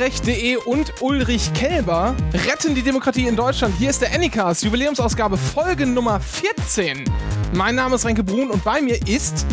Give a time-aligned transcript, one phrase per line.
[0.00, 3.74] Wahlrecht.de und Ulrich Kelber retten die Demokratie in Deutschland.
[3.76, 7.04] Hier ist der Anycast, Jubiläumsausgabe, Folge Nummer 14.
[7.52, 9.44] Mein Name ist Renke Brun und bei mir ist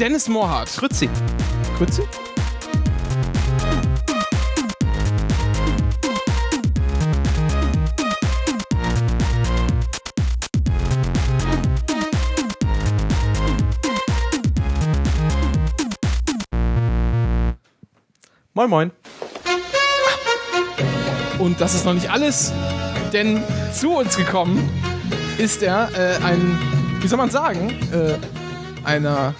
[0.00, 0.76] Dennis Mohrhardt.
[0.76, 1.08] Grützi.
[1.78, 2.02] Grützi?
[18.54, 19.03] Moin, moin.
[21.38, 22.52] Und das ist noch nicht alles,
[23.12, 23.42] denn
[23.72, 24.68] zu uns gekommen
[25.38, 26.58] ist er äh, ein,
[27.00, 28.14] wie soll man sagen, äh,
[28.86, 29.34] einer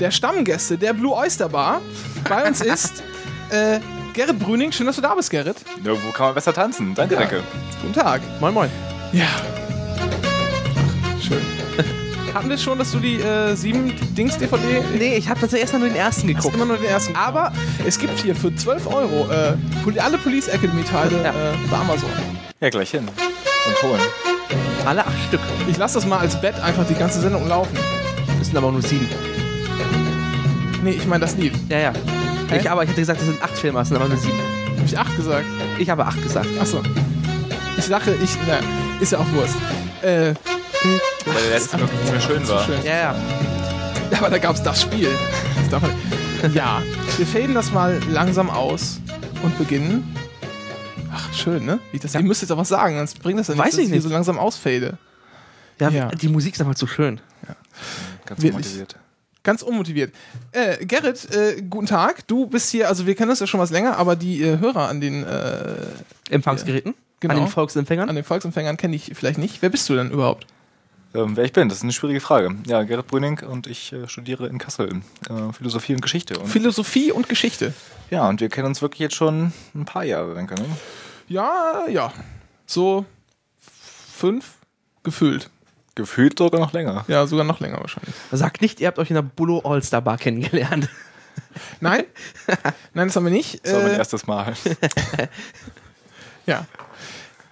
[0.00, 1.80] der Stammgäste der Blue Oyster Bar.
[2.28, 3.02] Bei uns ist
[3.50, 3.78] äh,
[4.14, 4.72] Gerrit Brüning.
[4.72, 5.56] Schön, dass du da bist, Gerrit.
[5.84, 6.94] Ja, wo kann man besser tanzen?
[6.94, 7.20] Danke, Ja.
[7.20, 7.42] Renke.
[7.82, 8.20] Guten Tag.
[8.40, 8.70] Moin, moin.
[9.12, 9.26] Ja.
[12.36, 15.72] Hatten wir schon, dass du die äh, 7 Dings DVD Nee, ich habe tatsächlich erst
[15.72, 16.54] mal nur den ersten Hast geguckt.
[16.54, 17.16] immer nur den ersten.
[17.16, 17.50] Aber
[17.86, 21.30] es gibt hier für 12 Euro äh, alle Police Academy Teile Ja.
[21.30, 22.10] äh, bei Amazon.
[22.60, 23.08] Ja, gleich hin.
[23.08, 24.00] Und holen.
[24.84, 25.40] Alle acht Stück.
[25.66, 27.74] Ich lasse das mal als Bett einfach die ganze Sendung laufen.
[28.38, 29.08] Das sind aber nur sieben.
[30.82, 31.54] Nee, ich meine das Lied.
[31.70, 31.92] Ja, ja.
[32.50, 32.58] Hä?
[32.58, 34.38] Ich, aber ich hätte gesagt, das sind acht Filme, das sind aber nur sieben.
[34.76, 35.46] Habe ich 8 gesagt?
[35.78, 36.48] Ich habe acht gesagt.
[36.60, 36.82] Achso.
[37.78, 38.30] Ich dachte, ich.
[38.46, 38.58] Na,
[39.00, 39.54] ist ja auch Wurst.
[40.02, 40.34] Äh,
[41.24, 42.64] Weil der letzte wirklich nicht mehr schön war.
[42.64, 42.82] schön.
[42.84, 43.14] Ja, ja.
[44.18, 45.10] Aber da gab es das Spiel.
[45.70, 45.82] Das
[46.54, 46.82] ja,
[47.16, 49.00] wir faden das mal langsam aus
[49.42, 50.14] und beginnen.
[51.12, 51.80] Ach, schön, ne?
[51.92, 53.82] Wie das, Ihr müsst jetzt auch was sagen, sonst bringt das ja Weiß nichts, dass
[53.82, 54.04] ich hier nicht.
[54.04, 54.98] so langsam ausfade.
[55.80, 55.88] ja.
[55.88, 56.08] Ja.
[56.08, 57.20] Die Musik ist einfach zu schön.
[58.26, 58.66] Ganz Wirklich.
[58.66, 58.96] motiviert.
[59.42, 60.12] Ganz unmotiviert.
[60.52, 62.26] Äh, Gerrit, äh, guten Tag.
[62.26, 64.88] Du bist hier, also wir kennen uns ja schon was länger, aber die äh, Hörer
[64.88, 65.76] an den, äh,
[66.30, 66.94] Empfangsgeräten.
[67.20, 67.34] Genau.
[67.34, 68.08] An den Volksempfängern.
[68.08, 69.62] an den Volksempfängern kenne ich vielleicht nicht.
[69.62, 70.46] Wer bist du denn überhaupt?
[71.16, 72.54] Ähm, wer ich bin, das ist eine schwierige Frage.
[72.66, 75.00] Ja, Gerrit Brüning und ich äh, studiere in Kassel
[75.30, 76.38] äh, Philosophie und Geschichte.
[76.38, 77.72] Und, Philosophie und Geschichte.
[78.10, 80.54] ja, und wir kennen uns wirklich jetzt schon ein paar Jahre, Renke.
[80.54, 80.66] Ne?
[81.28, 82.12] Ja, ja.
[82.66, 83.04] So
[84.14, 84.54] fünf
[85.02, 85.50] gefüllt.
[85.94, 87.04] Gefühlt sogar noch länger.
[87.08, 88.14] Ja, sogar noch länger wahrscheinlich.
[88.30, 90.90] Sagt nicht, ihr habt euch in der Bullo All-Star Bar kennengelernt.
[91.80, 92.04] Nein?
[92.92, 93.64] Nein, das haben wir nicht.
[93.64, 94.54] Das war mein Äh, erstes Mal.
[96.46, 96.66] ja.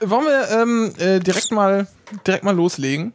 [0.00, 1.86] Wollen wir ähm, äh, direkt, mal,
[2.26, 3.14] direkt mal loslegen?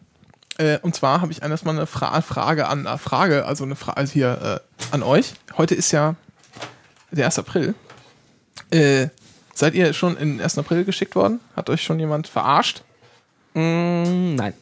[0.60, 3.98] Äh, und zwar habe ich erstmal eine Fra Frage an äh, Frage, also eine Frage
[3.98, 5.34] also hier äh, an euch.
[5.58, 6.16] Heute ist ja
[7.12, 7.40] der 1.
[7.40, 7.76] April.
[8.70, 9.08] Äh,
[9.54, 10.58] seid ihr schon in den 1.
[10.58, 11.40] April geschickt worden?
[11.56, 12.84] Hat euch schon jemand verarscht?
[13.54, 14.54] Mm, nein.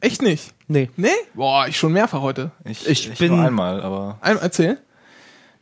[0.00, 0.52] Echt nicht?
[0.66, 0.90] Nee.
[0.96, 1.08] Nee?
[1.32, 2.50] Boah, ich schon mehrfach heute.
[2.64, 4.18] Ich, Ich ich bin- nur einmal, aber.
[4.20, 4.78] Ein, erzähl.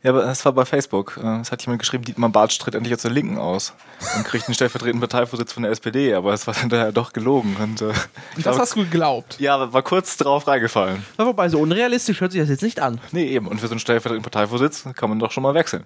[0.03, 1.17] Ja, aber das war bei Facebook.
[1.23, 3.73] Äh, Es hat jemand geschrieben, Dietmar Bartsch tritt endlich jetzt zur Linken aus
[4.17, 7.55] und kriegt einen stellvertretenden Parteivorsitz von der SPD, aber es war dann daher doch gelogen.
[7.55, 7.93] Und, äh,
[8.35, 9.39] Das glaube- hast du geglaubt.
[9.39, 11.05] ja, aber war kurz drauf reingefallen.
[11.17, 12.99] Wobei, so unrealistisch hört sich das jetzt nicht an.
[13.13, 13.47] Nee, eben.
[13.47, 15.85] Und für so einen stellvertretenden Parteivorsitz kann man doch schon mal wechseln.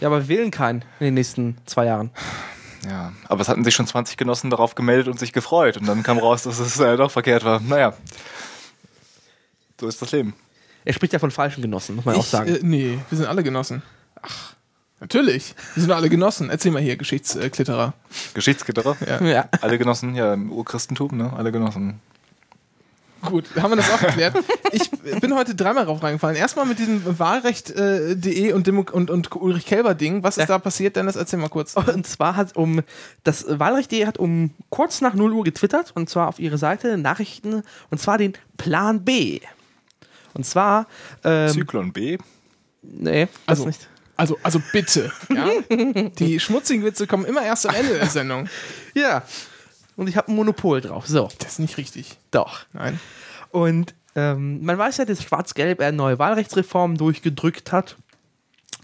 [0.00, 2.10] Ja, aber wir wählen keinen in den nächsten zwei Jahren.
[2.88, 5.76] Ja, aber es hatten sich schon 20 Genossen darauf gemeldet und sich gefreut.
[5.76, 7.60] Und dann kam raus, dass es äh, doch verkehrt war.
[7.60, 7.92] Naja,
[9.78, 10.32] so ist das Leben.
[10.84, 12.54] Er spricht ja von falschen Genossen, muss man auch Ich, sagen.
[12.54, 13.82] äh, nee, wir sind alle Genossen.
[14.22, 14.54] Ach,
[15.00, 15.54] natürlich.
[15.74, 16.50] Wir sind alle Genossen.
[16.50, 17.92] Erzähl mal hier, Geschichtsklitterer.
[18.34, 18.96] Geschichtsgitterer.
[19.06, 19.22] Ja.
[19.26, 19.48] ja.
[19.60, 21.32] Alle Genossen, ja, im Urchristentum, ne?
[21.36, 22.00] Alle Genossen.
[23.22, 24.34] Gut, haben wir das auch geklärt.
[24.72, 26.36] Ich bin heute dreimal drauf reingefallen.
[26.36, 30.22] Erstmal mit diesem Wahlrecht.de und, Demo und, und Ulrich Kelber-Ding.
[30.22, 30.46] Was ist Ja.
[30.46, 31.16] da passiert, Dennis?
[31.16, 31.74] Erzähl mal kurz.
[31.76, 32.80] Und zwar hat um
[33.22, 37.62] das Wahlrecht.de hat um kurz nach 0 Uhr getwittert und zwar auf ihre Seite Nachrichten
[37.90, 39.40] und zwar den Plan B.
[40.34, 40.86] Und zwar
[41.24, 42.18] ähm, Zyklon B.
[42.82, 43.88] nee, das Also, nicht.
[44.16, 45.10] Also, also bitte.
[45.34, 45.48] Ja?
[46.18, 48.48] Die schmutzigen Witze kommen immer erst am Ende der Sendung.
[48.94, 49.22] Ja.
[49.96, 51.06] Und ich habe ein Monopol drauf.
[51.06, 52.18] So, Das ist nicht richtig.
[52.30, 52.60] doch.
[52.72, 52.98] Nein.
[53.50, 57.96] Und ähm, man weiß ja, dass Schwarz-Gelb eine neue Wahlrechtsreform durchgedrückt hat,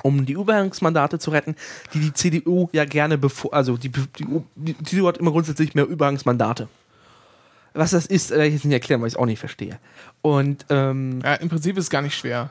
[0.03, 1.57] um die Übergangsmandate zu retten,
[1.95, 4.27] die die CDU ja gerne bevor, also die, die,
[4.57, 6.69] die CDU hat immer grundsätzlich mehr Übergangsmandate.
[7.77, 9.79] Was das ist, werde ich jetzt nicht erklären, weil ich es auch nicht verstehe.
[10.23, 12.51] Und ähm, Ja, im Prinzip ist es gar nicht schwer.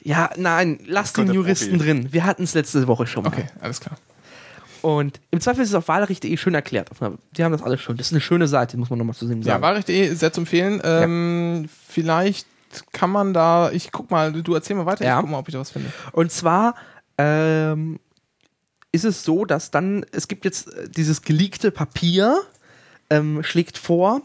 [0.00, 2.12] ja, nein, lass den Juristen drin.
[2.12, 3.28] Wir hatten es letzte Woche schon mal.
[3.32, 3.96] Okay, alles klar.
[4.82, 6.90] Und im Zweifel ist es auf Wahlrecht.de schön erklärt.
[7.36, 7.96] Die haben das alles schön.
[7.96, 9.62] Das ist eine schöne Seite, muss man nochmal zu sehen Ja, sagen.
[9.62, 10.80] Wahlrecht.de sehr zu empfehlen.
[10.84, 12.46] Ähm, Vielleicht
[12.92, 15.16] kann man da, ich guck mal, du erzähl mal weiter, Ja.
[15.16, 15.90] ich guck mal, ob ich da was finde.
[16.12, 16.74] Und zwar
[17.18, 17.98] ähm,
[18.92, 22.38] ist es so, dass dann, es gibt jetzt äh, dieses geleakte Papier,
[23.10, 24.22] ähm, schlägt vor,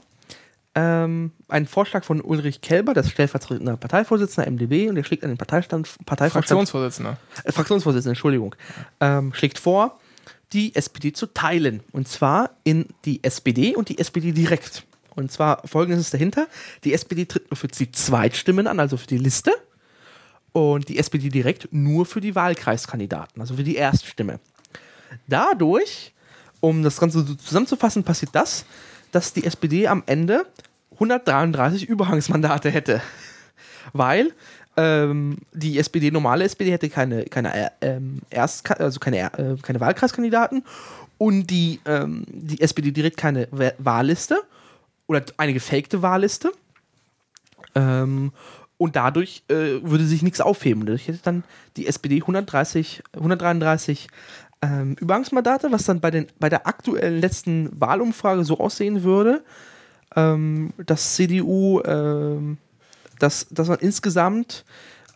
[0.74, 5.30] ähm, einen Vorschlag von Ulrich Kelber, das ist stellvertretender Parteivorsitzender MDB, und der schlägt an
[5.30, 7.18] den Parteistand, Parteivorstand, Fraktionsvorsitzender.
[7.44, 8.56] äh, Fraktionsvorsitzender, Entschuldigung,
[9.00, 10.00] ähm, schlägt vor,
[10.54, 11.82] die SPD zu teilen.
[11.92, 14.86] Und zwar in die SPD und die SPD direkt.
[15.16, 16.48] Und zwar folgendes ist dahinter.
[16.84, 19.52] Die SPD tritt nur für die Zweitstimmen an, also für die Liste.
[20.54, 24.40] und die SPD direkt nur für die Wahlkreiskandidaten, also für die Erststimme.
[25.28, 26.14] Dadurch,
[26.62, 28.66] um das Ganze zusammenzufassen, passiert das,
[29.12, 30.46] dass die SPD am Ende
[30.94, 33.02] 133 Überhangsmandate hätte.
[33.94, 34.32] Weil
[34.78, 39.80] ähm, die SPD, normale SPD, hätte keine, keine, äh, ähm, Erst, also keine, äh, keine
[39.82, 40.64] Wahlkreiskandidaten
[41.18, 44.42] und die, ähm, die SPD direkt keine Wa- Wahlliste
[45.08, 46.52] oder eine gefakte Wahlliste.
[47.76, 48.32] Ähm,
[48.78, 50.86] und dadurch äh, würde sich nichts aufheben.
[50.88, 51.44] Dadurch hätte dann
[51.78, 54.08] die SPD 130, 133
[54.62, 59.44] ähm, Übergangsmandate, was dann bei, den, bei der aktuellen letzten Wahlumfrage so aussehen würde,
[60.16, 62.58] ähm, dass CDU, ähm,
[63.20, 64.66] dass, dass man insgesamt,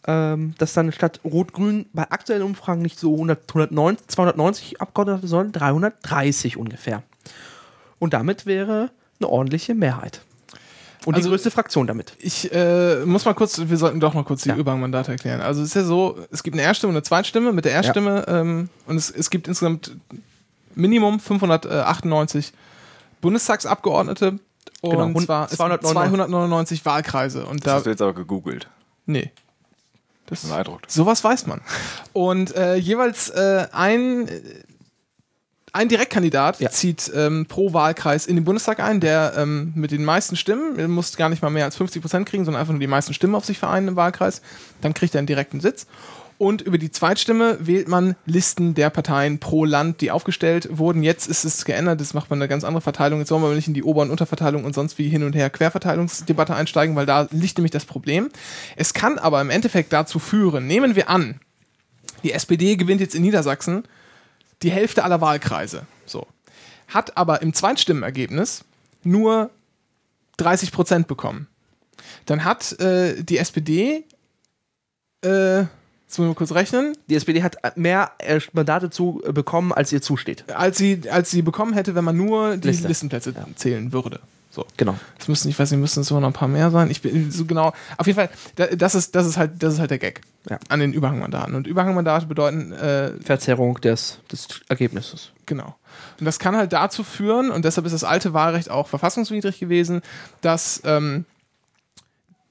[0.08, 5.52] ähm, dass dann statt Rot-Grün bei aktuellen Umfragen nicht so 100, 190, 290 Abgeordnete, sondern
[5.52, 7.04] 330 ungefähr.
[8.00, 8.90] Und damit wäre
[9.20, 10.22] eine ordentliche Mehrheit.
[11.06, 12.14] Und Also- die größte Fraktion damit.
[12.20, 14.56] Ich äh, muss mal kurz, wir sollten doch mal kurz die Ja.
[14.56, 15.40] Überhangmandate erklären.
[15.42, 17.54] Also es ist ja so, es gibt eine Erststimme und eine Zweitstimme.
[17.54, 19.96] Mit der Erststimme ähm, und es, es gibt insgesamt
[20.74, 22.52] Minimum 598
[23.22, 24.40] Bundestagsabgeordnete
[24.82, 28.14] und Genau, zwar es gibt 299 299 Wahlkreise und Das da hast du jetzt aber
[28.14, 28.68] gegoogelt.
[29.06, 29.32] nee.
[30.28, 30.90] Das Beeindruckt.
[30.92, 31.62] Sowas weiß man.
[32.12, 34.42] Und äh, jeweils äh, ein, äh,
[35.76, 36.70] ein Direktkandidat Ja.
[36.70, 40.88] zieht ähm, pro Wahlkreis in den Bundestag ein, der ähm, mit den meisten Stimmen, er
[40.88, 43.36] muss gar nicht mal mehr als 50 Prozent kriegen, sondern einfach nur die meisten Stimmen
[43.36, 44.42] auf sich vereinen im Wahlkreis.
[44.82, 45.86] Dann kriegt er einen direkten Sitz.
[46.38, 51.02] Und über die Zweitstimme wählt man Listen der Parteien pro Land, die aufgestellt wurden.
[51.02, 53.20] Jetzt ist es geändert, jetzt macht man eine ganz andere Verteilung.
[53.20, 55.50] Jetzt wollen wir nicht in die Ober- und Unterverteilung und sonst wie hin und her
[55.50, 58.30] Querverteilungsdebatte einsteigen, weil da liegt nämlich das Problem.
[58.76, 61.40] Es kann aber im Endeffekt dazu führen, nehmen wir an,
[62.24, 63.84] die SPD gewinnt jetzt in Niedersachsen
[64.64, 65.86] die Hälfte aller Wahlkreise.
[66.06, 66.28] So.
[66.88, 68.64] Hat aber im Zweitstimmenergebnis
[69.04, 69.50] nur
[70.38, 71.48] 30 Prozent bekommen.
[72.26, 74.04] Dann hat äh, die SPD,
[75.24, 75.70] äh, jetzt
[76.18, 80.02] müssen wir kurz rechnen, Die SPD hat mehr äh, Mandate zu äh, bekommen, als ihr
[80.02, 80.50] zusteht.
[80.52, 82.88] als sie, als sie bekommen hätte, wenn man nur die Liste.
[82.88, 84.20] Listenplätze zählen würde.
[84.56, 84.66] So.
[84.78, 84.96] Genau.
[85.20, 86.90] Es müssten, ich weiß nicht, müssten es sogar noch ein paar mehr sein.
[86.90, 87.74] Ich bin so genau.
[87.98, 90.60] Auf jeden Fall, da- das ist, das ist halt, das ist halt der Gag Ja.
[90.70, 91.56] an den Überhangmandaten.
[91.56, 95.32] Und Überhangmandate bedeuten, äh, Verzerrung des, des Ergebnisses.
[95.46, 95.76] Genau.
[96.20, 100.02] Und das kann halt dazu führen, und deshalb ist das alte Wahlrecht auch verfassungswidrig gewesen,
[100.40, 101.26] dass ähm,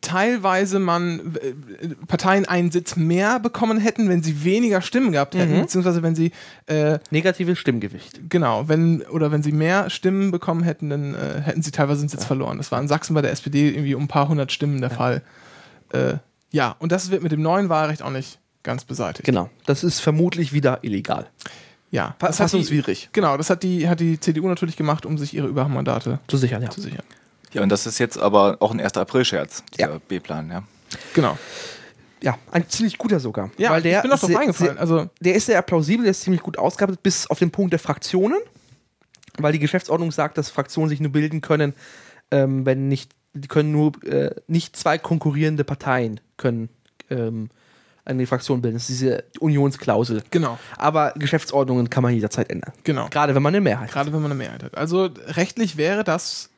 [0.05, 5.57] teilweise man äh, Parteien einen Sitz mehr bekommen hätten, wenn sie weniger Stimmen gehabt hätten,
[5.57, 5.63] Mhm.
[5.63, 6.31] beziehungsweise wenn sie
[6.67, 8.21] äh, Negatives Stimmgewicht.
[8.29, 12.09] genau, wenn oder wenn sie mehr Stimmen bekommen hätten, dann äh, hätten sie teilweise einen
[12.09, 12.59] Sitz verloren.
[12.59, 15.23] Das war in Sachsen bei der SPD irgendwie um ein paar hundert Stimmen der Fall.
[15.93, 16.15] Äh,
[16.51, 19.25] ja, und das wird mit dem neuen Wahlrecht auch nicht ganz beseitigt.
[19.27, 19.51] Genau.
[19.67, 21.27] Das ist vermutlich wieder illegal.
[21.91, 23.11] Ja, Fa- das hat die, Fassungswidrig.
[23.13, 26.63] genau, das hat die, hat die CDU natürlich gemacht, um sich ihre Überhangmandate Zu sichern,
[26.63, 26.71] ja.
[26.71, 27.05] zu sichern.
[27.55, 28.97] Ja, und das ist jetzt aber auch ein 1.
[28.97, 29.99] April-Scherz, dieser Ja.
[30.07, 30.63] B-Plan, ja.
[31.15, 31.39] Genau.
[32.23, 33.51] Ja, ein ziemlich guter sogar.
[33.59, 34.79] Ja, Weil der ich bin doch drauf eingefallen.
[34.79, 37.79] Also, Der ist sehr plausibel, der ist ziemlich gut ausgearbeitet, bis auf den Punkt der
[37.81, 38.39] Fraktionen.
[39.39, 41.75] Weil die Geschäftsordnung sagt, dass Fraktionen sich nur bilden können,
[42.31, 46.69] ähm, wenn nicht, die können nur, äh, nicht zwei konkurrierende Parteien können
[47.11, 47.51] ähm,
[48.05, 48.77] eine Fraktion bilden.
[48.77, 50.23] Das ist diese Unionsklausel.
[50.31, 52.73] genau, Aber Geschäftsordnungen kann man jederzeit ändern.
[52.85, 53.09] genau.
[53.11, 53.93] Gerade wenn man eine Mehrheit hat.
[53.93, 54.77] Gerade wenn man eine Mehrheit hat.
[54.77, 56.49] Also rechtlich wäre das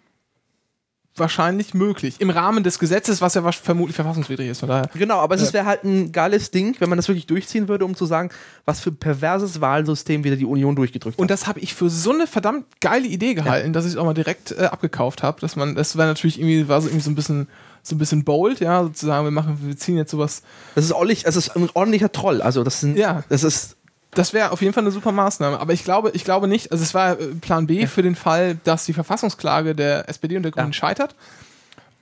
[1.19, 2.17] wahrscheinlich möglich.
[2.19, 4.61] Im Rahmen des Gesetzes, was ja vermutlich verfassungswidrig ist.
[4.61, 4.89] Von daher.
[4.95, 5.43] Genau, aber Ja.
[5.43, 8.31] es wäre halt ein geiles Ding, wenn man das wirklich durchziehen würde, um zu sagen,
[8.65, 11.31] was für ein perverses Wahlsystem wieder die Union durchgedrückt Und hat.
[11.31, 14.15] das habe ich für so eine verdammt geile Idee gehalten, dass ich es auch mal
[14.15, 15.41] direkt äh, abgekauft habe.
[15.41, 17.49] Dass man, das wäre natürlich irgendwie, war so irgendwie so ein bisschen,
[17.83, 20.43] so ein bisschen bold, ja, sozusagen, wir machen, wir ziehen jetzt sowas.
[20.75, 22.43] Das ist ordentlich, das ist ein ordentlicher Troll.
[22.43, 23.23] Also das sind, Ja.
[23.29, 23.76] das ist
[24.17, 25.61] Das wäre auf jeden Fall eine super Maßnahme.
[25.61, 28.59] Aber ich glaube, ich glaube nicht, also es war äh, Plan B für den Fall,
[28.65, 30.73] dass die Verfassungsklage der SPD und der Grünen Ja.
[30.73, 31.15] scheitert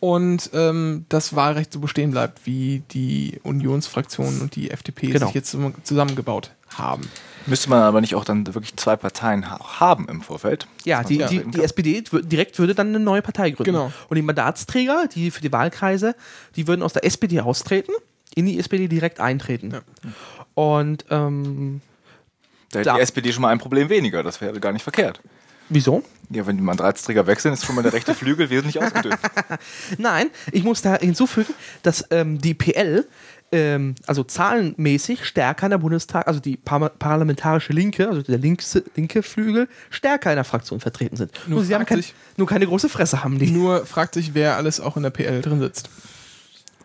[0.00, 5.26] und ähm, das Wahlrecht so bestehen bleibt, wie die Unionsfraktionen und die FDP Genau.
[5.26, 7.08] sich jetzt zusammengebaut haben.
[7.46, 10.66] Müsste man aber nicht auch dann wirklich zwei Parteien ha haben im Vorfeld?
[10.84, 11.62] ja, die, so die, die?
[11.62, 13.72] SPD direkt würde dann eine neue Partei gründen.
[13.72, 13.92] Genau.
[14.08, 16.14] Und die Mandatsträger, die für die Wahlkreise,
[16.56, 17.92] die würden aus der SPD austreten,
[18.34, 19.72] in die SPD direkt eintreten.
[19.72, 19.80] Ja.
[20.54, 21.80] Und ähm,
[22.74, 25.20] Da hätte Da- die SPD schon mal ein Problem weniger, das wäre gar nicht verkehrt.
[25.68, 26.02] wieso?
[26.30, 29.16] Ja, wenn die Mandatsträger wechseln, ist schon mal der rechte Flügel wesentlich ausgedünnt.
[29.98, 31.52] Nein, ich muss da hinzufügen,
[31.82, 33.06] dass ähm, die PL,
[33.52, 38.84] ähm, also zahlenmäßig stärker in der Bundestag, also die par parlamentarische Linke, also der linkse,
[38.96, 41.32] linke Flügel, stärker in der Fraktion vertreten sind.
[41.46, 43.50] Nur Nur, sie haben kein, sich- nur keine große Fresse haben die.
[43.50, 45.88] Nur fragt sich, wer alles auch in der PL drin sitzt.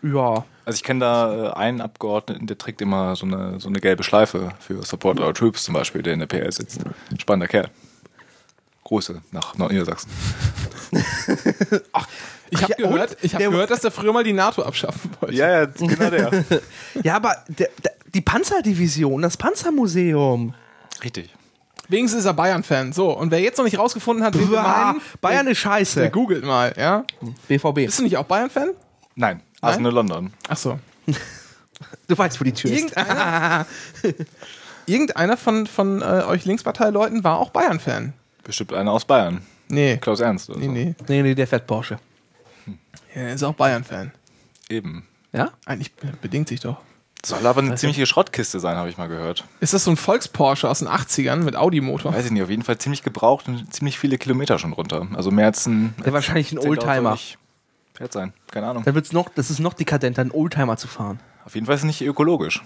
[0.02, 0.44] Ja.
[0.70, 4.04] Also ich kenne da äh, einen Abgeordneten, der trägt immer so eine, so eine gelbe
[4.04, 6.78] Schleife für Support Our Troops zum Beispiel, der in der PL sitzt.
[7.18, 7.70] Spannender Kerl.
[8.84, 10.08] Grüße nach Nordniedersachsen.
[12.52, 15.36] Ich habe Ja, gehört, ich hab gehört, dass der früher mal die NATO abschaffen wollte.
[15.36, 16.44] Ja, ja, genau der.
[17.04, 20.54] Ja, aber der, der, die Panzerdivision, das Panzermuseum.
[21.04, 21.30] Richtig.
[21.88, 22.92] Wenigstens ist er Bayern-Fan.
[22.92, 26.00] So, und wer jetzt noch nicht rausgefunden hat, wen wir meinen, Bayern der, ist scheiße.
[26.00, 27.04] der googelt mal, ja?
[27.46, 27.74] BVB.
[27.86, 28.70] Bist du nicht auch Bayern-Fan?
[29.14, 30.32] Nein, Arsenal London.
[30.48, 30.78] Ach so.
[32.08, 32.78] Du weißt, wo die Tür ist.
[32.78, 33.66] Irgendeiner,
[34.86, 38.12] irgendeiner von, von äh, euch Linksparteileuten war auch Bayern-Fan.
[38.44, 39.42] Bestimmt einer aus Bayern.
[39.68, 39.96] Nee.
[39.96, 40.50] Klaus Ernst.
[40.50, 40.72] Oder Nee, so.
[40.72, 40.94] nee.
[41.08, 41.98] Nee, nee, der fährt Porsche.
[43.14, 44.12] Ja, er ist auch Bayern-Fan.
[44.68, 45.06] Eben.
[45.32, 45.52] Ja?
[45.64, 46.78] Eigentlich bedingt sich doch.
[47.24, 49.44] Soll aber eine ziemliche Schrottkiste sein, habe ich mal gehört.
[49.60, 52.12] Ist das so ein Volks-Porsche aus den 80ern mit Audi-Motor?
[52.12, 55.06] Weiß ich nicht, auf jeden Fall ziemlich gebraucht und ziemlich viele Kilometer schon runter.
[55.14, 55.94] Also mehr als ein.
[56.04, 57.12] Der wahrscheinlich ein 10.000 Oldtimer.
[57.12, 57.38] nicht.
[58.00, 58.82] Fährt sein, keine Ahnung.
[58.82, 61.20] Dann wird's noch, das ist noch dekadenter, einen Oldtimer zu fahren.
[61.44, 62.62] Auf jeden Fall ist es nicht ökologisch.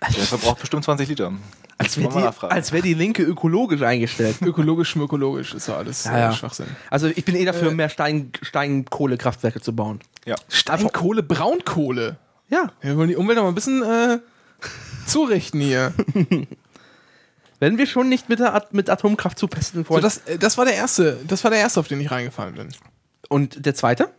[0.00, 1.32] Der verbraucht bestimmt 20 Liter.
[1.78, 4.36] Als wäre die, als wär die Linke ökologisch eingestellt.
[4.40, 6.30] Ökologisch, schmökologisch ist ja alles Ja, ja.
[6.30, 6.66] Äh, Schwachsinn.
[6.90, 9.98] Also ich bin eh dafür, mehr Stein, Steinkohlekraftwerke zu bauen.
[10.26, 10.36] Ja.
[10.48, 12.18] Steinkohle, Braunkohle.
[12.48, 12.70] Ja.
[12.82, 14.20] Wir wollen die Umwelt noch mal ein bisschen äh,
[15.08, 15.92] zurichten hier.
[17.58, 20.02] Wenn wir schon nicht mit, der At mit Atomkraft zupesten So, wollen.
[20.02, 22.68] das, äh, das war der erste, das war der erste, auf den ich reingefallen bin.
[23.28, 24.10] Und der zweite?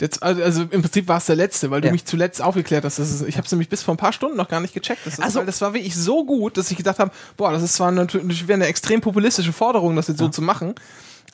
[0.00, 1.92] Jetzt, also, also im Prinzip war es der letzte, weil du Ja.
[1.92, 2.98] mich zuletzt aufgeklärt hast.
[2.98, 5.00] Das ist, ich habe es nämlich bis vor ein paar Stunden noch gar nicht gecheckt.
[5.04, 7.74] Das, ist, Also- das war wirklich so gut, dass ich gedacht habe, boah, das ist
[7.74, 10.74] zwar natürlich wieder eine extrem populistische Forderung, das jetzt so zu machen,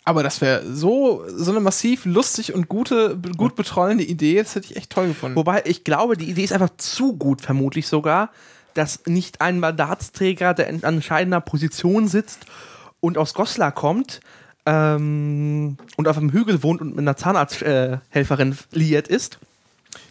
[0.06, 4.66] aber das wäre so, so eine massiv lustig und gute, gut betrollende Idee, das hätte
[4.70, 5.36] ich echt toll gefunden.
[5.36, 8.30] Wobei ich glaube, die Idee ist einfach zu gut, vermutlich sogar,
[8.74, 12.40] dass nicht ein Mandatsträger, der in entscheidender Position sitzt
[13.00, 14.20] und aus Goslar kommt
[14.66, 19.38] ähm, und auf einem Hügel wohnt und mit einer Zahnarzthelferin äh, liiert ist,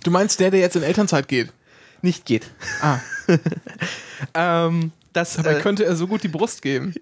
[0.03, 1.51] Du meinst der, der jetzt in Elternzeit geht?
[2.01, 2.51] nicht geht.
[2.81, 2.99] Ah,
[4.35, 6.93] Ähm, das, dabei äh, könnte er so gut die Brust geben.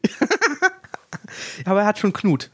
[1.66, 2.50] aber er hat schon Knut.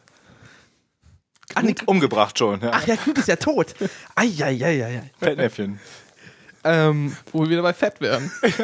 [1.55, 2.71] Ach, nee, Umgebracht schon, ja.
[2.73, 3.73] ach ja, Knut ist ja tot.
[4.15, 5.09] Eieieiei.
[5.19, 5.79] Fettnäpfchen.
[6.65, 8.29] Ähm, Wo wir wieder bei Fett werden.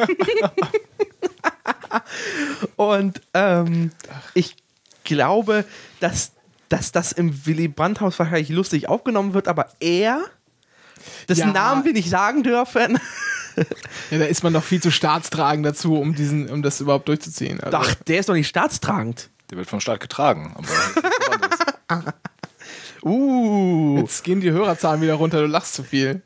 [2.76, 3.90] Und ähm,
[4.34, 4.56] ich
[5.04, 5.64] glaube,
[6.00, 6.32] dass,
[6.68, 10.22] dass das im Willy Brandt-Haus wahrscheinlich lustig aufgenommen wird, aber er,
[11.28, 11.52] dessen Ja.
[11.52, 12.98] Namen wir nicht sagen dürfen,
[14.10, 17.60] Ja, da ist man doch viel zu staatstragend dazu, um diesen, um das überhaupt durchzuziehen.
[17.60, 19.30] Also, ach, der ist doch nicht staatstragend.
[19.50, 20.54] Der wird vom Staat getragen.
[23.04, 26.22] Uh, Jetzt gehen die Hörerzahlen wieder runter, du lachst zu viel.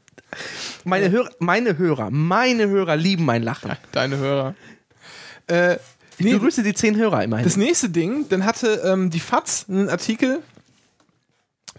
[0.84, 3.72] meine, Hörer, meine Hörer, meine Hörer lieben mein Lachen.
[3.90, 4.54] Deine Hörer.
[5.48, 5.78] Äh,
[6.18, 7.44] Ich nee, begrüße die zehn Hörer immerhin.
[7.44, 10.42] das nächste Ding, dann hatte ähm, die FAZ einen Artikel,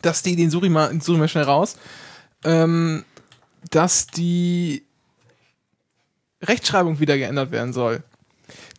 [0.02, 1.76] dass die, den suche ich mal, den suche ich mal schnell raus,
[2.46, 3.04] ähm,
[3.70, 4.84] dass die
[6.42, 8.02] Rechtschreibung wieder geändert werden soll.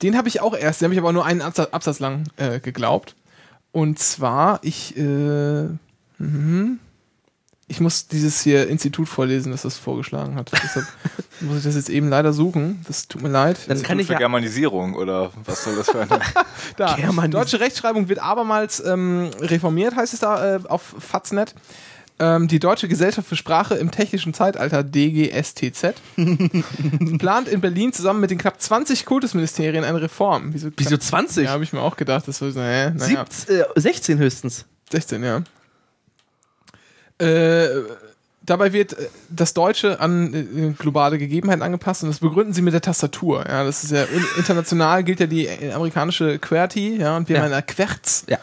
[0.02, 2.58] Den habe ich auch erst, den habe ich aber nur einen Absatz, Absatz lang äh,
[2.58, 3.14] geglaubt.
[3.70, 5.68] Und zwar, ich, äh,
[6.18, 6.80] mhm.
[7.70, 10.50] Ich muss dieses hier Institut vorlesen, das das vorgeschlagen hat.
[10.52, 10.86] Deshalb
[11.40, 12.84] muss ich das jetzt eben leider suchen.
[12.86, 13.58] Das tut mir leid.
[13.68, 16.10] Dann kann ich für ja, Germanisierung oder was soll das für eine?
[16.76, 21.54] Da, Germanis- deutsche Rechtschreibung wird abermals ähm, reformiert, heißt es da äh, auf Faznet.
[22.18, 25.94] Ähm, die Deutsche Gesellschaft für Sprache im technischen Zeitalter, DGSTZ,
[27.18, 30.52] plant in Berlin zusammen mit den knapp 20 Kultusministerien eine Reform.
[30.52, 31.44] Wieso, wieso 20?
[31.46, 32.28] Ja, habe ich mir auch gedacht.
[32.28, 34.66] Das war so, äh, naja, 17, äh, 16 höchstens.
[34.90, 35.42] 16, ja.
[37.20, 37.82] Äh,
[38.46, 42.72] dabei wird äh, das Deutsche an äh, globale Gegebenheiten angepasst und das begründen sie mit
[42.74, 43.44] der Tastatur.
[43.46, 47.36] Ja, das ist ja in- international gilt ja die äh, amerikanische QWERTY, ja, und wir
[47.36, 47.42] Ja.
[47.42, 48.24] haben eine Querz.
[48.28, 48.38] Ja.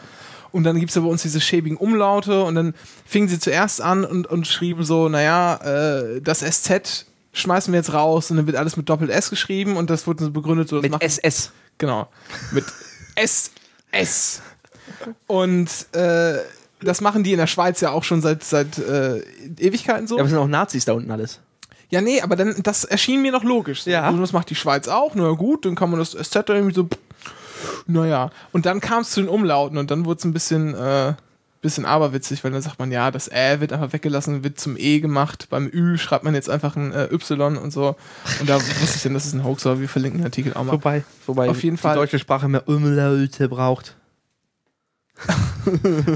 [0.50, 3.82] Und dann gibt es ja bei uns diese schäbigen Umlaute und dann fingen sie zuerst
[3.82, 7.04] an und, und schrieben so, naja, äh, das SZ
[7.34, 10.30] schmeißen wir jetzt raus und dann wird alles mit Doppel-S geschrieben und das wurde so
[10.30, 11.52] begründet, so Mit machen- SS.
[11.76, 12.08] Genau.
[12.52, 12.64] Mit
[13.14, 14.40] SS.
[15.26, 16.38] Und äh,
[16.80, 19.18] das machen die in der Schweiz ja auch schon seit, seit äh,
[19.58, 20.16] Ewigkeiten so.
[20.16, 21.40] Ja, aber es sind auch Nazis da unten alles.
[21.90, 23.84] Ja, nee, aber dann, das erschien mir noch logisch.
[23.84, 23.90] So.
[23.90, 24.08] Ja.
[24.08, 25.14] Und das macht die Schweiz auch.
[25.14, 26.88] Na gut, dann kann man das dann irgendwie so.
[27.86, 28.30] Naja.
[28.52, 31.14] Und dann kam es zu den Umlauten und dann wurde es ein bisschen, äh,
[31.62, 35.00] bisschen aberwitzig, weil dann sagt man, ja, das Ä wird einfach weggelassen, wird zum E
[35.00, 35.46] gemacht.
[35.50, 37.96] Beim Ü schreibt man jetzt einfach ein äh, Y und so.
[38.40, 40.64] Und da wusste ich dann, das ist ein Hoax, aber wir verlinken den Artikel auch
[40.64, 40.72] mal.
[40.72, 43.96] Wobei, wobei Auf jeden die Fall- deutsche Sprache mehr Umlaute braucht.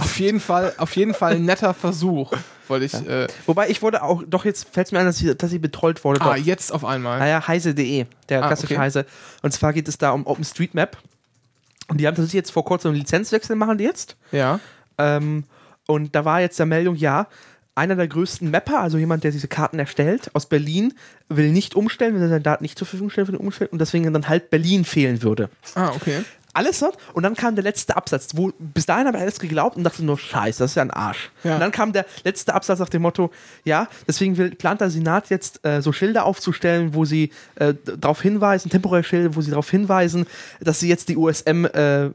[0.01, 2.33] Auf jeden Fall, auf jeden Fall ein netter Versuch,
[2.69, 2.95] wollte ich.
[2.95, 5.61] Äh, Wobei ich wurde auch, doch jetzt fällt es mir ein, dass ich, dass ich
[5.61, 6.21] betrollt wurde.
[6.21, 6.37] ah, doch.
[6.37, 7.19] jetzt auf einmal.
[7.19, 8.81] Naja, heise.de, der Ah, klassische okay.
[8.83, 9.07] Heise.
[9.43, 10.97] Und zwar geht es da um OpenStreetMap.
[11.89, 14.17] Und die haben tatsächlich jetzt vor kurzem einen Lizenzwechsel machen die jetzt.
[14.31, 14.61] Ja.
[14.99, 15.45] Ähm,
[15.87, 17.27] und da war jetzt der Meldung, ja,
[17.75, 20.95] einer der größten Mapper, also jemand, der diese Karten erstellt, aus Berlin,
[21.29, 24.13] will nicht umstellen, will seine Daten nicht zur Verfügung stellen für den Umstellen und deswegen
[24.13, 25.49] dann halt Berlin fehlen würde.
[25.75, 26.23] Ah, okay.
[26.55, 26.99] Alles dort.
[27.15, 30.05] Und dann kam der letzte Absatz, wo bis dahin habe ich alles geglaubt und dachte
[30.05, 31.31] nur, scheiße, das ist ja ein Arsch.
[31.45, 31.55] Ja.
[31.55, 33.31] Und dann kam der letzte Absatz nach dem Motto,
[33.65, 38.21] ja, deswegen will, plant der Senat jetzt äh, so Schilder aufzustellen, wo sie äh, darauf
[38.21, 40.27] hinweisen, temporäre Schilder, wo sie darauf hinweisen,
[40.61, 42.11] dass sie jetzt die USM, äh,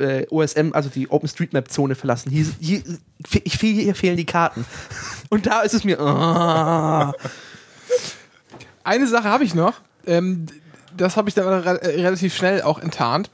[0.00, 2.30] äh, OSM, also die OpenStreetMap-Zone verlassen.
[2.30, 2.82] Hier, hier,
[3.44, 4.64] ich, hier fehlen die Karten.
[5.30, 7.14] Und da ist es mir, ah.
[8.82, 9.74] Eine Sache habe ich noch.
[10.06, 10.46] Ähm,
[10.96, 13.30] das habe ich dann re äh, relativ schnell auch enttarnt.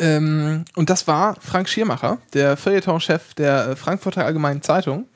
[0.00, 5.06] Ähm, und das war Frank Schiermacher, der Feuilleton-Chef der äh, Frankfurter Allgemeinen Zeitung,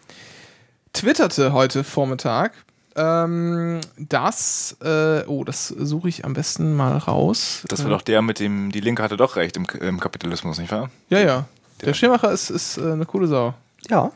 [0.93, 2.53] twitterte heute Vormittag,
[2.97, 7.63] ähm, dass, äh, oh, das suche ich am besten mal raus.
[7.69, 10.73] Das war doch der mit dem, die Linke hatte doch recht im, im Kapitalismus, nicht
[10.73, 10.91] wahr?
[11.09, 11.45] Ja, ja.
[11.81, 13.55] Der Schiermacher ist, ist äh, eine coole Sau.
[13.89, 14.13] Ja.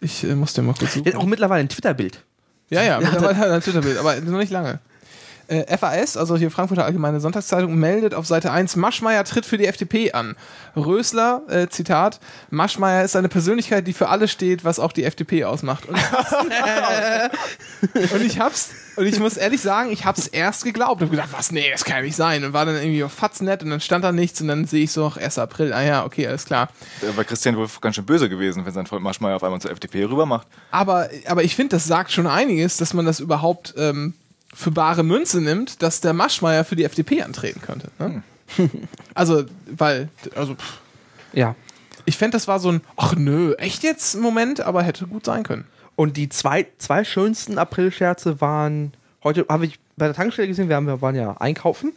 [0.00, 1.04] Ich äh, muss den mal kurz suchen.
[1.04, 2.22] Der hat auch mittlerweile ein Twitter-Bild.
[2.70, 4.78] Ja, ja, mittlerweile hat er ein Twitter-Bild, aber noch nicht lange.
[5.50, 9.66] Äh, FAS, also hier Frankfurter Allgemeine Sonntagszeitung, meldet auf Seite 1, Maschmeyer tritt für die
[9.66, 10.36] FDP an.
[10.76, 15.42] Rösler, äh, Zitat, Maschmeyer ist eine Persönlichkeit, die für alles steht, was auch die FDP
[15.42, 15.88] ausmacht.
[15.88, 15.96] Und,
[18.12, 21.02] und ich hab's, und ich muss ehrlich sagen, ich hab's erst geglaubt.
[21.02, 22.44] Und gedacht, was, nee, das kann ja nicht sein.
[22.44, 24.92] Und war dann irgendwie auf Fatznet und dann stand da nichts und dann sehe ich
[24.92, 25.36] so, ach, 1.
[25.38, 26.68] April, ah ja, okay, alles klar.
[27.00, 29.72] Da war Christian wohl ganz schön böse gewesen, wenn sein Freund Marschmeier auf einmal zur
[29.72, 30.46] FDP rüber macht.
[30.70, 34.14] Aber, aber ich finde, das sagt schon einiges, dass man das überhaupt ähm,
[34.54, 37.90] für bare Münze nimmt, dass der Maschmeyer für die FDP antreten könnte.
[37.98, 38.22] Ne?
[39.14, 40.78] also, weil, also, pff,
[41.32, 41.54] Ja.
[42.04, 45.24] ich fände, das war so ein, ach nö, echt jetzt ein Moment, aber hätte gut
[45.24, 45.64] sein können.
[45.96, 48.92] Und die zwei, zwei schönsten Aprilscherze waren,
[49.22, 51.92] heute habe ich bei der Tankstelle gesehen, wir, haben, wir waren ja einkaufen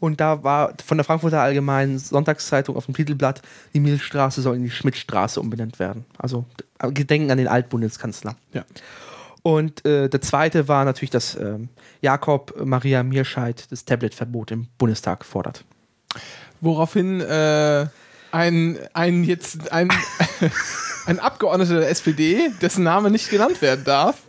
[0.00, 3.42] und da war von der Frankfurter Allgemeinen Sonntagszeitung auf dem Titelblatt,
[3.72, 6.04] die Milchstraße soll in die Schmidtstraße umbenannt werden.
[6.18, 6.44] Also
[6.80, 8.34] Gedenken an den Altbundeskanzler.
[8.52, 8.64] Ja.
[9.46, 11.68] Und äh, der zweite war natürlich, dass ähm,
[12.00, 15.66] Jakob Maria Mirscheid das Tabletverbot im Bundestag fordert.
[16.62, 17.86] Woraufhin äh,
[18.32, 19.92] ein, ein jetzt ein,
[21.06, 24.22] ein Abgeordneter der SPD, dessen Name nicht genannt werden darf,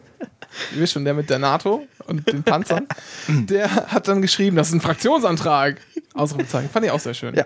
[0.75, 2.85] ihr wisst schon, der mit der NATO und den Panzern,
[3.29, 5.79] der hat dann geschrieben, das ist ein Fraktionsantrag.
[6.13, 6.69] Ausrufezeichen.
[6.69, 7.33] Fand ich auch sehr schön.
[7.35, 7.45] Ja.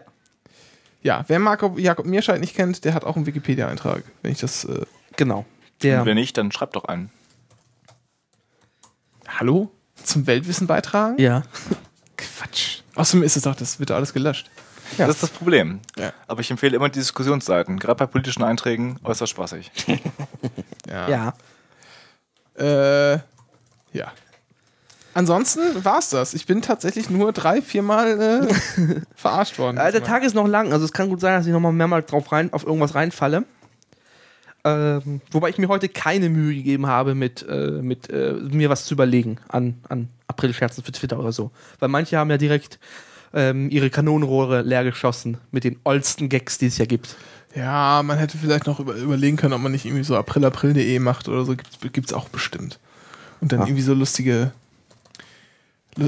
[1.04, 4.66] Ja, wer Marco, Jakob Mierscheid nicht kennt, der hat auch einen Wikipedia-Eintrag, wenn ich das.
[4.66, 5.46] Äh, Genau.
[5.84, 7.12] Der, Und wenn nicht, dann schreibt doch einen.
[9.38, 9.72] Hallo?
[10.04, 11.20] Zum Weltwissen beitragen?
[11.20, 11.44] ja.
[12.18, 12.82] Quatsch.
[12.96, 14.50] Außerdem ist es doch, das wird alles gelöscht.
[14.98, 15.08] Ja.
[15.08, 15.80] Das ist das Problem.
[15.98, 16.12] Ja.
[16.28, 17.80] Aber ich empfehle immer die Diskussionsseiten.
[17.80, 19.72] Gerade bei politischen Einträgen äußerst spaßig.
[20.89, 21.34] Ja.
[22.58, 23.20] Äh,
[23.94, 24.12] ja.
[25.13, 26.34] Ansonsten war's das.
[26.34, 29.78] Ich bin tatsächlich nur drei, viermal äh, verarscht worden.
[29.78, 32.10] Äh, der Tag ist noch lang, also es kann gut sein, dass ich nochmal mehrmals
[32.10, 33.46] drauf rein, auf irgendwas reinfalle.
[34.65, 38.86] Ähm, wobei ich mir heute keine Mühe gegeben habe, mit, äh, mit äh, mir was
[38.86, 41.52] zu überlegen an, an April-Scherzen für Twitter oder so.
[41.80, 42.78] Weil manche haben ja direkt
[43.34, 47.15] ähm, ihre Kanonenrohre leer geschossen mit den oldsten Gags, die es ja gibt.
[47.56, 51.28] Ja, man hätte vielleicht noch über, überlegen können, ob man nicht irgendwie so aprilapril.de macht
[51.30, 51.56] oder so.
[51.56, 52.80] Gibt's, gibt's auch bestimmt.
[53.41, 53.65] Und dann Ja.
[53.67, 54.52] irgendwie so lustige.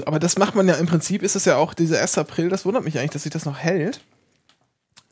[0.06, 2.18] Aber das macht man ja im Prinzip, ist es ja auch dieser 1.
[2.18, 4.02] April, das wundert mich eigentlich, dass sich das noch hält.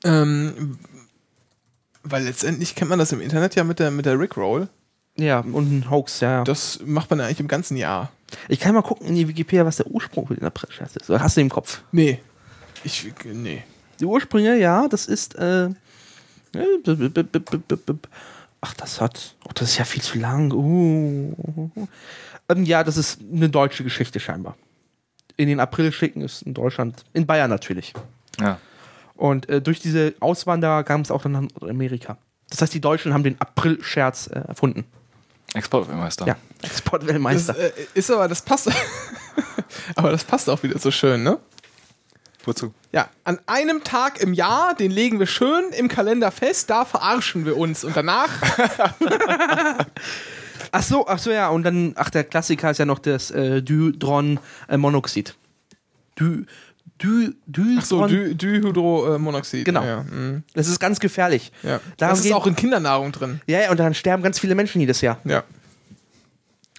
[0.03, 0.77] Ähm,
[2.09, 4.69] weil letztendlich kennt man das im Internet ja mit der, mit der Rickroll.
[5.17, 6.37] Ja, und ein Hoax, ja.
[6.37, 6.43] ja.
[6.43, 8.11] Das macht man ja eigentlich im ganzen Jahr.
[8.47, 11.09] Ich kann mal gucken in die Wikipedia, was der Ursprung für den April-Scherz ist.
[11.09, 11.81] Oder hast du den im Kopf?
[11.91, 12.19] Nee.
[12.83, 13.63] Ich, nee.
[13.99, 15.35] Die Ursprünge, ja, das ist.
[15.35, 15.69] Äh,
[18.61, 19.35] ach, das hat.
[19.45, 20.53] Oh, das ist ja viel zu lang.
[20.53, 21.69] Uh.
[22.47, 24.55] Ähm, ja, das ist eine deutsche Geschichte scheinbar.
[25.35, 27.93] In den April schicken ist in Deutschland, in Bayern natürlich.
[28.39, 28.59] Ja.
[29.19, 32.17] Und äh, durch diese Auswanderer kam es auch dann nach Amerika.
[32.49, 34.85] Das heißt, die Deutschen haben den April-Scherz äh, erfunden.
[35.53, 36.25] Exportweltmeister.
[36.25, 37.57] Ja, Das Exportweltmeister.
[37.57, 38.71] äh, ist aber, das passt.
[39.95, 41.37] aber das passt auch wieder so schön, ne?
[42.45, 42.73] Wozu?
[42.93, 47.45] Ja, an einem Tag im Jahr, den legen wir schön im Kalender fest, da verarschen
[47.45, 47.83] wir uns.
[47.83, 48.29] Und danach,
[50.71, 51.49] Ach so, ach so, ja.
[51.49, 55.35] Und dann, ach, der Klassiker ist ja noch das äh, Dydron-Monoxid.
[57.01, 59.63] Dy, dy, so, Di- Dihydromonoxid.
[59.65, 59.83] Genau.
[59.83, 60.43] Ja, mhm.
[60.53, 61.51] Das ist ganz gefährlich.
[61.63, 61.79] ja.
[61.97, 63.41] Das ist auch in Kindernahrung drin.
[63.47, 65.17] Ja, ja, und dann sterben ganz viele Menschen jedes Jahr.
[65.23, 65.43] Ja.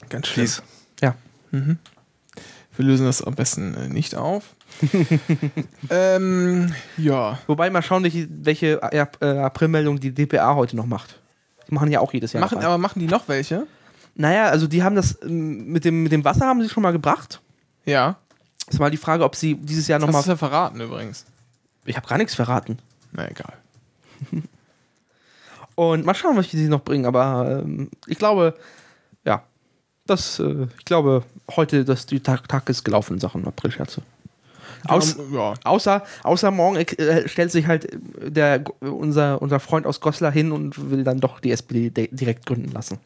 [0.08, 0.46] Ganz schlimm.
[0.46, 0.62] Fies.
[1.00, 1.14] Ja.
[1.50, 4.54] Wir lösen das am besten äh, nicht auf.
[5.90, 7.38] ähm, ja.
[7.46, 11.20] Wobei mal schauen, welche, welche äh, äh, Aprilmeldung die DPA heute noch macht.
[11.68, 12.40] Die machen ja auch jedes Jahr.
[12.40, 13.66] Machen, aber machen die noch welche?
[14.14, 16.92] naja, also die haben das ähm, mit dem, mit dem Wasser haben sie schon mal
[16.92, 17.40] gebracht.
[17.84, 18.18] Ja.
[18.70, 20.24] Das war die Frage, ob sie dieses Jahr Das hast nochmal.
[20.24, 21.26] du ja verraten übrigens.
[21.84, 22.78] Ich habe gar nichts verraten.
[23.12, 23.54] Na egal.
[25.74, 27.04] Und mal schauen, was die noch bringen.
[27.04, 28.54] Aber ähm, ich glaube,
[29.24, 29.42] ja,
[30.06, 31.24] das, äh, ich glaube,
[31.56, 34.02] heute, dass die Tag, Tag ist gelaufen in Sachen Aprilscherze.
[34.86, 35.54] Aus, ja.
[35.64, 40.52] außer, außer morgen äh, stellt sich halt äh, der, unser, unser Freund aus Goslar hin
[40.52, 42.98] und will dann doch die SPD direkt gründen lassen.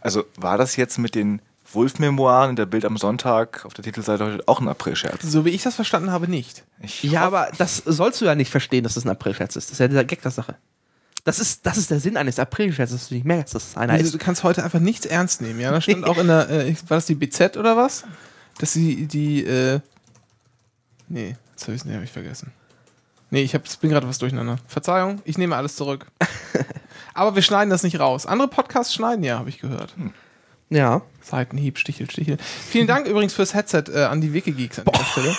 [0.00, 4.24] Also war das jetzt mit den Wulf-Memoiren in der Bild am Sonntag auf der Titelseite
[4.24, 5.22] heute auch ein April-Scherz?
[5.22, 6.64] So wie ich das verstanden habe, nicht.
[6.80, 9.66] Ich Ja, aber das sollst du ja nicht verstehen, dass das ein Aprilscherz ist.
[9.66, 10.56] Das ist ja dieser Gag der Sache.
[11.24, 13.92] Das ist, das ist der Sinn eines Aprilscherzes, dass du nicht merkst, dass es einer
[13.92, 14.14] Also, ist.
[14.14, 15.70] du kannst heute einfach nichts ernst nehmen, ja?
[15.70, 18.04] Da stand auch in der, äh, war das die BZ oder was?
[18.58, 19.80] Dass sie die, äh,
[21.08, 22.52] nee, jetzt habe ich nee, hab ich vergessen.
[23.30, 24.56] Nee, ich hab, es bin gerade was durcheinander.
[24.66, 26.06] Verzeihung, ich nehme alles zurück.
[27.14, 28.26] Aber wir schneiden das nicht raus.
[28.26, 29.94] Andere Podcasts schneiden ja, habe ich gehört.
[30.70, 31.02] Ja.
[31.22, 32.38] Seitenhieb, Stichel, Stichel.
[32.68, 35.36] Vielen Dank übrigens fürs Headset äh, an die Wikigeeks an dieser Stelle.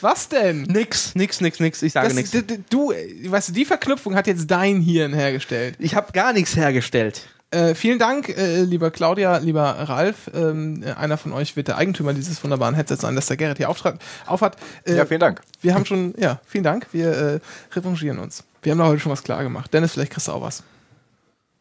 [0.00, 0.62] Was denn?
[0.62, 1.82] Nix, nix, nix, nix.
[1.82, 2.30] Ich sage Das, nix.
[2.30, 5.76] d- d- du, äh, weißt du, die Verknüpfung hat jetzt dein Hirn hergestellt.
[5.78, 7.28] Ich habe gar nichts hergestellt.
[7.52, 10.30] Äh, vielen Dank, äh, lieber Claudia, lieber Ralf.
[10.34, 13.56] Ähm, äh, einer von euch wird der Eigentümer dieses wunderbaren Headsets sein, das der Gerrit
[13.58, 14.56] hier auftrag, aufhat.
[14.84, 15.40] Äh, ja, vielen Dank.
[15.60, 16.86] wir haben schon, ja, vielen Dank.
[16.92, 17.40] Wir äh,
[17.74, 18.44] revanchieren uns.
[18.62, 19.72] Wir haben da heute schon was klar gemacht.
[19.74, 20.62] Dennis, vielleicht kriegst du auch was.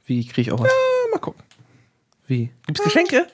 [0.05, 0.67] Wie kriege ich auch was?
[0.69, 1.43] Äh, mal gucken.
[2.29, 2.51] Wie?
[2.67, 3.27] Gibt's Geschenke?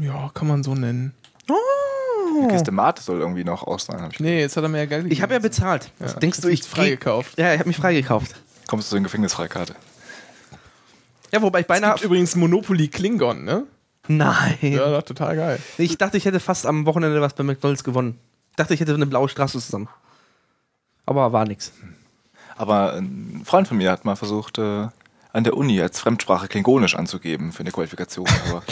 [0.00, 1.14] Ja, kann man so nennen.
[1.48, 4.00] Die Kiste Mate soll irgendwie noch aus sein.
[4.02, 5.90] Hab ich Nee, jetzt hat er mir ja Geld Ich habe ja bezahlt.
[5.98, 7.36] Ja, Denkst du, ich freigekauft.
[7.38, 8.36] Ja, ich habe mich freigekauft.
[8.68, 9.74] Kommst du in Gefängnisfreikarte?
[11.32, 11.94] Ja, wobei ich Es beinahe.
[11.94, 13.64] gibt übrigens Monopoly Klingon, ne?
[14.06, 14.58] Nein.
[14.60, 15.58] Ja, doch, total geil.
[15.78, 18.18] Ich dachte, ich hätte fast am Wochenende was bei McDonalds gewonnen.
[18.50, 19.88] Ich dachte, ich hätte eine blaue Straße zusammen.
[21.06, 21.72] Aber war nix.
[22.56, 24.88] Aber ein Freund von mir hat mal versucht, äh,
[25.32, 28.26] an der Uni als Fremdsprache Klingonisch anzugeben für eine Qualifikation.
[28.50, 28.62] Aber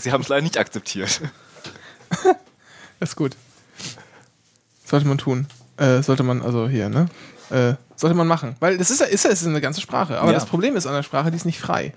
[0.00, 1.20] sie haben es leider nicht akzeptiert.
[3.00, 3.36] Ist gut.
[4.84, 5.46] Sollte man tun.
[5.76, 7.08] Äh, sollte man, also hier, ne?
[7.50, 8.56] Äh, sollte man machen.
[8.60, 10.18] Weil das ist ja, ist ja ist eine ganze Sprache.
[10.18, 10.34] Aber Ja.
[10.34, 11.94] das Problem ist an der Sprache, die ist nicht frei.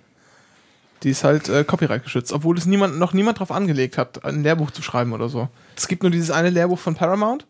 [1.04, 4.44] Die ist halt äh, Copyright geschützt, obwohl es niemand, noch niemand drauf angelegt hat, ein
[4.44, 5.50] Lehrbuch zu schreiben oder so.
[5.76, 7.46] Es gibt nur dieses eine Lehrbuch von Paramount.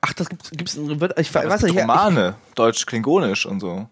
[0.00, 1.82] Ach, das gibt's, gibt's Wörter- Ich Aber weiß es gibt nicht.
[1.82, 3.88] Romane, Deutsch-Klingonisch und so.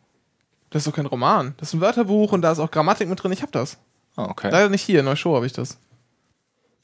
[0.70, 1.54] Das ist doch kein Roman.
[1.59, 3.33] Das ist ein Wörterbuch und da ist auch Grammatik mit drin.
[3.33, 3.76] Ich hab das.
[4.16, 4.50] Ah, okay.
[4.50, 5.78] Leider nicht hier, in Neushow habe ich das.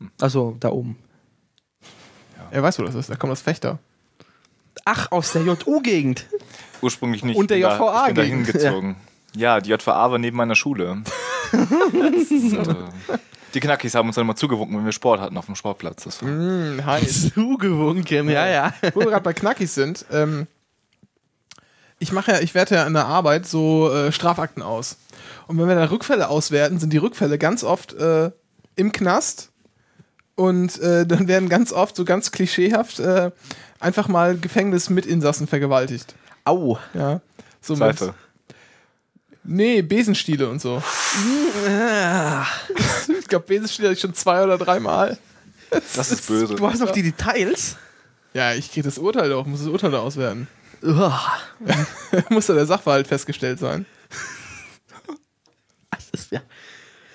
[0.01, 0.99] Ich, also da oben.
[2.51, 3.11] Er weiß, wo das ist.
[3.11, 3.79] Da kommt das Fechter.
[4.85, 6.27] Ach, aus der JU-Gegend.
[6.83, 7.37] Ursprünglich nicht.
[7.37, 8.97] Und der Ich bin da- JVA Ich bin da hingezogen.
[9.35, 10.91] Ja, die JVA war neben meiner Schule.
[10.93, 11.09] und,
[11.53, 13.19] äh,
[13.55, 16.05] die Knackis haben uns dann immer zugewunken, wenn wir Sport hatten auf dem Sportplatz.
[16.05, 17.33] Das war, Mm, heiß.
[17.35, 18.75] Zugewunken, ja, ja.
[18.95, 20.47] Wo wir gerade bei Knackis sind, ähm,
[21.99, 24.97] ich mache ja, ich werte ja in der Arbeit so äh, Strafakten aus.
[25.47, 28.31] Und wenn wir da Rückfälle auswerten, sind die Rückfälle ganz oft äh,
[28.77, 29.51] im Knast
[30.35, 33.31] und äh, dann werden ganz oft so ganz klischeehaft äh,
[33.81, 36.15] einfach mal Gefängnis mit Insassen vergewaltigt.
[36.45, 36.79] Au.
[36.95, 37.21] Ja.
[37.61, 38.15] So mit- Seife.
[39.49, 40.83] Nee, Besenstiele und so.
[43.21, 45.19] Ich glaube, Besenstiele hatte ich schon zwei oder dreimal.
[45.95, 46.55] Das ist böse.
[46.55, 47.77] Du hast noch die Details?
[48.35, 50.47] Ja, ich kriege das Urteil doch, muss das Urteil da auswerten.
[52.31, 53.87] Muss da der Sachverhalt festgestellt sein.
[55.91, 56.41] Das ist ja,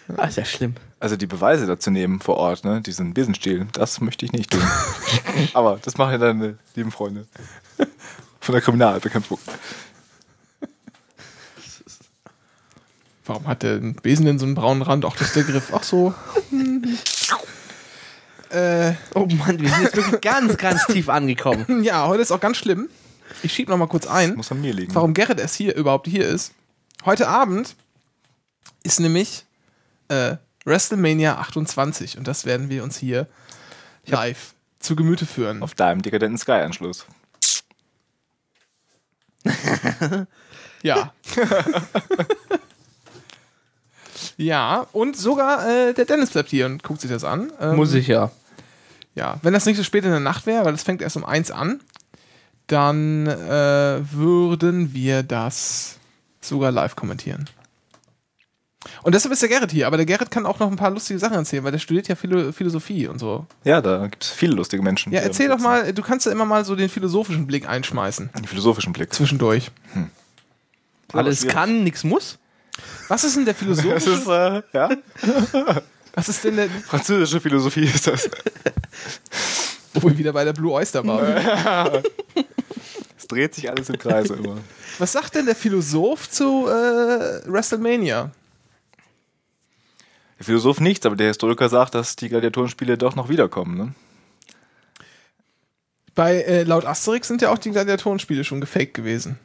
[0.07, 0.75] das ist ja schlimm.
[0.99, 2.81] Also die Beweise dazu nehmen vor Ort, ne?
[2.81, 4.61] diesen Besenstiel, das möchte ich nicht tun.
[5.53, 7.27] Aber das machen ja deine lieben Freunde.
[8.39, 9.39] Von der Kriminalbekämpfung.
[13.25, 15.05] Warum hat der Besen denn so einen braunen Rand?
[15.05, 15.71] Ach, das ist der Griff.
[15.73, 16.13] Ach so.
[18.49, 21.83] äh, Oh Mann, wir sind jetzt wirklich ganz, ganz tief angekommen.
[21.83, 22.89] ja, heute ist auch ganz schlimm.
[23.43, 24.93] Ich schieb noch mal kurz ein, Muss an mir liegen.
[24.93, 26.53] warum Gerrit erst hier überhaupt hier ist.
[27.05, 27.75] Heute Abend
[28.83, 29.45] ist nämlich
[30.09, 33.27] äh, WrestleMania 28 und das werden wir uns hier
[34.05, 35.63] live zu Gemüte führen.
[35.63, 37.05] Auf deinem dekadenten Sky-Anschluss.
[40.83, 41.13] Ja.
[44.37, 47.51] ja, und sogar äh, der Dennis bleibt hier und guckt sich das an.
[47.59, 48.31] Ähm, Muss ich ja.
[49.13, 51.25] Ja, wenn das nicht so spät in der Nacht wäre, weil das fängt erst um
[51.25, 51.81] eins an,
[52.71, 55.97] dann äh, würden wir das
[56.39, 57.49] sogar live kommentieren.
[59.03, 61.19] Und deshalb ist der Gerrit hier, aber der Gerrit kann auch noch ein paar lustige
[61.19, 63.45] Sachen erzählen, weil der studiert ja Philo Philosophie und so.
[63.63, 65.11] Ja, da gibt es viele lustige Menschen.
[65.11, 68.31] Ja, erzähl doch mal, du kannst ja immer mal so den philosophischen Blick einschmeißen.
[68.33, 69.13] Einen philosophischen Blick.
[69.13, 69.69] Zwischendurch.
[71.13, 71.53] Alles schwierig.
[71.53, 72.39] kann, nichts muss.
[73.07, 74.11] Was ist denn der Das philosophische?
[74.11, 74.89] ist, äh, ja,
[76.15, 78.29] was ist denn der, französische Philosophie ist das.
[79.93, 82.03] wo wir wieder bei der Blue Oyster waren?
[83.21, 84.57] Es dreht sich alles im Kreise immer.
[84.97, 88.31] Was sagt denn der Philosoph zu äh, WrestleMania?
[90.39, 93.77] Der Philosoph nichts, aber der Historiker sagt, dass die Gladiatorenspiele doch noch wiederkommen.
[93.77, 93.93] Ne?
[96.15, 99.37] Bei äh, laut Asterix sind ja auch die Gladiatorenspiele schon gefaked gewesen.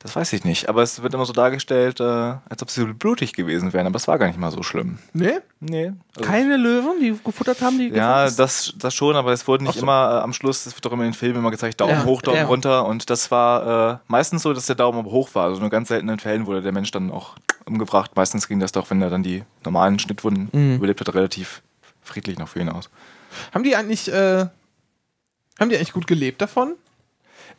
[0.00, 3.32] Das weiß ich nicht, aber es wird immer so dargestellt, äh, als ob sie blutig
[3.32, 4.98] gewesen wären, aber es war gar nicht mal so schlimm.
[5.12, 5.38] Nee?
[5.58, 5.92] Nee.
[6.16, 9.74] Also, Keine Löwen, die gefuttert haben, die ja, das, das schon, aber es wurde nicht
[9.74, 9.82] so.
[9.82, 12.04] immer äh, am Schluss, es wird doch immer in den Filmen immer gezeigt, Daumen Ja,
[12.04, 12.44] hoch, Daumen ja.
[12.46, 15.46] runter und das war äh, meistens so, dass der Daumen hoch war.
[15.46, 17.34] Also nur ganz seltenen Fällen wurde der Mensch dann auch
[17.66, 18.12] umgebracht.
[18.14, 20.76] Meistens ging das doch, wenn er dann die normalen Schnittwunden Mhm.
[20.76, 21.60] überlebt hat, relativ
[22.02, 22.88] friedlich noch für ihn aus.
[23.52, 24.46] Haben die eigentlich, äh,
[25.58, 26.74] haben die eigentlich gut gelebt davon?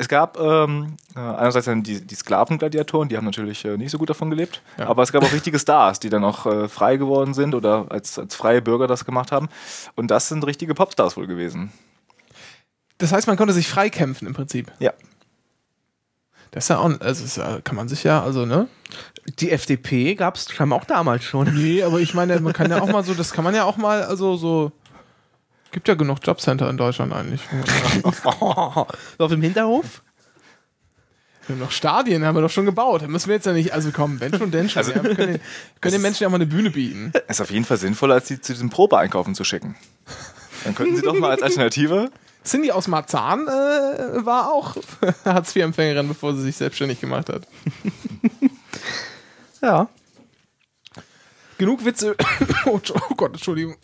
[0.02, 3.98] Es gab ähm, äh, einerseits dann die, die Sklavengladiatoren, die haben natürlich äh, nicht so
[3.98, 4.88] gut davon gelebt, Ja.
[4.88, 8.18] aber es gab auch richtige Stars, die dann auch äh, frei geworden sind oder als,
[8.18, 9.50] als freie Bürger das gemacht haben.
[9.98, 11.74] Und das sind richtige Popstars wohl gewesen.
[12.98, 14.72] Das heißt, man konnte sich freikämpfen im Prinzip.
[14.80, 14.94] Ja.
[16.52, 18.70] Das ist ja auch, also ist, kann man sich ja, also, ne?
[19.40, 21.54] Die FDP gab es scheinbar auch damals schon.
[21.54, 23.76] Nee, aber ich meine, man kann ja auch mal so, das kann man ja auch
[23.76, 24.72] mal, also so.
[25.72, 27.42] Gibt ja genug Jobcenter in Deutschland eigentlich.
[28.24, 30.02] Auf dem Hinterhof?
[31.46, 33.02] Wir haben noch Stadien, haben wir doch schon gebaut.
[33.02, 34.80] Da müssen wir jetzt ja nicht, also komm, wenn schon, denn schon.
[34.80, 35.42] Also- ja, wir können, den,
[35.82, 37.12] können den Menschen ja mal eine Bühne bieten.
[37.28, 39.76] Ist auf jeden Fall sinnvoller, als sie zu diesem Probeeinkaufen zu schicken.
[40.64, 42.12] Dann könnten sie doch mal als Alternative.
[42.44, 44.76] Cindy aus Marzahn äh, war auch
[45.26, 47.48] Hartz-IV-Empfängerin, bevor sie sich selbstständig gemacht hat.
[49.62, 49.90] Ja.
[51.58, 52.16] Genug Witze.
[52.66, 52.80] Oh,
[53.10, 53.76] oh Gott, Entschuldigung.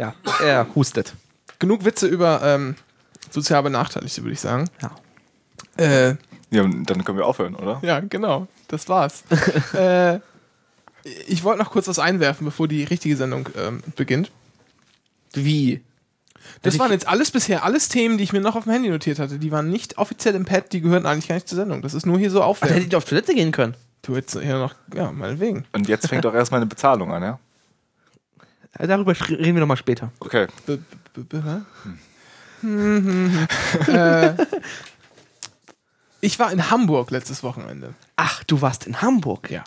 [0.00, 1.14] Ja, er hustet.
[1.58, 2.74] Genug Witze über ähm,
[3.30, 4.68] sozial Benachteiligte, würde ich sagen.
[4.80, 4.90] Ja.
[5.84, 6.16] Äh,
[6.50, 7.78] Ja, und dann können wir aufhören, oder?
[7.82, 8.48] ja, genau.
[8.68, 9.22] Das war's.
[9.74, 10.18] äh,
[11.26, 14.30] ich wollte noch kurz was einwerfen, bevor die richtige Sendung ähm, beginnt.
[15.32, 15.80] Wie?
[16.62, 18.88] Das Ich- waren jetzt alles bisher alles Themen, die ich mir noch auf dem Handy
[18.88, 19.38] notiert hatte.
[19.38, 21.82] Die waren nicht offiziell im Pad, die gehören eigentlich gar nicht zur Sendung.
[21.82, 23.74] Das ist nur hier so Ach, da hätte ich auf Toilette gehen können.
[24.02, 25.66] Du hättest hier noch, ja, meinetwegen.
[25.72, 27.38] Und jetzt fängt doch erstmal eine Bezahlung an, ja?
[28.78, 30.12] Äh, Darüber reden wir nochmal später.
[30.20, 30.46] Okay.
[30.66, 30.78] B
[31.14, 31.60] b b hä?
[32.60, 33.46] Hm,
[33.88, 34.34] äh,
[36.20, 37.94] ich war in Hamburg letztes Wochenende.
[38.16, 39.50] Ach, du warst in Hamburg.
[39.50, 39.64] Ja.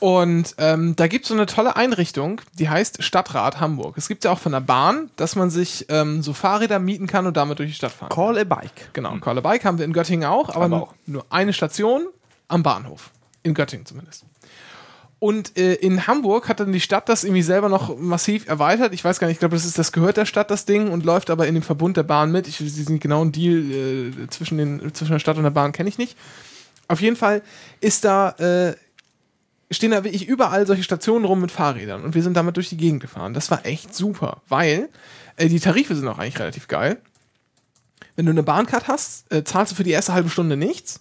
[0.00, 3.96] Und ähm, da gibt es so eine tolle Einrichtung, die heißt Stadtrat Hamburg.
[3.98, 7.26] Es gibt ja auch von der Bahn, dass man sich ähm, so Fahrräder mieten kann
[7.26, 8.10] und damit durch die Stadt fahren.
[8.10, 8.90] Call a Bike.
[8.92, 10.94] Genau, Call a Bike haben wir in Göttingen auch, aber, Aber nur, auch.
[11.06, 12.06] nur eine Station
[12.46, 13.10] am Bahnhof.
[13.42, 14.24] In Göttingen zumindest.
[15.20, 18.94] Und äh, in Hamburg hat dann die Stadt das irgendwie selber noch massiv erweitert.
[18.94, 21.04] Ich weiß gar nicht, ich glaube, das, ist, das gehört der Stadt, das Ding, und
[21.04, 22.46] läuft aber in dem Verbund der Bahn mit.
[22.46, 25.98] Ich, diesen genauen Deal äh, zwischen, den, zwischen der Stadt und der Bahn kenne ich
[25.98, 26.16] nicht.
[26.86, 27.42] Auf jeden Fall
[27.80, 28.76] ist da, äh,
[29.72, 32.76] stehen da wirklich überall solche Stationen rum mit Fahrrädern und wir sind damit durch die
[32.76, 33.34] Gegend gefahren.
[33.34, 34.88] Das war echt super, weil
[35.36, 36.98] äh, die Tarife sind auch eigentlich relativ geil.
[38.14, 41.00] Wenn du eine Bahncard hast, äh, zahlst du für die erste halbe Stunde nichts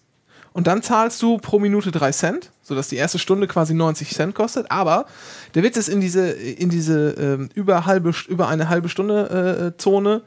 [0.57, 4.33] und dann zahlst du pro Minute 3 Cent, sodass die erste Stunde quasi 90 Cent
[4.33, 4.71] kostet.
[4.71, 5.05] Aber
[5.53, 9.79] der Witz ist, in diese, in diese ähm, über, halbe, über eine halbe Stunde äh,
[9.79, 10.23] Zone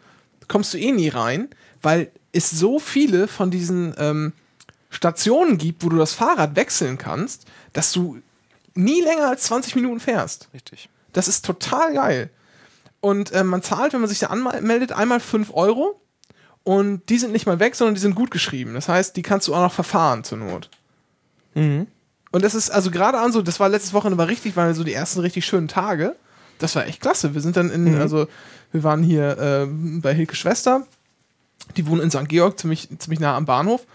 [0.46, 1.48] kommst du eh nie rein,
[1.82, 4.32] weil es so viele von diesen ähm,
[4.88, 8.18] Stationen gibt, wo du das Fahrrad wechseln kannst, dass du
[8.74, 10.48] nie länger als 20 Minuten fährst.
[10.54, 10.90] Richtig.
[11.12, 12.30] Das ist total geil.
[13.00, 16.00] Und äh, man zahlt, wenn man sich da anmeldet, einmal 5 Euro.
[16.64, 18.74] Und die sind nicht mal weg, sondern die sind gut geschrieben.
[18.74, 20.68] Das heißt, die kannst du auch noch verfahren zur Not.
[21.54, 21.86] Mhm.
[22.32, 24.84] Und das ist also gerade an so, das war letztes Wochenende war richtig, waren so
[24.84, 26.14] die ersten richtig schönen Tage.
[26.58, 27.34] Das war echt klasse.
[27.34, 28.28] Wir sind dann in, also
[28.72, 29.66] wir waren hier äh,
[30.00, 30.86] bei Hilke Schwester.
[31.76, 32.28] Die wohnen in St.
[32.28, 33.86] Georg, ziemlich, ziemlich nah am Bahnhof.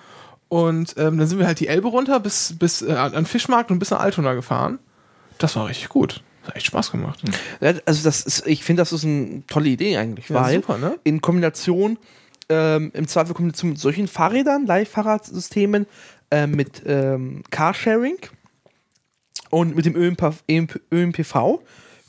[0.49, 3.71] Und ähm, dann sind wir halt die Elbe runter bis, bis äh, an den Fischmarkt
[3.71, 4.80] und bis nach Altona gefahren.
[5.38, 6.23] Das war richtig gut.
[6.41, 7.21] Das hat echt Spaß gemacht.
[7.86, 10.97] Also das ist, ich finde, das ist eine tolle Idee eigentlich, Ja, weil super, ne?
[11.04, 11.97] in Kombination,
[12.50, 15.86] ähm, im Zweifel Kombination mit solchen Fahrrädern, Leihfahrradsystemen,
[16.32, 18.18] ähm, mit ähm, Carsharing
[19.50, 21.62] und mit dem ÖMP, EMP, ÖMPV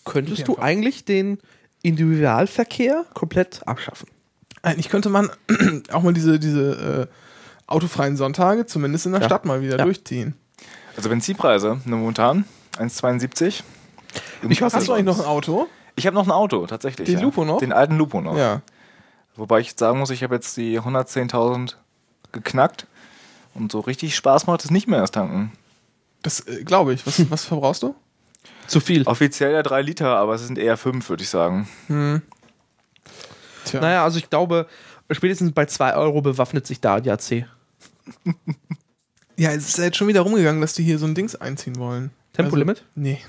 [0.05, 0.62] könntest du ÖPNV.
[0.64, 1.38] eigentlich den
[1.83, 4.09] Individualverkehr komplett abschaffen.
[4.62, 5.31] Eigentlich könnte man
[5.92, 7.14] auch mal diese, diese äh,
[7.66, 9.27] autofreien Sonntage, zumindest in der Ja.
[9.29, 9.85] Stadt, mal wieder Ja.
[9.85, 10.35] durchziehen.
[10.96, 12.44] Also Benzinpreise ne, momentan
[12.79, 13.62] 1,72.
[14.49, 15.66] Ich hoffe, Hast du eigentlich noch ein Auto?
[15.94, 17.07] Ich habe noch ein Auto, tatsächlich.
[17.07, 17.59] Den Lupo noch?
[17.59, 18.37] Den alten Lupo noch.
[18.37, 18.62] Ja.
[19.37, 21.75] Wobei ich sagen muss, ich habe jetzt die 110.000
[22.33, 22.87] geknackt.
[23.55, 25.53] Und so richtig Spaß macht es nicht mehr das Tanken.
[26.22, 27.07] Das äh, glaube ich.
[27.07, 27.94] Was, was verbrauchst du?
[28.66, 29.05] Zu viel.
[29.05, 31.68] Offiziell ja 3 Liter, aber es sind eher 5, würde ich sagen.
[33.64, 33.81] Tja.
[33.81, 34.66] Naja, also ich glaube,
[35.11, 37.46] spätestens bei 2 Euro bewaffnet sich da die AC.
[39.38, 41.77] Ja, es ist ja jetzt schon wieder rumgegangen, dass die hier so ein Dings einziehen
[41.77, 42.11] wollen.
[42.33, 42.79] Tempolimit?
[42.79, 43.20] Also, nee.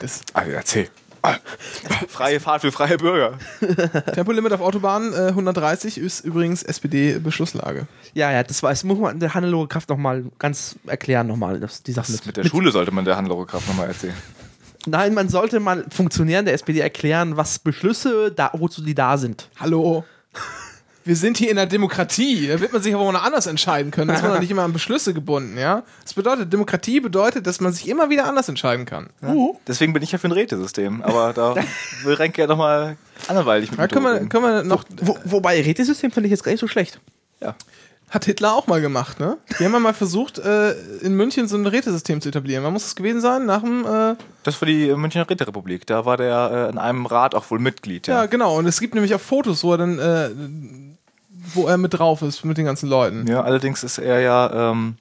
[0.00, 0.86] Das erzähl.
[0.86, 1.07] Ah.
[2.08, 3.38] Freie Fahrt für freie Bürger.
[4.14, 7.86] Tempolimit auf Autobahnen äh, 130 ist übrigens SPD-Beschlusslage.
[8.14, 11.82] Ja, ja, das, war, das muss man der Hannelore Kraft nochmal ganz erklären, nochmal, das,
[11.82, 12.26] die Sache Das mit.
[12.26, 14.14] mit der Schule sollte man der Hannelore Kraft nochmal erzählen.
[14.86, 19.48] Nein, man sollte mal Funktionären der SPD erklären, was Beschlüsse, da, wozu die da sind.
[19.58, 20.04] Hallo.
[21.08, 22.48] wir sind hier in der Demokratie.
[22.48, 24.08] Da wird man sich aber auch noch anders entscheiden können.
[24.08, 25.82] Da ist man doch nicht immer an Beschlüsse gebunden, ja?
[26.04, 29.08] Das bedeutet, Demokratie bedeutet, dass man sich immer wieder anders entscheiden kann.
[29.66, 31.00] Deswegen bin ich ja für ein Rätesystem.
[31.02, 31.54] Aber da
[32.04, 34.84] will Renke ja nochmal anderweitig mit mir können wir, können wir noch.
[35.00, 37.00] Wo, wobei, Rätesystem finde ich jetzt gar nicht so schlecht.
[37.42, 37.54] Ja.
[38.10, 39.38] Hat Hitler auch mal gemacht, ne?
[39.58, 42.64] Die haben ja mal versucht, äh, in München so ein Rätesystem zu etablieren.
[42.64, 43.46] Wann muss das gewesen sein?
[43.46, 43.86] Nach dem.
[43.86, 45.86] Äh, Das war die Münchner Räterepublik.
[45.86, 48.06] Da war der äh, in einem Rat auch wohl Mitglied.
[48.08, 48.20] ja.
[48.22, 48.26] Ja.
[48.26, 48.58] genau.
[48.58, 50.97] Und es gibt nämlich auch Fotos, wo er dann.
[51.54, 53.26] Wo er mit drauf ist, mit den ganzen Leuten.
[53.26, 54.96] Ja, allerdings ist er ja ähm,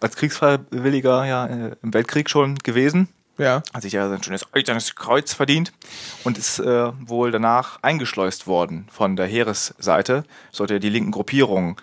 [0.00, 3.08] als Kriegsfreiwilliger ja äh, im Weltkrieg schon gewesen.
[3.38, 3.62] Ja.
[3.72, 5.72] Hat sich ja sein schönes Eisernes Kreuz verdient
[6.24, 10.24] und ist äh, wohl danach eingeschleust worden von der Heeresseite.
[10.52, 11.76] Sollte er die linken Gruppierungen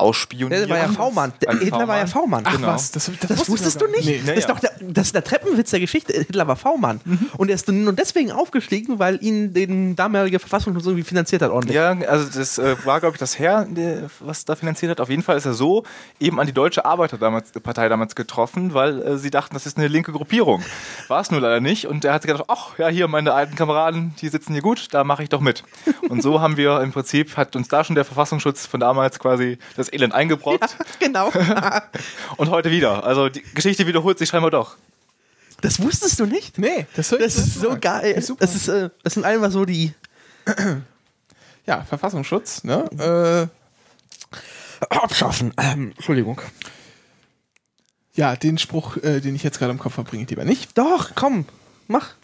[0.00, 0.50] ausspionieren.
[0.50, 1.32] Der war ja V-Mann.
[1.60, 2.44] Hitler war ja V-Mann.
[2.46, 2.68] Ach Genau.
[2.68, 4.04] was, das, das, Das wusstest du nicht?
[4.06, 4.20] Nee.
[4.26, 6.12] Das, ist Ja, doch der, das ist der Treppenwitz der Geschichte.
[6.12, 7.00] Hitler war V-Mann.
[7.36, 11.76] Und er ist nur deswegen aufgestiegen, weil ihn den damalige Verfassungsschutz irgendwie finanziert hat ordentlich.
[11.76, 15.00] Ja, also das äh, war, glaube ich, das Heer, der, was da finanziert hat.
[15.00, 15.84] Auf jeden Fall ist er so
[16.18, 20.12] eben an die Deutsche Arbeiterpartei damals getroffen, weil äh, sie dachten, das ist eine linke
[20.12, 20.62] Gruppierung.
[21.08, 21.86] War es nur leider nicht.
[21.86, 25.04] Und er hat gedacht, ach ja, hier meine alten Kameraden, die sitzen hier gut, da
[25.04, 25.62] mache ich doch mit.
[26.08, 29.58] Und so haben wir im Prinzip, hat uns da schon der Verfassungsschutz von damals quasi
[29.76, 31.30] das Elend eingebrockt genau.
[32.36, 33.04] und heute wieder.
[33.04, 34.76] Also die Geschichte wiederholt sich scheinbar doch.
[35.60, 36.58] Das wusstest du nicht?
[36.58, 38.12] Nee, das, Das ist so geil.
[38.12, 38.40] Ist super.
[38.40, 39.92] Das, ist, äh, das sind einfach so die.
[41.66, 43.50] Ja, Verfassungsschutz, ne?
[44.80, 45.52] Äh, Abschaffen.
[45.58, 46.40] Ähm, Entschuldigung.
[48.14, 50.76] ja, den Spruch, äh, den ich jetzt gerade im Kopf habe, bringe ich lieber nicht.
[50.76, 51.44] Doch, komm,
[51.86, 52.14] mach.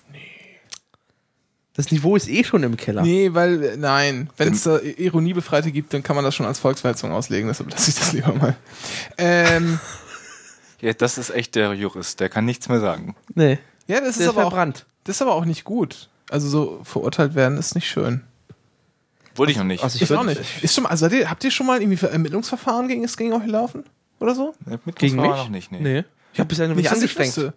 [1.77, 3.03] Das Niveau ist eh schon im Keller.
[3.03, 6.59] Nee, weil, äh, nein, wenn es da Ironiebefreite gibt, dann kann man das schon als
[6.59, 8.57] Volksverhetzung auslegen, deshalb lasse ich das lieber mal.
[9.19, 9.79] Ähm,
[10.81, 13.17] Ja, das ist echt der Jurist, der kann nichts mehr sagen.
[13.35, 13.59] Nee.
[13.87, 14.87] ja, das ist, Der ist aber auch, verbrannt.
[15.05, 16.09] das ist aber auch nicht gut.
[16.31, 18.23] Also so verurteilt werden ist nicht schön.
[19.35, 19.83] Wollte ich noch nicht.
[19.83, 20.41] Also Ich auch nicht.
[20.63, 23.85] Ist schon mal, also, habt ihr schon mal irgendwie Ermittlungsverfahren gegen es gegen euch laufen?
[24.19, 24.55] Oder so?
[24.85, 25.27] Mit Gegen mich?
[25.27, 25.81] noch nicht, nee.
[25.81, 26.05] Nee.
[26.33, 27.53] Ich habe bisher noch nicht angestrengt.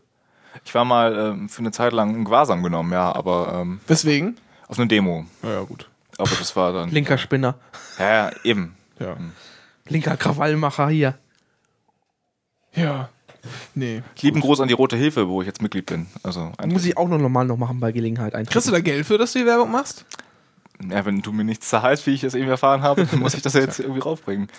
[0.65, 4.37] Ich war mal ähm, für eine Zeit lang in Gewahrsam genommen, ja, aber ähm, Weswegen?
[4.67, 5.25] auf eine Demo.
[5.43, 5.89] Ja, ja, gut.
[6.17, 6.89] Aber das war dann.
[6.89, 7.55] Linker Spinner.
[7.97, 8.75] Ja, ja, eben.
[8.99, 9.15] Ja.
[9.87, 11.17] Linker Krawallmacher hier.
[12.75, 13.09] Ja.
[13.73, 14.03] Nee.
[14.21, 16.07] Lieben Gruß an die Rote Hilfe, wo ich jetzt Mitglied bin.
[16.23, 18.65] Also Muss ich auch noch normal noch machen bei Gelegenheit Kriegst eintreten.
[18.67, 20.05] du da Geld für, dass du die Werbung machst?
[20.89, 23.41] ja, wenn du mir nichts zahlst, wie ich es eben erfahren habe, dann muss ich
[23.41, 24.49] das ja jetzt irgendwie raufbringen.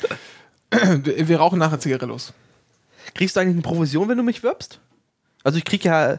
[1.05, 2.33] Wir rauchen nachher Zigarillos.
[3.15, 4.81] Kriegst du eigentlich eine Provision, wenn du mich wirbst?
[5.45, 6.19] Also ich krieg ja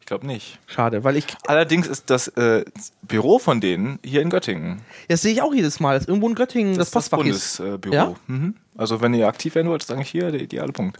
[0.00, 0.58] Ich glaube nicht.
[0.66, 2.64] schade, weil ich Allerdings ist das äh,
[3.02, 4.80] Büro von denen hier in Göttingen.
[5.08, 7.56] das sehe ich auch jedes Mal, dass irgendwo in Göttingen das, ist das Postfach ist.
[7.58, 7.94] Bundesbüro.
[7.94, 8.14] Ja?
[8.26, 8.54] Mhm.
[8.76, 10.98] Also wenn ihr aktiv werden wollt, ist eigentlich hier der ideale Punkt.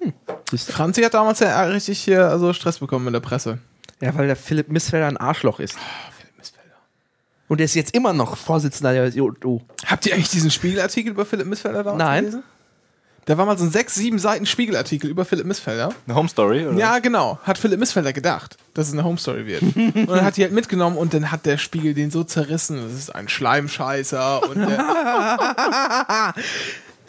[0.00, 0.12] Du?
[0.56, 3.58] Franzi hat damals ja richtig hier also Stress bekommen in der Presse.
[4.00, 5.76] Ja, weil der Philipp Missfelder ein Arschloch ist.
[7.48, 9.62] Und der ist jetzt immer noch Vorsitzender der JO.
[9.86, 12.20] Habt ihr eigentlich diesen Spiegelartikel über Philipp Missfelder damals Nein.
[12.24, 12.42] gelesen?
[13.28, 15.90] Da war mal so ein sechs, sieben Seiten Spiegelartikel über Philipp Missfelder.
[16.06, 16.78] Eine Home Story, oder?
[16.78, 17.38] Ja, genau.
[17.42, 19.60] Hat Philipp Missfelder gedacht, dass es eine Home Story wird.
[19.74, 22.80] und dann hat die halt mitgenommen und dann hat der Spiegel den so zerrissen.
[22.82, 26.34] Das ist ein Schleimscheißer und der,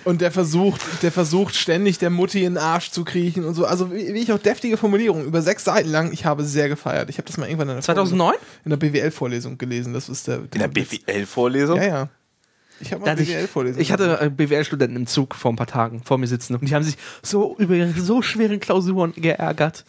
[0.03, 3.63] und der versucht, der versucht ständig der Mutti in den Arsch zu kriechen und so.
[3.63, 6.11] Also wie, ich auch deftige Formulierungen über sechs Seiten lang.
[6.11, 7.09] Ich habe sehr gefeiert.
[7.09, 8.35] Ich habe das mal irgendwann in der 2009?
[8.65, 9.93] in der BWL-Vorlesung gelesen.
[9.93, 11.77] Das ist der, In der BWL-Vorlesung?
[11.77, 12.09] Ja, ja.
[12.81, 13.81] Ich habe mal BWL-Vorlesung.
[13.81, 16.83] ich hatte BWL-Studenten im Zug vor ein paar Tagen vor mir sitzen und die haben
[16.83, 19.83] sich so über ihre so schweren Klausuren geärgert.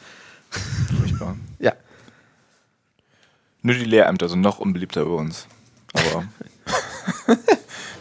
[0.98, 1.36] Furchtbar.
[1.58, 1.72] Ja.
[3.62, 5.46] Nur die Lehrämter sind noch unbeliebter bei uns.
[5.92, 6.24] Aber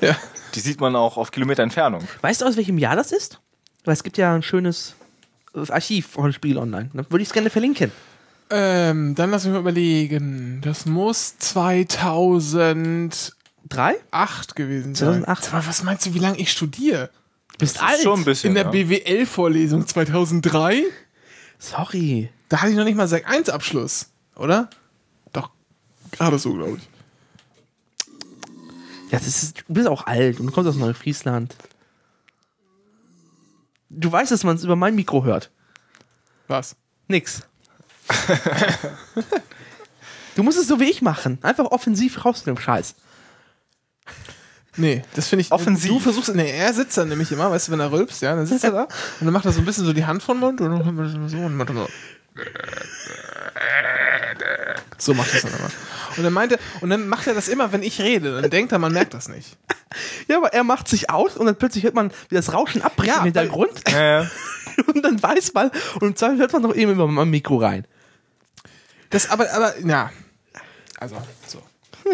[0.02, 0.16] Ja.
[0.56, 2.08] die sieht man auch auf Kilometer Entfernung.
[2.22, 3.40] Weißt du, aus welchem Jahr das ist?
[3.84, 4.96] Weil es gibt ja ein schönes
[5.54, 6.90] äh, Archiv von Spiel online.
[6.94, 7.92] Da würde ich es gerne verlinken.
[8.52, 10.62] Ähm, dann lass mich mal überlegen.
[10.64, 11.38] Das muss
[13.70, 14.56] 2008 Drei?
[14.56, 15.24] gewesen sein.
[15.24, 15.44] 2008.
[15.44, 17.10] Sag mal, was meinst du, wie lange ich studiere?
[17.54, 18.50] Du bist ist schon ein bisschen.
[18.50, 18.70] In der ja.
[18.70, 20.84] BWL-Vorlesung 2003?
[21.58, 22.30] Sorry.
[22.48, 24.70] Da hatte ich noch nicht mal Sek 1 Abschluss, oder?
[25.34, 25.52] Doch,
[26.12, 26.90] gerade so, glaube ich.
[29.12, 31.56] Ja, das ist, du bist auch alt und du kommst aus Neufriesland.
[33.90, 35.52] Du weißt, dass man es über mein Mikro hört.
[36.48, 36.76] Was?
[37.08, 37.42] Nix.
[40.36, 41.40] du musst es so wie ich machen.
[41.42, 42.96] Einfach offensiv raus mit dem Scheiß.
[44.78, 45.52] Nee, das finde ich.
[45.52, 45.90] Offensiv.
[45.90, 48.46] Du versuchst, nee, er sitzt dann nämlich immer, weißt du, wenn er rülpst, ja, dann
[48.46, 50.62] sitzt er da und dann macht er so ein bisschen so die Hand vom Mund
[50.62, 51.88] und dann man das so und macht dann so.
[54.98, 55.70] So macht er das dann immer.
[56.18, 58.42] Und dann meint er, und dann macht er das immer, wenn ich rede.
[58.42, 59.58] Dann denkt er, man merkt das nicht.
[60.28, 63.10] Ja, aber er macht sich aus und dann plötzlich hört man, wie das Rauschen abbricht
[63.10, 63.72] Ja, im Hintergrund.
[63.90, 64.30] Ja.
[64.88, 67.86] und dann weiß man, und im Zweifel hört man doch eben über mein Mikro rein.
[69.10, 70.12] Das aber, aber, ja.
[71.00, 71.18] Also,
[71.48, 71.62] so.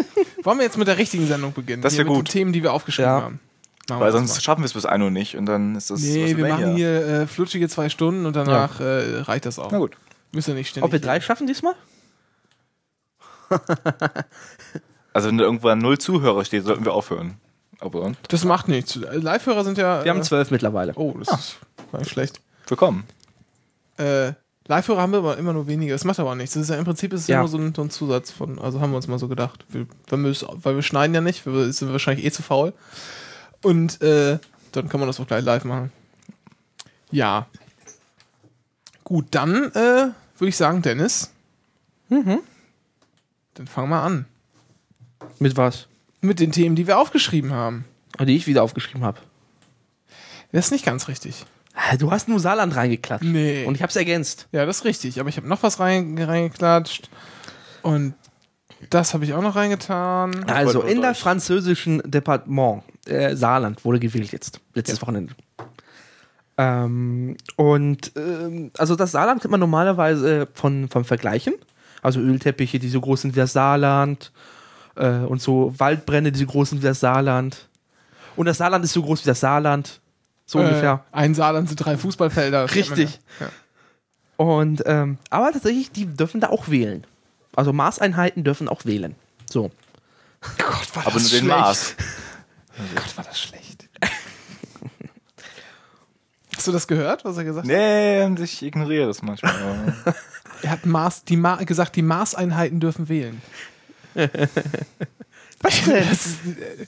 [0.42, 1.82] Wollen wir jetzt mit der richtigen Sendung beginnen?
[1.82, 2.28] Das Hier wär mit gut.
[2.28, 3.22] Den Themen, die wir aufgeschrieben Ja.
[3.22, 3.40] haben.
[3.88, 6.00] Machen Weil sonst schaffen wir es bis 1 Uhr nicht und dann ist das.
[6.00, 9.70] Nee, wir machen hier äh, flutschige zwei Stunden und danach äh, reicht das auch.
[9.70, 9.96] Na gut.
[10.32, 10.84] Müssen wir nicht ständig.
[10.86, 11.74] Ob wir drei schaffen diesmal?
[15.12, 17.38] Also wenn da irgendwann null Zuhörer steht, sollten wir aufhören.
[17.78, 18.20] Aber sonst.
[18.28, 18.96] Das macht nichts.
[18.96, 20.04] Live-Hörer sind ja.
[20.04, 20.92] Wir haben äh, zwölf mittlerweile.
[20.96, 21.56] Oh, das ist
[21.90, 22.42] gar nicht schlecht.
[22.66, 23.04] Willkommen.
[23.96, 24.32] Äh,
[24.68, 25.92] Live-Hörer haben wir aber immer nur wenige.
[25.92, 26.54] Das macht aber nichts.
[26.54, 27.40] Das ist ja im Prinzip ist es ja.
[27.40, 28.58] Nur so ein, so ein Zusatz von.
[28.58, 29.64] Also haben wir uns mal so gedacht.
[29.68, 32.72] Wir, weil wir schneiden ja nicht, wir sind wahrscheinlich eh zu faul.
[33.62, 34.38] Und äh,
[34.72, 35.92] dann kann man das auch gleich live machen.
[37.10, 37.46] Ja.
[39.04, 41.32] Gut, dann äh, würde ich sagen, Dennis.
[42.08, 42.40] Mhm.
[43.54, 44.26] Dann fangen wir an.
[45.38, 45.86] Mit was?
[46.20, 47.84] Mit den Themen, die wir aufgeschrieben haben.
[48.20, 49.18] Die ich wieder aufgeschrieben habe.
[50.52, 51.44] Das ist nicht ganz richtig.
[51.98, 53.24] Du hast nur Saarland reingeklatscht.
[53.24, 53.64] Nee.
[53.64, 54.48] Und ich hab's ergänzt.
[54.52, 55.20] Ja, das ist richtig.
[55.20, 57.10] Aber ich habe noch was rein, reingeklatscht.
[57.82, 58.14] Und
[58.90, 60.44] das habe ich auch noch reingetan.
[60.44, 65.34] Also in der französischen Departement, äh, Saarland wurde gewählt jetzt, letztes Wochenende.
[66.58, 71.54] Ähm, und ähm, also das Saarland kennt man normalerweise von, vom Vergleichen.
[72.02, 74.32] Also Ölteppiche, die so groß sind wie das Saarland.
[74.94, 77.68] Äh, und so Waldbrände, die so groß sind wie das Saarland.
[78.36, 80.00] Und das Saarland ist so groß wie das Saarland.
[80.46, 81.04] So ungefähr.
[81.12, 82.72] Äh, ein Saarland sind drei Fußballfelder.
[82.74, 83.18] Richtig.
[83.40, 83.50] Ja.
[84.36, 87.04] Und ähm, aber tatsächlich, die dürfen da auch wählen.
[87.54, 89.14] Also Maßeinheiten dürfen auch wählen.
[89.50, 89.70] So.
[90.58, 91.46] Gott, war Aber das nur den schlecht.
[91.46, 91.94] Maß.
[92.94, 93.88] Gott, war das schlecht.
[96.54, 97.74] Hast du das gehört, was er gesagt hat?
[97.74, 99.54] Nee, ich ignoriere das manchmal.
[100.04, 100.14] aber-
[100.62, 103.42] Er hat Maß, die Ma gesagt, die Maßeinheiten dürfen wählen.
[104.14, 106.08] Was denn?
[106.08, 106.86] Das ist, äh,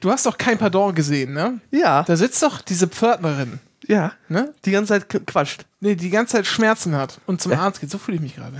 [0.00, 1.60] du hast doch kein Pardon gesehen, ne?
[1.70, 4.12] ja, Da sitzt doch diese Pförtnerin, ja.
[4.28, 4.52] ne?
[4.64, 5.64] Die ganze Zeit qu- quatscht.
[5.80, 7.90] Nee, die ganze Zeit Schmerzen hat und zum Arzt geht.
[7.90, 8.58] So fühle ich mich gerade.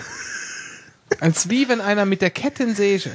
[1.20, 3.10] Als wie wenn einer mit der Kettensäge.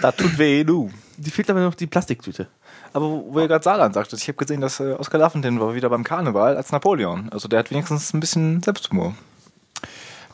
[0.00, 0.90] das tut weh, du.
[1.16, 2.48] Die fehlt aber noch die Plastiktüte.
[2.92, 5.74] Aber wo wo ihr gerade Saarland sagtet, ich habe gesehen, dass äh, Oskar Lafontaine war
[5.74, 7.28] wieder beim Karneval als Napoleon.
[7.30, 9.14] Also der hat wenigstens ein bisschen Selbsthumor.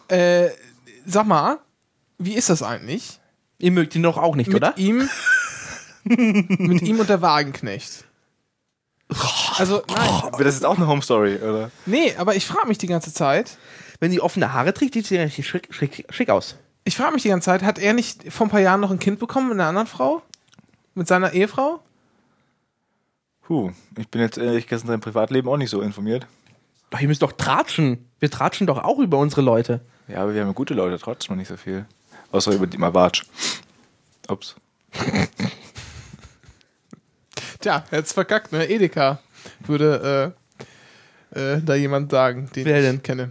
[0.09, 0.50] Äh,
[1.07, 1.59] sag mal,
[2.18, 3.18] wie ist das eigentlich?
[3.59, 4.76] Ihr mögt ihn doch auch nicht, mit oder?
[4.76, 5.09] ihm
[6.05, 8.05] mit ihm und der Wagenknecht.
[9.59, 10.11] Also, nein.
[10.32, 11.70] Aber das ist auch eine Home Story, oder?
[11.86, 13.59] Nee, aber ich frage mich die ganze Zeit,
[14.00, 16.57] Wenn die offene Haare trägt, sieht sie richtig schick, schick, schick aus.
[16.84, 18.98] ich frage mich die ganze Zeit, hat er nicht vor ein paar Jahren noch ein
[18.98, 20.22] Kind bekommen mit einer anderen Frau?
[20.94, 21.80] Mit seiner Ehefrau?
[23.42, 26.26] Puh, ich bin jetzt ehrlich gesagt in seinem Privatleben auch nicht so informiert.
[26.90, 28.09] Doch, ihr müsst doch tratschen.
[28.18, 29.80] Wir tratschen doch auch über unsere Leute.
[30.09, 31.86] Ja, aber wir haben ja gute Leute, trotzdem noch nicht so viel.
[32.32, 33.24] Außer über die Mabatsch.
[34.28, 34.57] Ups.
[37.64, 38.68] Tja, hat's verkackt, ne?
[38.68, 39.20] Edeka
[39.60, 40.34] würde
[41.34, 43.02] äh, äh, da jemand sagen, den Wer ich denn?
[43.02, 43.30] kenne.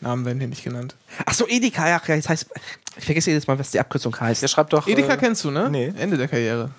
[0.00, 0.96] Namen werden hier nicht genannt.
[1.26, 2.46] Ach so, Edeka, ja, ja, jetzt heißt.
[2.96, 4.42] Ich vergesse jedes Mal, was die Abkürzung heißt.
[4.42, 4.88] Ja, schreibt doch.
[4.88, 5.70] Edeka äh, kennst du, ne?
[5.70, 5.92] nee.
[5.96, 6.70] Ende der Karriere.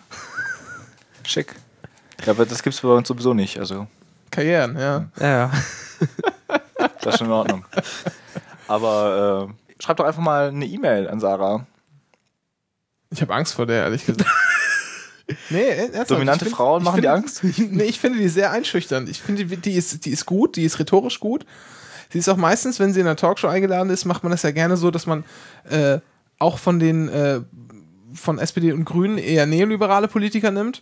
[1.25, 1.55] Schick.
[2.25, 3.57] Ja, aber das gibt's bei uns sowieso nicht.
[3.57, 3.87] Also,
[4.29, 5.07] Karrieren, ja.
[5.21, 5.51] Ja, ja.
[7.01, 7.65] das ist schon in Ordnung.
[8.67, 11.65] Aber äh, schreibt doch einfach mal eine E-Mail an Sarah.
[13.09, 14.29] Ich habe Angst vor der, ehrlich gesagt.
[15.49, 17.43] Nee, ernsthaft, Dominante find- Frauen machen find- die Angst?
[17.43, 19.09] Ich, nee, ich finde die sehr einschüchternd.
[19.09, 21.45] Ich finde, die, die, ist, die ist gut, die ist rhetorisch gut.
[22.09, 24.51] Sie ist auch meistens, wenn sie in einer Talkshow eingeladen ist, macht man das ja
[24.51, 25.23] gerne so, dass man
[25.69, 25.99] äh,
[26.39, 27.41] auch von den äh,
[28.13, 30.81] von SPD und Grünen eher neoliberale Politiker nimmt.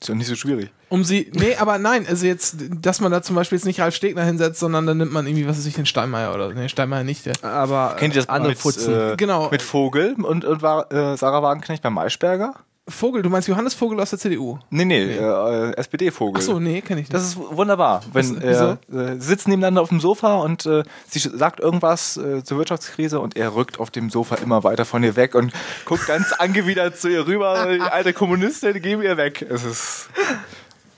[0.00, 0.70] Ist ja nicht so schwierig.
[0.90, 3.94] Um sie, nee, aber nein, also jetzt, dass man da zum Beispiel jetzt nicht Ralf
[3.94, 7.04] Stegner hinsetzt, sondern dann nimmt man irgendwie, was weiß ich, den Steinmeier oder, nee, Steinmeier
[7.04, 7.42] nicht, der.
[7.42, 8.92] Aber Kennt ihr das andere mit, Futzen?
[8.92, 9.48] äh, Genau.
[9.50, 12.54] mit Vogel und, und war, äh, Sarah Wagenknecht beim Maischberger?
[12.86, 14.58] Vogel, du meinst Johannes Vogel aus der CDU?
[14.68, 16.38] Nee, nee, Äh, äh, SPD-Vogel.
[16.38, 17.14] Achso, nee, kenne ich nicht.
[17.14, 18.02] Das ist wunderbar.
[18.12, 22.18] Wenn Was- er äh, sie sitzen nebeneinander auf dem Sofa und äh, sie sagt irgendwas
[22.18, 25.52] äh, zur Wirtschaftskrise und er rückt auf dem Sofa immer weiter von ihr weg und
[25.86, 27.68] guckt ganz angewidert zu ihr rüber.
[27.74, 29.40] Die alte Kommunistin, geben ihr weg.
[29.48, 30.08] Es ist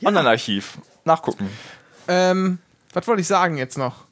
[0.05, 0.79] Online-Archiv.
[1.05, 1.49] Nachgucken.
[2.09, 2.59] ähm,
[2.95, 4.07] was wollte ich sagen jetzt noch?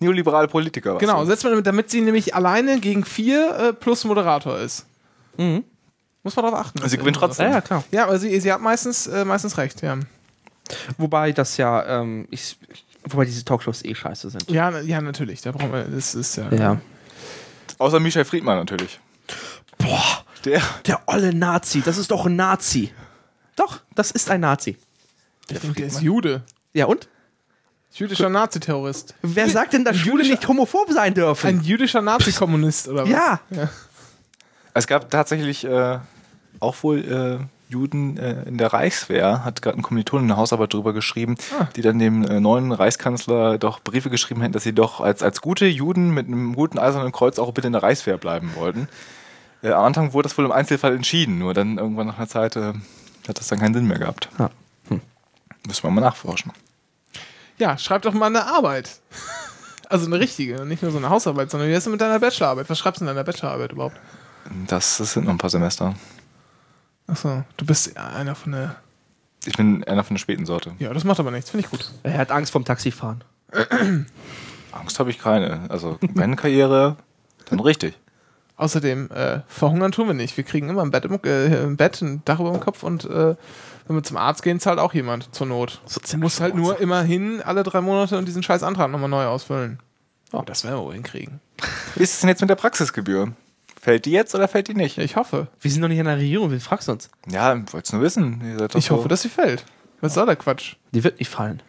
[0.00, 0.98] Neoliberale Politiker.
[0.98, 4.84] Genau, setzt man damit, damit sie nämlich alleine gegen vier äh, plus Moderator ist.
[5.36, 5.62] Mhm.
[6.22, 6.80] Muss man darauf achten.
[6.82, 7.46] Und sie gewinnt trotzdem.
[7.46, 7.84] Ja, ja, klar.
[7.90, 9.98] Ja, aber sie, sie hat meistens, äh, meistens recht, ja.
[10.96, 12.56] Wobei das ja, ähm, ich,
[13.04, 14.50] wobei diese Talkshows eh scheiße sind.
[14.50, 15.40] Ja, ja, natürlich.
[15.42, 16.52] Da brauchen wir, das ist ja.
[16.52, 16.80] Ja.
[17.78, 19.00] Außer Michel Friedmann natürlich.
[19.78, 22.92] Boah, Der, der olle Nazi, das ist doch ein Nazi.
[23.56, 24.76] Doch, das ist ein Nazi.
[25.50, 26.42] Denke, der ist Jude.
[26.72, 27.08] Ja, und?
[27.94, 29.14] Jüdischer Naziterrorist.
[29.20, 31.46] Wer sagt denn, dass Schwule nicht homophob sein dürfen?
[31.46, 33.10] Ein jüdischer Nazikommunist, oder was?
[33.10, 33.40] ja.
[34.72, 35.98] es gab tatsächlich äh,
[36.62, 36.98] auch wohl
[37.40, 41.36] äh, Juden äh, in der Reichswehr, hat gerade ein Kommilitonen eine Hausarbeit darüber geschrieben,
[41.74, 45.40] die dann dem äh, neuen Reichskanzler doch Briefe geschrieben hätten, dass sie doch als, als
[45.40, 48.88] gute Juden mit einem guten eisernen Kreuz auch bitte in der Reichswehr bleiben wollten.
[49.62, 52.56] Äh, am Anfang wurde das wohl im Einzelfall entschieden, nur dann irgendwann nach einer Zeit
[52.56, 52.74] äh,
[53.28, 54.28] hat das dann keinen Sinn mehr gehabt.
[54.38, 54.50] Ja.
[55.66, 56.52] Müssen wir mal nachforschen.
[57.58, 59.00] Ja, schreib doch mal eine Arbeit.
[59.88, 62.70] Also eine richtige, nicht nur so eine Hausarbeit, sondern wie ist es mit deiner Bachelorarbeit?
[62.70, 64.00] Was schreibst du in deiner Bachelorarbeit überhaupt?
[64.66, 65.94] Das, das sind noch ein paar Semester.
[67.06, 68.76] Achso, du bist einer von der.
[69.44, 70.74] Ich bin einer von der späten Sorte.
[70.78, 71.90] Ja, das macht aber nichts, finde ich gut.
[72.04, 73.24] Er hat Angst vom Taxifahren.
[74.72, 75.68] Angst habe ich keine.
[75.68, 76.96] Also wenn Karriere,
[77.46, 77.98] dann richtig.
[78.56, 80.36] Außerdem, äh, verhungern tun wir nicht.
[80.36, 83.04] Wir kriegen immer ein Bett im, äh, im Bett, ein Dach über dem Kopf und
[83.06, 83.34] äh,
[83.86, 85.80] wenn wir zum Arzt gehen, zahlt auch jemand zur Not.
[86.10, 89.80] Du musst halt nur immerhin alle drei Monate und diesen scheiß Antrag nochmal neu ausfüllen.
[90.32, 91.40] Oh, das werden wir wohl hinkriegen.
[91.96, 93.32] Wie ist es denn jetzt mit der Praxisgebühr?
[93.82, 94.96] Fällt die jetzt oder fällt die nicht?
[94.96, 95.48] Ja, ich hoffe.
[95.60, 97.10] Wir sind noch nicht in der Regierung, wen fragst du uns?
[97.28, 98.40] Ja, wollt's nur wissen.
[98.44, 99.64] Ihr seid doch Ich so- hoffe, dass sie fällt.
[100.00, 100.76] Was soll der Quatsch?
[100.92, 101.60] Die wird nicht fallen.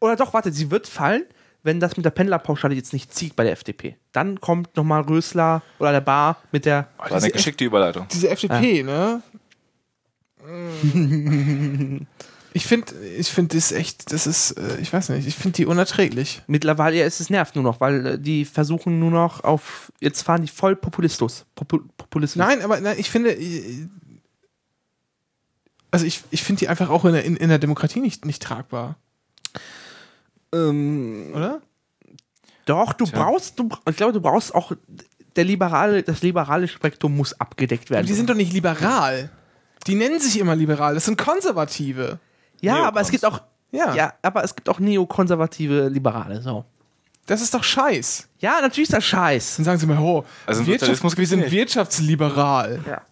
[0.00, 1.24] Oder doch, warte, sie wird fallen,
[1.62, 3.96] wenn das mit der Pendlerpauschale jetzt nicht zieht bei der FDP.
[4.12, 6.88] Dann kommt nochmal Rösler oder der Bar mit der.
[6.98, 8.06] War eine geschickte Überleitung.
[8.12, 9.22] Diese FDP, ne?
[12.54, 15.66] Ich finde, ich finde das echt, das ist, äh, ich weiß nicht, ich finde die
[15.66, 16.42] unerträglich.
[16.46, 19.90] Mittlerweile ja, ist es nervt nur noch, weil äh, die versuchen nur noch auf.
[20.00, 21.46] Jetzt fahren die voll Populistus.
[21.54, 22.46] Popu Populismus.
[22.46, 23.88] Nein, aber nein, ich finde, äh,
[25.90, 28.42] also ich, ich finde die einfach auch in der, in, in der Demokratie nicht, nicht
[28.42, 28.96] tragbar,
[30.54, 31.62] Ähm, oder?
[32.66, 33.18] doch, du Tja.
[33.18, 34.72] brauchst, du, ich glaube, du brauchst auch.
[35.36, 38.06] Der liberale, das liberale Spektrum muss abgedeckt werden.
[38.06, 39.30] Die sind doch nicht liberal.
[39.86, 42.18] Die nennen sich immer liberal, das sind Konservative.
[42.62, 43.40] Ja, aber es gibt auch.
[43.70, 46.42] Ja, Ja, aber es gibt auch neokonservative Liberale.
[46.42, 46.64] So.
[47.26, 48.28] das ist doch Scheiß.
[48.38, 49.56] Ja, natürlich ist das Scheiß.
[49.56, 52.80] Dann sagen sie mir, oh, Also Wirtschaft, Sozialismus wir sind wirtschaftsliberal.
[52.86, 53.02] Ja.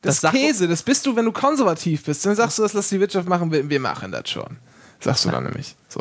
[0.00, 2.24] Das, Das Käse, das bist du, wenn du konservativ bist.
[2.24, 4.58] Dann sagst du, das lass die Wirtschaft machen, wir, wir machen das schon.
[5.00, 5.76] Sagst du dann nämlich.
[5.88, 6.00] So.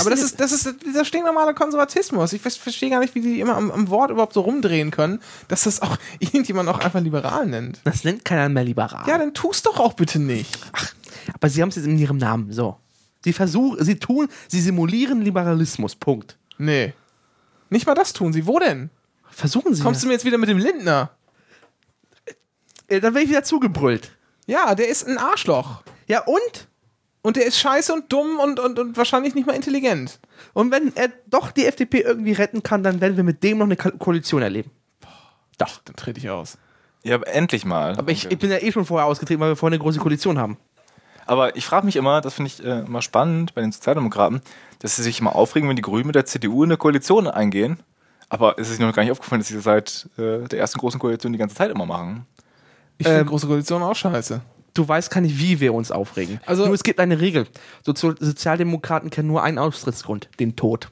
[0.00, 2.32] Aber das ist, das ist dieser stinknormale Konservatismus.
[2.32, 5.20] Ich ver- verstehe gar nicht, wie die immer am, am Wort überhaupt so rumdrehen können,
[5.48, 7.80] dass das auch irgendjemand auch einfach liberal nennt.
[7.84, 9.08] Das nennt keiner mehr liberal.
[9.08, 10.58] Ja, dann tust doch auch bitte nicht.
[11.34, 12.52] Aber sie haben es jetzt in ihrem Namen.
[12.52, 12.76] So.
[13.24, 15.94] Sie versuchen, sie tun, sie simulieren Liberalismus.
[15.96, 16.36] Punkt.
[16.58, 16.92] Nee.
[17.70, 18.46] Nicht mal das tun sie.
[18.46, 18.90] Wo denn?
[19.30, 19.82] Versuchen sie.
[19.82, 21.10] Kommst du mir jetzt wieder mit dem Lindner?
[22.88, 24.12] äh, dann werde ich wieder zugebrüllt.
[24.46, 25.82] Ja, der ist ein Arschloch.
[26.06, 26.68] Ja, und?
[27.22, 30.18] Und der ist scheiße und dumm und, und, und wahrscheinlich nicht mal intelligent.
[30.54, 33.66] Und wenn er doch die FDP irgendwie retten kann, dann werden wir mit dem noch
[33.66, 34.70] eine Ko- Koalition erleben.
[35.58, 35.78] Doch.
[35.84, 36.58] Dann trete ich aus.
[37.04, 37.96] Ja, aber endlich mal.
[37.96, 40.38] Aber ich, ich bin ja eh schon vorher ausgetreten, weil wir vorher eine große Koalition
[40.38, 40.56] haben.
[41.26, 44.40] Aber ich frage mich immer, das finde ich äh, immer spannend bei den Sozialdemokraten,
[44.80, 47.78] dass sie sich immer aufregen, wenn die Grünen mit der CDU in eine Koalition eingehen.
[48.28, 50.78] Aber es ist ihnen noch gar nicht aufgefallen, dass sie das seit äh, der ersten
[50.80, 52.26] großen Koalition die ganze Zeit immer machen.
[52.98, 54.40] Ich finde Ähm, große Koalition auch scheiße.
[54.74, 56.40] Du weißt gar nicht, wie wir uns aufregen.
[56.46, 57.46] Also- nur es gibt eine Regel.
[57.84, 60.90] Sozi Sozialdemokraten kennen nur einen Austrittsgrund, den Tod.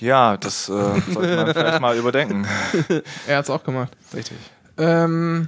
[0.00, 0.72] Ja, das äh,
[1.12, 2.46] sollte man vielleicht mal überdenken.
[3.28, 3.92] Er hat's auch gemacht.
[4.12, 4.36] Richtig.
[4.76, 5.46] Ähm,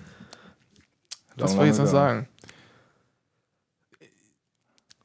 [1.36, 2.28] was soll ich jetzt noch sagen?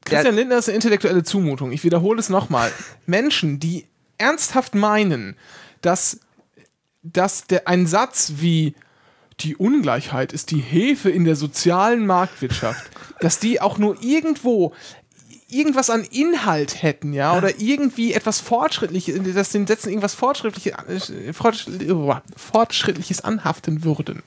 [0.06, 1.72] Christian Lindner ist eine intellektuelle Zumutung.
[1.72, 2.72] Ich wiederhole es nochmal.
[3.06, 5.36] Menschen, die ernsthaft meinen,
[5.82, 6.20] dass,
[7.04, 8.76] dass der, ein Satz wie
[9.42, 14.74] die Ungleichheit ist die Hefe in der sozialen Marktwirtschaft, dass die auch nur irgendwo
[15.50, 21.34] irgendwas an Inhalt hätten, ja, oder irgendwie etwas Fortschrittliches, dass den Sätzen irgendwas Fortschrittliches, äh,
[21.34, 24.22] Fortschritt- Fortschrittliches anhaften würden.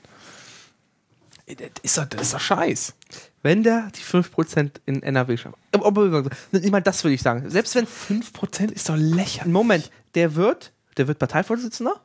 [1.45, 2.93] Das ist doch, das ist doch scheiß.
[3.41, 5.57] Wenn der die 5% in NRW schafft.
[5.73, 7.49] Aber- Nicht mal das würde ich sagen.
[7.49, 9.51] Selbst wenn 5% ist doch lächerlich.
[9.53, 11.99] Moment, der wird, der wird Parteivorsitzender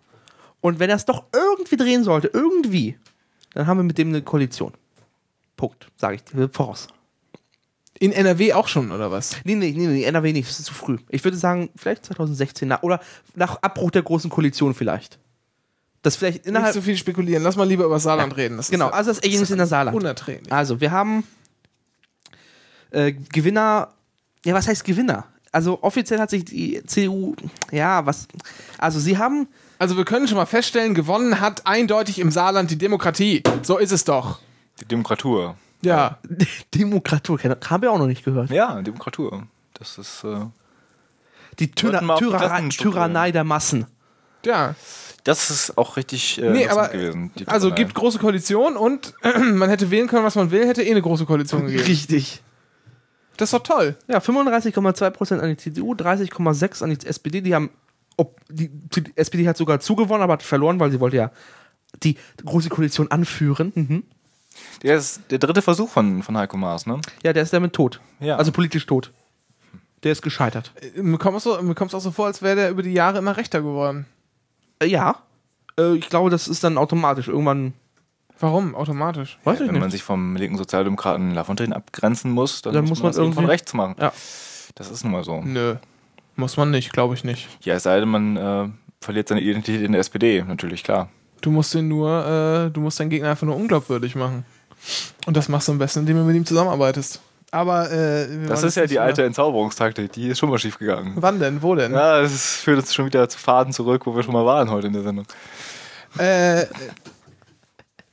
[0.60, 2.98] und wenn er es doch irgendwie drehen sollte, irgendwie,
[3.54, 4.72] dann haben wir mit dem eine Koalition.
[5.56, 6.88] Punkt, sage ich dir voraus.
[8.00, 9.36] In NRW auch schon, oder was?
[9.44, 10.98] Nee, nee, nee, nee, NRW nicht, das ist zu früh.
[11.08, 13.00] Ich würde sagen, vielleicht 2016 nach, oder
[13.34, 15.18] nach Abbruch der großen Koalition vielleicht.
[16.02, 16.74] Das vielleicht Nicht innerhalb.
[16.74, 17.42] so viel spekulieren.
[17.42, 18.56] Lass mal lieber über Saarland reden.
[18.56, 19.96] Das genau, ja also das Ergebnis in der Saarland.
[19.96, 20.52] unerträglich.
[20.52, 21.24] Also, wir haben
[22.90, 23.92] äh, Gewinner.
[24.44, 25.26] Ja, was heißt Gewinner?
[25.50, 27.34] Also offiziell hat sich die CDU,
[27.72, 28.28] ja, was,
[28.76, 29.48] also sie haben,
[29.78, 33.42] Also wir können schon mal feststellen, gewonnen hat eindeutig im Saarland die Demokratie.
[33.62, 34.40] So ist es doch.
[34.80, 35.56] Die Demokratur.
[35.82, 36.18] Ja.
[36.74, 38.50] Demokratur, haben wir auch noch nicht gehört.
[38.50, 39.44] Ja, Demokratur.
[39.74, 40.24] Das ist.
[40.24, 40.46] Äh,
[41.58, 42.68] Die Tyra Tyra.
[42.68, 43.86] Tyrannei der Massen.
[44.44, 44.74] Ja.
[45.24, 47.32] das ist auch richtig äh, Nee, aber gewesen.
[47.46, 49.14] also gibt große Koalition und
[49.52, 51.84] man hätte wählen können, was man will, hätte eh eine große Koalition gegeben.
[51.84, 52.40] Richtig.
[53.36, 53.96] Das ist doch toll.
[54.08, 57.40] Ja, 35,2% an die CDU, 30,6% an die SPD.
[57.40, 57.70] Die haben,
[58.18, 61.30] ob, die, die SPD hat sogar zugewonnen, aber hat verloren, weil sie wollte ja
[62.02, 63.72] die große Koalition anführen.
[63.74, 64.02] Mhm.
[64.82, 67.00] Der ist der dritte Versuch von, von Heiko Maas, ne?
[67.22, 68.00] Ja, der ist damit tot.
[68.20, 68.36] Ja.
[68.36, 69.12] Also politisch tot.
[70.02, 70.72] Der ist gescheitert.
[70.96, 73.62] Mir kommt es so, auch so vor, als wäre der über die Jahre immer rechter
[73.62, 74.06] geworden.
[74.80, 75.16] Äh, ja.
[75.78, 77.28] Äh, ich glaube, das ist dann automatisch.
[77.28, 77.72] Irgendwann.
[78.40, 78.74] Warum?
[78.76, 79.38] Automatisch.
[79.44, 79.92] Weiß ich Wenn man nicht.
[79.92, 83.42] sich vom linken Sozialdemokraten Lafontaine abgrenzen muss, dann, Dann muss man man das eben von
[83.44, 83.96] irgendwie- rechts machen.
[83.98, 84.12] Ja.
[84.76, 85.40] Das ist nun mal so.
[85.40, 85.76] Nö.
[86.38, 87.48] Muss man nicht, glaube ich nicht.
[87.62, 88.68] Ja, es sei denn, man äh,
[89.00, 91.08] verliert seine Identität in der SPD, natürlich, klar.
[91.40, 92.08] Du musst den nur,
[92.68, 94.44] äh, du musst deinen Gegner einfach nur unglaubwürdig machen.
[95.26, 97.20] Und das machst du am besten, indem du mit ihm zusammenarbeitest.
[97.50, 101.14] Aber äh, Das ist ja die alte mehr- Entzauberungstaktik, die ist schon mal schief gegangen.
[101.16, 101.60] Wann denn?
[101.60, 101.92] Wo denn?
[101.92, 104.86] Ja, das führt uns schon wieder zu Faden zurück, wo wir schon mal waren heute
[104.86, 105.26] in der Sendung.
[106.18, 106.66] Äh,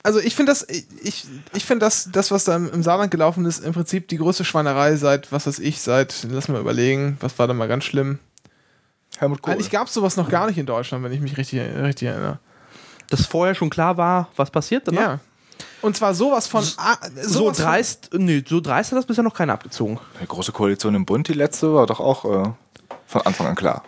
[0.06, 0.66] also ich finde das,
[1.02, 4.16] ich, ich finde das, das, was da im, im Saarland gelaufen ist, im Prinzip die
[4.18, 7.84] größte Schweinerei seit, was weiß ich, seit, lass mal überlegen, was war da mal ganz
[7.84, 8.18] schlimm.
[9.18, 9.52] Helmut Kohl.
[9.54, 12.38] Eigentlich gab es sowas noch gar nicht in Deutschland, wenn ich mich richtig, richtig erinnere.
[13.10, 14.86] Dass vorher schon klar war, was passiert.
[14.90, 15.00] Ne?
[15.00, 15.18] Ja.
[15.82, 16.64] Und zwar sowas von.
[16.76, 19.98] ah, So sowas von- dreist, nö, so dreist hat das bisher noch keiner abgezogen.
[20.22, 22.50] Die große Koalition im Bund, die letzte, war doch auch äh,
[23.06, 23.82] von Anfang an klar.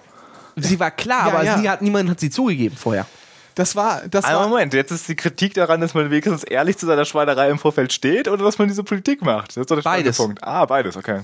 [0.56, 1.58] Sie war klar, Ja, aber ja.
[1.58, 3.06] Sie hat, niemand hat sie zugegeben vorher.
[3.58, 4.02] Das war.
[4.08, 7.04] Das Aber war Moment, jetzt ist die Kritik daran, dass man wenigstens ehrlich zu seiner
[7.04, 9.50] Schweinerei im Vorfeld steht oder dass man diese Politik macht.
[9.50, 10.16] Das ist doch der Beides.
[10.16, 10.44] Punkt.
[10.44, 11.20] Ah, beides, okay.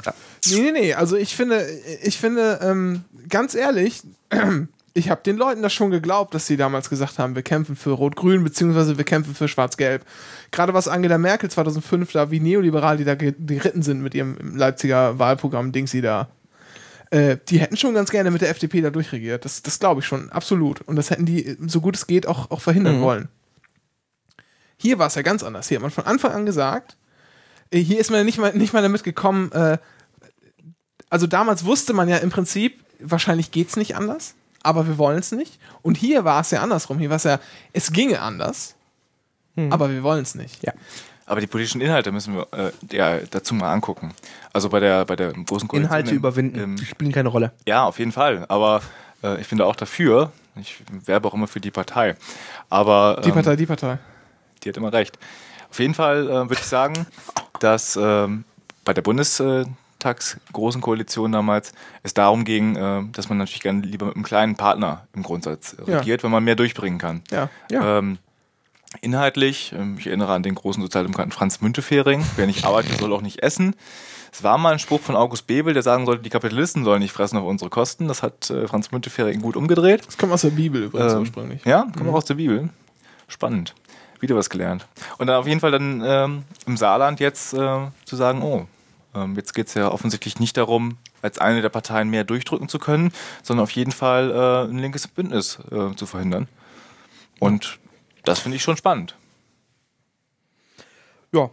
[0.46, 0.94] Nee, nee, nee.
[0.94, 1.64] Also ich finde,
[2.02, 4.02] ich finde, ähm, ganz ehrlich,
[4.94, 7.90] ich habe den Leuten das schon geglaubt, dass sie damals gesagt haben, wir kämpfen für
[7.90, 10.04] Rot-Grün, beziehungsweise wir kämpfen für Schwarz-Gelb.
[10.50, 14.56] Gerade was Angela Merkel 2005 da, wie neoliberal die da ge- geritten sind mit ihrem
[14.56, 16.28] Leipziger Wahlprogramm, Dings sie da.
[17.10, 19.44] Äh, die hätten schon ganz gerne mit der FDP da durchregiert.
[19.44, 20.80] Das, das glaube ich schon, absolut.
[20.82, 23.28] Und das hätten die, so gut es geht, auch, auch verhindern wollen.
[24.76, 25.68] Hier war es ja ganz anders.
[25.68, 26.96] Hier hat man von Anfang an gesagt,
[27.70, 29.78] äh, hier ist man nicht mal, nicht mal damit gekommen, äh,
[31.10, 35.18] also damals wusste man ja im Prinzip, wahrscheinlich geht es nicht anders, aber wir wollen
[35.18, 35.60] es nicht.
[35.82, 36.98] Und hier war es ja andersrum.
[36.98, 37.38] Hier war es ja,
[37.72, 38.74] es ginge anders,
[39.70, 40.64] aber wir wollen es nicht.
[40.64, 40.72] Ja.
[41.26, 44.12] Aber die politischen Inhalte müssen wir äh, ja, dazu mal angucken.
[44.52, 45.82] Also bei der, bei der großen Koalition.
[45.90, 47.52] Inhalte im- überwinden, im- die spielen keine Rolle.
[47.66, 48.44] Ja, auf jeden Fall.
[48.48, 48.82] Aber
[49.22, 50.32] äh, ich bin da auch dafür.
[50.56, 52.14] Ich werbe auch immer für die Partei.
[52.68, 53.98] Aber Die ähm, Partei, die Partei.
[54.62, 55.18] die hat immer recht.
[55.70, 57.06] Auf jeden Fall äh, würde ich sagen,
[57.58, 58.44] dass ähm,
[58.84, 61.72] bei der Bundestags großen Koalition damals
[62.02, 65.74] es darum ging, äh, dass man natürlich gerne lieber mit einem kleinen Partner im Grundsatz
[65.84, 65.98] äh, Ja.
[65.98, 67.22] regiert, wenn man mehr durchbringen kann.
[67.30, 67.48] Ja.
[67.70, 67.98] Ja.
[67.98, 68.18] Ähm,
[69.00, 73.22] inhaltlich, ähm, ich erinnere an den großen Sozialdemokraten Franz Müntefering, wer nicht arbeitet, soll auch
[73.22, 73.74] nicht essen.
[74.32, 77.12] Es war mal ein Spruch von August Bebel, der sagen sollte, die Kapitalisten sollen nicht
[77.12, 78.08] fressen auf unsere Kosten.
[78.08, 80.04] Das hat äh, Franz Müntefering gut umgedreht.
[80.06, 81.64] Das kommt aus der Bibel übrigens Ähm, ursprünglich.
[81.64, 82.68] Ja, kommt auch aus der Bibel.
[83.28, 83.74] Spannend.
[84.20, 84.86] Wieder was gelernt.
[85.18, 88.66] Und dann auf jeden Fall dann ähm, im Saarland jetzt äh, zu sagen, oh,
[89.14, 92.78] ähm, jetzt geht es ja offensichtlich nicht darum, als eine der Parteien mehr durchdrücken zu
[92.78, 96.48] können, sondern auf jeden Fall äh, ein linkes Bündnis äh, zu verhindern.
[97.38, 97.78] Und
[98.24, 99.14] das finde ich schon spannend.
[101.32, 101.50] Ja.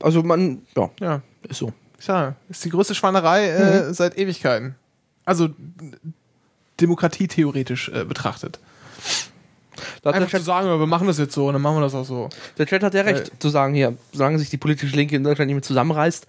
[0.00, 1.22] Also man, ja, Ja.
[1.48, 1.72] ist so.
[1.98, 4.74] Tja, ist die größte Schweinerei äh, seit Ewigkeiten.
[5.26, 5.54] Also d-
[6.80, 8.58] Demokratie theoretisch äh, betrachtet.
[10.02, 11.82] Da Einfach zu Chat, sagen, ja, wir machen das jetzt so und dann machen wir
[11.82, 12.28] das auch so.
[12.56, 15.24] der Chat hat ja recht, Äh, zu sagen hier, solange sich die politische Linke in
[15.24, 16.26] Deutschland nicht mehr zusammenreißt,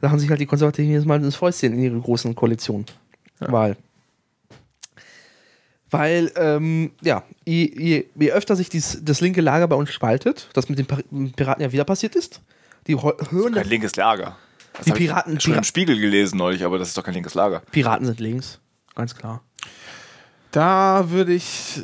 [0.00, 2.86] machen sich halt die Konservativen jedes Mal ins Fäustchen in ihre großen Koalitionen.
[3.40, 3.76] Weil.
[5.90, 10.48] Weil, ähm, ja, je, je, je öfter sich dies, das linke Lager bei uns spaltet,
[10.52, 12.40] das mit den Pir- Piraten ja wieder passiert ist,
[12.86, 14.36] die hören, Kein linkes Lager.
[14.74, 17.02] Das Die hab ich Piraten- schon im Pira- Spiegel gelesen neulich, aber das ist doch
[17.02, 17.60] kein linkes Lager.
[17.72, 18.60] Piraten sind links,
[18.94, 19.42] ganz klar.
[20.52, 21.80] Da würde ich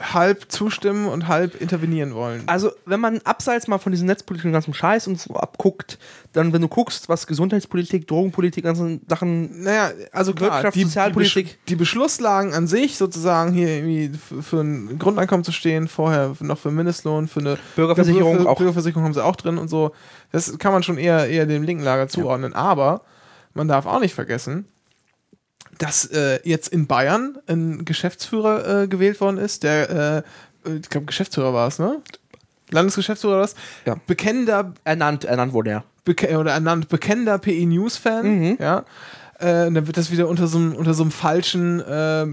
[0.00, 2.42] halb zustimmen und halb intervenieren wollen.
[2.46, 5.98] Also, wenn man abseits mal von diesem netzpolitischen ganzen Scheiß und so abguckt,
[6.32, 11.46] dann, wenn du guckst, was Gesundheitspolitik, Drogenpolitik, ganzen Sachen, Naja, also klar, Wirtschaft, die, Sozialpolitik.
[11.46, 14.10] Die, Besch die Beschlusslagen an sich sozusagen hier irgendwie
[14.42, 18.58] für, ein Grundeinkommen zu stehen, vorher noch für Mindestlohn, für eine Bürgerversicherung für, auch.
[18.58, 19.92] Bürgerversicherung haben sie auch drin und so.
[20.32, 22.54] Das kann man schon eher, eher dem linken Lager zuordnen.
[22.54, 23.02] Aber
[23.54, 24.66] man darf auch nicht vergessen,
[25.78, 30.24] dass äh, jetzt in Bayern ein Geschäftsführer äh, gewählt worden ist, der,
[30.64, 32.00] äh, ich glaube, Geschäftsführer war es, ne?
[32.70, 33.54] Landesgeschäftsführer war das.
[33.84, 33.96] Ja.
[34.06, 35.84] Bekennender ernannt, ernannt wurde er.
[36.04, 38.84] beke oder ernannt bekennender PE News Fan, ja.
[39.38, 42.26] Äh, und dann wird das wieder unter so einem unter so einem falschen, äh,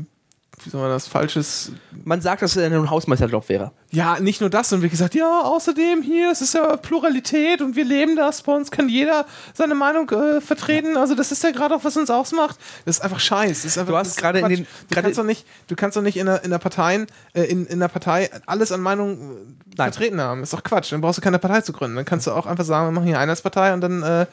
[0.65, 1.71] wie soll man das, falsches,
[2.05, 3.71] Man sagt, dass er ein Hausmeisterjob wäre.
[3.91, 7.75] ja, nicht nur das, sondern wie gesagt, ja, außerdem hier, es ist ja Pluralität und
[7.75, 11.51] wir leben das, bei uns kann jeder seine Meinung äh, vertreten, also das ist ja
[11.51, 12.57] gerade auch, was uns ausmacht.
[12.85, 13.63] Das ist einfach Scheiß.
[13.63, 15.75] Das ist einfach, Du hast das ist gerade in den- du kannst doch nicht, du
[15.75, 18.81] kannst doch nicht in der, in der Parteien, äh, in, in der Partei alles an
[18.81, 19.35] Meinung äh,
[19.77, 19.91] Nein.
[19.93, 20.41] vertreten haben.
[20.41, 20.91] Das ist doch Quatsch.
[20.91, 21.95] Dann brauchst du keine Partei zu gründen.
[21.95, 24.25] Dann kannst du auch einfach sagen, wir machen hier Einheitspartei und dann, äh,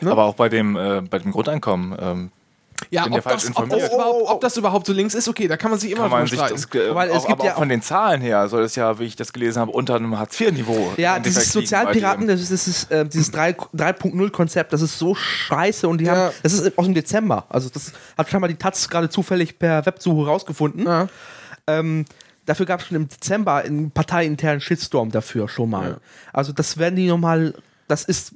[0.00, 0.10] Ne?
[0.10, 1.96] Aber auch bei dem, äh, bei dem Grundeinkommen.
[2.00, 2.30] Ähm,
[2.90, 3.92] Ja, ob, das, ob, das informiert.
[3.92, 6.26] überhaupt, ob das überhaupt so links ist, okay, da kann man sich immer Kann man
[6.26, 6.86] drüber sich streiten.
[6.88, 8.98] das, Weil es auch, gibt aber ja auch von den Zahlen her soll es ja,
[8.98, 10.92] wie ich das gelesen habe, unter einem Hartz-IV-Niveau.
[10.96, 15.88] Ja, dieses Sozialpiraten, das ist, das ist äh, dieses 3 3.0-Konzept, das ist so scheiße
[15.88, 16.16] und die Ja.
[16.16, 17.46] haben, das ist aus dem Dezember.
[17.48, 20.86] Also das hat scheinbar die Taz gerade zufällig per Websuche rausgefunden.
[20.86, 21.08] Ja.
[21.66, 22.04] Ähm,
[22.46, 25.90] dafür gab es schon im Dezember einen parteiinternen Shitstorm dafür schon mal.
[25.90, 25.96] Ja.
[26.32, 27.54] Also das werden die nochmal,
[27.88, 28.32] das ist,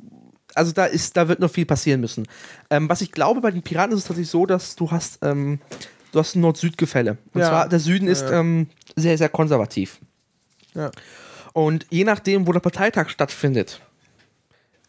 [0.57, 2.27] also da ist, da wird noch viel passieren müssen.
[2.71, 5.61] Ähm, was ich glaube, bei den Piraten ist es tatsächlich so, dass du hast, ähm,
[6.13, 7.19] du hast ein Nord-Süd-Gefälle.
[7.33, 7.49] Und Ja.
[7.49, 8.41] zwar, der Süden ist Ja.
[8.41, 9.99] ähm, sehr, sehr konservativ.
[10.75, 10.91] Ja.
[11.53, 13.81] Und je nachdem, wo der Parteitag stattfindet,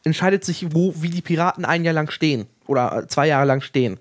[0.03, 2.47] entscheidet sich, wo, wie die Piraten ein Jahr lang stehen.
[2.67, 3.99] Oder zwei Jahre lang stehen.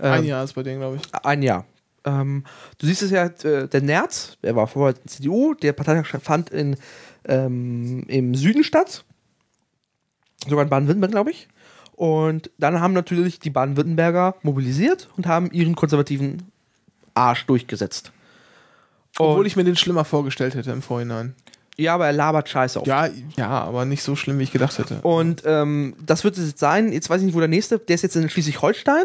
[0.00, 1.02] Ein Ähm, Jahr ist bei denen, glaube ich.
[1.24, 1.66] Ein Jahr.
[2.04, 2.44] Ähm,
[2.78, 6.76] du siehst es ja, äh, der Nerz, der war vorher CDU, der Parteitag fand in,
[7.26, 9.04] ähm, im Süden statt.
[10.48, 11.48] Sogar in Baden-Württemberg, glaube ich.
[11.94, 16.42] Und dann haben natürlich die Baden-Württemberger mobilisiert und haben ihren konservativen
[17.14, 18.12] Arsch durchgesetzt.
[19.18, 21.34] Obwohl Und- ich mir den schlimmer vorgestellt hätte im Vorhinein.
[21.78, 22.86] Ja, aber er labert Scheiße auf.
[22.86, 25.00] Ja, ja, aber nicht so schlimm, wie ich gedacht hätte.
[25.02, 26.92] Und ähm, das wird es jetzt sein.
[26.92, 27.78] Jetzt weiß ich nicht, wo der nächste.
[27.78, 29.04] Der ist jetzt in Schleswig-Holstein.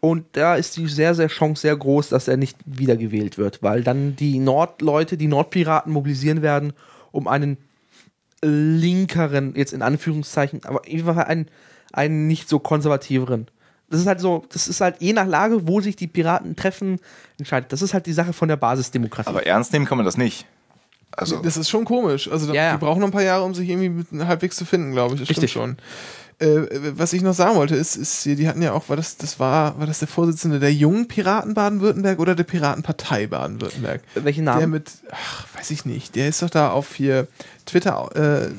[0.00, 3.82] Und da ist die sehr, sehr Chance sehr groß, dass er nicht wiedergewählt wird, weil
[3.82, 6.72] dann die Nordleute, die Nordpiraten mobilisieren werden,
[7.12, 7.56] um einen
[8.46, 11.46] linkeren, jetzt in Anführungszeichen, aber auf jeden Fall einen,
[11.92, 13.46] einen nicht so konservativeren.
[13.90, 16.98] Das ist halt so, das ist halt je nach Lage, wo sich die Piraten treffen,
[17.38, 17.72] entscheidet.
[17.72, 19.28] Das ist halt die Sache von der Basisdemokratie.
[19.28, 20.46] Aber ernst nehmen kann man das nicht.
[21.12, 22.28] Also, Das ist schon komisch.
[22.30, 22.72] Also, Ja, ja.
[22.72, 25.20] die brauchen noch ein paar Jahre, um sich irgendwie mit- halbwegs zu finden, glaube ich.
[25.20, 25.50] Das Richtig.
[25.52, 25.76] stimmt schon.
[26.38, 26.66] Äh,
[26.98, 29.78] was ich noch sagen wollte, ist, ist die hatten ja auch, war das, das war,
[29.78, 34.02] war das der Vorsitzende der jungen Piraten Baden-Württemberg oder der Piratenpartei Baden-Württemberg?
[34.14, 34.70] Welchen Der Namen?
[34.70, 37.26] mit, ach, weiß ich nicht, der ist doch da auf hier
[37.64, 38.50] Twitter, äh,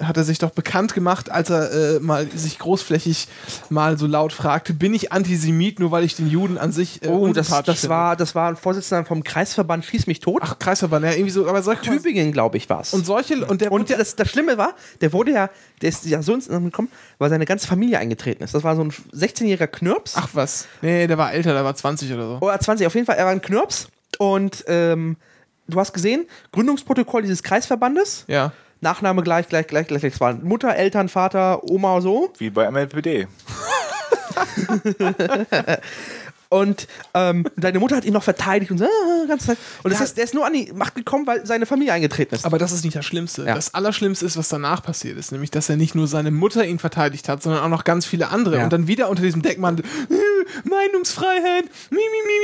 [0.00, 3.28] hat er sich doch bekannt gemacht, als er äh, mal sich großflächig
[3.70, 7.08] mal so laut fragte, bin ich Antisemit, nur weil ich den Juden an sich äh,
[7.08, 7.88] oh, das, das, finde?
[7.88, 10.42] war, das war ein Vorsitzender vom Kreisverband Schieß mich tot.
[10.44, 12.92] Ach, Kreisverband, ja, irgendwie so, aber solche Tübingen, glaube ich, war es.
[12.92, 15.50] und solche, und der Und das, das Schlimme war, der wurde ja,
[15.82, 18.54] der ist ja so ins gekommen, weil seine ganze Familie eingetreten ist.
[18.54, 20.14] Das war so ein 16-jähriger Knirps.
[20.16, 20.66] Ach was.
[20.82, 22.46] Nee, der war älter, der war 20 oder so.
[22.46, 23.88] Oder 20, auf jeden Fall, er war ein Knirps.
[24.18, 25.16] Und ähm,
[25.68, 28.52] du hast gesehen, Gründungsprotokoll dieses Kreisverbandes, Ja.
[28.86, 30.04] Nachname gleich, gleich, gleich, gleich.
[30.04, 32.32] Es waren Mutter, Eltern, Vater, Oma, so.
[32.38, 33.26] wie bei MLPD.
[36.48, 39.58] Und ähm, deine Mutter hat ihn noch verteidigt und so, äh, ganze Zeit.
[39.82, 40.04] Und das Ja.
[40.04, 42.44] heißt, der ist nur an die Macht gekommen, weil seine Familie eingetreten ist.
[42.44, 43.44] Aber das ist nicht das Schlimmste.
[43.44, 43.54] Ja.
[43.54, 45.32] Das Allerschlimmste ist, was danach passiert ist.
[45.32, 48.28] Nämlich, dass er nicht nur seine Mutter ihn verteidigt hat, sondern auch noch ganz viele
[48.28, 48.58] andere.
[48.58, 48.64] Ja.
[48.64, 52.36] Und dann wieder unter diesem Deckmantel, äh, Meinungsfreiheit, mi, mi, mi,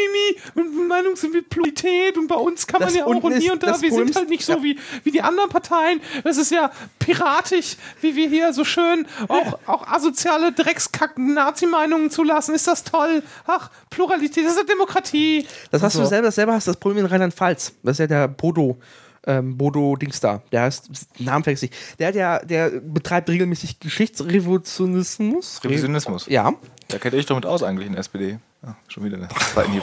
[0.55, 3.63] mi, mi, und Meinungspluralität und bei uns kann man Das ja auch und hier und
[3.63, 3.81] da.
[3.81, 6.01] Wir Problem sind halt nicht so wie, wie die anderen Parteien.
[6.25, 12.55] Das ist ja piratisch, wie wir hier so schön auch, auch asoziale Dreckskacken Nazi-Meinungen zulassen.
[12.55, 13.23] Ist das toll?
[13.47, 15.47] Ach, Pluralität, das ist ja Demokratie.
[15.71, 16.11] Das hast Und du so.
[16.11, 17.75] selber, selber hast das Problem in Rheinland-Pfalz.
[17.83, 18.79] Das ist ja der Bodo,
[19.27, 20.43] ähm, Bodo Dings da.
[20.51, 20.89] Der heißt,
[21.19, 21.73] Namen vergesse ich.
[21.99, 25.61] Der hat ja, der betreibt regelmäßig Geschichtsrevolutionismus.
[25.65, 26.27] Revisionismus.
[26.29, 26.53] Ja.
[26.89, 28.39] Da kennt ihr euch doch mit aus eigentlich in der SPD.
[28.65, 29.83] Ah, schon wieder eine zweiten Hieb.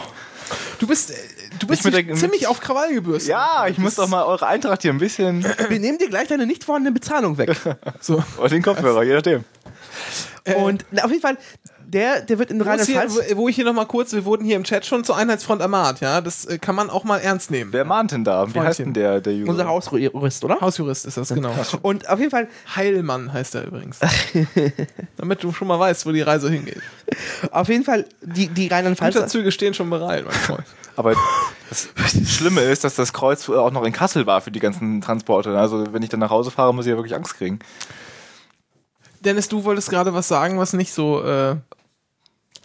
[0.80, 1.16] Du bist, äh,
[1.60, 3.30] du bist mit der- ziemlich mit- auf Krawall gebürstet.
[3.32, 5.44] Ja, ich muss doch mal eure Eintracht hier ein bisschen.
[5.44, 7.56] Wir nehmen dir gleich deine nicht vorhandene Bezahlung weg.
[8.02, 8.24] So.
[8.38, 9.44] Oder den Kopfhörer, je nachdem.
[10.56, 11.38] Und na, auf jeden Fall,
[11.92, 13.16] der, der wird in Rheinland-Pfalz.
[13.32, 16.00] wo- wo ich hier nochmal kurz, wir wurden hier im Chat schon zur Einheitsfront ermahnt,
[16.02, 16.22] ja.
[16.22, 17.74] Das äh, kann man auch mal ernst nehmen.
[17.74, 18.42] Wer mahnt denn da?
[18.48, 18.64] Wie Freundchen.
[18.68, 19.52] heißt denn der, der Junge?
[19.52, 20.62] Unser Hausjurist, oder?
[20.62, 21.52] Hausjurist ist das, genau.
[21.82, 24.00] Und auf jeden Fall, Heilmann heißt er übrigens.
[25.18, 26.82] Damit du schon mal weißt, wo die Reise hingeht.
[27.52, 29.16] auf jeden Fall, die, die Rheinland-Pfalz.
[29.16, 30.64] Güterzüge stehen schon bereit, mein Freund.
[30.96, 31.16] Aber
[31.70, 31.88] das
[32.30, 35.58] Schlimme ist, dass das Kreuz auch noch in Kassel war für die ganzen Transporte.
[35.58, 37.60] Also wenn ich dann nach Hause fahre, muss ich ja wirklich Angst kriegen.
[39.22, 41.56] Dennis, du wolltest gerade was sagen, was nicht so äh,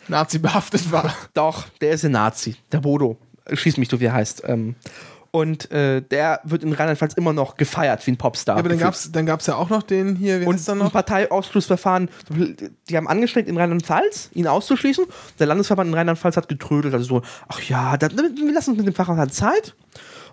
[0.09, 1.15] Nazi-behaftet war.
[1.35, 2.57] Doch, der ist ein Nazi.
[2.73, 3.19] Der Bodo.
[3.53, 4.43] Schieß mich, du, wie er heißt.
[4.47, 4.75] Ähm,
[5.35, 8.55] und äh, der wird in Rheinland-Pfalz immer noch gefeiert wie ein Popstar.
[8.55, 8.95] Ja, aber dann gefühlt.
[8.95, 10.93] gab's, dann gab's ja auch noch den hier, wie und ein noch?
[10.93, 12.09] Parteiausschlussverfahren.
[12.89, 15.05] Die haben angestrengt, in Rheinland-Pfalz ihn auszuschließen.
[15.41, 16.95] Der Landesverband in Rheinland-Pfalz hat getrödelt.
[16.95, 19.75] Also so, ach ja, dann, wir lassen uns mit dem Verfahren Zeit.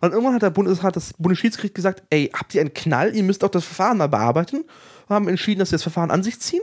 [0.01, 3.15] Und irgendwann hat, der Bundes, hat das Bundesschiedsgericht gesagt, ey, habt ihr einen Knall?
[3.15, 4.65] Ihr müsst auch das Verfahren mal bearbeiten.
[5.07, 6.61] Und haben entschieden, dass sie das Verfahren an sich ziehen.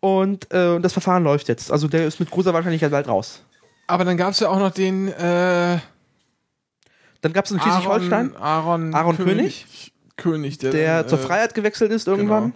[0.00, 1.70] Und äh, das Verfahren läuft jetzt.
[1.70, 3.42] Also der ist mit großer Wahrscheinlichkeit bald raus.
[3.86, 5.78] Aber dann gab's ja auch noch den äh,
[7.20, 9.92] Dann gab es in Schleswig-Holstein, Aaron, Aaron, Aaron König.
[10.16, 12.50] König, der, der dann, zur äh, Freiheit gewechselt ist irgendwann.
[12.52, 12.54] genau.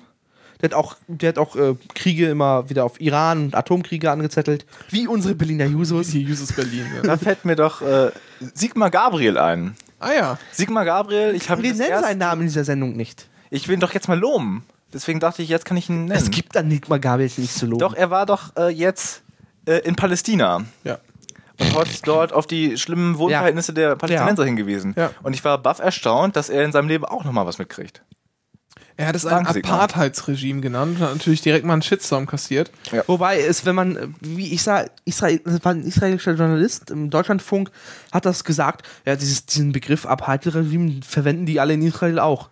[0.63, 4.65] Der hat auch, der hat auch äh, Kriege immer wieder auf Iran und Atomkriege angezettelt.
[4.91, 6.09] Wie unsere Berliner Jusos.
[6.09, 6.87] Hier, Jusus Berlin.
[6.97, 7.03] Ja.
[7.03, 8.11] Da fällt mir doch äh,
[8.55, 9.77] Sigmar Gabriel ein.
[9.99, 10.39] ah ja.
[10.53, 13.27] Sigmar Gabriel, ich habe Wir nennen erst- seinen Namen in dieser Sendung nicht.
[13.51, 14.65] Ich will ihn doch jetzt mal loben.
[14.95, 16.19] Deswegen dachte ich, jetzt kann ich ihn nennen.
[16.19, 17.81] Es gibt an Nickmar Gabels nicht zu loben.
[17.81, 19.23] Doch, er war doch äh, jetzt
[19.67, 20.65] äh, in Palästina.
[20.85, 20.99] Ja.
[21.59, 24.95] Und hat dort auf die schlimmen Wohnverhältnisse der Palästinenser hingewiesen.
[24.97, 25.11] Ja.
[25.23, 28.03] Und ich war baff erstaunt, dass er in seinem Leben auch nochmal was mitkriegt.
[28.97, 29.47] Er hat es ein.
[29.47, 32.71] Apartheidsregime genannt und hat natürlich direkt mal einen Shitstorm kassiert.
[33.09, 37.71] Wobei es, wenn man, wie ich sah, Israel, war ein israelischer Journalist im Deutschlandfunk,
[38.13, 42.51] hat das gesagt, ja, dieses, diesen Begriff Apartheid-Regime verwenden die alle in Israel auch.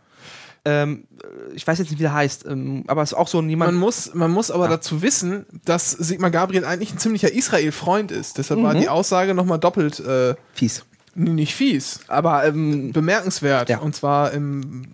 [0.64, 3.38] Ähm, äh, ich weiß jetzt nicht, wie der heißt, ähm, aber es ist auch so
[3.38, 3.74] ein Man jemand.
[3.78, 8.38] muss, man muss aber dazu wissen, dass Sigmar Gabriel eigentlich ein ziemlicher Israel-Freund ist.
[8.38, 8.80] Deshalb war Mhm.
[8.80, 10.84] die Aussage nochmal doppelt äh, fies.
[11.14, 12.00] nicht fies.
[12.08, 13.68] Aber ähm, Bemerkenswert.
[13.70, 13.78] Ja.
[13.78, 14.84] Und zwar im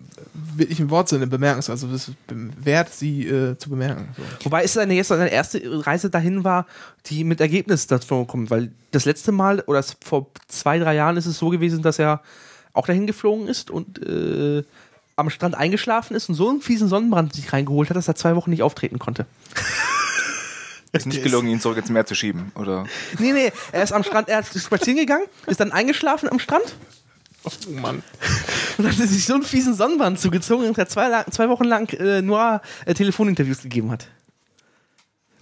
[0.55, 1.75] wirklichen Wortsinne bemerkenswert.
[1.81, 4.09] Also es ist wert, sie äh, zu bemerken.
[4.17, 4.45] So.
[4.45, 6.65] Wobei es seine, jetzt seine erste Reise dahin war,
[7.05, 11.25] die mit Ergebnis dazu kommt, weil das letzte Mal oder vor zwei, drei Jahren ist
[11.27, 12.21] es so gewesen, dass er
[12.73, 14.63] auch dahin geflogen ist und äh,
[15.19, 18.35] am Strand eingeschlafen ist und so einen fiesen Sonnenbrand sich reingeholt hat, dass er zwei
[18.35, 19.25] Wochen nicht auftreten konnte.
[20.91, 22.85] Ist nicht gelungen, ihn zurück ins Meer zu schieben, oder?
[23.19, 26.75] Nee, nee, er ist am Strand, er ist spazieren gegangen, ist dann eingeschlafen am Strand
[27.43, 28.01] Oh Mann.
[28.79, 32.23] und hat sich so einen fiesen Sonnenbrand zugezogen, dass er zwei, zwei Wochen lang äh,
[32.23, 34.07] nur äh, Telefoninterviews gegeben hat.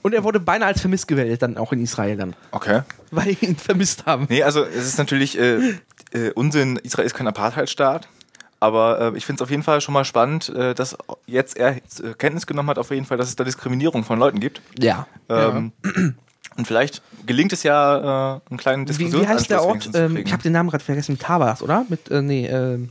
[0.04, 2.82] Und er wurde beinahe als vermisst gewählt, dann auch in Israel dann, Okay.
[3.12, 4.26] weil wir ihn vermisst haben.
[4.30, 5.76] Nee, also es ist natürlich äh,
[6.12, 8.08] äh, Unsinn, Israel ist kein Apartheidstaat.
[8.60, 10.98] Aber äh, ich finde es auf jeden Fall schon mal spannend, äh, dass
[11.28, 11.82] jetzt er äh,
[12.18, 14.62] Kenntnis genommen hat, auf jeden Fall, dass es da Diskriminierung von Leuten gibt.
[14.80, 15.06] Ja.
[15.30, 15.72] Ähm,
[16.56, 19.90] Und vielleicht gelingt es ja, äh, einen kleinen Wie, Diskussionsanschluss wie heißt der Ort?
[19.94, 21.20] Ähm, ich habe den Namen gerade vergessen.
[21.20, 21.86] Tabas, oder?
[21.88, 22.90] Mit, äh, nee, ähm,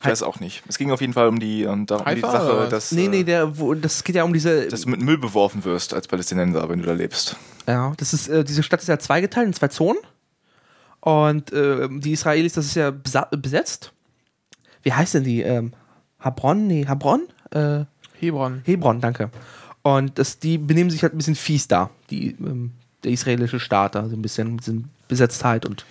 [0.00, 0.62] Ich weiß auch nicht.
[0.68, 2.92] Es ging auf jeden Fall um die, um, da- um die Haifa oder Sache, dass,
[2.92, 4.68] nee, nee, äh, der, wo, das geht ja um diese.
[4.68, 7.36] dass du mit Müll beworfen wirst als Palästinenser, wenn du da lebst.
[7.66, 9.98] ja, das ist, äh, diese Stadt ist ja zweigeteilt in zwei Zonen.
[11.00, 13.92] Und äh, die Israelis, das ist ja besetzt.
[14.84, 15.42] Wie heißt denn die?
[15.42, 15.72] Ähm,
[16.20, 16.66] Habron?
[16.66, 17.22] Nee, Habron?
[17.50, 17.84] Äh,
[18.20, 18.62] Hebron.
[18.64, 19.30] Hebron, danke.
[19.82, 22.72] Und das, die benehmen sich halt ein bisschen fies da, die, ähm,
[23.02, 25.84] der israelische Staat da, so ein bisschen, bisschen Besetztheit und.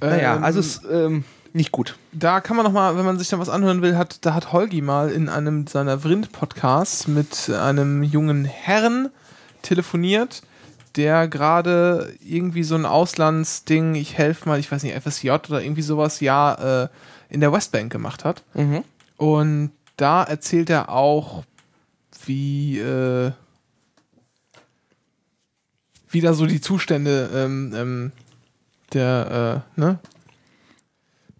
[0.00, 1.96] Naja, Ähm, also es ist ähm, nicht gut.
[2.12, 4.52] Da kann man noch mal, wenn man sich da was anhören will, hat, da hat
[4.52, 9.10] Holgi mal in einem seiner Vrind-Podcasts mit einem jungen Herrn
[9.62, 10.42] telefoniert,
[10.96, 15.82] der gerade irgendwie so ein Auslandsding, ich helfe mal, ich weiß nicht, FSJ oder irgendwie
[15.82, 16.88] sowas, ja, äh,
[17.28, 18.42] in der Westbank gemacht hat.
[18.54, 18.84] Mhm.
[19.16, 21.44] Und da erzählt er auch,
[22.24, 23.32] wie, äh,
[26.10, 28.12] wie da so die Zustände ähm, ähm,
[28.92, 29.98] der, äh, ne?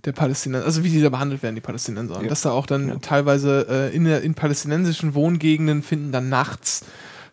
[0.05, 2.17] Der Palästinenser, also wie die da behandelt werden, die Palästinenser.
[2.17, 2.29] Und Ja.
[2.29, 6.85] dass da auch dann teilweise äh, in, der, in palästinensischen Wohngegenden finden dann nachts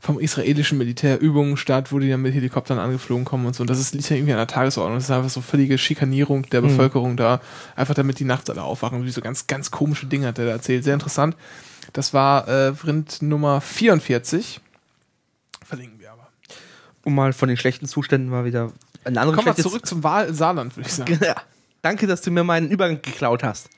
[0.06, 3.62] vom israelischen Militär Übungen statt, wo die dann mit Helikoptern angeflogen kommen und so.
[3.64, 4.98] Und das ist, liegt ja irgendwie an der Tagesordnung.
[4.98, 6.68] Das ist einfach so völlige Schikanierung der Mhm.
[6.68, 7.42] Bevölkerung da.
[7.76, 9.04] Einfach damit die nachts alle aufwachen.
[9.04, 10.84] Wie so ganz, ganz komische Dinge hat der da erzählt.
[10.84, 11.36] Sehr interessant.
[11.94, 14.62] Das war äh, Vrind Nummer 44.
[15.66, 16.28] Verlinken wir aber.
[17.04, 18.72] Um mal von den schlechten Zuständen mal wieder
[19.06, 21.18] ein anderes Kommen wir zurück zum Wahl Saarland, würde ich sagen.
[21.24, 21.36] Ja.
[21.82, 23.70] Danke, dass du mir meinen Übergang geklaut hast.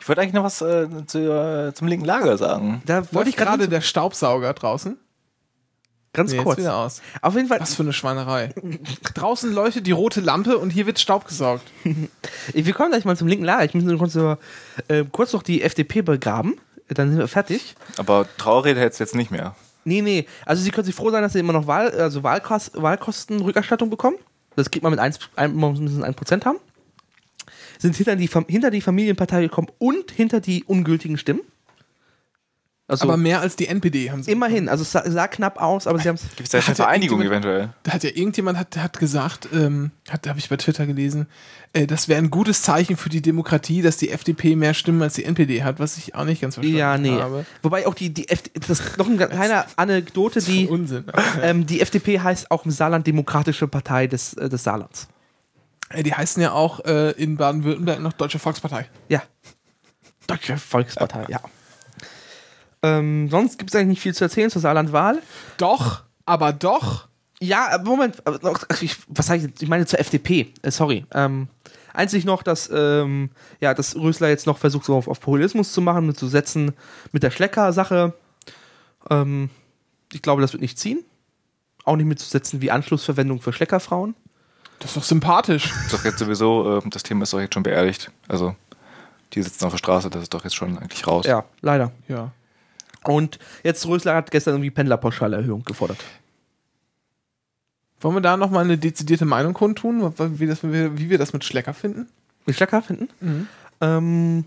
[0.00, 2.82] Ich wollte eigentlich noch was äh, zu, äh, zum linken Lager sagen.
[2.86, 4.96] Da wollte ich gerade der Staubsauger draußen?
[6.18, 6.58] Ganz Nee, jetzt kurz.
[6.58, 7.00] wieder aus.
[7.22, 8.52] Auf jeden Fall, Was für eine Schweinerei.
[9.14, 11.64] Draußen leuchtet die rote Lampe und hier wird Staub gesaugt.
[12.52, 13.64] wir kommen gleich mal zum linken Lager.
[13.64, 14.36] Ich muss nur kurz, so,
[14.88, 16.56] äh, kurz noch die FDP begraben.
[16.88, 17.74] Dann sind wir fertig.
[17.96, 19.54] Aber Traurede hätte es jetzt nicht mehr.
[19.84, 20.26] Nee, nee.
[20.44, 24.16] Also Sie können sich froh sein, dass Sie immer noch Wahl, also Wahlkost, Wahlkostenrückerstattung bekommen.
[24.56, 26.58] Das kriegt man mit 1%, ein, man muss mindestens 1% haben.
[27.78, 31.40] Sind hinter die, hinter die Familienpartei gekommen und hinter die ungültigen Stimmen.
[32.90, 34.30] Also Aber mehr als die NPD haben sie.
[34.32, 34.66] immerhin.
[34.70, 36.22] Also es sah, sah knapp aus, aber Sie haben es.
[36.36, 37.68] Gibt es da eine ja Vereinigung eventuell?
[37.82, 41.26] Da hat ja irgendjemand hat, hat gesagt, ähm, hat habe ich bei Twitter gelesen,
[41.74, 45.12] äh, das wäre ein gutes Zeichen für die Demokratie, dass die FDP mehr Stimmen als
[45.14, 47.12] die NPD hat, was ich auch nicht ganz verstanden Ja, nee.
[47.20, 47.44] habe.
[47.62, 51.04] Wobei auch die, die FD, das ist noch eine kleine Anekdote, die, Unsinn.
[51.42, 55.08] ähm, die FDP heißt auch im Saarland Demokratische Partei des, äh, des Saarlands.
[55.90, 58.86] Äh, die heißen ja auch äh, in Baden-Württemberg noch Deutsche Volkspartei.
[59.10, 59.22] Ja.
[60.26, 61.40] Deutsche Volkspartei, ja.
[62.82, 65.20] Ähm, sonst gibt es eigentlich nicht viel zu erzählen zur Saarlandwahl.
[65.56, 67.08] Doch, aber doch.
[67.40, 68.22] Ja, aber Moment,
[68.80, 69.62] ich, was sag ich jetzt?
[69.62, 71.06] Ich meine zur FDP, äh, sorry.
[71.12, 71.48] Ähm,
[71.92, 75.80] einzig noch, dass, ähm, ja, dass Rösler jetzt noch versucht, so auf, auf Populismus zu
[75.80, 76.72] machen, mit zu setzen,
[77.12, 78.12] mit der Schlecker-Sache.
[79.10, 79.50] Ähm,
[80.12, 81.04] ich glaube, das wird nicht ziehen.
[81.84, 84.14] Auch nicht mitzusetzen wie Anschlussverwendung für Schleckerfrauen.
[84.78, 85.72] Das ist doch sympathisch.
[85.86, 88.10] Ist doch jetzt sowieso, äh, das Thema ist doch jetzt schon beerdigt.
[88.28, 88.54] Also,
[89.32, 91.26] die sitzen auf der Straße, das ist doch jetzt schon eigentlich raus.
[91.26, 91.92] Ja, leider.
[92.08, 92.32] Ja.
[93.04, 95.98] Und jetzt Rösler hat gestern irgendwie Pendlerpauschalerhöhung gefordert.
[98.00, 101.74] Wollen wir da nochmal eine dezidierte Meinung kundtun, wie, das, wie wir das mit Schlecker
[101.74, 102.08] finden?
[102.46, 103.08] Mit Schlecker finden?
[103.80, 104.44] Ähm,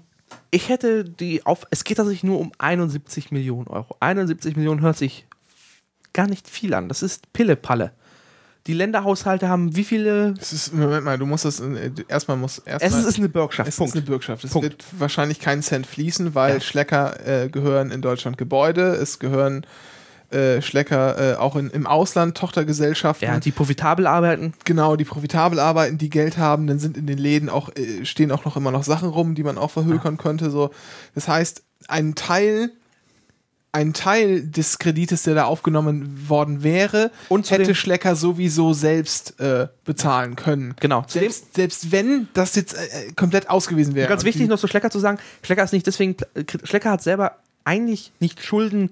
[0.49, 1.67] ich hätte die auf.
[1.69, 3.95] Es geht tatsächlich nur um 71 Millionen Euro.
[3.99, 5.25] 71 Millionen hört sich
[6.13, 6.87] gar nicht viel an.
[6.87, 7.91] Das ist Pille-Palle.
[8.67, 10.35] Die Länderhaushalte haben wie viele.
[10.39, 12.99] Es ist, Moment mal, du musst das, äh, erstmal muss, erstmal.
[13.01, 13.67] Es ist eine Bürgschaft.
[13.67, 13.95] Es Punkt.
[13.95, 14.43] ist eine Bürgschaft.
[14.43, 14.63] Es Punkt.
[14.63, 16.59] wird wahrscheinlich keinen Cent fließen, weil Ja.
[16.61, 19.65] Schlecker äh, gehören in Deutschland Gebäude, es gehören
[20.29, 23.27] äh, Schlecker äh, auch in, im Ausland Tochtergesellschaften.
[23.27, 24.53] ja, die profitabel arbeiten.
[24.63, 28.31] genau, die profitabel arbeiten, die Geld haben, dann sind in den Läden auch, äh, stehen
[28.31, 30.49] auch noch immer noch Sachen rum, die man auch verhökern könnte.
[30.51, 30.69] So.
[31.15, 32.71] Das heißt, ein Teil,
[33.73, 39.67] ein Teil des Kredites, der da aufgenommen worden wäre, Und hätte Schlecker sowieso selbst äh,
[39.85, 40.75] bezahlen können.
[40.81, 41.05] Genau.
[41.07, 44.09] Selbst, selbst wenn das jetzt äh, komplett ausgewiesen wäre.
[44.09, 46.17] ganz wichtig noch zu Schlecker zu sagen: Schlecker ist nicht deswegen.
[46.33, 48.91] äh, Schlecker hat selber eigentlich nicht Schulden.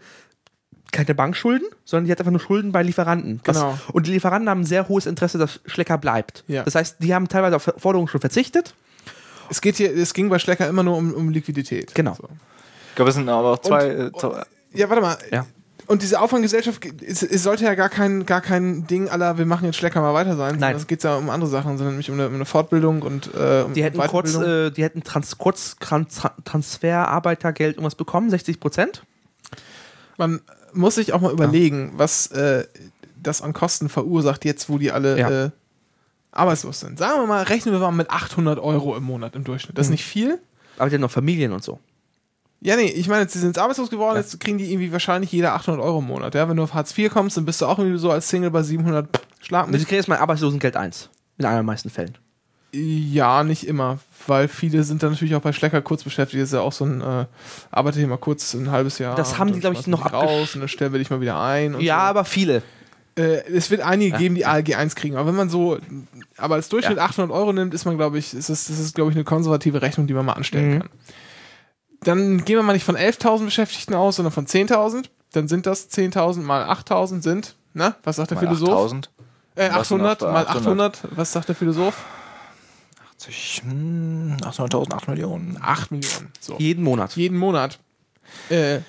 [0.91, 3.41] Keine Bankschulden, sondern die hat einfach nur Schulden bei Lieferanten.
[3.45, 3.77] Was- Genau.
[3.93, 6.43] Und die Lieferanten haben ein sehr hohes Interesse, dass Schlecker bleibt.
[6.47, 6.63] Ja.
[6.63, 8.73] Das heißt, die haben teilweise auf Forderungen schon verzichtet.
[9.51, 11.93] Es geht hier, es ging bei Schlecker immer nur um, um Liquidität.
[11.93, 12.15] Genau.
[12.15, 12.27] So.
[12.89, 13.88] Ich glaube, es sind aber auch zwei.
[13.88, 14.43] äh, Und- zwei
[14.74, 15.17] Ja, warte mal.
[15.32, 15.45] Ja.
[15.88, 19.65] Und diese Auffanggesellschaft, es, es sollte ja gar kein, gar kein Ding aller, wir machen
[19.65, 20.57] jetzt Schlecker mal weiter sein.
[20.59, 20.76] Nein.
[20.76, 23.63] Es geht ja um andere Sachen, sondern nämlich um eine, um eine Fortbildung und äh,
[23.65, 29.01] um Die hätten kurz, äh, die hätten trans, kurz trans, Transferarbeitergeld irgendwas bekommen, 60 Prozent.
[30.17, 30.41] Man
[30.74, 32.67] muss sich auch mal überlegen, was äh,
[33.22, 35.45] das an Kosten verursacht, jetzt wo die alle Ja.
[35.45, 35.49] äh,
[36.32, 36.99] arbeitslos sind.
[36.99, 39.78] Sagen wir mal, rechnen wir mal mit 800 Euro im Monat im Durchschnitt.
[39.78, 39.93] Das ist Mhm.
[39.93, 40.39] nicht viel.
[40.78, 41.80] Aber die haben noch Familien und so.
[42.62, 44.22] Ja, nee, ich meine, jetzt, sie sind jetzt arbeitslos geworden, Ja.
[44.22, 46.36] jetzt kriegen die irgendwie wahrscheinlich jeder 800 Euro im Monat.
[46.36, 48.51] Ja, wenn du auf Hartz IV kommst, dann bist du auch irgendwie so als Single
[48.51, 49.07] bei 700
[49.41, 49.84] Schlag Sie mich.
[49.86, 51.10] kriegen erstmal Arbeitslosengeld 1.
[51.38, 52.18] In allermeisten Fällen.
[52.74, 53.97] Ja, nicht immer,
[54.28, 56.41] weil viele sind dann natürlich auch bei Schlecker kurz beschäftigt.
[56.41, 57.26] Das ist ja auch so ein, äh,
[57.72, 59.16] arbeite hier mal kurz ein halbes Jahr.
[59.16, 61.39] Das haben die, dann glaub ich, noch raus und dann stellen wir dich mal wieder
[61.41, 61.80] ein.
[61.80, 62.01] Ja, so.
[62.01, 62.62] aber viele.
[63.18, 65.80] Äh, es wird einige geben, die ALG 1 kriegen, aber wenn man so,
[66.38, 67.05] aber als Durchschnitt Ja.
[67.05, 69.82] 800 Euro nimmt, ist man, glaube ich, ist das, das ist, glaube ich, eine konservative
[69.82, 70.80] Rechnung, die man mal anstellen Mhm.
[70.82, 70.89] kann.
[72.04, 75.06] Dann gehen wir mal nicht von 11.000 Beschäftigten aus, sondern von 10.000.
[75.34, 78.70] Dann sind das 10.000 mal 8.000 sind, na, was sagt der mal Philosoph?
[78.70, 79.10] 8000.
[79.56, 80.32] Äh, Was sind 800 das?
[80.34, 80.97] mal 800.
[80.97, 82.06] 800, was sagt der Philosoph?
[83.18, 85.58] 80, hm, 800.000, 8 Millionen.
[85.62, 86.32] 8 Millionen.
[86.39, 86.56] So.
[86.58, 87.16] Jeden Monat.
[87.16, 87.80] Jeden Monat.
[88.50, 88.80] Äh,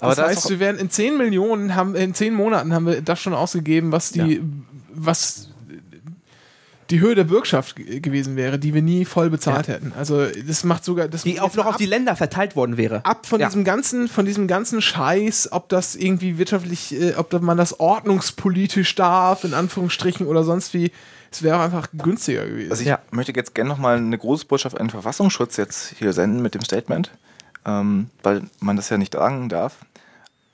[0.00, 2.86] Aber das da ist heißt, wir werden in 10 Millionen, haben, in 10 Monaten haben
[2.86, 4.42] wir das schon ausgegeben, was die,
[4.92, 5.50] was
[6.90, 9.92] die Höhe der Bürgschaft ge- gewesen wäre, die wir nie voll bezahlt hätten.
[9.96, 13.04] Also das macht sogar das Die auch noch mal auf die Länder verteilt worden wäre.
[13.04, 13.46] ab von Ja.
[13.48, 18.94] diesem ganzen, von diesem ganzen Scheiß, ob das irgendwie wirtschaftlich, äh, ob man das ordnungspolitisch
[18.94, 20.90] darf, in Anführungsstrichen oder sonst wie.
[21.32, 22.70] Es wäre auch einfach günstiger gewesen.
[22.70, 23.00] Also ich Ja.
[23.10, 26.62] möchte jetzt gerne nochmal eine große Botschaft an den Verfassungsschutz jetzt hier senden mit dem
[26.62, 27.10] Statement,
[27.66, 29.78] ähm, weil man das ja nicht sagen darf.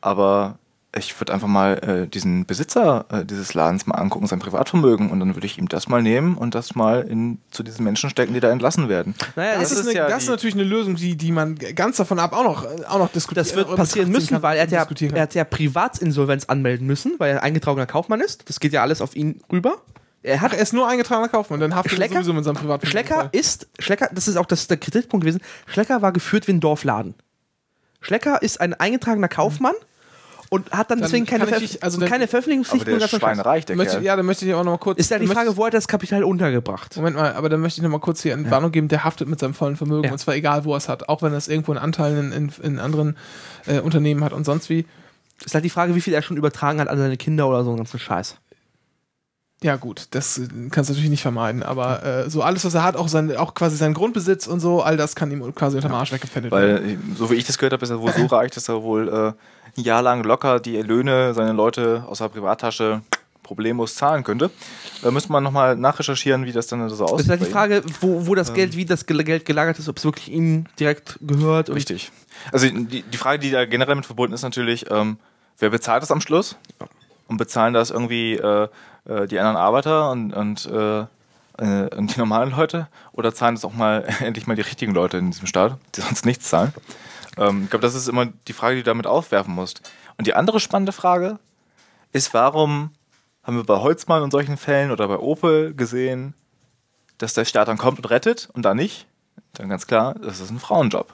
[0.01, 0.59] Aber
[0.95, 5.20] ich würde einfach mal äh, diesen Besitzer äh, dieses Ladens mal angucken, sein Privatvermögen, und
[5.20, 8.34] dann würde ich ihm das mal nehmen und das mal in, zu diesen Menschen stecken,
[8.34, 9.14] die da entlassen werden.
[9.34, 11.55] Naja, das, das, ist, ist eine, ja das ist natürlich eine Lösung, die, die man
[11.55, 14.57] ganz davon ab auch noch, auch noch diskutieren das wird oder passieren müssen, kann- weil
[14.59, 18.49] er hat, ja, er hat ja Privatsinsolvenz anmelden müssen, weil er eingetragener Kaufmann ist.
[18.49, 19.76] Das geht ja alles auf ihn rüber.
[20.22, 22.14] Er hat er ist nur eingetragener Kaufmann, dann haftet er Schlecker?
[22.16, 22.90] sowieso mit seinem Privatvermögen.
[22.90, 26.61] Schlecker ist, Schlecker, das ist auch das, der Kritikpunkt gewesen, Schlecker war geführt wie ein
[26.61, 27.14] Dorfladen.
[28.01, 29.74] Schlecker ist ein eingetragener Kaufmann
[30.53, 32.86] und hat dann, Dann deswegen keine, kann ich also keine Aber Veröffentlichungspflicht.
[32.86, 34.05] der und ist schweinereich, der Möchte, Kerl.
[34.05, 34.98] ja, dann möchte ich auch noch mal kurz.
[34.98, 36.94] Ist ja die möchte- Frage, wo hat er das Kapital untergebracht?
[36.98, 39.28] Moment mal, aber dann möchte ich noch mal kurz hier eine Warnung geben, der haftet
[39.28, 40.12] mit seinem vollen Vermögen Ja.
[40.12, 42.50] und zwar egal, wo er es hat, auch wenn er es irgendwo in Anteilen in,
[42.50, 43.16] in, in anderen
[43.66, 44.84] äh, Unternehmen hat und sonst wie.
[45.42, 47.70] Ist halt die Frage, wie viel er schon übertragen hat an seine Kinder oder so
[47.70, 48.36] einen ganzen Scheiß.
[49.62, 52.82] Ja gut, das äh, kannst du natürlich nicht vermeiden, aber äh, so alles, was er
[52.82, 55.94] hat, auch, sein, auch quasi sein Grundbesitz und so, all das kann ihm quasi unterm
[55.94, 56.98] Arsch weggepfändet werden.
[57.11, 59.09] Weil, so wie ich das gehört habe, ist er wohl so reich, dass er wohl
[59.09, 59.32] äh,
[59.77, 63.03] ein Jahr lang locker die Löhne seiner Leute aus der Privattasche
[63.43, 64.51] problemlos zahlen könnte.
[65.03, 67.27] Da müsste man nochmal nachrecherchieren, wie das dann so aussieht.
[67.27, 67.47] ist halt die.
[67.47, 70.66] Frage, wo, wo das Geld, wie das Gel- Geld gelagert ist, ob es wirklich ihm
[70.79, 71.68] direkt gehört.
[71.70, 72.12] Richtig.
[72.53, 75.18] Also die, die Frage, die da generell mit verbunden ist, natürlich, ähm,
[75.59, 76.57] wer bezahlt das am Schluss?
[77.29, 78.68] Und bezahlen das irgendwie äh,
[79.09, 82.89] äh, die anderen Arbeiter und, und, äh, äh, und die normalen Leute?
[83.12, 86.27] Oder zahlen das auch mal endlich mal die richtigen Leute in diesem Staat, die sonst
[86.27, 86.73] nichts zahlen?
[87.37, 89.80] Ähm, ich glaube, das ist immer die Frage, die du damit aufwerfen musst.
[90.18, 91.39] Und die andere spannende Frage
[92.12, 92.91] ist, warum
[93.43, 96.35] haben wir bei Holzmann und solchen Fällen oder bei Opel gesehen,
[97.18, 99.07] dass der Staat dann kommt und rettet und da nicht?
[99.55, 101.12] Dann ganz klar, das ist ein Frauenjob.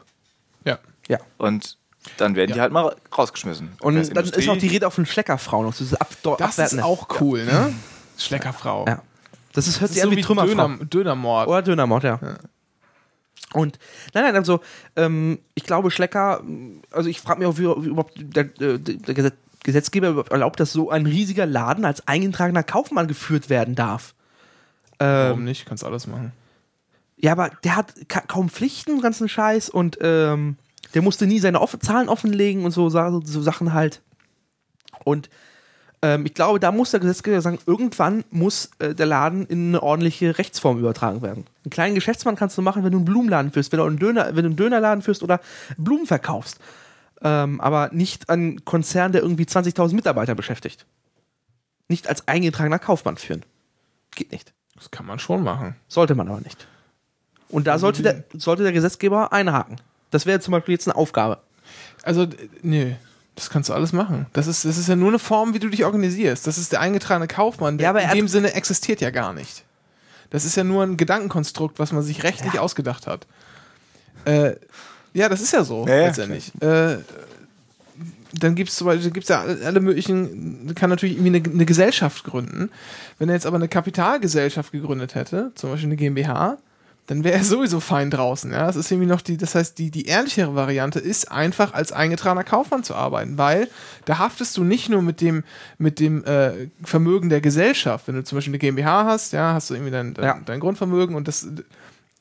[0.65, 0.79] Ja.
[1.09, 1.19] ja.
[1.39, 1.77] Und
[2.17, 2.63] dann werden die Ja.
[2.63, 3.73] halt mal rausgeschmissen.
[3.81, 5.67] Und dann ist Industrie- auch die Rede auf den Schleckerfrauen.
[5.67, 7.73] Das ist, Abdo Das ist auch cool, ne?
[8.19, 8.87] Schleckerfrau.
[8.87, 9.03] Ja.
[9.53, 10.55] Das ist, hört Das sich ist an so wie wie Trümmerfrau.
[10.69, 11.49] Döner, Dönermord.
[11.49, 12.21] Oder Dönermord, ja.
[13.55, 13.79] Und
[14.15, 14.61] nein, nein, also
[14.97, 16.43] ähm, ich glaube, Schlecker,
[16.91, 19.35] also ich frage mich auch, wie, wie überhaupt der, äh, der Gesetz,
[19.65, 24.15] Gesetzgeber erlaubt, dass so ein riesiger Laden als eingetragener Kaufmann geführt werden darf.
[24.99, 25.67] Warum Ähm, nicht?
[25.67, 26.33] Kannst alles machen.
[27.17, 30.57] ja, aber der hat ka kaum Pflichten, ganzen Scheiß und ähm,
[30.95, 34.01] der musste nie seine off Zahlen offenlegen und so, Sa- so Sachen halt.
[35.05, 35.29] Und
[36.03, 39.83] Ähm, ich glaube, da muss der Gesetzgeber sagen, irgendwann muss äh, der Laden in eine
[39.83, 41.47] ordentliche Rechtsform übertragen werden.
[41.65, 44.27] Einen kleinen Geschäftsmann kannst du machen, wenn du einen Blumenladen führst, wenn du einen, Döner,
[44.27, 45.41] wenn du einen Dönerladen führst oder
[45.77, 46.61] Blumen verkaufst.
[47.21, 50.87] Ähm, aber nicht einen Konzern, der irgendwie 20.000 Mitarbeiter beschäftigt.
[51.89, 53.45] Nicht als eingetragener Kaufmann führen.
[54.15, 54.53] Geht nicht.
[54.77, 55.75] Das kann man schon machen.
[55.89, 56.69] Sollte man aber nicht.
[57.49, 59.81] Und da sollte der, sollte der Gesetzgeber einhaken.
[60.11, 61.39] Das wäre zum Beispiel jetzt eine Aufgabe.
[62.03, 62.27] Also,
[62.63, 62.93] nö.
[63.39, 64.27] Das kannst du alles machen.
[64.33, 66.45] Das ist, das ist ja nur eine Form, wie du dich organisierst.
[66.49, 67.79] Das ist der eingetragene Kaufmann.
[67.79, 69.63] Der Ja, aber in dem Sinne existiert ja gar nicht.
[70.31, 73.29] Das ist ja nur ein Gedankenkonstrukt, was man sich rechtlich ausgedacht hat.
[74.25, 74.57] Äh,
[75.15, 76.51] ja, das ist ja so, Ja, ja, letztendlich.
[76.61, 76.97] Äh,
[78.33, 81.65] dann gibt es zum Beispiel gibt's ja alle alle möglichen, kann natürlich irgendwie eine, eine
[81.65, 82.71] Gesellschaft gründen.
[83.21, 86.59] Wenn er jetzt aber eine Kapitalgesellschaft gegründet hätte, zum Beispiel eine GmbH,
[87.09, 88.53] dann wäre er sowieso fein draußen.
[88.53, 88.67] Ja?
[88.67, 92.45] Das ist irgendwie noch die, das heißt, die, die ehrlichere Variante ist einfach als eingetragener
[92.45, 93.69] Kaufmann zu arbeiten, weil
[94.05, 95.43] da haftest du nicht nur mit dem,
[95.79, 98.07] mit dem äh, Vermögen der Gesellschaft.
[98.09, 100.41] Wenn du zum Beispiel eine GmbH hast, ja, hast du irgendwie dein, dein, Ja.
[100.47, 101.49] dein Grundvermögen und das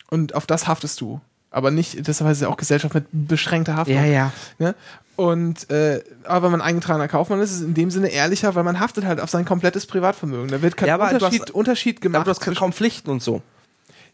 [0.10, 1.22] und auf das haftest du.
[1.52, 4.04] Aber nicht, deshalb heißt es ja auch Gesellschaft mit beschränkter Haftung.
[4.12, 4.32] ja.
[4.60, 4.74] Ne?
[5.16, 8.64] Und äh, aber wenn man eingetragener Kaufmann ist, ist es in dem Sinne ehrlicher, weil
[8.64, 10.50] man haftet halt auf sein komplettes Privatvermögen.
[10.50, 12.28] Da wird kein Ja, aber Unterschied, hast- Unterschied Aber gemacht.
[12.28, 13.42] du hast kaum Pflichten und so.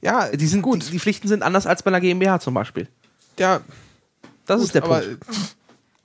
[0.03, 0.85] Ja, Die, sind, gut.
[0.87, 2.87] Die, die Pflichten sind anders als bei einer GmbH zum Beispiel.
[3.39, 3.61] ja,
[4.45, 5.17] Das gut, ist der aber, Punkt.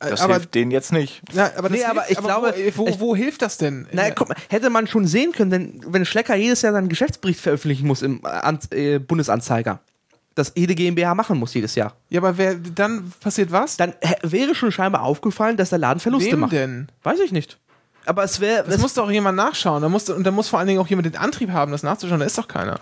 [0.00, 1.22] äh, Das aber, hilft denen jetzt nicht.
[1.32, 3.86] ja, aber, das Nee, aber hilft- ich glaube, wo, wo, ich- wo hilft das denn?
[3.92, 7.40] Naja, guck mal, hätte man schon sehen können, denn wenn Schlecker jedes Jahr seinen Geschäftsbericht
[7.40, 8.20] veröffentlichen muss im
[8.72, 9.80] äh, äh, Bundesanzeiger,
[10.36, 13.76] das jede GmbH machen muss jedes Jahr, ja, aber wer, dann passiert was?
[13.76, 13.92] dann
[14.22, 16.52] wäre schon scheinbar aufgefallen, dass der Laden Verluste Wem macht.
[16.52, 16.88] denn?
[17.02, 17.58] Weiß ich nicht.
[18.06, 18.64] Aber es wäre.
[18.66, 19.82] Das muss doch jemand nachschauen.
[19.82, 22.20] Da muss, und da muss vor allen Dingen auch jemand den Antrieb haben, das nachzuschauen.
[22.20, 22.80] Da ist doch keiner.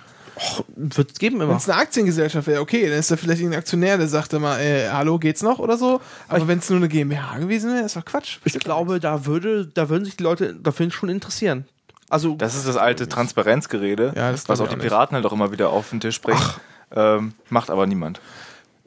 [0.76, 1.56] Wird es geben Wenn immer.
[1.56, 4.88] es eine Aktiengesellschaft wäre, okay, dann ist da vielleicht irgendein Aktionär, der sagt immer, äh,
[4.90, 6.00] hallo, geht's noch oder so.
[6.28, 8.38] Aber wenn es nur eine GmbH gewesen wäre, ist doch Quatsch.
[8.44, 11.64] Ich glaube, da würde, da würden sich die Leute dafür schon interessieren.
[12.08, 15.50] Also Das ist das alte Transparenzgerede, Ja, das was auch die Piraten halt auch immer
[15.52, 16.40] wieder auf den Tisch bringen.
[16.94, 18.20] Ähm, macht aber niemand.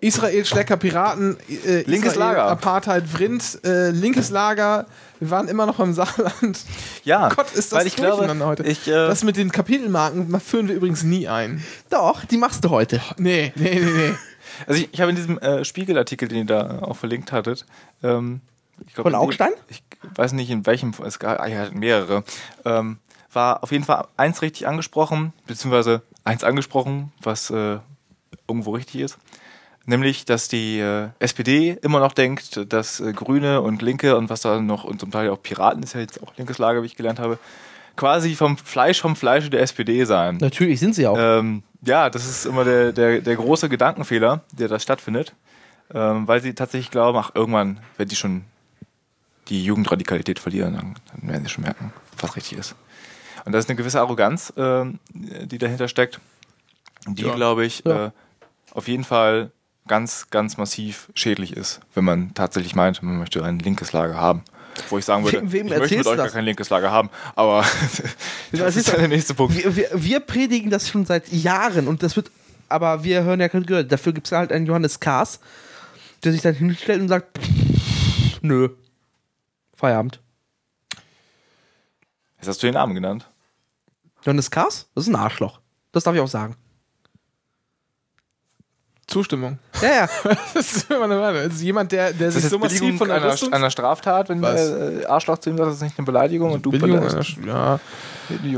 [0.02, 2.46] Israel, Schlecker, Piraten, äh, Linkes Israel, Lager.
[2.46, 4.86] Apartheid, Vrind, äh, linkes Lager.
[5.20, 6.62] Wir waren immer noch beim Saarland.
[7.04, 8.64] Ja, Gott, ist das weil ich glaube, durcheinander heute.
[8.64, 11.64] ich, äh, das mit den Kapitelmarken führen wir übrigens nie ein.
[11.90, 13.02] doch, die machst du heute.
[13.18, 14.14] Nee, nee, nee, nee.
[14.68, 17.66] Also ich, ich habe in diesem äh, Spiegelartikel, den ihr da auch verlinkt hattet,
[18.04, 18.42] ähm,
[18.86, 19.52] ich glaub, Von Augstein?
[19.68, 19.84] Ich
[20.16, 22.24] weiß nicht in welchem, es gab ah, ja, mehrere.
[22.66, 22.98] Ähm,
[23.32, 27.78] war auf jeden Fall eins richtig angesprochen, beziehungsweise eins angesprochen, was äh,
[28.48, 29.18] irgendwo richtig ist.
[29.90, 34.42] Nämlich, dass die äh, SPD immer noch denkt, dass äh, Grüne und Linke und was
[34.42, 36.96] da noch, und zum Teil auch Piraten, ist ja jetzt auch linkes Lager, wie ich
[36.96, 37.40] gelernt habe,
[37.96, 40.38] quasi vom Fleisch vom Fleische der SPD seien.
[40.38, 41.18] Natürlich sind sie auch.
[41.20, 45.34] Ähm, ja, das ist immer der, der, der große Gedankenfehler, der da stattfindet.
[45.92, 48.44] Ähm, weil sie tatsächlich glauben, ach, irgendwann, wenn die schon
[49.48, 52.76] die Jugendradikalität verlieren, dann, dann werden sie schon merken, was richtig ist.
[53.44, 56.20] Und das ist eine gewisse Arroganz, ähm, die dahinter steckt,
[57.08, 57.34] die, Ja.
[57.34, 58.06] glaube ich, Ja.
[58.08, 58.12] äh,
[58.72, 59.50] auf jeden Fall
[59.88, 64.44] ganz, ganz massiv schädlich ist, wenn man tatsächlich meint, man möchte ein linkes Lager haben.
[64.90, 66.34] Wo ich sagen würde, Wem- ich möchte mit euch gar das?
[66.34, 67.62] kein linkes Lager haben, aber
[68.52, 69.56] das, Das ist ist dann der nächste Punkt.
[69.56, 72.32] wir, wir, wir predigen das schon seit Jahren und das wird,
[72.70, 73.84] aber wir hören ja kein Gehör.
[73.84, 75.40] Dafür gibt es halt einen Johannes Kaas,
[76.24, 77.40] der sich dann hinstellt und sagt,
[78.42, 78.70] nö,
[79.76, 80.20] Feierabend.
[82.38, 83.28] Jetzt hast du den Namen genannt.
[84.24, 84.88] Johannes Kaas?
[84.96, 85.60] Das ist ein Arschloch.
[85.92, 86.56] Das darf ich auch sagen.
[89.10, 89.60] Zustimmung.
[89.82, 90.10] Ja, ja.
[90.54, 91.44] Das ist immer eine.
[91.44, 93.52] Das ist jemand, der, der Das sich so massiv von einer, Rüstung...
[93.52, 96.72] einer Straftat, wenn äh, Arschloch zu ihm sagt, das ist nicht eine Beleidigung und du
[96.72, 97.80] Billigung einer, ja,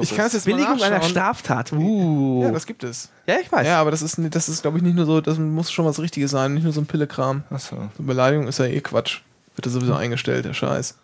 [0.02, 1.02] ich kann es jetzt Billigung mal einer.
[1.02, 1.72] Straftat.
[1.72, 2.44] Uh.
[2.44, 3.10] Ja, das gibt es.
[3.26, 3.66] ja, ich weiß.
[3.66, 6.00] Ja, aber das ist, das ist glaube ich, nicht nur so, das muss schon was
[6.00, 7.44] Richtiges sein, nicht nur so ein Pillekram.
[7.50, 7.90] Achso.
[7.98, 9.22] So Beleidigung ist ja eh Quatsch.
[9.56, 10.98] Wird ja sowieso eingestellt, der Scheiß.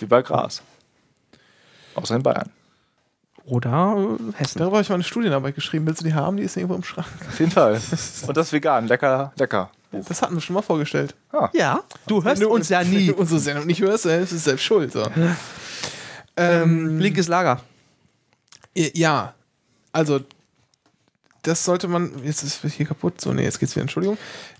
[0.00, 0.62] Wie bei Gras.
[1.94, 2.50] Außer in Bayern.
[3.50, 4.58] Oder äh, Hessen.
[4.60, 5.86] Darüber habe ich mal eine Studienarbeit geschrieben.
[5.86, 6.36] Willst du die haben?
[6.36, 7.08] Die ist irgendwo im Schrank.
[7.28, 7.80] Auf jeden Fall.
[8.26, 8.86] Und das vegan.
[8.86, 9.70] Lecker, lecker.
[9.90, 11.16] Das hatten wir schon mal vorgestellt.
[11.52, 13.06] Ja, du hörst uns ja Wenn nie.
[13.08, 14.92] du unsere Sendung nicht hörst, dann ist es selbst schuld.
[14.92, 15.04] So.
[16.36, 17.60] ähm, Linkes Lager.
[18.76, 19.34] Ja,
[19.90, 20.20] also
[21.42, 22.12] das sollte man.
[22.24, 23.20] Jetzt ist es hier kaputt.
[23.20, 23.82] So, nee, jetzt geht's wieder.
[23.82, 24.16] Entschuldigung.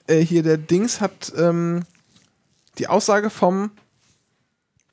[0.09, 1.85] Äh, hier der Dings hat ähm,
[2.79, 3.71] die Aussage vom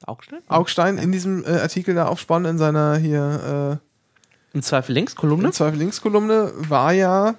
[0.05, 0.41] Augstein?
[0.49, 3.79] Augstein in diesem äh, Artikel da aufspannen in seiner hier
[4.57, 5.47] Im Zweifel links, äh, Kolumne.
[5.47, 7.35] in Zweifel links Kolumne war ja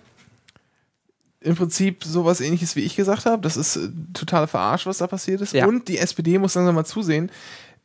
[1.41, 3.43] im Prinzip sowas ähnliches wie ich gesagt habe.
[3.43, 5.53] Das ist äh, totale Verarsch, was da passiert ist.
[5.53, 5.67] Ja.
[5.67, 7.31] Und die SPD muss langsam mal zusehen.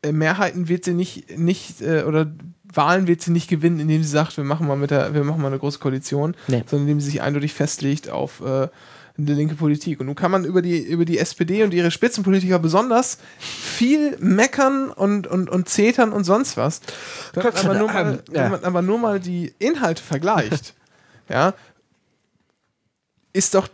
[0.04, 2.32] Äh, Mehrheiten wird sie nicht, nicht äh, oder
[2.72, 5.42] Wahlen wird sie nicht gewinnen, indem sie sagt, wir machen mal mit der, wir machen
[5.42, 6.64] mal eine große Koalition, Nee.
[6.68, 8.68] sondern indem sie sich eindeutig festlegt auf, äh,
[9.18, 10.00] eine linke Politik.
[10.00, 14.90] Und nun kann man über die, über die SPD und ihre Spitzenpolitiker besonders viel meckern
[14.90, 16.82] und, und, und zetern und sonst was.
[17.34, 18.44] Wenn man, aber nur mal, Ja.
[18.46, 20.74] wenn man aber nur mal die Inhalte vergleicht,
[21.30, 21.54] ja,
[23.34, 23.68] ist doch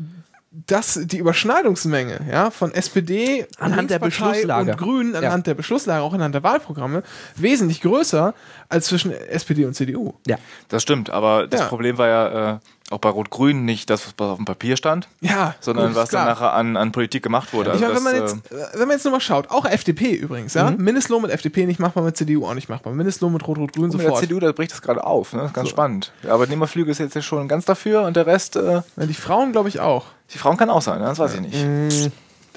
[0.51, 4.71] das die Überschneidungsmenge ja, von SPD, Anhand der Beschlusslage.
[4.71, 5.19] und Grünen, Ja.
[5.19, 7.03] anhand der Beschlusslage, auch anhand der Wahlprogramme,
[7.35, 8.33] wesentlich größer
[8.67, 10.13] als zwischen SPD und CDU.
[10.25, 10.37] Ja.
[10.69, 11.67] Das stimmt, aber das Ja.
[11.67, 12.59] Problem war ja äh,
[12.91, 16.25] auch bei Rot-Grün nicht das, was auf dem Papier stand, Ja, sondern was klar.
[16.25, 17.71] dann nachher an, an Politik gemacht wurde.
[17.75, 19.51] Ich Also meine, wenn man, das, jetzt, äh, äh, wenn man jetzt nur mal schaut,
[19.51, 20.71] auch FDP übrigens, ja?
[20.71, 22.93] Mindestlohn mit FDP nicht machbar, mit CDU auch nicht machbar.
[22.93, 24.21] Mindestlohn mit Rot-Rot-Grün mit der sofort.
[24.21, 25.33] CDU, da bricht das gerade auf.
[25.33, 25.39] Ne?
[25.41, 26.11] Das ist ganz spannend.
[26.23, 29.51] Der Arbeitnehmerflügel ist jetzt ja schon ganz dafür und der Rest, äh, Ja, die Frauen,
[29.51, 30.05] glaube ich, auch.
[30.33, 31.05] die Frauen kann auch sein, ne?
[31.05, 31.63] das weiß ich nicht.
[31.65, 32.07] Mm,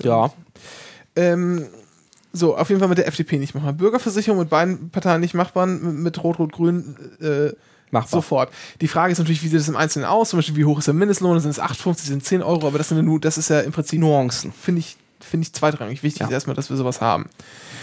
[0.02, 0.30] ja.
[1.14, 1.66] Ähm,
[2.32, 3.74] so, auf jeden Fall mit der FDP nicht machbar.
[3.74, 7.50] Bürgerversicherung mit beiden Parteien nicht machbar, mit, mit Rot-Rot-Grün äh,
[7.92, 8.20] Machbar.
[8.20, 8.52] sofort.
[8.80, 10.30] Die Frage ist natürlich, wie sieht es im Einzelnen aus?
[10.30, 11.38] Zum Beispiel, wie hoch ist der Mindestlohn?
[11.38, 12.66] Sind es 8,50, sind es 10 Euro?
[12.66, 14.52] Aber das, sind ja nur, das ist ja im Prinzip, Nuancen.
[14.52, 16.02] finde ich, finde ich zweitrangig.
[16.02, 16.26] Wichtig Ja.
[16.26, 17.26] ist erstmal, dass wir sowas haben.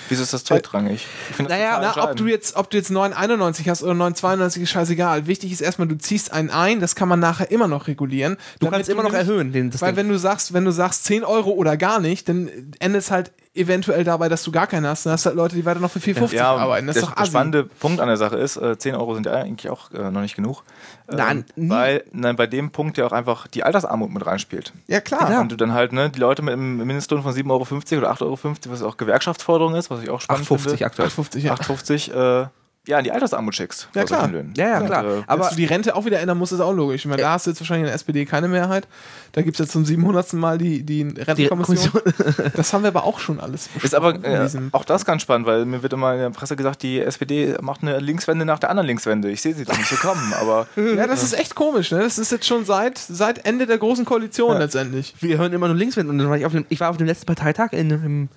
[0.09, 1.05] Wieso ist das zweitrangig?
[1.29, 4.63] Ich finde das Naja, Na, ob du jetzt, ob du jetzt 991 hast oder 992
[4.63, 5.27] ist scheißegal.
[5.27, 8.37] Wichtig ist erstmal, du ziehst einen ein, das kann man nachher immer noch regulieren.
[8.59, 9.97] Du kannst immer noch erhöhen, den, das Weil Ding.
[9.97, 12.49] wenn du sagst, wenn du sagst 10 Euro oder gar nicht, dann
[12.79, 15.05] endet es halt eventuell dabei, dass du gar keinen hast.
[15.05, 16.87] Dann hast du halt Leute, die weiter noch für 4,50 ja, arbeiten.
[16.87, 19.25] Das der, ist doch der spannende Punkt an der Sache ist, äh, 10 Euro sind
[19.25, 20.63] ja eigentlich auch äh, noch nicht genug.
[21.09, 24.73] Ähm, Nein, weil nein, bei dem Punkt ja auch einfach die Altersarmut mit reinspielt.
[24.87, 25.31] Ja, klar.
[25.31, 25.41] Ja.
[25.41, 28.21] Und du dann halt, ne, die Leute mit einem Mindestlohn von 7,50 Euro oder 8,50
[28.23, 30.85] Euro, was auch Gewerkschaftsforderung ist, was ich auch spannend 8,50 finde.
[30.85, 31.09] aktuell.
[31.09, 31.53] 8,50, ja.
[31.55, 32.47] 8,50, äh,
[32.89, 33.87] ja, in die Altersarmut schickst.
[33.93, 34.27] Ja, klar.
[34.27, 34.53] Löhnen.
[34.57, 35.05] Ja, ja, Und, klar.
[35.05, 37.01] äh, Aber du die Rente auch wieder ändern musst, ist auch logisch.
[37.01, 38.87] Ich meine, da hast du jetzt wahrscheinlich in der SPD keine Mehrheit.
[39.33, 40.33] Da gibt es jetzt zum 700.
[40.33, 42.01] Mal die, die Rentenkommission.
[42.55, 45.65] das haben wir aber auch schon alles Ist aber äh, auch das ganz spannend, weil
[45.65, 48.87] mir wird immer in der Presse gesagt, die SPD macht eine Linkswende nach der anderen
[48.87, 49.29] Linkswende.
[49.29, 51.91] Ich sehe sie doch nicht so kommen, aber Ja, das ist echt komisch.
[51.91, 51.99] Ne?
[51.99, 55.13] Das ist jetzt schon seit, seit Ende der großen Koalition letztendlich.
[55.19, 56.09] wir hören immer nur Linkswenden.
[56.11, 58.29] Und dann war ich, auf dem, ich war auf dem letzten Parteitag in, im,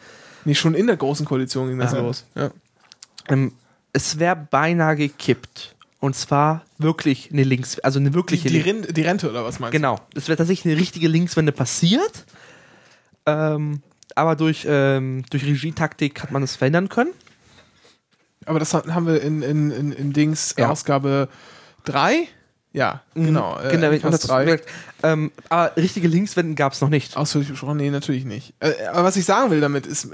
[0.45, 2.24] Nee, schon in der großen Koalition ging das los.
[2.35, 2.51] Ja.
[3.29, 3.53] im
[3.93, 5.74] es wäre beinahe gekippt.
[6.01, 9.44] Und zwar wirklich eine Links, also eine Die, wirkliche die, Links- Rin- die Rente oder
[9.44, 10.01] was meinst Genau.
[10.16, 12.24] Es wäre tatsächlich eine richtige Linkswende passiert.
[13.24, 13.82] Ähm,
[14.16, 17.12] aber durch, ähm, durch Regietaktik hat man es verhindern können.
[18.40, 18.47] du?
[18.51, 20.70] Aber das haben wir in, in, in, in Dings Ja.
[20.70, 21.28] Ausgabe
[21.85, 22.27] 3?
[22.73, 23.60] Ja, genau.
[23.60, 24.59] Äh, genau, das, drei.
[25.05, 27.16] ähm, aber richtige Linkswenden gab es noch nicht.
[27.16, 27.77] Ausführlich besprochen?
[27.77, 28.55] Nee, natürlich nicht.
[28.60, 30.09] Äh, aber was ich sagen will damit ist,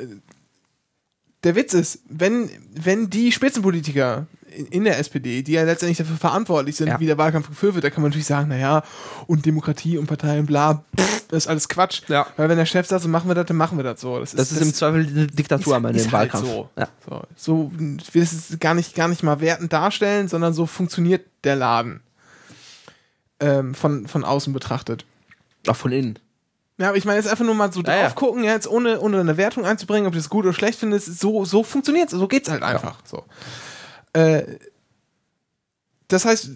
[1.44, 6.16] der Witz ist, wenn, wenn die Spitzenpolitiker in, in der SPD, die ja letztendlich dafür
[6.16, 6.98] verantwortlich sind, Ja.
[7.00, 8.82] wie der Wahlkampf geführt wird, da kann man natürlich sagen, naja,
[9.26, 12.02] und Demokratie und Parteien, bla, pff, das ist alles Quatsch.
[12.08, 12.26] Ja.
[12.36, 14.18] Weil wenn der Chef sagt, so machen wir das, dann machen wir das so.
[14.18, 16.50] Das Das ist im Zweifel eine Diktatur am Ende ist im halt Wahlkampf.
[16.50, 16.68] so.
[16.76, 16.88] Ja.
[17.08, 21.26] So, so ich will es gar nicht, gar nicht mal wertend darstellen, sondern so funktioniert
[21.44, 22.00] der Laden.
[23.40, 25.04] Ähm, von, von außen betrachtet.
[25.68, 26.18] Auch von innen.
[26.78, 29.00] Ja, aber ich meine jetzt einfach nur mal so Ja, drauf gucken, ja, jetzt ohne,
[29.00, 32.28] ohne eine Wertung einzubringen, ob du das gut oder schlecht findest, so, so funktioniert's, so
[32.28, 33.00] geht's halt einfach.
[33.04, 33.24] So.
[34.12, 34.44] Äh,
[36.06, 36.50] das heißt,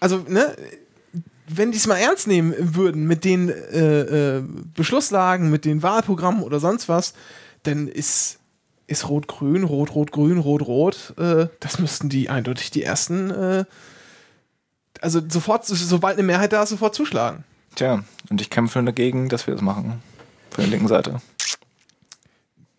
[0.00, 0.56] also, ne,
[1.46, 6.42] wenn die es mal ernst nehmen würden mit den äh, äh, Beschlusslagen, mit den Wahlprogrammen
[6.42, 7.14] oder sonst was,
[7.62, 8.38] dann ist,
[8.86, 13.64] ist Rot-Grün, Rot-Rot-Grün, Rot-Rot, äh, das müssten die eindeutig die ersten, äh,
[15.00, 17.44] also sofort, sobald eine Mehrheit da ist, sofort zuschlagen.
[17.80, 20.02] Tja, und ich kämpfe dagegen, dass wir das machen.
[20.50, 21.20] Von der linken Seite.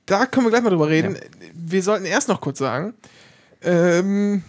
[0.06, 1.18] Da können wir gleich mal drüber reden.
[1.54, 2.94] Wir sollten erst noch kurz sagen,
[3.62, 4.44] ähm,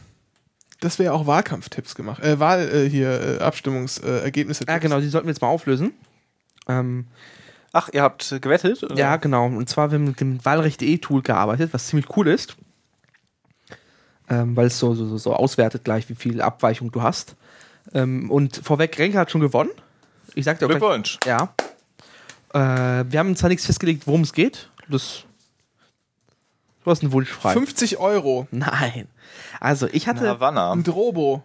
[0.81, 4.65] dass wir ja auch Wahlkampftipps gemacht, äh, Wahl äh, hier, äh, Abstimmungsergebnisse.
[4.67, 5.93] Ja, genau, die sollten wir jetzt mal auflösen.
[6.69, 7.07] Ähm,
[7.73, 8.83] Ach, ihr habt gewettet?
[8.83, 8.97] oder?
[8.97, 9.47] ja, genau.
[9.47, 12.57] Und zwar haben wir mit dem Wahlrechte-E-Tool gearbeitet, was ziemlich cool ist.
[14.29, 17.35] Ähm, weil es so, so, so- so auswertet gleich, wie viel Abweichung du hast.
[17.95, 19.71] Ähm, und vorweg, Renke hat schon gewonnen.
[20.35, 21.19] Ich sag dir auch gleich, Glückwunsch.
[21.27, 21.55] Ja.
[22.55, 24.69] Äh, wir haben zwar nichts festgelegt, worum es geht.
[24.89, 25.25] Das.
[26.85, 27.53] Du hast einen Wunsch frei.
[27.53, 28.47] 50 Euro.
[28.51, 29.07] Nein.
[29.61, 30.29] Also, ich hatte.
[30.29, 30.73] Havanna.
[30.73, 31.43] Ein Drobo.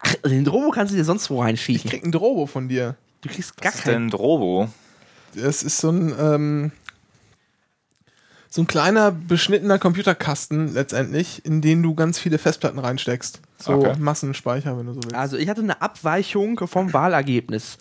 [0.00, 1.90] Ach, den Drobo kannst du dir sonst wo Ich reinschieben.
[1.90, 2.94] krieg ein Drobo von dir.
[3.22, 3.94] Du kriegst gar Was ist keinen.
[4.04, 4.68] denn Drobo?
[5.34, 6.72] Das ist so ein, ähm,
[8.48, 13.40] so ein kleiner, beschnittener Computerkasten letztendlich, in den du ganz viele Festplatten reinsteckst.
[13.58, 13.94] So Okay.
[13.98, 15.16] Massenspeicher, wenn du so willst.
[15.16, 17.78] Also, ich hatte eine Abweichung vom Wahlergebnis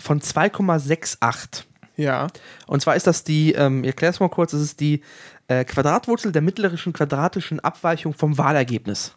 [0.00, 1.64] von 2,68.
[1.96, 2.28] Ja.
[2.66, 5.02] Und zwar ist das die, ähm, ich erkläre es mal kurz, das ist die
[5.48, 9.16] äh, Quadratwurzel der mittleren quadratischen Abweichung vom Wahlergebnis.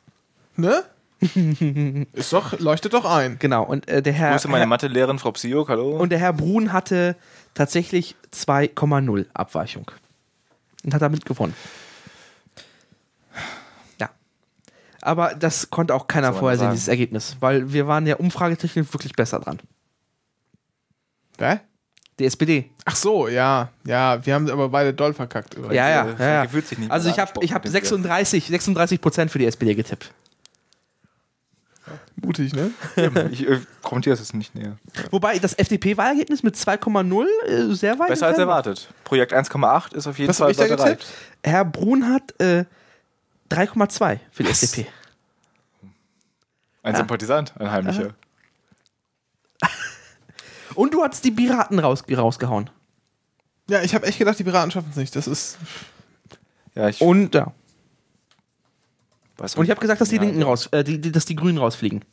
[0.56, 0.84] Ne?
[2.14, 3.38] ist doch, leuchtet doch ein.
[3.40, 3.64] Genau.
[3.64, 4.32] Und äh, der Herr.
[4.32, 5.98] Grüße meine Mathelehrerin, Frau Psio, hallo.
[5.98, 7.16] und der Herr Brun hatte
[7.54, 9.90] tatsächlich 2,0 Abweichung.
[10.84, 11.56] Und hat damit gewonnen.
[14.02, 14.10] Ja.
[15.02, 19.14] Aber das konnte auch keiner man vorhersehen, dieses Ergebnis, weil wir waren ja umfragetechnisch wirklich
[19.14, 19.60] besser dran.
[21.40, 21.60] Hä?
[22.20, 22.70] Die SPD.
[22.86, 23.70] Ach so, ja.
[23.86, 25.56] Ja, wir haben aber beide doll verkackt.
[25.56, 25.76] übrigens.
[25.76, 26.48] Ja, ja, äh, ja, ja.
[26.50, 27.72] sich nicht Also mehr ich habe ich hab wird.
[27.72, 30.12] 36, 36 Prozent für die SPD getippt.
[32.24, 32.72] Mutig, ne?
[33.32, 34.78] Ich äh, kommentiere es jetzt nicht näher.
[35.12, 38.88] Wobei das FDP-Wahlergebnis mit 2,0 äh, sehr weit Besser als erwartet.
[39.04, 41.00] Projekt 1,8 ist auf jeden Was Fall ich da bereit.
[41.00, 41.06] getippt?
[41.44, 42.64] Herr Brun hat äh,
[43.52, 44.64] 3,2 für die Was?
[44.64, 44.88] FDP.
[46.84, 46.98] Ein Ja.
[47.00, 48.14] Sympathisant, ein heimlicher.
[50.76, 52.70] Und du hast die Piraten raus, rausgehauen.
[53.70, 55.16] Ja, ich habe echt gedacht, die Piraten schaffen es nicht.
[55.16, 55.58] Das ist.
[56.76, 57.54] Ja, ich Und ja.
[59.38, 61.58] weiß Und ich habe gesagt, dass die Linken raus, äh, die, die, dass die Grünen
[61.58, 62.04] rausfliegen.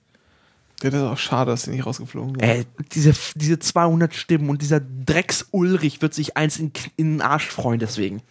[0.83, 2.43] Ja, das ist auch schade, dass die nicht rausgeflogen sind.
[2.43, 7.23] Ey, diese, diese 200 Stimmen und dieser Drecks Ulrich wird sich eins in, in den
[7.23, 8.23] Arsch freuen deswegen.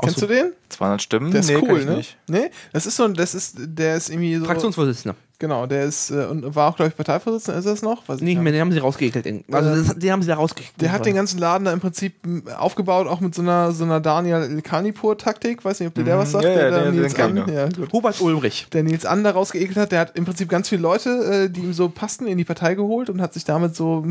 [0.00, 0.52] Kennst du den?
[0.70, 1.30] 200 Stimmen?
[1.30, 1.96] Der ist nee, cool, ich ne?
[1.96, 2.16] nicht.
[2.28, 4.44] Nee, das ist so ein, das ist, der ist irgendwie so.
[4.44, 5.16] Fraktionsvorsitzender.
[5.44, 8.08] Genau, der ist äh, und war auch, glaube ich, Parteivorsitzender, ist das noch?
[8.08, 9.26] Weiß ich Nicht mehr, den haben sie rausgeekelt.
[9.52, 10.80] Also das, den haben sie da rausgekickt.
[10.80, 12.14] Der hat den ganzen Laden da im Prinzip
[12.56, 15.62] aufgebaut, auch mit so einer, so einer Daniel Kanipur-Taktik.
[15.62, 16.44] Weiß nicht, ob dir der was sagt.
[16.46, 17.92] Ja, der da den- den Nils ich An, ja, gut.
[17.92, 18.68] Hubert Ulrich.
[18.72, 21.60] Der Nils An da rausgeekelt hat, der hat im Prinzip ganz viele Leute, äh, die
[21.60, 24.02] ihm so passten, in die Partei geholt und hat sich damit so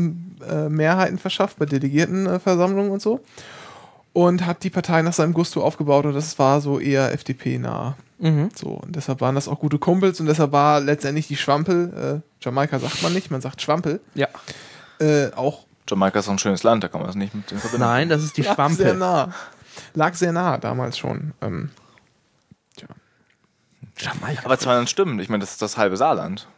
[0.48, 3.18] äh, Mehrheiten verschafft bei Delegiertenversammlungen und so.
[4.12, 7.96] Und hat die Partei nach seinem Gusto aufgebaut und das war so eher FDP-nah.
[8.18, 8.48] Mhm.
[8.54, 12.44] So, und deshalb waren das auch gute Kumpels und deshalb war letztendlich die Schwampel, äh,
[12.44, 14.28] Jamaika sagt man nicht, man sagt Schwampel, Ja.
[15.00, 17.58] äh, auch Jamaika ist so ein schönes Land, da kann man das nicht mit dem
[17.58, 17.84] verbinden.
[17.84, 19.34] Nein, das ist die lag sehr nah.
[19.94, 21.34] Lag sehr nah damals schon.
[21.42, 21.70] Ähm,
[23.98, 24.44] Jamaika.
[24.44, 26.48] Aber 200 Stimmen, ich meine, das ist das halbe Saarland.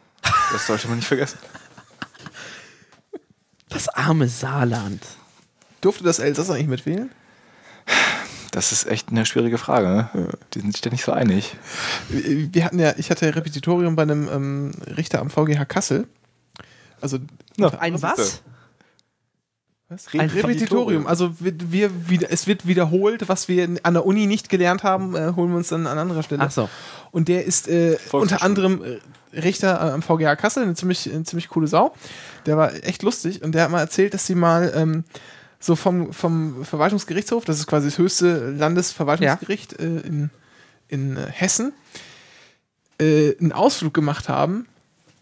[0.51, 1.37] Das sollte man nicht vergessen.
[3.69, 5.01] Das arme Saarland.
[5.81, 7.11] durfte das Elsass eigentlich mitwählen?
[8.57, 9.87] Das ist echt eine schwierige Frage.
[9.87, 10.29] Ne?
[10.55, 11.55] Die sind sich da nicht so einig.
[12.09, 16.07] Wir hatten ja, ich hatte ja Repetitorium bei einem ähm, Richter am VGH Kassel.
[16.99, 17.19] Also
[17.77, 18.41] Ein was?
[19.89, 20.07] was?
[20.11, 21.05] Ein Repetitorium.
[21.05, 25.15] Also wir, wir wieder, es wird wiederholt, was wir an der Uni nicht gelernt haben,
[25.15, 26.41] äh, holen wir uns dann an anderer Stelle.
[26.41, 26.67] Ach so.
[27.11, 31.49] Und der ist äh, unter anderem äh, Richter am VGH Kassel, eine ziemlich, eine ziemlich
[31.49, 31.93] coole Sau.
[32.47, 35.03] Der war echt lustig und der hat mal erzählt, dass sie mal ähm,
[35.59, 40.29] so vom, vom Verwaltungsgerichtshof, das ist quasi das höchste Landesverwaltungsgericht äh, in,
[40.87, 41.73] in äh, Hessen,
[42.99, 44.67] äh, einen Ausflug gemacht haben.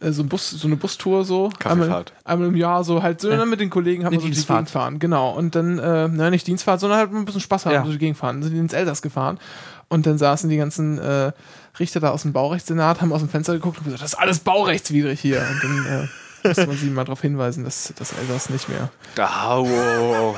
[0.02, 1.49] Äh, so, ein Bus, so eine Bustour so.
[1.64, 3.45] Einmal, einmal im Jahr so halt so Ja.
[3.45, 4.60] mit den Kollegen haben wir so die Dienstfahrt.
[4.66, 4.99] Gegend fahren.
[4.99, 5.32] Genau.
[5.32, 7.86] Und dann, äh, nein, nicht Dienstfahrt, sondern halt ein bisschen Spaß haben, Ja.
[7.86, 8.44] so die Gegend fahren.
[8.44, 9.40] Sind die ins Elsass gefahren.
[9.88, 11.32] Und dann saßen die ganzen äh,
[11.80, 14.40] Richter da aus dem Baurechtssenat, haben aus dem Fenster geguckt und gesagt, das ist alles
[14.40, 15.45] baurechtswidrig hier.
[15.49, 16.10] Und dann
[16.48, 18.90] musste man sie mal darauf hinweisen, dass das Elsass nicht mehr.
[19.16, 20.36] Da, wow.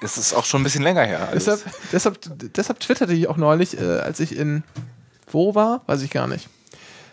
[0.00, 1.28] Das ist auch schon ein bisschen länger her.
[1.28, 1.44] alles.
[1.44, 4.62] Deshalb, deshalb, deshalb twitterte ich auch neulich, äh, als ich in
[5.30, 6.48] wo war, weiß ich gar nicht.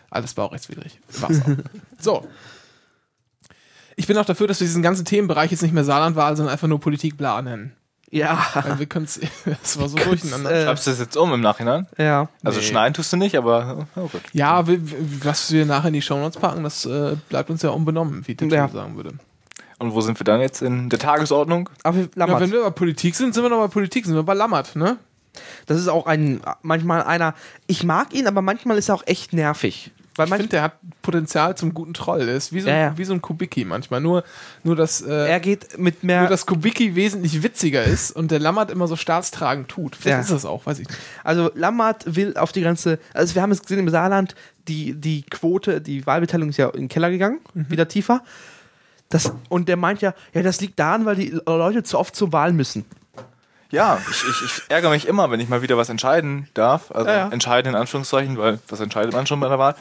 [0.09, 0.99] Alles baurechtswidrig.
[1.19, 1.49] War's auch.
[1.99, 2.27] so.
[3.95, 6.67] Ich bin auch dafür, dass wir diesen ganzen Themenbereich jetzt nicht mehr Saarlandwahl, sondern einfach
[6.67, 7.75] nur Politik bla nennen.
[8.13, 8.45] Ja.
[8.53, 9.07] Weil wir können
[9.61, 10.51] das war so durcheinander.
[10.51, 11.87] äh, Schreibst du das jetzt um im Nachhinein?
[11.97, 12.29] Ja.
[12.43, 12.65] Also Nee.
[12.65, 14.21] schneiden tust du nicht, aber oh gut.
[14.33, 14.79] Ja, wir-
[15.23, 18.47] was wir nachher in die Shownotes packen, das äh, bleibt uns ja unbenommen, wie der
[18.49, 18.67] Ja.
[18.69, 19.13] Sagen würde.
[19.79, 21.69] Und wo sind wir dann jetzt in der Tagesordnung?
[21.83, 22.39] Aber wir- Ja, Lammert.
[22.41, 24.97] wenn wir bei Politik sind, sind wir noch bei Politik, sind wir bei Lammert, ne?
[25.65, 27.33] das ist auch ein, manchmal einer,
[27.65, 29.89] ich mag ihn, aber manchmal ist er auch echt nervig.
[30.15, 32.25] Weil Ich finde, der hat Potenzial zum guten Troll.
[32.25, 32.97] Der ist wie so, Ja, ja.
[32.97, 33.99] Wie so ein Kubicki manchmal.
[34.01, 34.23] Nur,
[34.63, 38.39] nur dass, äh, er geht mit mehr, nur, dass Kubicki wesentlich witziger ist und der
[38.39, 39.95] Lammert immer so staatstragend tut.
[39.95, 40.21] Vielleicht Ja.
[40.21, 40.99] ist das auch, weiß ich nicht.
[41.23, 44.35] also Lammert will auf die ganze, also wir haben es gesehen im Saarland,
[44.67, 47.69] die, die Quote, die Wahlbeteiligung ist ja in den Keller gegangen, Mhm.
[47.69, 48.21] wieder tiefer.
[49.09, 52.31] Das, und der meint ja, ja, das liegt daran, weil die Leute zu oft zur
[52.31, 52.85] Wahl müssen.
[53.73, 56.91] Ja, ich, ich, ich ärgere mich immer, wenn ich mal wieder was entscheiden darf.
[56.91, 57.29] Also Ja, ja.
[57.29, 59.75] entscheiden in Anführungszeichen, weil was entscheidet man schon bei der Wahl?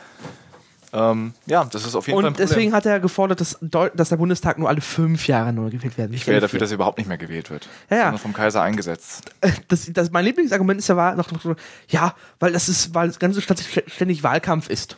[0.94, 2.48] Ähm, ja, das ist auf jeden Fall ein Und Problem.
[2.48, 6.14] deswegen hat er gefordert, dass, dass der Bundestag nur alle fünf Jahre neu gewählt werden.
[6.14, 7.69] ich wäre dafür, dass er überhaupt nicht mehr gewählt wird.
[7.90, 8.02] Ja, ja.
[8.05, 9.31] Sondern vom Kaiser eingesetzt.
[9.69, 11.56] das, das, mein Lieblingsargument ist ja, war noch, noch,
[11.89, 14.97] ja, weil das ist, weil das ganze Stadt ständig Wahlkampf ist.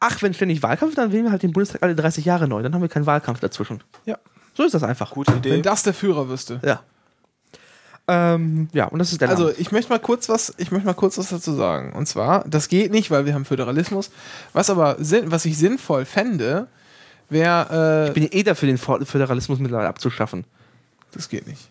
[0.00, 2.62] Ach, wenn ständig Wahlkampf, dann wählen wir halt den Bundestag alle 30 Jahre neu.
[2.62, 3.84] Dann haben wir keinen Wahlkampf dazwischen.
[4.04, 4.18] Ja.
[4.54, 5.12] So ist das einfach.
[5.12, 5.52] Gute Idee.
[5.52, 6.60] Wenn das der Führer wüsste.
[6.64, 6.80] Ja.
[8.08, 9.56] Ähm, ja, und das ist der Also Name.
[9.58, 11.92] ich möchte mal kurz was, ich möchte mal kurz was dazu sagen.
[11.92, 14.10] Und zwar, das geht nicht, weil wir haben Föderalismus.
[14.52, 16.68] Was aber was ich sinnvoll fände,
[17.28, 20.40] wäre, Ich bin ja eh dafür, den Föderalismus mittlerweile abzuschaffen.
[20.42, 20.44] äh,
[21.12, 21.68] das geht nicht.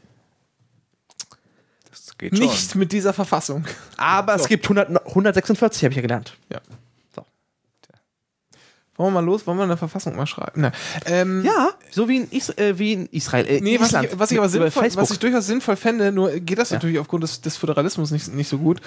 [1.90, 2.46] Das geht schon.
[2.46, 3.66] Nicht mit dieser Verfassung.
[3.98, 6.38] Aber es gibt 100, 146, habe ich ja gelernt.
[6.52, 6.60] Ja.
[8.98, 9.46] Wollen wir mal los?
[9.46, 10.62] Wollen wir eine Verfassung mal schreiben?
[10.62, 10.72] Na,
[11.06, 13.46] ähm, Ja, so wie in, Is äh, wie in Israel.
[13.46, 16.32] Äh, Nee, was ich, was ich aber Über sinnvoll, was ich durchaus sinnvoll fände, nur
[16.40, 16.78] geht das Ja.
[16.78, 18.80] natürlich aufgrund des, des Föderalismus nicht, nicht so gut,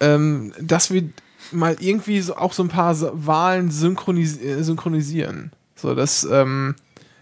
[0.00, 1.04] ähm, dass wir
[1.50, 2.96] mal irgendwie so, auch so ein paar
[3.26, 5.52] Wahlen synchronis äh, synchronisieren.
[5.76, 6.74] So, dass, ähm,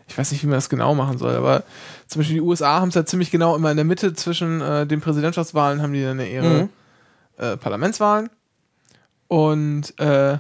[0.07, 1.65] ich weiß nicht, wie man das genau machen soll, aber
[2.07, 4.86] zum Beispiel die USA haben es ja ziemlich genau immer in der Mitte zwischen äh,
[4.86, 6.69] den Präsidentschaftswahlen haben die dann ihre Mhm.
[7.39, 8.31] äh, Parlamentswahlen
[9.28, 10.39] und äh,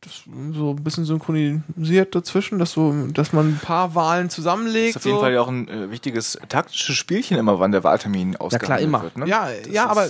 [0.00, 0.22] das
[0.54, 4.90] so ein bisschen synchronisiert dazwischen, dass so, dass man ein paar Wahlen zusammenlegt.
[4.90, 5.22] ist auf jeden so.
[5.22, 9.02] Fall ja auch ein äh, wichtiges taktisches Spielchen immer, wann der Wahltermin ausgehandelt immer.
[9.02, 9.18] wird.
[9.18, 9.26] Ne?
[9.26, 10.08] Ja, ja, aber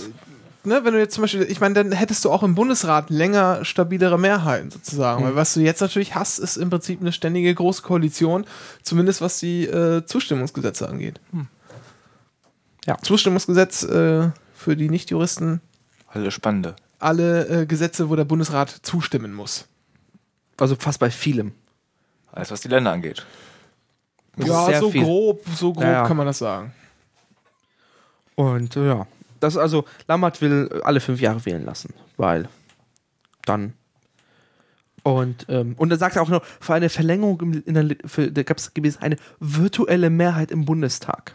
[0.63, 3.65] ne, wenn du jetzt zum Beispiel, ich meine, dann hättest du auch im Bundesrat länger
[3.65, 5.25] stabilere Mehrheiten sozusagen.
[5.25, 8.45] Weil was du jetzt natürlich hast, ist im Prinzip eine ständige große Koalition,
[8.83, 11.21] zumindest was die äh, Zustimmungsgesetze angeht.
[12.87, 12.97] Ja.
[13.03, 15.61] Zustimmungsgesetz äh, für die Nichtjuristen,
[16.07, 16.77] Alle spannende.
[17.01, 19.67] alle äh, Gesetze, wo der Bundesrat zustimmen muss.
[20.61, 21.53] Also fast bei vielem.
[22.33, 23.27] Alles, was die Länder angeht.
[24.37, 25.03] Das ja, so viel.
[25.03, 26.07] grob, so grob Ja, ja.
[26.07, 26.73] kann man das sagen.
[28.37, 29.07] Und äh, ja,
[29.41, 32.49] das also Lammert will alle fünf Jahre wählen lassen, weil
[33.45, 33.75] dann
[35.03, 38.31] und ähm, und dann sagt er auch noch für eine Verlängerung im- in der, für,
[38.31, 41.35] da gibt es eine virtuelle Mehrheit im Bundestag,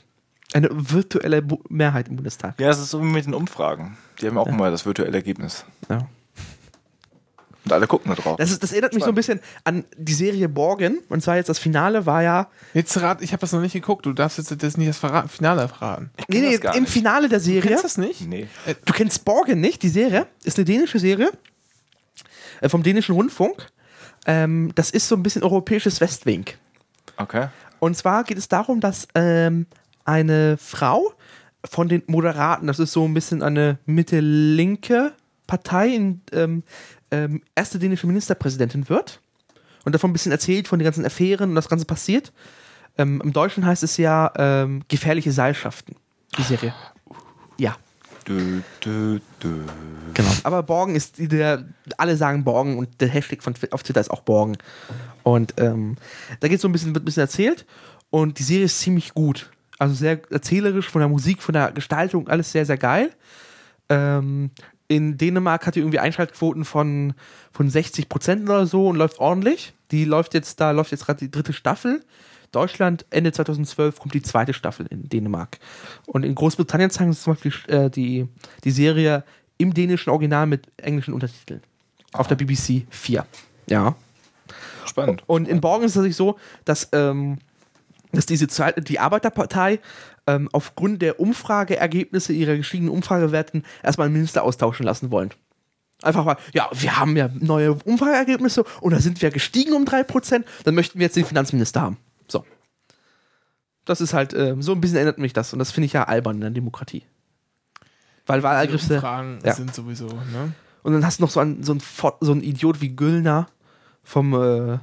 [0.54, 2.60] eine virtuelle Bu Mehrheit im Bundestag.
[2.60, 3.98] Ja, das ist so wie mit den Umfragen.
[4.22, 5.66] Die haben auch immer das virtuelle Ergebnis.
[5.90, 6.08] Ja.
[7.66, 8.38] Und alle gucken da drauf.
[8.38, 11.00] Das, ist, das erinnert mich so ein bisschen an die Serie Borgen.
[11.10, 12.48] Und zwar jetzt das Finale war ja.
[12.74, 15.28] Jetzt rat, ich habe das noch nicht geguckt, du darfst jetzt das nicht das Verra
[15.28, 16.12] Finale verraten.
[16.28, 16.94] Nee, nee, das gar im nicht.
[16.94, 17.62] Finale der Du Serie.
[17.70, 18.22] kennst das nicht?
[18.22, 18.48] nee.
[18.86, 20.28] Du kennst Borgen nicht, die Serie?
[20.44, 21.32] Ist eine dänische Serie
[22.62, 23.68] äh, vom dänischen Rundfunk.
[24.28, 26.46] Ähm, das ist so ein bisschen europäisches Westwing.
[27.18, 27.48] Okay.
[27.80, 29.68] Und zwar geht es darum, dass ähm,
[30.04, 31.14] eine Frau
[31.64, 35.14] von den Moderaten, das ist so ein bisschen eine mitte-linke
[35.48, 36.64] Partei, in, ähm,
[37.12, 39.22] ähm, erste dänische Ministerpräsidentin wird.
[39.84, 42.34] Und davon ein bisschen erzählt von den ganzen Affären und das Ganze passiert.
[42.98, 45.96] Ähm, Im Deutschen heißt es ja ähm, gefährliche Seilschaften,
[46.38, 46.74] die Serie.
[47.58, 47.76] Ja.
[48.28, 49.62] Dö, dö, dö.
[50.16, 50.32] Genau.
[50.44, 51.66] Aber Borgen ist der,
[51.98, 54.58] alle sagen Borgen und der Hashtag von, auf Twitter ist auch Borgen.
[55.22, 55.98] Und ähm,
[56.40, 57.68] da geht so ein bisschen, wird ein bisschen erzählt
[58.10, 59.52] und die Serie ist ziemlich gut.
[59.78, 63.12] Also sehr erzählerisch, von der Musik, von der Gestaltung, alles sehr, sehr geil.
[63.90, 64.50] Ähm,
[64.88, 67.14] in Dänemark hat die irgendwie Einschaltquoten von,
[67.52, 69.74] von 60 Prozent oder so und läuft ordentlich.
[69.92, 72.04] Die läuft jetzt, da läuft jetzt gerade die dritte Staffel.
[72.52, 75.60] Deutschland, Ende 2012 kommt die zweite Staffel in Dänemark.
[76.06, 78.28] Und in Großbritannien zeigen sie zum Beispiel äh, die,
[78.64, 79.24] die Serie
[79.58, 81.62] im dänischen Original mit englischen Untertiteln.
[82.14, 83.26] Auf der BBC 4.
[83.68, 83.96] Ja.
[84.86, 85.24] Spannend.
[85.28, 87.40] Und in Borgen ist es tatsächlich so, dass, ähm,
[88.12, 89.80] dass diese Zeit, die Arbeiterpartei
[90.28, 95.32] ähm, aufgrund der Umfrageergebnisse ihrer gestiegenen Umfragewerten erstmal einen Minister austauschen lassen wollen.
[96.02, 100.44] Einfach mal, ja, wir haben ja neue Umfrageergebnisse und da sind wir gestiegen um 3%,
[100.64, 101.98] dann möchten wir jetzt den Finanzminister haben.
[102.28, 102.46] So.
[103.86, 106.04] Das ist halt, ähm, so ein bisschen erinnert mich das und das finde ich ja
[106.04, 107.04] albern in der Demokratie.
[108.26, 108.96] Weil Wahlergebnisse.
[108.96, 109.54] Umfragen ja.
[109.54, 110.54] sind sowieso, ne?
[110.84, 111.82] Und dann hast du noch so einen, so einen,
[112.20, 113.48] so einen Idiot wie Güllner
[114.04, 114.78] vom, äh,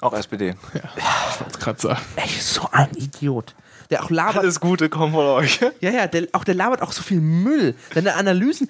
[0.00, 0.56] Auch SPD.
[0.74, 2.00] Ich wollte gerade sagen.
[2.16, 3.54] ey, so ein Idiot.
[3.90, 4.38] Der auch labert.
[4.38, 5.60] Alles Gute kommt von euch.
[5.80, 7.74] Ja, ja, der, auch der labert auch so viel Müll.
[7.94, 8.68] Seine Analysen,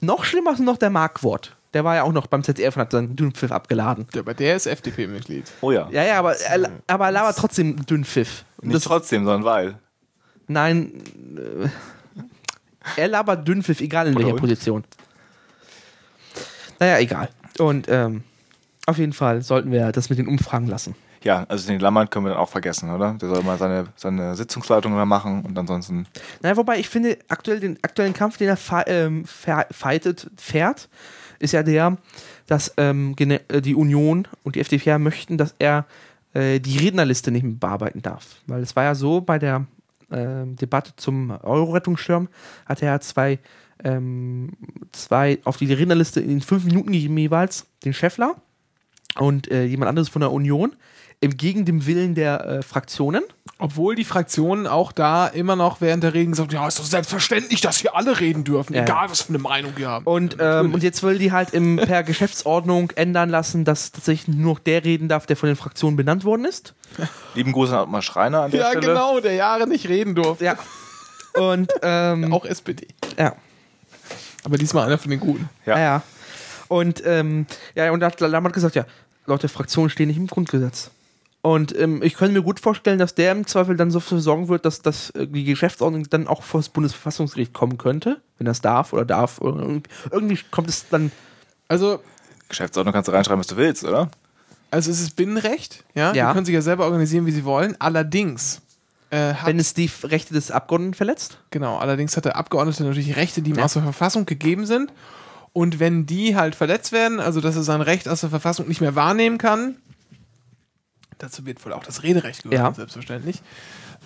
[0.00, 1.56] noch schlimmer ist noch der Markwort.
[1.74, 4.06] Der war ja auch noch beim ZDF und hat seinen Dünnpfiff abgeladen.
[4.14, 5.44] Der, aber der ist FDP-Mitglied.
[5.60, 5.88] Oh ja.
[5.90, 8.44] Ja, ja, aber er, aber er labert trotzdem Dünnpfiff.
[8.62, 9.78] Nicht das, trotzdem, sondern weil.
[10.46, 11.02] nein,
[11.36, 11.68] äh,
[12.96, 14.40] er labert Dünnpfiff, egal in Oder welcher und?
[14.40, 14.84] Position.
[16.78, 17.28] Naja, egal.
[17.58, 18.22] Und ähm,
[18.86, 20.94] auf jeden Fall sollten wir das mit den Umfragen lassen.
[21.26, 23.14] Ja, also den Lammert können wir dann auch vergessen, oder?
[23.14, 26.06] Der soll mal seine, seine Sitzungsleitung da machen und ansonsten.
[26.40, 30.88] Naja, wobei ich finde, aktuell den aktuellen Kampf, den er ähm, fightet, fährt,
[31.40, 31.96] ist ja der,
[32.46, 35.86] dass ähm, äh, die Union und die FDP möchten, dass er
[36.32, 38.36] äh, die Rednerliste nicht mehr bearbeiten darf.
[38.46, 39.66] Weil es war ja so, bei der
[40.12, 42.28] ähm, Debatte zum Euro-Rettungsschirm
[42.66, 43.40] hat er ja zwei,
[43.82, 44.52] ähm,
[44.92, 48.36] zwei auf die Rednerliste in fünf Minuten gegeben jeweils, den Scheffler
[49.18, 50.76] und äh, jemand anderes von der Union,
[51.20, 53.22] entgegen dem Willen der äh, Fraktionen.
[53.58, 56.84] Obwohl die Fraktionen auch da immer noch während der Reden gesagt haben, ja, ist doch
[56.84, 58.82] selbstverständlich, dass hier alle reden dürfen, Ja.
[58.82, 60.04] egal was für eine Meinung wir haben.
[60.04, 64.54] Und, ähm, und jetzt will die halt im, per Geschäftsordnung ändern lassen, dass tatsächlich nur
[64.54, 66.74] noch der reden darf, der von den Fraktionen benannt worden ist.
[67.34, 68.86] Lieben Gruß an Ottmar Schreiner an der ja, Stelle.
[68.88, 70.44] genau, der Jahre nicht reden durfte.
[70.44, 70.56] Ja.
[71.32, 72.88] Und, ähm, Auch SPD.
[73.18, 73.34] ja.
[74.44, 75.48] Aber diesmal einer von den Guten.
[75.64, 75.78] Ja.
[75.78, 75.82] Ja.
[75.82, 76.02] ja.
[76.68, 78.84] Und, ähm, ja, und da hat Lammert gesagt, ja,
[79.24, 80.90] Leute, Fraktionen stehen nicht im Grundgesetz.
[81.42, 84.48] Und ähm, ich könnte mir gut vorstellen, dass der im Zweifel dann so dafür sorgen
[84.48, 88.60] wird, dass, dass äh, die Geschäftsordnung dann auch vor das Bundesverfassungsgericht kommen könnte, wenn das
[88.60, 89.40] darf oder darf.
[89.40, 91.12] Oder irgendwie, irgendwie kommt es dann.
[91.68, 92.00] Also,
[92.48, 94.10] Geschäftsordnung kannst du reinschreiben, was du willst, oder?
[94.72, 96.12] also es ist Binnenrecht, ja?
[96.12, 96.28] Ja.
[96.28, 97.76] Die können sich ja selber organisieren, wie sie wollen.
[97.78, 98.60] Allerdings
[99.10, 101.38] äh, hat, Wenn es die Rechte des Abgeordneten verletzt?
[101.50, 103.64] genau, allerdings hat der Abgeordnete natürlich Rechte, die ihm Ja.
[103.64, 104.92] aus der Verfassung gegeben sind.
[105.52, 108.80] Und wenn die halt verletzt werden, also dass er sein Recht aus der Verfassung nicht
[108.80, 109.76] mehr wahrnehmen kann,
[111.18, 112.74] dazu wird wohl auch das Rederecht gehören, Ja.
[112.74, 113.42] selbstverständlich,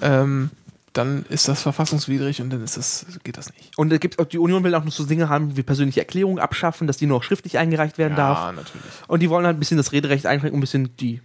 [0.03, 0.51] ähm,
[0.93, 3.79] dann ist das verfassungswidrig und dann ist das, geht das nicht.
[3.79, 6.41] Und es gibt auch, die Union will auch noch so Dinge haben wie persönliche Erklärungen
[6.41, 8.39] abschaffen, dass die nur schriftlich eingereicht werden darf.
[8.39, 8.83] Ja, natürlich.
[9.07, 11.21] Und die wollen halt ein bisschen das Rederecht einschränken, um ein bisschen die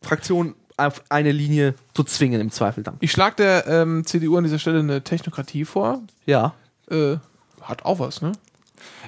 [0.00, 2.96] Fraktion auf eine Linie zu zwingen, im Zweifel dann.
[3.00, 6.02] Ich schlage der ähm, CDU an dieser Stelle eine Technokratie vor.
[6.26, 6.54] Ja.
[6.90, 7.16] Äh,
[7.62, 8.32] hat auch was, ne?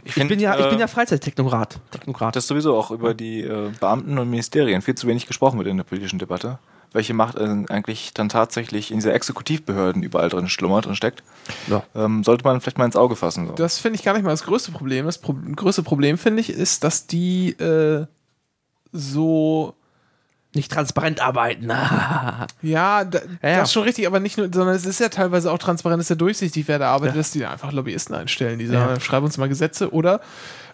[0.04, 1.78] Ich, Ich find, bin ja, ich äh, bin ja Freizeittechnokrat.
[1.90, 2.36] Technokrat.
[2.36, 5.76] dass sowieso auch über die äh, Beamten und Ministerien viel zu wenig gesprochen wird in
[5.76, 6.58] der politischen Debatte.
[6.92, 11.22] Welche Macht äh, eigentlich dann tatsächlich in dieser Exekutivbehörden überall drin schlummert und steckt,
[11.68, 11.82] Ja.
[11.94, 13.48] ähm, sollte man vielleicht mal ins Auge fassen.
[13.48, 13.52] So.
[13.54, 15.06] Das finde ich gar nicht mal das größte Problem.
[15.06, 18.06] Das Pro größte Problem, finde ich, ist, dass die äh,
[18.92, 19.74] so
[20.56, 21.66] Nicht transparent arbeiten.
[22.62, 23.56] Ja, da, Ja, ja.
[23.58, 26.06] das ist schon richtig, aber nicht nur, sondern es ist ja teilweise auch transparent, es
[26.06, 27.20] ist ja durchsichtig, wer da arbeitet, Ja.
[27.20, 28.72] dass die da einfach Lobbyisten einstellen, die Ja.
[28.88, 30.20] sagen, schreib uns mal Gesetze oder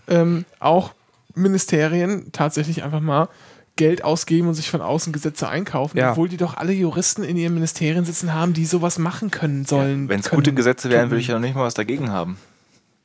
[0.08, 0.92] ähm, auch
[1.34, 3.28] Ministerien tatsächlich einfach mal
[3.76, 6.10] Geld ausgeben und sich von außen Gesetze einkaufen, Ja.
[6.12, 10.08] obwohl die doch alle Juristen in ihren Ministerien sitzen haben, die sowas machen können sollen.
[10.08, 12.36] Wenn es gute Gesetze wären, würde ich ja noch nicht mal was dagegen haben.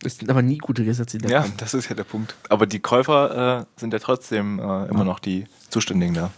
[0.03, 1.17] Es sind aber nie gute Gesetze.
[1.17, 1.53] die da Ja, kommen.
[1.57, 2.35] das ist ja der Punkt.
[2.49, 6.29] Aber die Käufer äh, sind ja trotzdem äh, immer noch die Zuständigen da.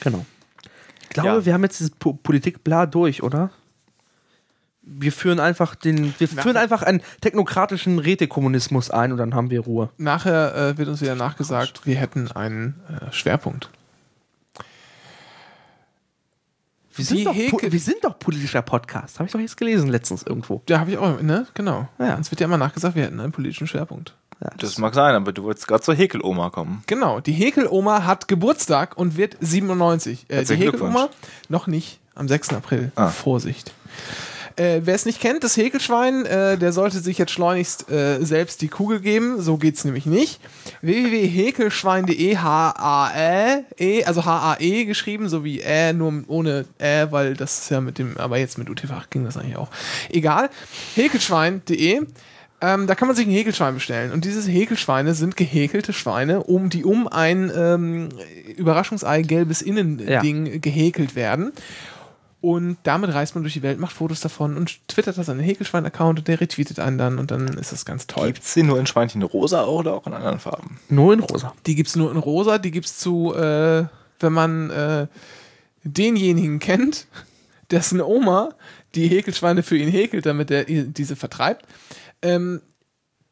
[0.00, 0.24] Genau.
[1.02, 1.44] Ich glaube, Ja.
[1.46, 3.50] wir haben jetzt dieses po Politik bla durch, oder?
[4.88, 9.50] Wir führen einfach den, wir Nachher- führen einfach einen technokratischen Rätekommunismus ein und dann haben
[9.50, 9.90] wir Ruhe.
[9.96, 13.70] Nachher äh, wird uns wieder nachgesagt, wir hätten einen äh, Schwerpunkt.
[16.94, 19.18] Wir sind, wir sind doch politischer Podcast.
[19.18, 20.62] Habe ich doch jetzt gelesen letztens irgendwo.
[20.68, 21.46] Ja, habe ich auch, ne?
[21.52, 21.88] Genau.
[21.98, 22.14] Ja.
[22.14, 24.14] Uns wird ja immer nachgesagt, wir hätten einen politischen Schwerpunkt.
[24.42, 26.82] Ja, Das mag sein, aber du wolltest gerade zur Häkeloma kommen.
[26.86, 30.26] Genau, die Häkeloma hat Geburtstag und wird 97.
[30.28, 31.08] Äh, die Häkeloma
[31.48, 32.50] noch nicht, am 6.
[32.50, 32.92] April.
[32.96, 33.08] Ah.
[33.08, 33.72] Vorsicht.
[34.56, 38.62] Äh, Wer es nicht kennt, das Häkelschwein, äh, der sollte sich jetzt schleunigst äh, selbst
[38.62, 39.40] die Kugel geben.
[39.42, 40.40] So geht's nämlich nicht.
[40.80, 47.70] www.häkelschwein.de H-A-E, E, also H-A-E geschrieben, so wie Ä, nur ohne Ä, weil das ist
[47.70, 49.68] ja mit dem, aber jetzt mit UTV ging das eigentlich auch.
[50.10, 50.48] Egal.
[50.94, 52.02] Häkelschwein.de
[52.60, 54.12] ähm, da kann man sich ein Häkelschwein bestellen.
[54.12, 58.08] Und diese Häkelschweine sind gehäkelte Schweine, um die um ein ähm,
[58.56, 61.52] Überraschungsei gelbes Innending gehäkelt werden.
[62.40, 65.46] Und damit reist man durch die Welt, macht Fotos davon und twittert das an den
[65.46, 68.28] Häkelschwein-Account und der retweetet einen dann und dann ist das ganz toll.
[68.28, 70.78] Gibt es die nur in Schweinchen rosa oder auch in anderen Farben?
[70.88, 71.54] Nur in rosa.
[71.66, 73.86] Die gibt es nur in rosa, die gibt es zu, äh,
[74.20, 75.06] wenn man äh,
[75.82, 77.06] denjenigen kennt,
[77.70, 78.50] dessen Oma
[78.94, 81.66] die Häkelschweine für ihn häkelt, damit er diese vertreibt.
[82.22, 82.62] Ähm,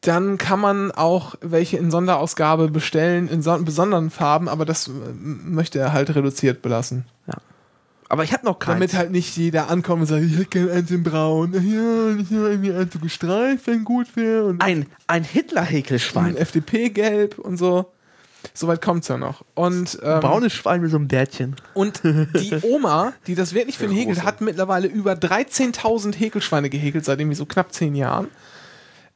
[0.00, 4.90] dann kann man auch welche in Sonderausgabe bestellen, in son besonderen Farben, aber das äh,
[4.90, 7.06] möchte er halt reduziert belassen.
[8.08, 8.74] Aber ich habe noch keins.
[8.74, 11.52] Damit halt nicht jeder ankommt und sagt, ich hätte gerne eins in braun.
[11.52, 14.50] Ja, ich habe irgendwie eins so gestreift, wenn gut wäre.
[14.50, 16.36] Ein, ein ein Hitler-Häkelschwein.
[16.36, 17.90] FDP-Gelb und so.
[18.52, 19.42] Soweit kommt's ja noch.
[19.54, 21.56] Und, ähm, Braunes Schwein mit so einem Bärtchen.
[21.72, 27.06] und die Oma, die das wirklich für ihn häkelt, hat mittlerweile über 13.000 Häkelschweine gehäkelt,
[27.06, 28.28] seit irgendwie so knapp 10 Jahren.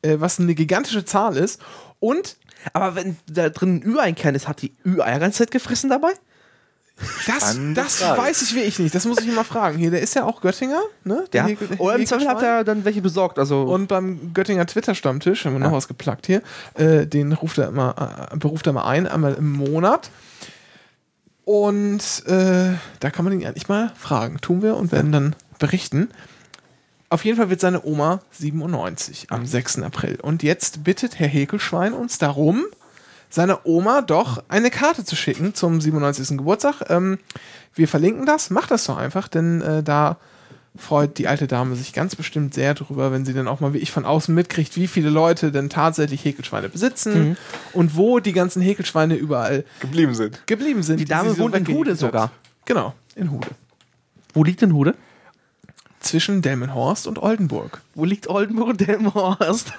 [0.02, 1.60] Äh, was eine gigantische Zahl ist.
[2.00, 2.36] Und
[2.72, 6.12] Aber wenn da drin ein Ü-Einkern ist, hat die Ü-Eier die ganze Zeit gefressen dabei?
[7.26, 8.22] das, das Frage.
[8.22, 8.94] weiß ich wirklich nicht.
[8.94, 9.78] Das muss ich mal fragen.
[9.78, 11.24] Hier, der ist ja auch Göttinger, ne?
[11.32, 11.56] Der Ja.
[11.78, 13.38] Oder im Zweifel hat er dann welche besorgt.
[13.38, 16.42] Also Und beim Göttinger Twitter-Stammtisch, haben wir noch was geplackt hier,
[16.74, 20.10] äh, den ruft er immer, äh, beruft er mal ein, einmal im Monat.
[21.44, 24.38] Und äh, da kann man ihn eigentlich mal fragen.
[24.40, 26.10] Tun wir und werden dann berichten.
[27.10, 29.80] Auf jeden Fall wird seine Oma 97 am 6.
[29.82, 30.18] April.
[30.20, 32.64] Und jetzt bittet Herr Häkelschwein uns darum,
[33.30, 36.36] seiner Oma doch eine Karte zu schicken zum 97.
[36.36, 36.82] Geburtstag.
[36.90, 37.18] Ähm,
[37.74, 40.18] wir verlinken das, macht das doch einfach, denn äh, da
[40.76, 43.78] freut die alte Dame sich ganz bestimmt sehr drüber, wenn sie dann auch mal wie
[43.78, 47.36] ich von außen mitkriegt, wie viele Leute denn tatsächlich Häkelschweine besitzen
[47.72, 50.46] und wo die ganzen Häkelschweine überall Geblieben sind.
[50.46, 51.00] geblieben sind.
[51.00, 51.98] Die Dame wohnt in Hude hat.
[51.98, 52.30] sogar.
[52.64, 53.48] Genau, in Hude.
[54.34, 54.94] wo liegt denn Hude?
[56.08, 57.82] Zwischen Delmenhorst und Oldenburg.
[57.94, 59.74] Wo liegt Oldenburg und Delmenhorst?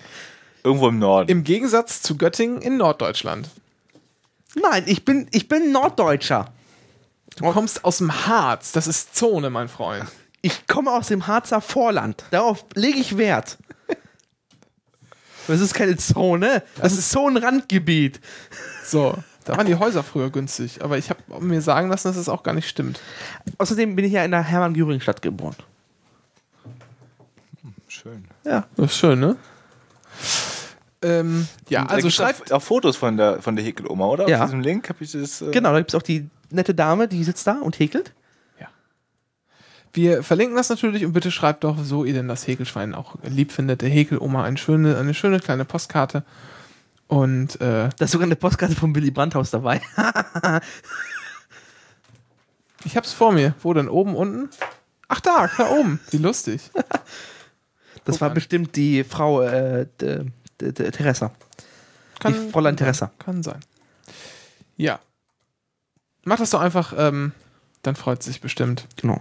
[0.64, 1.30] Irgendwo im Norden.
[1.30, 3.48] Im Gegensatz zu Göttingen in Norddeutschland.
[4.54, 6.52] Nein, ich bin, ich bin Norddeutscher.
[7.36, 10.04] Du kommst aus dem Harz, das ist Zone, mein Freund.
[10.42, 12.22] Ich komme aus dem Harzer Vorland.
[12.30, 13.56] Darauf lege ich Wert.
[15.48, 18.20] Das ist keine Zone, das ist Zonenrandgebiet.
[18.84, 22.28] So, da waren die Häuser früher günstig, aber ich habe mir sagen lassen, dass das
[22.28, 23.00] auch gar nicht stimmt.
[23.58, 25.56] Außerdem bin ich ja in der Hermann-Göring-Stadt geboren.
[27.88, 28.24] Schön.
[28.44, 28.66] Ja.
[28.76, 29.36] Das ist schön, ne?
[31.02, 32.52] Ähm, ja, also schreibt.
[32.52, 34.28] auch, auch Fotos von der, von der Häkeloma, oder?
[34.28, 34.40] Ja.
[34.40, 35.42] Auf diesem Link habe ich das.
[35.42, 38.12] Äh, Genau, da gibt es auch die nette Dame, die sitzt da und häkelt.
[39.94, 43.52] Wir verlinken das natürlich und bitte schreibt doch, so ihr denn das Häkelschwein auch lieb
[43.52, 46.24] findet, der Häkeloma eine schöne, eine schöne kleine Postkarte.
[47.12, 49.82] Und äh, Da ist sogar eine Postkarte vom Willy Brandt-Haus dabei.
[52.84, 53.54] ich hab's vor mir.
[53.62, 53.88] Wo denn?
[53.88, 54.48] Oben, unten?
[55.08, 56.00] Ach da, da oben.
[56.10, 56.70] Wie lustig.
[58.04, 58.34] Das Guck war an.
[58.34, 60.24] bestimmt die Frau äh, d-
[60.60, 61.30] d- d- Teresa.
[62.18, 63.12] Kann, Die Fräulein Teresa.
[63.20, 63.60] Kann sein.
[64.76, 64.98] Ja.
[66.24, 67.30] Mach das doch einfach, ähm,
[67.82, 68.88] dann freut sich bestimmt.
[68.96, 69.20] Genau.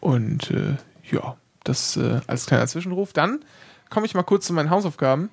[0.00, 0.76] Und äh,
[1.10, 3.12] ja, das äh, als kleiner Zwischenruf.
[3.12, 3.44] Dann
[3.90, 5.28] komme ich mal kurz zu meinen Hausaufgaben,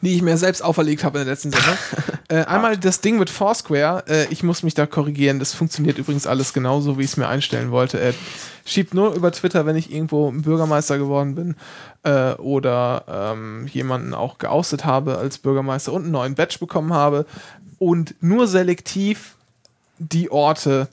[0.00, 1.76] die ich mir selbst auferlegt habe in der letzten Sendung.
[2.28, 4.04] äh, einmal das Ding mit Foursquare.
[4.08, 5.38] Äh, ich muss mich da korrigieren.
[5.38, 7.98] Das funktioniert übrigens alles genauso, wie ich es mir einstellen wollte.
[7.98, 8.14] Er
[8.64, 11.56] schiebt nur über Twitter, wenn ich irgendwo Bürgermeister geworden bin
[12.04, 17.26] äh, oder ähm, jemanden auch geoustet habe als Bürgermeister und einen neuen Badge bekommen habe.
[17.78, 19.34] Und nur selektiv
[19.98, 20.88] die Orte,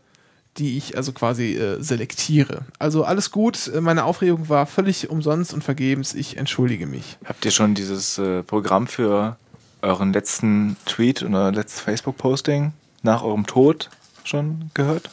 [0.57, 2.65] die ich also quasi äh, selektiere.
[2.80, 6.14] Also alles gut, äh, meine Aufregung war völlig umsonst und vergebens.
[6.14, 7.18] Ich entschuldige mich.
[7.26, 9.38] Habt ihr schon dieses äh, Programm für
[9.82, 12.73] euren letzten Tweet oder letztes Facebook-Posting
[13.03, 13.90] nach eurem Tod
[14.23, 15.10] schon gehört?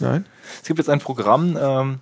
[0.00, 0.26] Nein?
[0.60, 2.00] Es gibt jetzt ein Programm, ähm,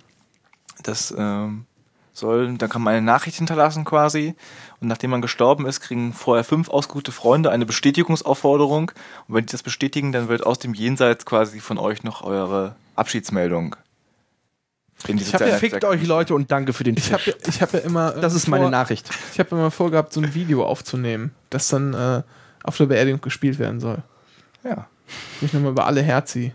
[0.81, 1.65] das ähm,
[2.13, 4.35] soll, da kann man eine Nachricht hinterlassen quasi.
[4.79, 8.91] Und nachdem man gestorben ist, kriegen vorher fünf ausgesuchte Freunde eine Bestätigungsaufforderung.
[9.27, 12.75] Und wenn die das bestätigen, dann wird aus dem Jenseits quasi von euch noch eure
[12.95, 13.75] Abschiedsmeldung.
[15.05, 17.73] Ich hab sozialen ja- Fickt euch Leute und danke für den Ich habe ich hab
[17.73, 18.15] ja immer.
[18.15, 19.09] äh, Das ist meine vor, Nachricht.
[19.33, 22.21] Ich habe immer vorgehabt, so ein Video aufzunehmen, das dann äh,
[22.63, 23.97] auf der Beerdigung gespielt werden soll.
[24.63, 24.87] Ja.
[25.39, 26.53] Wo ich nochmal über alle herziehe.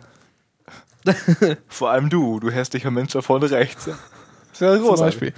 [1.69, 3.89] Vor allem du, du hässlicher Mensch da vorne rechts.
[4.59, 5.21] Das ist ja Zum großartig.
[5.21, 5.33] Beispiel.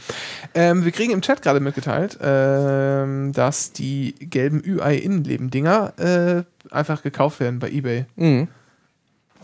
[0.55, 6.43] Ähm, wir kriegen im Chat gerade mitgeteilt, ähm, dass die gelben Ü-Ei-Innenleben-Dinger äh,
[6.75, 8.07] einfach gekauft werden bei eBay.
[8.17, 8.49] Mhm.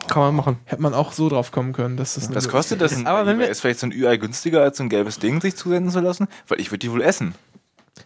[0.09, 0.59] Kann man machen.
[0.65, 2.95] Hätte man auch so drauf kommen können, dass das Was kostet das?
[2.95, 3.07] denn?
[3.07, 5.57] Aber wenn wir- ist vielleicht so ein Ü-Ei günstiger, als so ein gelbes Ding sich
[5.57, 6.29] zusenden zu lassen?
[6.49, 7.35] Weil ich würde die wohl essen.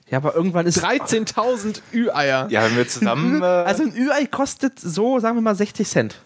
[0.09, 0.83] Ja, aber irgendwann ist.
[0.83, 2.47] 13.000 Ü-Eier.
[2.49, 3.43] Ja, wenn wir zusammen.
[3.43, 6.17] Äh, Also ein Ü-Ei kostet so, sagen wir mal, 60 Cent.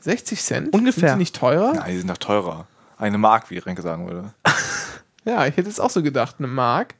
[0.00, 0.72] 60 Cent?
[0.74, 1.08] Ungefähr.
[1.10, 1.72] Sind die nicht teurer?
[1.74, 2.66] nein, die sind doch teurer.
[3.02, 4.32] Eine Mark, wie Renke sagen würde.
[5.24, 6.34] Ja, ich hätte es auch so gedacht.
[6.40, 6.96] Eine Mark.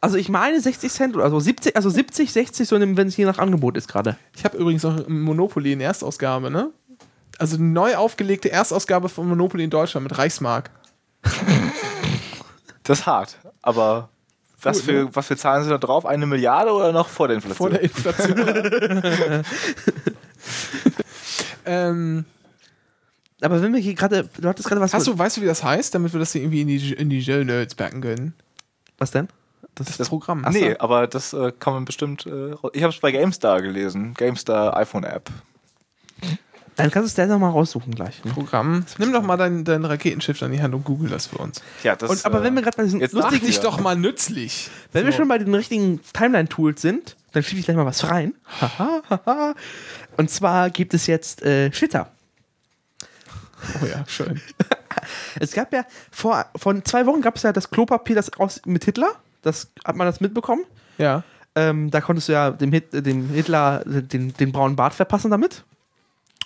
[0.00, 1.40] Also ich meine 60 Cent oder so.
[1.40, 4.16] 70, also 70, 60, so wenn es je nach Angebot ist gerade.
[4.36, 6.70] Ich habe übrigens noch Monopoly in Erstausgabe, ne?
[7.38, 10.70] Also eine neu aufgelegte Erstausgabe von Monopoly in Deutschland mit Reichsmark.
[12.84, 13.36] Das ist hart.
[13.62, 14.10] Aber
[14.62, 15.08] was, für, ne?
[15.12, 16.06] was für Zahlen sind da drauf?
[16.06, 17.56] Eine Milliarde oder noch vor der Inflation?
[17.56, 19.44] Vor der Inflation.
[21.66, 22.24] ähm,
[23.40, 24.94] Aber wenn wir hier gerade, du hattest gerade was.
[24.94, 27.10] hast du, weißt du, wie das heißt, damit wir das hier irgendwie in die, in
[27.10, 28.34] die Show Notes packen können?
[28.98, 29.28] was denn?
[29.74, 30.42] Das ist das Programm.
[30.46, 32.24] Ach nee, aber das äh, kann man bestimmt.
[32.24, 34.14] Äh, ich habe es bei GameStar gelesen.
[34.14, 35.28] GameStar iPhone App.
[36.76, 38.22] Dann kannst du es dir noch mal raussuchen gleich.
[38.24, 38.32] Ne?
[38.32, 38.84] Programm.
[38.98, 41.62] Nimm doch mal dein, dein Raketenschiff an die Hand und google das für uns.
[41.82, 43.96] Ja, das, Und, aber äh, wenn wir gerade bei diesen jetzt lustigen, dich doch mal
[43.96, 44.70] nützlich.
[44.92, 45.18] wenn wir So.
[45.18, 48.34] schon bei den richtigen Timeline-Tools sind, dann schiebe ich gleich mal was rein.
[50.16, 52.10] Und zwar gibt es jetzt äh, Shitter.
[53.82, 54.40] Oh ja, schön.
[55.38, 58.84] Es gab ja vor, vor zwei Wochen gab es ja das Klopapier das aus, mit
[58.84, 59.14] Hitler.
[59.42, 60.64] Das hat man das mitbekommen.
[60.98, 61.22] Ja.
[61.54, 65.64] Ähm, da konntest du ja dem, Hit, dem Hitler den, den braunen Bart verpassen damit.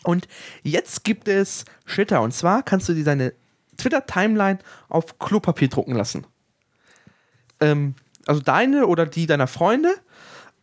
[0.02, 0.28] Und
[0.62, 2.20] jetzt gibt es Shitter.
[2.22, 3.32] Und zwar kannst du dir deine
[3.76, 4.58] Twitter-Timeline
[4.88, 6.26] auf Klopapier drucken lassen.
[7.60, 7.94] Ähm,
[8.26, 9.94] also deine oder die deiner Freunde.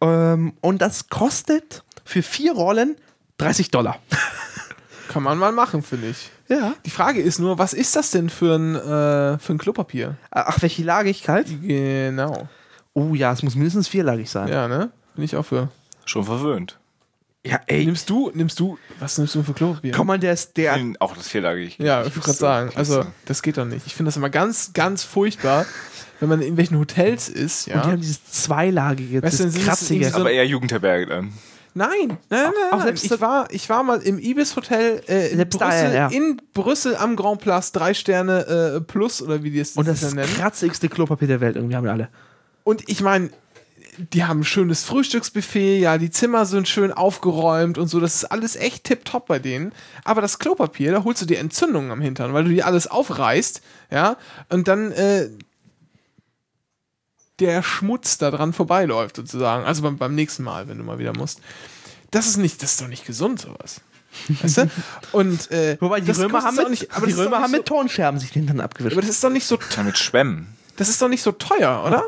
[0.01, 2.97] Ähm, und das kostet für vier Rollen
[3.37, 3.99] 30 Dollar.
[5.09, 6.31] Kann man mal machen, finde ich.
[6.49, 6.73] Ja.
[6.85, 10.15] Die Frage ist nur, was ist das denn für ein, äh, für ein Klopapier?
[10.31, 11.47] Ach, welche Lagigkeit?
[11.61, 12.47] Genau.
[12.93, 14.47] Oh ja, es muss mindestens vierlagig sein.
[14.47, 14.89] Ja, ne?
[15.15, 15.69] Bin ich auch für.
[16.05, 16.79] schon verwöhnt.
[17.45, 17.85] Ja, ey.
[17.85, 19.93] Nimmst du, nimmst du, was nimmst du für Klopapier?
[19.93, 20.73] Komm mal, der ist der.
[20.75, 21.77] Bin Auch das vierlagig.
[21.79, 23.85] Ja, ich wollte gerade sagen, also das geht doch nicht.
[23.87, 25.65] Ich finde das immer ganz, ganz furchtbar,
[26.19, 27.85] wenn man in irgendwelchen Hotels ist, Und die ja.
[27.85, 30.01] haben dieses zweilagige, Weißt das kratzige.
[30.01, 31.33] irgendwie so- aber eher Jugendherberge dann.
[31.77, 32.81] Nein, nein, nein, nein.
[32.81, 36.07] selbst Ich war, ich war mal im Ibis Hotel äh, in, Brüssel, ja.
[36.07, 40.01] in Brüssel am Grand Place, drei Sterne äh, plus oder wie die es Und das
[40.01, 42.09] das ist das kratzigste Klopapier der Welt, irgendwie haben wir alle.
[42.63, 43.29] Und ich meine,
[44.13, 48.25] die haben ein schönes Frühstücksbuffet, ja, die Zimmer sind schön aufgeräumt und so, das ist
[48.25, 49.71] alles echt tipptopp bei denen.
[50.03, 53.61] Aber das Klopapier, da holst du dir Entzündungen am Hintern, weil du dir alles aufreißt,
[53.91, 54.17] ja,
[54.49, 55.29] und dann äh,
[57.39, 59.65] der Schmutz da dran vorbeiläuft sozusagen.
[59.65, 61.39] Also beim, beim nächsten Mal, wenn du mal wieder musst.
[62.11, 63.81] Das ist nicht, das ist doch nicht gesund, sowas.
[64.41, 64.69] Weißt du?
[65.11, 67.65] Und, äh, Wobei die das Römer haben mit, nicht, aber die Römer haben so, mit
[67.67, 68.93] Tonscherben sich den Hintern abgewischt.
[68.93, 70.47] aber das ist doch nicht so, Ja, mit Schwämmen.
[70.77, 72.03] das ist doch nicht so teuer, oder?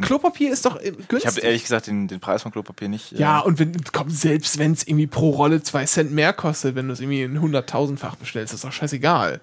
[0.00, 1.18] Klopapier ist doch äh, günstig.
[1.18, 3.12] Ich habe ehrlich gesagt den, den Preis von Klopapier nicht.
[3.12, 6.74] äh, Ja, und wenn, komm, selbst wenn es irgendwie pro Rolle zwei Cent mehr kostet,
[6.74, 9.40] wenn du es irgendwie in 100.000-fach bestellst, ist doch scheißegal.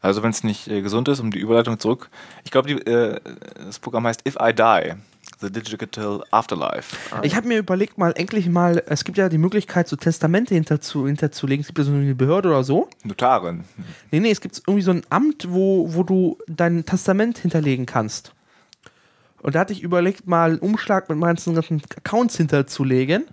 [0.00, 2.10] Also wenn es nicht äh, gesund ist, um die Überleitung zurück.
[2.44, 3.20] Ich glaube, äh,
[3.64, 4.94] das Programm heißt If I Die.
[5.40, 6.96] The Digital Afterlife.
[7.22, 11.06] Ich habe mir überlegt, mal endlich mal, es gibt ja die Möglichkeit, so Testamente hinterzu,
[11.06, 11.60] hinterzulegen.
[11.60, 12.88] Es gibt ja so eine Behörde oder so.
[13.04, 13.64] Notarin.
[14.10, 18.32] Nee, nee, es gibt irgendwie so ein Amt, wo, wo du dein Testament hinterlegen kannst.
[19.42, 23.24] Und da hatte ich überlegt, mal einen Umschlag mit meinen ganzen Accounts hinterzulegen.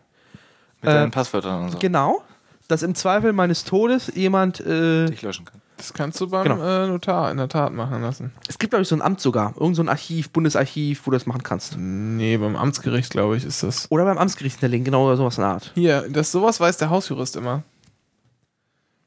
[0.81, 1.79] Mit Äh, deinen Passwörtern und so.
[1.79, 2.21] Genau.
[2.67, 4.59] Dass im Zweifel meines Todes jemand.
[4.59, 5.61] Äh, Die ich löschen kann.
[5.83, 6.63] Das kannst du beim Genau.
[6.63, 8.31] äh, Notar in der Tat machen lassen.
[8.47, 9.53] es gibt, glaube ich, so ein Amt sogar.
[9.59, 11.75] Irgend so ein Archiv, Bundesarchiv, wo du das machen kannst.
[11.77, 13.91] Nee, beim Amtsgericht, glaube ich, ist das.
[13.91, 15.71] Oder beim Amtsgericht hinterlegen, genau oder sowas in der Art.
[15.75, 17.63] Hier, das sowas weiß der Hausjurist immer.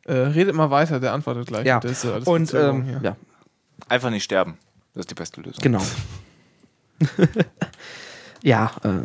[0.04, 1.66] Äh, redet mal weiter, der antwortet gleich.
[1.66, 1.80] Ja.
[1.80, 3.16] Das ist, äh, alles Und ähm, ja,
[3.88, 4.58] Einfach nicht sterben.
[4.92, 5.62] Das ist die beste Lösung.
[5.62, 5.82] genau.
[8.42, 9.02] ja, äh,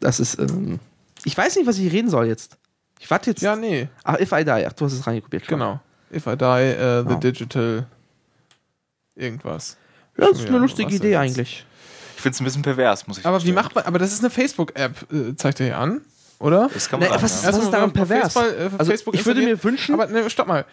[0.00, 0.38] das ist.
[0.38, 0.78] Ähm,
[1.24, 2.56] ich weiß nicht, was ich reden soll jetzt.
[3.00, 3.42] Ich warte jetzt.
[3.42, 4.66] Ja, nee, Ach, If I Die.
[4.66, 5.46] Ach, du hast es reingekopiert.
[5.48, 5.80] genau.
[6.12, 7.18] If I die, äh, the Genau.
[7.20, 7.86] digital
[9.14, 9.76] irgendwas.
[10.18, 11.18] Ja, das ist eine lustige was Idee jetzt?
[11.18, 11.66] eigentlich.
[12.16, 14.20] Ich finde es ein bisschen pervers, muss ich Aber wie macht man, aber das ist
[14.20, 16.02] eine Facebook-App, äh, zeigt er hier an,
[16.38, 16.68] oder?
[16.72, 18.32] Das kann man was- sagen, was ist daran pervers?
[18.34, 20.66] Facebook, äh, Also, Facebook ich würde mir wünschen- Aber ne, stopp mal.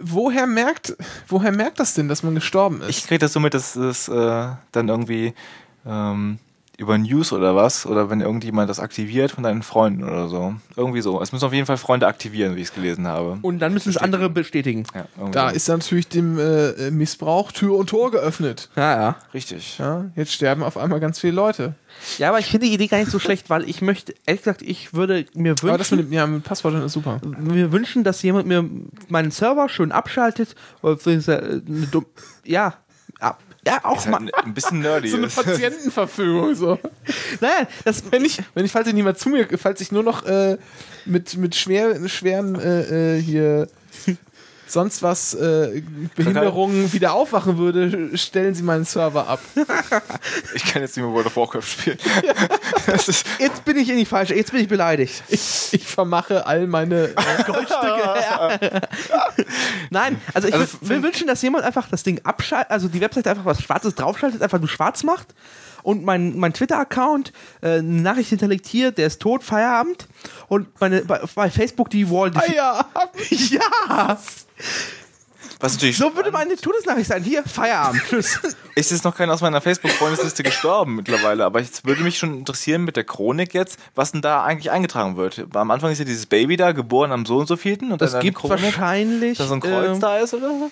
[0.00, 0.96] Woher merkt,
[1.28, 2.88] woher merkt das denn, dass man gestorben ist?
[2.90, 5.34] Ich kriege das so mit, dass es äh, dann irgendwie
[5.86, 6.38] ähm,
[6.78, 10.54] über News oder was, oder wenn irgendjemand das aktiviert von deinen Freunden oder so.
[10.76, 11.22] Irgendwie so.
[11.22, 13.38] Es müssen auf jeden Fall Freunde aktivieren, wie ich es gelesen habe.
[13.42, 14.84] Und dann müssen es andere bestätigen.
[14.94, 15.56] Ja, irgendwie da so.
[15.56, 18.68] ist natürlich dem äh, Missbrauch Tür und Tor geöffnet.
[18.76, 19.16] Ja, ja.
[19.32, 19.78] Richtig.
[19.78, 21.74] Ja, jetzt sterben auf einmal ganz viele Leute.
[22.18, 24.60] Ja, aber ich finde die Idee gar nicht so schlecht, weil ich möchte, ehrlich gesagt,
[24.60, 27.20] ich würde mir Aber das mit, wünschen, dem- ja, mit Passwörtern ist super.
[27.40, 28.68] mir wünschen, dass jemand mir
[29.08, 30.54] meinen Server schön abschaltet.
[30.82, 31.60] Oder äh,
[32.44, 32.74] Ja.
[33.66, 34.20] Ja, auch Ist mal.
[34.20, 35.08] halt ein, ein bisschen nerdy.
[35.10, 35.26] So eine.
[35.26, 36.54] Patientenverfügung.
[36.54, 36.78] So.
[37.40, 40.24] Naja, das, Wenn ich, wenn ich, falls ich niemand zu mir, falls ich nur noch
[40.24, 40.56] äh,
[41.04, 43.68] mit, mit schwer, schweren äh, äh, hier
[44.66, 45.82] sonst was äh,
[46.14, 49.40] Behinderungen wieder aufwachen würde, stellen Sie meinen Server ab.
[50.54, 51.98] ich kann jetzt nicht mehr World of Warcraft spielen.
[53.38, 55.22] jetzt bin ich in die falsche, jetzt bin ich beleidigt.
[55.28, 57.08] Ich, ich vermache all meine.
[57.08, 57.14] Äh,
[57.46, 58.80] Goldstücke.
[59.90, 63.30] Nein, also ich Also will wünschen, dass jemand einfach das Ding abschaltet, also die Webseite
[63.30, 65.34] einfach was Schwarzes draufschaltet, einfach nur schwarz macht
[65.86, 70.08] und mein, mein Twitter-Account äh, eine Nachricht hinterlegt hier, der ist tot, Feierabend
[70.48, 72.32] und meine, bei, bei Facebook die Wall.
[72.32, 72.86] Die ja,
[73.30, 74.18] ja!
[75.58, 77.22] Was natürlich So würde meine Todesnachricht sein.
[77.22, 78.02] Hier, Feierabend.
[78.10, 78.38] Tschüss.
[78.74, 82.84] ist jetzt noch keiner aus meiner Facebook-Freundesliste gestorben mittlerweile, aber es würde mich schon interessieren
[82.84, 85.46] mit der Chronik jetzt, was denn da eigentlich eingetragen wird.
[85.54, 88.12] Am Anfang ist ja dieses Baby da, geboren am so und so vierten und Das
[88.12, 89.38] dann gibt Chronik, wahrscheinlich.
[89.38, 90.70] dass so ein Kreuz ähm, da ist oder so.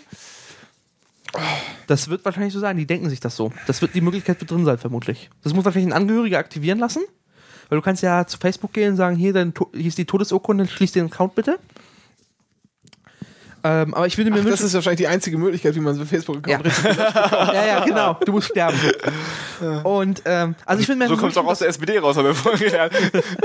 [1.86, 2.77] Das wird wahrscheinlich so sein.
[2.77, 3.52] Die denken sich das so.
[3.66, 5.31] Das wird die Möglichkeit wird drin sein, vermutlich.
[5.43, 7.02] Das muss wahrscheinlich ein Angehöriger aktivieren lassen.
[7.69, 10.69] Weil du kannst ja zu Facebook gehen und sagen, hier, dein, hier ist die Todesurkunde,
[10.69, 11.59] schließ den Account bitte.
[13.66, 14.66] Ähm, aber ich würde mir Ach, das wünschen.
[14.66, 16.59] ist wahrscheinlich die einzige Möglichkeit, wie man so Facebook-Account Ja.
[16.70, 16.97] richtig.
[17.55, 18.12] ja, ja, genau.
[18.24, 18.78] Du musst sterben.
[19.85, 22.27] Und ähm, also ich würde mir So kommt es auch aus der SPD raus, haben
[22.27, 22.93] wir vorhin gelernt.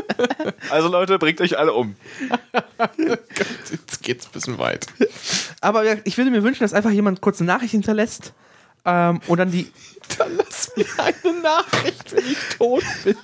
[0.70, 1.96] also Leute, bringt euch alle um.
[3.72, 4.88] Jetzt geht's ein bisschen weit.
[5.62, 8.34] aber ja, ich würde mir wünschen, dass einfach jemand kurz eine Nachricht hinterlässt
[8.86, 9.72] ähm, und dann die.
[10.18, 13.16] Dann lass mir eine Nachricht, wenn ich tot bin.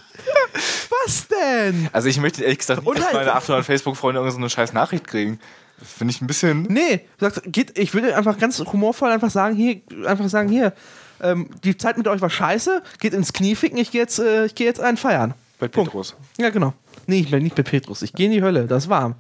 [1.06, 1.90] Was denn?
[1.92, 4.50] Also ich möchte ehrlich gesagt nicht, Und dass halt- meine 800 Facebook-Freunde irgendeine so eine
[4.50, 5.40] scheiß Nachricht kriegen.
[5.84, 6.64] Finde ich ein bisschen...
[6.64, 10.73] Nee, du sagst, geht, ich würde einfach ganz humorvoll einfach sagen, hier, einfach sagen, hier,
[11.22, 14.45] ähm, die Zeit mit euch war scheiße, geht ins Knie ficken, ich gehe jetzt, äh,
[14.45, 15.34] ich gehe jetzt einen feiern.
[15.60, 15.91] Bei Punkt.
[15.91, 16.15] Petrus.
[16.38, 16.73] Ja, genau.
[17.07, 19.15] Nee, ich bin nicht bei Petrus, ich gehe in die Hölle, das ist warm.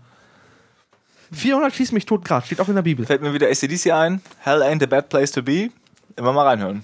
[1.31, 3.05] 400 schießt mich tot grad, steht auch in der Bibel.
[3.05, 4.21] Fällt mir wieder ACDC ein.
[4.39, 5.69] Hell ain't a bad place to be.
[6.15, 6.83] Immer mal reinhören.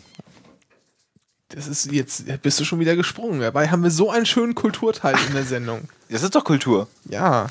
[1.49, 3.41] Das ist jetzt bist du schon wieder gesprungen.
[3.41, 5.89] Dabei haben wir so einen schönen Kulturteil in der Sendung.
[6.09, 6.87] Das ist doch Kultur.
[7.09, 7.47] Ja.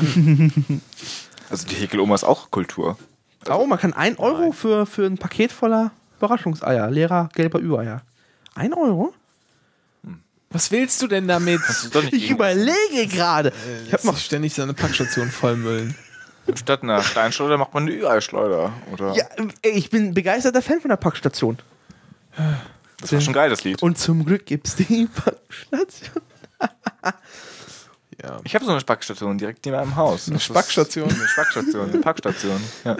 [1.50, 2.98] Also die Häkeloma ist auch Kultur.
[3.48, 8.02] Oh, man kann 1 Euro für, für ein Paket voller Überraschungseier, leerer gelber Übereier.
[8.54, 9.14] 1 Euro?
[10.50, 11.60] Was willst du denn damit?
[11.68, 13.52] Ist nicht Ich überlege gerade.
[13.86, 15.94] Ich habe noch ständig seine Packstation vollmüllen.
[16.54, 18.72] Statt einer Steinschleuder macht man eine Ü-Ei-Schleuder.
[18.92, 19.14] Oder?
[19.14, 19.26] Ja,
[19.62, 21.58] ey, ich bin begeisterter Fan von der Packstation.
[23.00, 23.82] Das war schon geil, das Lied.
[23.82, 26.22] Und zum Glück gibt's die Packstation.
[28.22, 28.40] Ja.
[28.44, 30.28] Ich habe so eine Spackstation direkt neben meinem Haus.
[30.28, 31.08] Eine Spackstation?
[31.08, 32.60] Eine Spackstation, eine Packstation.
[32.84, 32.96] Ja.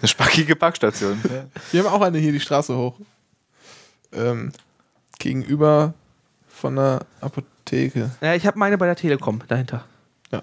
[0.00, 1.20] Eine spackige Packstation.
[1.24, 1.44] Ja.
[1.72, 2.94] Wir haben auch eine hier die Straße hoch.
[4.12, 4.52] Ähm,
[5.18, 5.94] gegenüber
[6.48, 8.10] von der Apotheke.
[8.20, 9.84] Ja, ich habe meine bei der Telekom dahinter.
[10.30, 10.42] ja,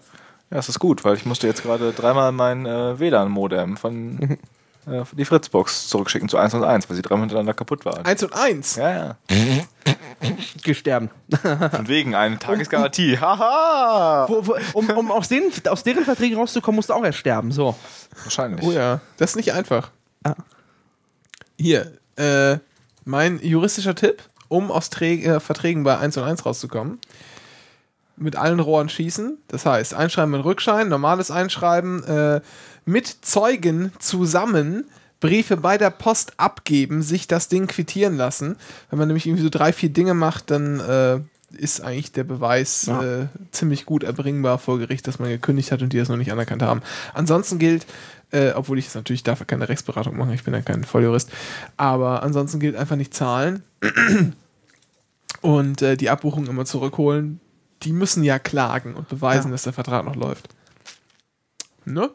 [0.49, 4.37] das ist gut, weil ich musste jetzt gerade dreimal mein äh, WLAN-Modem von
[4.91, 8.05] äh, die Fritzbox zurückschicken zu 111, weil sie dreimal hintereinander kaputt waren.
[8.05, 8.75] Eins und eins.
[8.75, 9.17] Ja, ja.
[10.63, 11.09] Gesterben.
[11.41, 13.17] Von wegen eine Tagesgarantie.
[13.19, 14.25] Haha!
[14.73, 17.51] Um um aus, den, aus deren Verträgen rauszukommen, musst du auch erst sterben.
[17.51, 17.75] So.
[18.23, 18.65] Wahrscheinlich.
[18.65, 19.91] Oh ja, das ist nicht einfach.
[20.23, 20.35] Ah.
[21.57, 22.57] Hier, äh,
[23.05, 26.99] mein juristischer Tipp um aus Trä äh, Verträgen bei 1 und 1 rauszukommen.
[28.17, 29.37] Mit allen Rohren schießen.
[29.47, 32.41] Das heißt, Einschreiben mit Rückschein, normales Einschreiben, äh,
[32.85, 34.85] mit Zeugen zusammen
[35.19, 38.57] Briefe bei der Post abgeben, sich das Ding quittieren lassen.
[38.89, 41.19] Wenn man nämlich irgendwie so drei, vier Dinge macht, dann äh,
[41.55, 43.03] ist eigentlich der Beweis Ja.
[43.03, 46.31] äh, ziemlich gut erbringbar vor Gericht, dass man gekündigt hat und die das noch nicht
[46.31, 46.81] anerkannt haben.
[47.13, 47.85] Ansonsten gilt,
[48.31, 51.29] äh, obwohl ich jetzt natürlich dafür keine Rechtsberatung mache, ich bin ja kein Volljurist,
[51.77, 53.63] aber ansonsten gilt einfach nicht zahlen
[55.41, 57.39] und äh, die Abbuchung immer zurückholen.
[57.83, 59.51] Die müssen ja klagen und beweisen, Ja.
[59.53, 60.49] dass der Vertrag noch läuft.
[61.85, 62.09] Ne?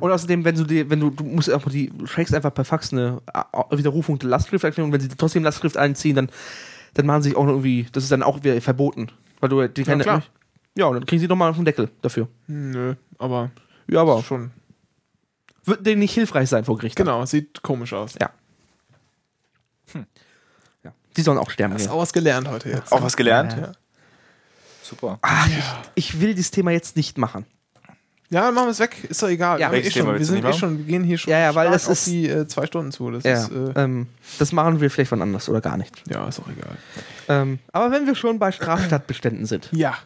[0.00, 2.66] Und außerdem, wenn du dir, wenn du, du musst einfach die, du schickst einfach per
[2.66, 6.30] Fax eine äh, Widerrufung der Lastschrifterklärung, wenn sie trotzdem Lastschrift einziehen, dann,
[6.94, 9.10] dann machen sie sich auch noch irgendwie, das ist dann auch wieder verboten.
[9.40, 10.22] Weil du die keine, klar.
[10.76, 12.28] Ja, und dann kriegen sie nochmal auf den Deckel dafür.
[12.46, 13.50] Nö, aber
[13.86, 14.50] Ja, aber schon.
[15.64, 16.96] wird denen nicht hilfreich sein vor Gericht.
[16.96, 18.14] Genau, sieht komisch aus.
[18.20, 18.30] Ja.
[20.84, 20.92] ja.
[21.16, 21.72] Die sollen auch sterben.
[21.74, 22.92] Hast auch was gelernt heute jetzt.
[22.92, 23.56] Auch was gelernt?
[23.58, 23.72] Ja.
[24.90, 25.18] Super.
[25.22, 25.64] Ach, ich,
[25.94, 27.46] ich will dieses Thema jetzt nicht machen.
[28.32, 29.04] Ja, dann machen wir es weg.
[29.08, 29.58] Ist doch egal.
[29.60, 31.66] Ja, wir, eh schon, wir sind eh schon, wir gehen hier schon Ja, ja, weil
[31.66, 33.10] stark das auf ist- die äh, zwei Stunden zu.
[33.10, 34.06] Das Ja, ist, äh, ähm,
[34.38, 36.02] das machen wir vielleicht wann anders oder gar nicht.
[36.08, 36.76] ja, ist auch egal.
[37.28, 39.68] Ähm, aber wenn wir schon bei Straftatbeständen sind.
[39.72, 39.96] Ja,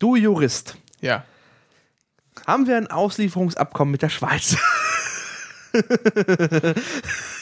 [0.00, 1.24] Du Jurist, ja.
[2.46, 4.56] haben wir ein Auslieferungsabkommen mit der Schweiz?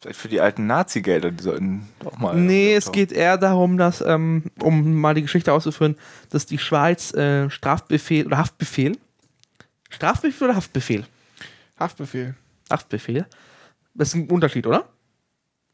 [0.00, 2.34] Vielleicht für die alten Nazi-Gelder, die sollten auch mal.
[2.34, 5.96] nee, es geht eher darum, dass, ähm, um mal die Geschichte auszuführen,
[6.30, 8.96] dass die Schweiz äh, Strafbefehl oder Haftbefehl.
[9.90, 11.06] Strafbefehl oder Haftbefehl?
[11.78, 12.34] Haftbefehl.
[12.70, 13.26] Haftbefehl.
[13.92, 14.88] Das ist ein Unterschied, oder?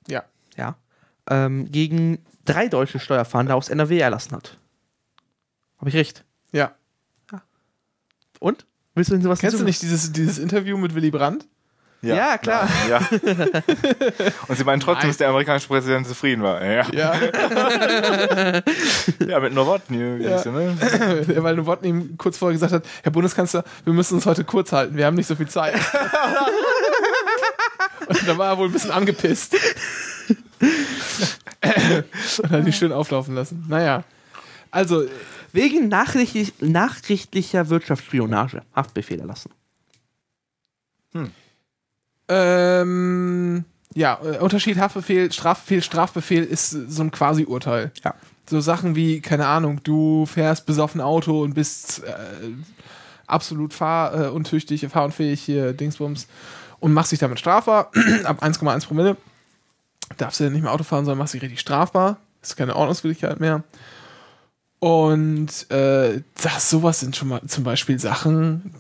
[0.09, 0.24] Ja.
[0.57, 0.77] Ja.
[1.28, 4.59] Ähm, gegen drei deutsche Steuerfahnder aus NRW erlassen hat.
[5.78, 6.24] Habe ich recht?
[6.51, 6.74] Ja.
[8.40, 8.66] Und?
[8.94, 11.47] Willst du denn sowas Kennst du nicht dieses, dieses Interview mit Willy Brandt?
[12.14, 12.68] Ja, klar.
[12.88, 12.98] Ja.
[14.48, 15.08] Und sie meinen trotzdem, Nein.
[15.10, 16.62] dass der amerikanische Präsident zufrieden war.
[16.64, 17.14] Ja, Ja.
[19.26, 20.22] ja mit Nowotny.
[20.22, 20.42] Ja.
[20.44, 20.52] Ja.
[20.52, 20.76] Ne?
[21.42, 24.96] Weil Novotny ihm kurz vorher gesagt hat, Herr Bundeskanzler, wir müssen uns heute kurz halten,
[24.96, 25.74] wir haben nicht so viel Zeit.
[28.06, 29.56] Und da war er wohl ein bisschen angepisst.
[32.42, 33.64] Und hat die schön auflaufen lassen.
[33.68, 34.04] Naja.
[34.70, 35.04] Also,
[35.52, 39.50] Wegen nachrichtlich, nachrichtlicher Wirtschaftsspionage Haftbefehl erlassen.
[42.28, 47.93] Ähm, ja, äh, Unterschied Haftbefehl, Strafbefehl, Strafbefehl ist so ein Quasi-Urteil.
[48.05, 48.15] Ja.
[48.48, 52.12] So Sachen wie, keine Ahnung, du fährst besoffen Auto und bist äh,
[53.27, 56.28] absolut fahruntüchtig, äh, fahrunfähig hier, Dingsbums,
[56.78, 57.90] und machst dich damit strafbar,
[58.24, 59.16] ab 1,1 Promille.
[60.19, 62.19] Darfst du ja nicht mehr Auto fahren, sondern machst dich richtig strafbar.
[62.43, 63.65] Ist keine Ordnungswidrigkeit mehr.
[64.78, 68.70] Und äh, das, sowas sind schon mal zum Beispiel Sachen,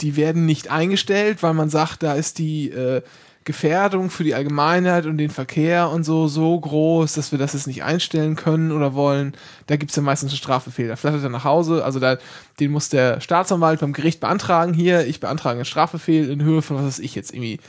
[0.00, 3.02] die werden nicht eingestellt, weil man sagt, da ist die äh,
[3.46, 7.68] Gefährdung für die Allgemeinheit und den Verkehr und so so groß, dass wir das jetzt
[7.68, 9.36] nicht einstellen können oder wollen.
[9.68, 10.88] Da gibt es ja meistens einen Strafbefehl.
[10.88, 12.18] Da flattert er nach Hause, also da,
[12.58, 14.74] den muss der Staatsanwalt beim Gericht beantragen.
[14.74, 17.60] Hier, ich beantrage einen Strafbefehl in Höhe von, was weiß ich jetzt, irgendwie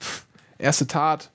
[0.00, 0.24] pff,
[0.58, 1.30] erste Tat,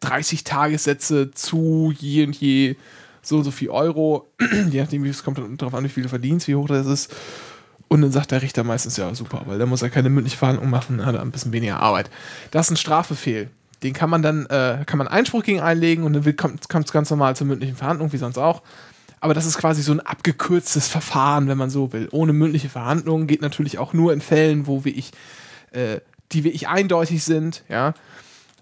[0.00, 2.76] 30 Tagessätze zu je und je
[3.20, 4.28] so und so viel Euro,
[4.70, 7.14] je nachdem, wie es kommt darauf an, wie viel du verdienst, wie hoch das ist.
[7.92, 10.70] Und dann sagt der Richter meistens, ja, super, weil da muss er keine mündliche Verhandlung
[10.70, 12.08] machen, hat er ein bisschen weniger Arbeit.
[12.52, 13.50] Das ist ein Strafbefehl.
[13.82, 17.10] Den kann man dann, äh, kann man Einspruch gegen einlegen und dann kommt es ganz
[17.10, 18.62] normal zur mündlichen Verhandlung, wie sonst auch.
[19.18, 22.08] Aber das ist quasi so ein abgekürztes Verfahren, wenn man so will.
[22.12, 25.10] Ohne mündliche Verhandlung geht natürlich auch nur in Fällen, wo wie ich,
[25.72, 25.98] äh,
[26.30, 27.94] die wirklich eindeutig sind, ja.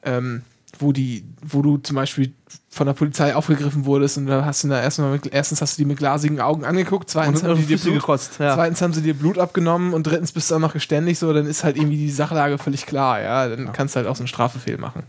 [0.05, 0.41] Ähm,
[0.79, 2.33] wo die, wo du zum Beispiel
[2.71, 5.83] von der Polizei aufgegriffen wurdest und da hast du da erstmal mit, erstens hast du
[5.83, 8.39] die mit glasigen Augen angeguckt, zweitens haben die Blut, gekotzt.
[8.39, 8.55] Ja.
[8.55, 11.47] Zweitens haben sie dir Blut abgenommen und drittens bist du auch noch geständig, so, dann
[11.47, 13.49] ist halt irgendwie die Sachlage völlig klar, ja.
[13.49, 15.05] Dann kannst du halt auch so einen Strafbefehl machen.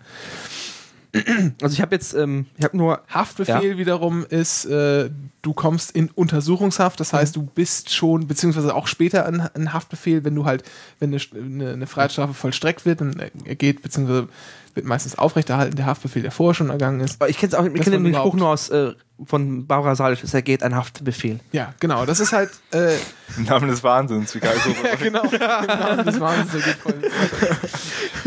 [1.61, 5.09] Also ich habe jetzt, ähm, ich habe nur, Haftbefehl wiederum ist, äh,
[5.41, 10.23] du kommst in Untersuchungshaft, das heißt, du bist schon, beziehungsweise auch später in, in Haftbefehl,
[10.23, 10.63] wenn du halt,
[10.99, 14.27] wenn eine, eine, eine Freiheitsstrafe vollstreckt wird, dann er geht, beziehungsweise
[14.75, 17.21] wird meistens aufrechterhalten, der Haftbefehl, der vorher schon ergangen ist.
[17.27, 18.93] ich kenne auch, ich kenne den Spruch nur aus äh,
[19.25, 21.39] von Barbara Salisch, es ergeht ein Haftbefehl.
[21.51, 22.95] Ja, genau, das ist halt, äh,
[23.37, 27.01] Im Namen des Wahnsinns, wie geil so ja, genau, genau, das war der geht voll.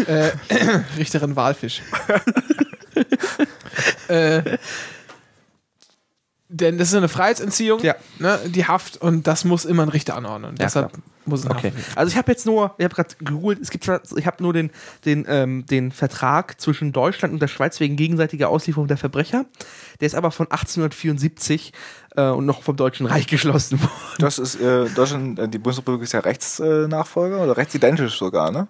[0.07, 0.31] äh,
[0.99, 1.83] Richterin Walfisch.
[4.09, 4.59] äh,
[6.49, 7.95] denn das ist eine Freiheitsentziehung, Ja.
[8.19, 10.55] ne, die Haft, und das muss immer ein Richter anordnen.
[10.59, 11.03] Ja, Deshalb klar.
[11.25, 11.73] Muss ein Okay.
[11.95, 14.53] Also ich habe jetzt nur, ich habe gerade gegoogelt, es gibt zwar- ich habe nur
[14.53, 14.71] den,
[15.05, 19.45] den, ähm, den Vertrag zwischen Deutschland und der Schweiz wegen gegenseitiger Auslieferung der Verbrecher.
[20.01, 21.73] Der ist aber von 1874
[22.17, 23.93] äh, und noch vom Deutschen Reich geschlossen worden.
[24.19, 28.69] Das ist äh, Deutschland, äh, die Bundesrepublik ist ja Rechtsnachfolger oder rechtsidentisch sogar, ne?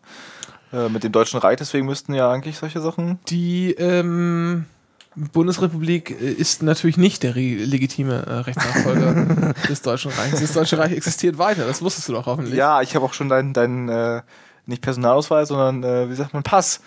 [0.72, 3.18] äh, mit dem Deutschen Reich, deswegen müssten ja eigentlich solche Sachen.
[3.28, 4.66] Die ähm,
[5.14, 10.40] Bundesrepublik äh, ist natürlich nicht der legitime äh, Rechtsnachfolger des Deutschen Reichs.
[10.40, 12.54] Das Deutsche Reich existiert weiter, das wusstest du doch hoffentlich.
[12.54, 14.22] Ja, ich habe auch schon deinen, deinen äh,
[14.66, 16.80] nicht Personalausweis, sondern äh, wie sagt man, Pass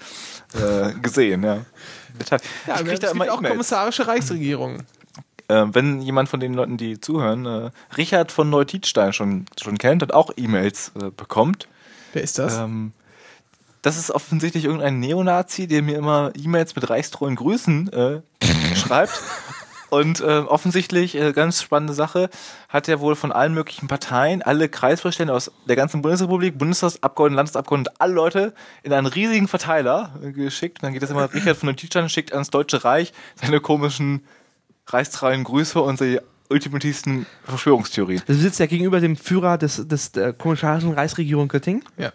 [0.53, 1.65] äh, gesehen, ja.
[2.65, 4.83] Ja, ich krieg da immer auch kommissarische Reichsregierungen.
[5.49, 10.13] Äh, wenn jemand von den Leuten, die zuhören, Richard von Neutiedstein schon, schon kennt und
[10.13, 11.67] auch E-Mails bekommt,
[12.13, 12.57] Wer ist das?
[12.57, 12.93] ähm,
[13.85, 18.21] das ist offensichtlich irgendein Neonazi, der mir immer E-Mails mit reichstreuen Grüßen äh,
[18.75, 19.21] schreibt.
[19.91, 22.31] Und äh, offensichtlich, äh, ganz spannende Sache,
[22.67, 27.93] hat er wohl von allen möglichen Parteien, alle Kreisvorstände aus der ganzen Bundesrepublik, Bundestagsabgeordneten, Landesabgeordnete,
[27.99, 30.79] alle Leute in einen riesigen Verteiler äh, geschickt.
[30.79, 34.25] Und dann geht das immer, Richard von Neutiedstein schickt ans Deutsche Reich seine komischen
[34.87, 38.23] reichstreuen Grüße und die ultimativsten Verschwörungstheorien.
[38.25, 41.83] Du sitzt ja gegenüber dem Führer des, des der kommissarischen Reichsregierung Göttingen.
[41.97, 42.11] Ja.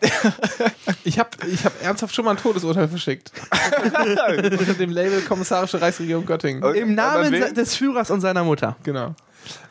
[1.04, 3.32] Ich habe ich hab ernsthaft schon mal ein Todesurteil verschickt.
[4.58, 6.62] Unter dem Label Kommissarische Reichsregierung Göttingen.
[6.62, 6.80] Okay.
[6.80, 8.76] Im Namen des Führers und seiner Mutter.
[8.84, 9.14] Genau.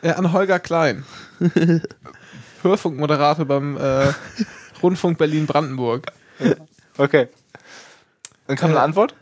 [0.02, 1.04] Äh, an Holger Klein.
[2.62, 4.12] Hörfunkmoderator beim äh,
[4.82, 6.06] Rundfunk Berlin-Brandenburg.
[6.98, 7.28] Okay.
[8.46, 9.14] Dann kam eine Äh, Antwort?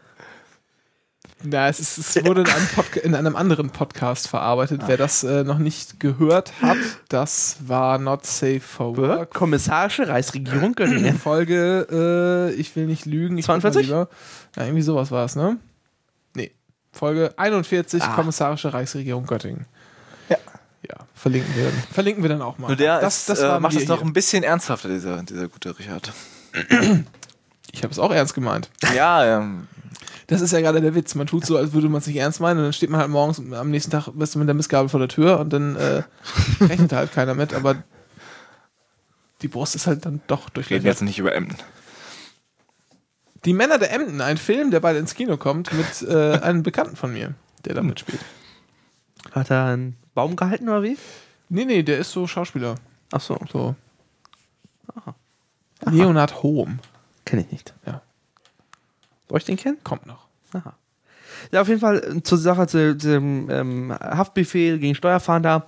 [1.43, 2.69] Na, es, ist, es wurde in einem,
[3.03, 4.83] in einem anderen Podcast verarbeitet.
[4.87, 6.77] Wer das äh, noch nicht gehört hat,
[7.09, 9.33] das war Not Safe for Work.
[9.33, 11.19] Kommissarische Reichsregierung Göttingen.
[11.19, 13.39] Folge, äh, ich will nicht lügen.
[13.39, 13.87] Ich guck mal 42?
[13.87, 14.09] lieber.
[14.57, 15.57] Ja, irgendwie sowas war es, ne?
[16.35, 16.51] Nee.
[16.93, 18.15] Folge 41, Ah.
[18.15, 19.65] Kommissarische Reichsregierung Göttingen.
[20.29, 20.37] Ja.
[20.89, 21.83] Ja, verlinken wir dann.
[21.91, 22.67] Verlinken wir dann auch mal.
[22.69, 25.79] Nur der das, ist, das äh, macht es noch ein bisschen ernsthafter, dieser, dieser gute
[25.79, 26.13] Richard.
[27.73, 28.69] Ich habe es auch ernst gemeint.
[28.95, 29.69] Ja, ähm,
[30.31, 31.17] Das ist ja gerade der Witz.
[31.17, 33.11] Man tut so, als würde man es nicht ernst meinen und dann steht man halt
[33.11, 35.75] morgens und am nächsten Tag bist du mit der Missgabel vor der Tür und dann
[35.75, 36.05] äh,
[36.61, 37.83] rechnet halt keiner mit, aber
[39.43, 40.85] die Brust ist halt dann doch reden durchlöchert.
[40.85, 41.57] jetzt nicht über Emden.
[43.45, 46.95] Die Männer der Emden, ein Film, der bald ins Kino kommt, mit äh, einem Bekannten
[46.95, 47.35] von mir,
[47.65, 48.21] der da mitspielt.
[49.33, 50.97] Hat er einen Baum gehalten oder wie?
[51.49, 52.77] Nee, nee, der ist so Schauspieler.
[53.11, 53.75] Ach so, So.
[55.87, 56.79] Leonard Hohm.
[57.25, 57.75] kenne ich nicht.
[57.85, 58.03] Ja.
[59.31, 59.79] Soll ich den kennen?
[59.85, 60.27] Kommt noch.
[60.53, 60.75] Aha.
[61.53, 65.67] Ja, auf jeden Fall äh, zur Sache zu dem ähm, Haftbefehl gegen Steuerfahnder.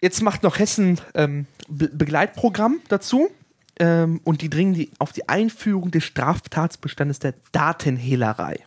[0.00, 3.30] Jetzt macht noch Hessen ähm, Be Begleitprogramm dazu.
[3.78, 8.58] Ähm, und die dringen die auf die Einführung des Straftatsbestandes der Datenhehlerei.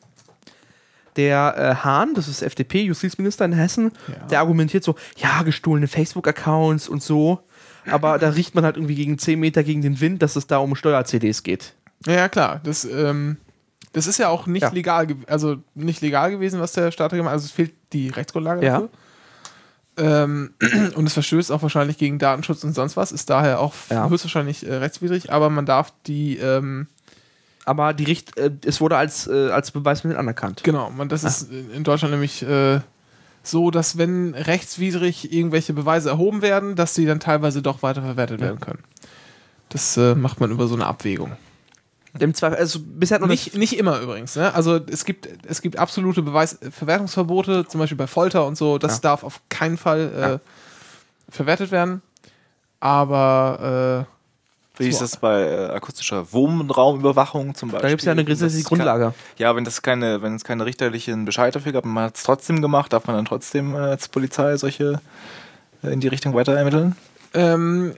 [1.17, 4.27] Der äh, Hahn, das ist FDP-Justizminister in Hessen, Ja.
[4.27, 7.39] der argumentiert so, ja, gestohlene Facebook-Accounts und so.
[7.89, 10.57] Aber da riecht man halt irgendwie gegen 10 Meter gegen den Wind, dass es da
[10.57, 11.73] um Steuer-CDs geht.
[12.07, 12.59] Ja, ja, klar.
[12.63, 13.37] Das, ähm,
[13.95, 14.69] das ist ja auch nicht Ja.
[14.71, 17.33] legal, also nicht legal gewesen, was der Staat gemacht hat.
[17.33, 18.71] Also es fehlt die Rechtsgrundlage Ja.
[18.81, 18.89] dafür.
[19.97, 20.53] Ähm,
[20.95, 24.09] und es verstößt auch wahrscheinlich gegen Datenschutz und sonst was, ist daher auch Ja.
[24.09, 26.87] höchstwahrscheinlich äh, rechtswidrig, aber man darf die, ähm,
[27.63, 30.63] Aber die Richt äh, es wurde als, äh, als Beweismittel anerkannt.
[30.63, 32.81] genau, man, das ist in Deutschland nämlich äh,
[33.43, 38.59] so, dass wenn rechtswidrig irgendwelche Beweise erhoben werden, dass die dann teilweise doch weiterverwertet werden
[38.59, 38.83] können.
[39.69, 41.31] Das äh, macht man über so eine Abwägung.
[42.19, 44.35] Im Zweifel, also bisher noch Nicht, nicht immer übrigens.
[44.35, 44.53] Ne?
[44.53, 48.77] Also es gibt, es gibt absolute Beweisverwertungsverbote, zum Beispiel bei Folter und so.
[48.77, 48.99] Das Ja.
[49.01, 50.39] darf auf keinen Fall äh, Ja.
[51.29, 52.01] verwertet werden.
[52.79, 54.05] Aber
[54.77, 57.81] Wie ist das bei äh, akustischer Wohnraumüberwachung zum Beispiel?
[57.81, 59.05] Da gibt es ja eine gesetzliche Grundlage.
[59.05, 62.17] Kann, ja, wenn das keine, wenn es keine richterlichen Bescheid dafür gab, und man hat
[62.17, 64.99] es trotzdem gemacht, darf man dann trotzdem äh, als Polizei solche
[65.83, 66.95] äh, in die Richtung weiter ermitteln?
[67.33, 67.93] äh, ähm,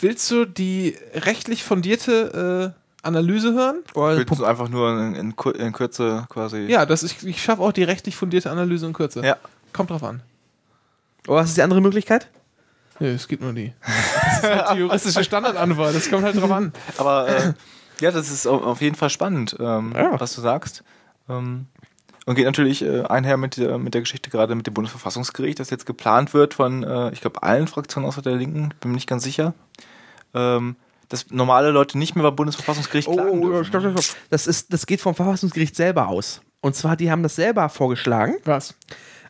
[0.00, 3.82] willst du die rechtlich fundierte äh, Analyse hören?
[3.94, 6.58] Oder Willst du einfach nur in, in, in Kürze quasi.
[6.66, 9.24] Ja, das, ich, ich schaffe auch die rechtlich fundierte Analyse in Kürze.
[9.24, 9.36] Ja.
[9.72, 10.22] Kommt drauf an.
[11.26, 12.28] oder was ist die andere Möglichkeit?
[12.98, 13.72] Nö, es gibt nur die.
[14.42, 15.94] Das ist halt die juristische Standardantwort.
[15.94, 16.72] Das kommt halt drauf an.
[16.98, 17.52] Aber äh,
[18.00, 20.18] ja, das ist au- auf jeden Fall spannend, ähm, Ja.
[20.20, 20.82] was du sagst.
[21.28, 21.66] Ähm,
[22.26, 25.70] und geht natürlich äh, einher mit der, mit der Geschichte gerade mit dem Bundesverfassungsgericht, das
[25.70, 29.08] jetzt geplant wird von, äh, ich glaube, allen Fraktionen außer der Linken, bin mir nicht
[29.08, 29.54] ganz sicher,
[30.34, 30.74] ähm,
[31.08, 33.64] dass normale Leute nicht mehr beim Bundesverfassungsgericht klagen Oh, dürfen.
[33.64, 34.16] stopp, stopp, stopp.
[34.30, 36.40] Das, ist, das geht vom Verfassungsgericht selber aus.
[36.60, 38.36] Und zwar, die haben das selber vorgeschlagen.
[38.44, 38.74] Was?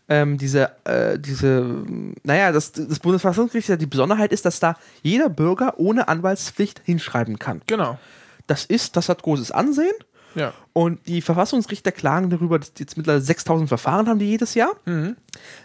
[0.08, 1.82] Ähm, diese, äh, diese,
[2.22, 7.38] naja, das, das Bundesverfassungsgericht, ja, die Besonderheit ist, dass da jeder Bürger ohne Anwaltspflicht hinschreiben
[7.38, 7.60] kann.
[7.66, 7.98] Genau.
[8.46, 9.94] Das ist, das hat großes Ansehen.
[10.36, 10.52] Ja.
[10.74, 14.72] Und die Verfassungsrichter klagen darüber, dass die jetzt mittlerweile 6000 Verfahren haben die jedes Jahr,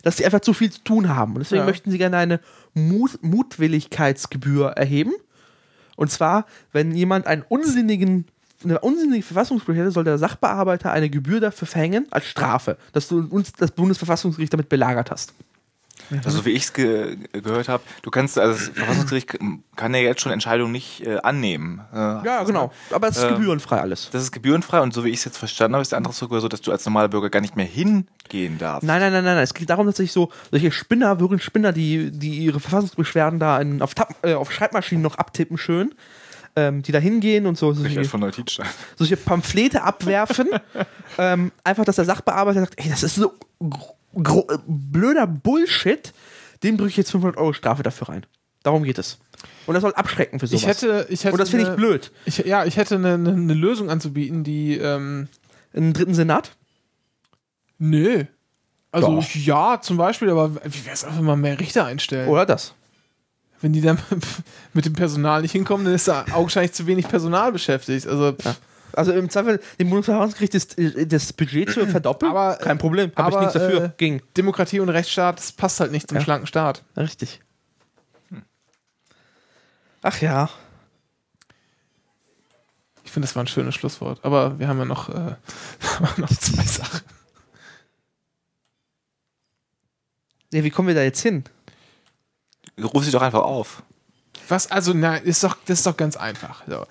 [0.02, 1.34] dass sie einfach zu viel zu tun haben.
[1.34, 1.66] Und deswegen Ja.
[1.66, 2.40] möchten sie gerne eine
[2.74, 5.14] Mut Mutwilligkeitsgebühr erheben.
[6.02, 8.26] Und zwar, wenn jemand einen unsinnigen,
[8.64, 13.20] eine unsinnige Verfassungsbrüche hätte, soll der Sachbearbeiter eine Gebühr dafür verhängen als Strafe, dass du
[13.30, 15.36] uns das Bundesverfassungsgericht damit belagert hast.
[16.26, 19.38] Also wie ich es ge gehört habe, du kannst, also das Verfassungsgericht
[19.76, 21.82] kann ja jetzt schon Entscheidungen nicht äh, annehmen.
[21.94, 22.72] Äh, Ja, genau.
[22.92, 24.10] Aber es ist Ähm, gebührenfrei alles.
[24.12, 26.42] Das ist gebührenfrei und so wie ich es jetzt verstanden habe, ist der Antrag sogar
[26.42, 28.84] so, dass du als normaler Bürger gar nicht mehr hingehen darfst.
[28.86, 29.38] Nein, nein, nein, nein.
[29.38, 33.60] Es geht darum, dass sich so solche Spinner, würgen Spinner, die, die ihre Verfassungsbeschwerden da
[33.60, 35.94] in, auf, Tab, äh, auf Schreibmaschinen noch abtippen, schön,
[36.56, 38.68] ähm, die da hingehen und so solche, Richard von Neutitstein.
[38.98, 40.48] solche Pamphlete abwerfen.
[41.18, 46.14] ähm, einfach, dass der Sachbearbeiter sagt, ey, das ist so äh, blöder Bullshit,
[46.64, 48.26] dem drücke ich jetzt 500 Euro Strafe dafür rein.
[48.64, 49.18] Darum geht es.
[49.66, 50.62] Und das soll abschrecken für sowas.
[50.62, 52.12] Ich hätte, ich hätte und das finde ich eine- blöd.
[52.26, 55.30] Ich, ja, ich hätte eine, eine, eine Lösung anzubieten, die, ähm,
[55.74, 56.52] Einen dritten Senat?
[57.78, 58.26] nö.
[58.94, 59.36] Also, Doch.
[59.36, 62.28] ja, zum Beispiel, aber wie wäre es einfach mal mehr Richter einstellen?
[62.28, 62.74] Oder das?
[63.62, 64.00] Wenn die dann
[64.74, 68.08] mit dem Personal nicht hinkommen, dann ist da augenscheinlich zu wenig Personal beschäftigt.
[68.08, 68.60] Also, pff,
[68.94, 70.68] Also im Zweifel dem Bundesverfassungsgericht das,
[71.08, 73.12] das Budget zu verdoppeln, Aber, kein Problem.
[73.16, 73.84] Habe ich nichts dafür.
[73.86, 74.22] äh, Ging.
[74.36, 76.24] Demokratie und Rechtsstaat, das passt halt nicht zum Ja.
[76.24, 76.84] schlanken Staat.
[76.98, 77.40] Richtig.
[80.04, 80.50] Ach ja.
[83.04, 84.20] Ich finde, das war ein schönes Schlusswort.
[84.24, 85.36] Aber wir haben ja noch, äh,
[86.18, 87.02] noch zwei Sachen.
[90.54, 90.64] ja.
[90.64, 91.44] Wie kommen wir da jetzt hin?
[92.84, 93.84] Ruf sie doch einfach auf.
[94.48, 96.64] Was, also, nein, ist doch, das ist doch ganz einfach.
[96.68, 96.86] So.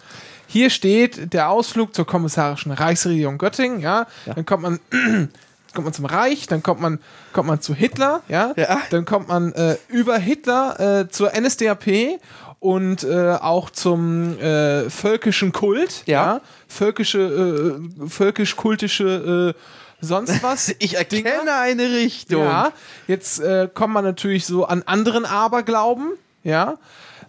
[0.46, 4.06] Hier steht der Ausflug zur kommissarischen Reichsregierung Göttingen, ja.
[4.26, 4.34] Ja.
[4.34, 4.80] Dann kommt man,
[5.74, 6.98] kommt man zum Reich, dann kommt man,
[7.32, 8.52] kommt man zu Hitler, ja.
[8.56, 8.80] Ja.
[8.90, 12.18] Dann kommt man äh, über Hitler äh, zur NSDAP
[12.58, 16.40] und äh, auch zum äh, völkischen Kult, Ja.
[16.68, 19.60] Völkische, äh, völkisch-kultische äh,
[20.00, 20.74] sonst was.
[20.78, 22.42] Ich erkenne eine Richtung.
[22.42, 22.72] Ja,
[23.06, 26.12] jetzt äh, kommt man natürlich so an anderen Aberglauben,
[26.42, 26.78] ja.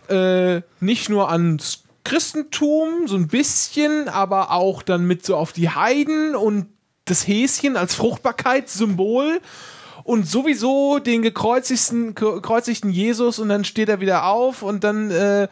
[0.10, 5.69] Äh, nicht nur ans Christentum, so ein bisschen, aber auch dann mit so auf die
[5.69, 6.68] Heiden und
[7.06, 9.41] das Häschen als Fruchtbarkeitssymbol
[10.03, 15.48] und sowieso den gekreuzigten, gekreuzigten Jesus und dann steht er wieder auf und dann äh,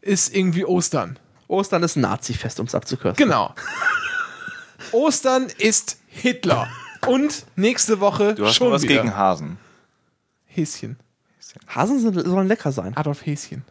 [0.00, 1.18] ist irgendwie Ostern.
[1.48, 3.22] Ostern ist ein Nazi-Fest, um es abzukürzen.
[3.22, 3.54] Genau.
[4.92, 6.68] Ostern ist Hitler.
[7.06, 8.96] Und nächste Woche Du hast schon schon was wieder.
[8.96, 9.58] gegen Hasen.
[10.46, 10.96] Häschen.
[11.66, 12.96] Hasen sind, sollen lecker sein.
[12.96, 13.64] Adolf Häschen.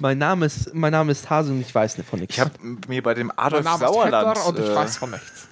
[0.00, 2.34] mein, Name ist, mein Name ist Hase und ich weiß nicht von nichts.
[2.34, 2.52] Ich habe
[2.88, 5.48] mir bei dem Mein Adolf Sauerland und ich äh, weiß von nichts.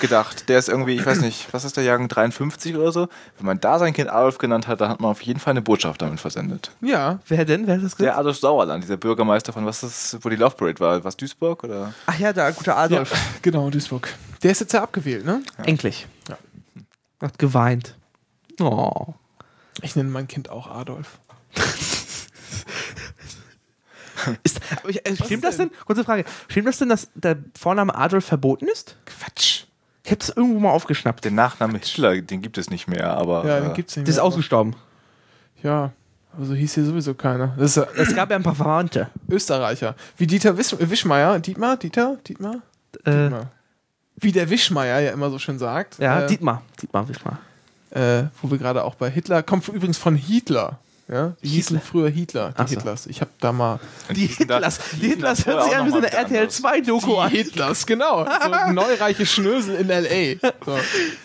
[0.00, 0.48] gedacht.
[0.48, 3.08] Der ist irgendwie, ich weiß nicht, was ist der Jahrgang 53 oder so?
[3.36, 5.62] Wenn man da sein Kind Adolf genannt hat, dann hat man auf jeden Fall eine
[5.62, 6.72] Botschaft damit versendet.
[6.80, 7.66] Ja, Wer denn?
[7.66, 8.00] Wer hat das gesagt?
[8.14, 11.16] Der Adolf Sauerland, dieser Bürgermeister von was ist, das, wo die Love Parade war, was
[11.16, 11.94] Duisburg oder?
[12.06, 13.12] Ach ja, der gute ja, Adolf.
[13.42, 14.08] genau, Duisburg.
[14.42, 15.42] Der ist jetzt ja abgewählt, ne?
[15.64, 16.06] Endlich.
[16.28, 16.38] Ja.
[17.20, 17.96] Hat geweint.
[18.60, 19.14] Oh.
[19.82, 21.18] Ich nenne mein Kind auch Adolf.
[24.42, 25.70] Ist, ich, äh, stimmt das denn?
[25.86, 26.24] Kurze Frage.
[26.48, 28.96] Stimmt das denn, dass der Vorname Adolf verboten ist?
[29.06, 29.64] Quatsch.
[30.04, 31.24] Ich habe das irgendwo mal aufgeschnappt.
[31.24, 34.16] Der Nachname Hitler, den gibt es nicht mehr, aber Ja, äh, den gibt's nicht Das
[34.16, 34.24] ist mehr.
[34.24, 34.74] ausgestorben.
[35.62, 35.92] Ja,
[36.34, 37.54] aber so hieß hier sowieso keiner.
[37.56, 39.08] Das ist ja Es gab ja ein paar Verwandte.
[39.30, 39.94] Österreicher.
[40.16, 41.38] Wie Dieter Wisch Wischmeier.
[41.38, 41.76] Dietmar?
[41.76, 42.16] Dieter?
[42.26, 42.56] Dietmar?
[43.04, 43.50] Äh, Dietmar.
[44.20, 45.98] Wie der Wischmeier ja immer so schön sagt.
[45.98, 46.62] ja, äh, Dietmar.
[46.80, 47.38] Dietmar, Wischmar.
[47.90, 50.78] äh, wo wir gerade auch bei Hitler, kommt übrigens von Hitler.
[51.10, 51.90] Ja, die hießen Hitler.
[51.90, 52.74] früher Hitler, die Ach so.
[52.74, 53.06] Hitlers.
[53.06, 53.80] Ich habe da mal
[54.10, 54.78] Die hießen Hitlers.
[54.78, 56.56] die hießen Hitlers hört sich an wie so eine RTL anders.
[56.56, 57.30] 2 Doku an.
[57.30, 58.26] Hitlers, genau.
[58.66, 60.38] So neureiche Schnösel in L.A.
[60.66, 60.78] So.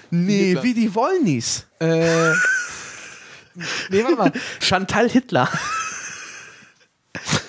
[0.09, 0.63] Nee, Hitler.
[0.63, 1.65] wie die Wollnies.
[1.79, 2.31] Äh,
[3.89, 4.31] nee, warte mal.
[4.61, 5.49] Chantal Hitler.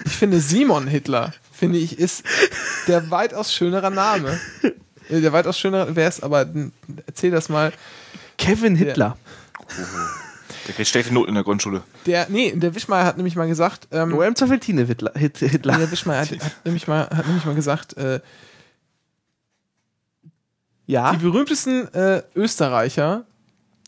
[0.04, 2.24] Ich finde Simon Hitler, finde ich, ist
[2.88, 4.38] der weitaus schönere Name.
[5.08, 6.46] Äh, Der weitaus schönere wäre es, aber
[7.06, 7.72] erzähl das mal.
[8.38, 9.16] Kevin Hitler.
[10.66, 11.82] der kriegt schlechte Noten in der Grundschule.
[12.06, 15.12] Der, nee, der Wischmeier hat nämlich mal gesagt, ähm, Oder im Zweifel Tine Hitler.
[15.14, 15.78] Hit, Hitler.
[15.78, 18.20] der Wischmeier hat, hat, nämlich mal, hat nämlich mal gesagt, äh,
[20.86, 21.12] Ja.
[21.12, 23.24] die berühmtesten äh, Österreicher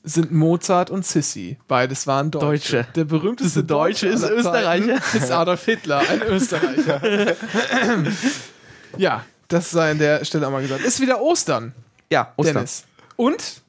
[0.04, 1.58] sind Mozart und Sissi.
[1.66, 2.76] Beides waren Deutsche.
[2.76, 2.86] Deutsche.
[2.94, 4.94] Der berühmteste Deutsche ist Zeiten Österreicher.
[5.14, 7.00] Ist Adolf Hitler, ein Österreicher.
[8.96, 10.82] ja, das sei an der Stelle auch mal gesagt.
[10.84, 11.74] Ist wieder Ostern,
[12.10, 12.54] Ja, Ostern.
[12.56, 12.84] Dennis.
[13.16, 13.62] Und?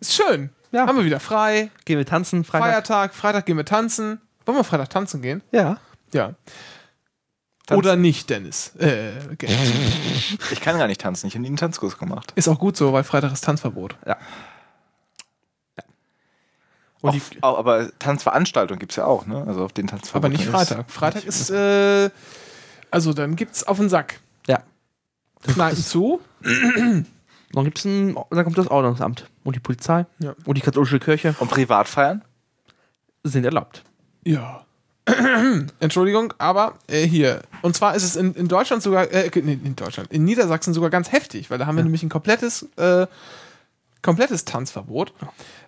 [0.00, 0.50] Ist schön.
[0.72, 0.86] Ja.
[0.86, 1.70] Haben wir wieder frei.
[1.84, 2.68] Gehen wir tanzen, Freitag.
[2.68, 3.14] Feiertag.
[3.14, 4.20] Freitag gehen wir tanzen.
[4.46, 5.42] Wollen wir Freitag tanzen gehen?
[5.52, 5.78] Ja.
[6.12, 6.34] Ja.
[7.66, 7.78] Tanzen.
[7.78, 8.72] Oder nicht, Dennis.
[8.78, 9.48] Äh, okay.
[10.50, 12.32] Ich kann gar nicht tanzen, ich habe nie einen Tanzkurs gemacht.
[12.34, 13.94] Ist auch gut so, weil Freitag ist Tanzverbot.
[17.00, 19.44] Und Auch, die- auch, aber Tanzveranstaltungen gibt es ja auch, ne?
[19.46, 20.24] Also auf den Tanzverbot.
[20.24, 20.88] Aber nicht Freitag.
[20.90, 22.10] Freitag ist, äh,
[22.92, 24.20] also dann gibt's auf den Sack.
[25.46, 25.52] Ja.
[25.54, 26.20] Kneipen zu.
[26.42, 30.34] Dann gibt's ein, dann kommt das Ordnungsamt und die Polizei Ja.
[30.44, 32.22] und die katholische Kirche Und Privatfeiern?
[33.24, 33.82] sind erlaubt.
[34.24, 34.64] Ja.
[35.80, 37.42] Entschuldigung, aber äh, hier.
[37.60, 40.90] Und zwar ist es in, in Deutschland sogar, äh, nee, in Deutschland, in Niedersachsen sogar
[40.90, 43.06] ganz heftig, weil da haben wir nämlich ein komplettes äh,
[44.00, 45.12] komplettes Tanzverbot.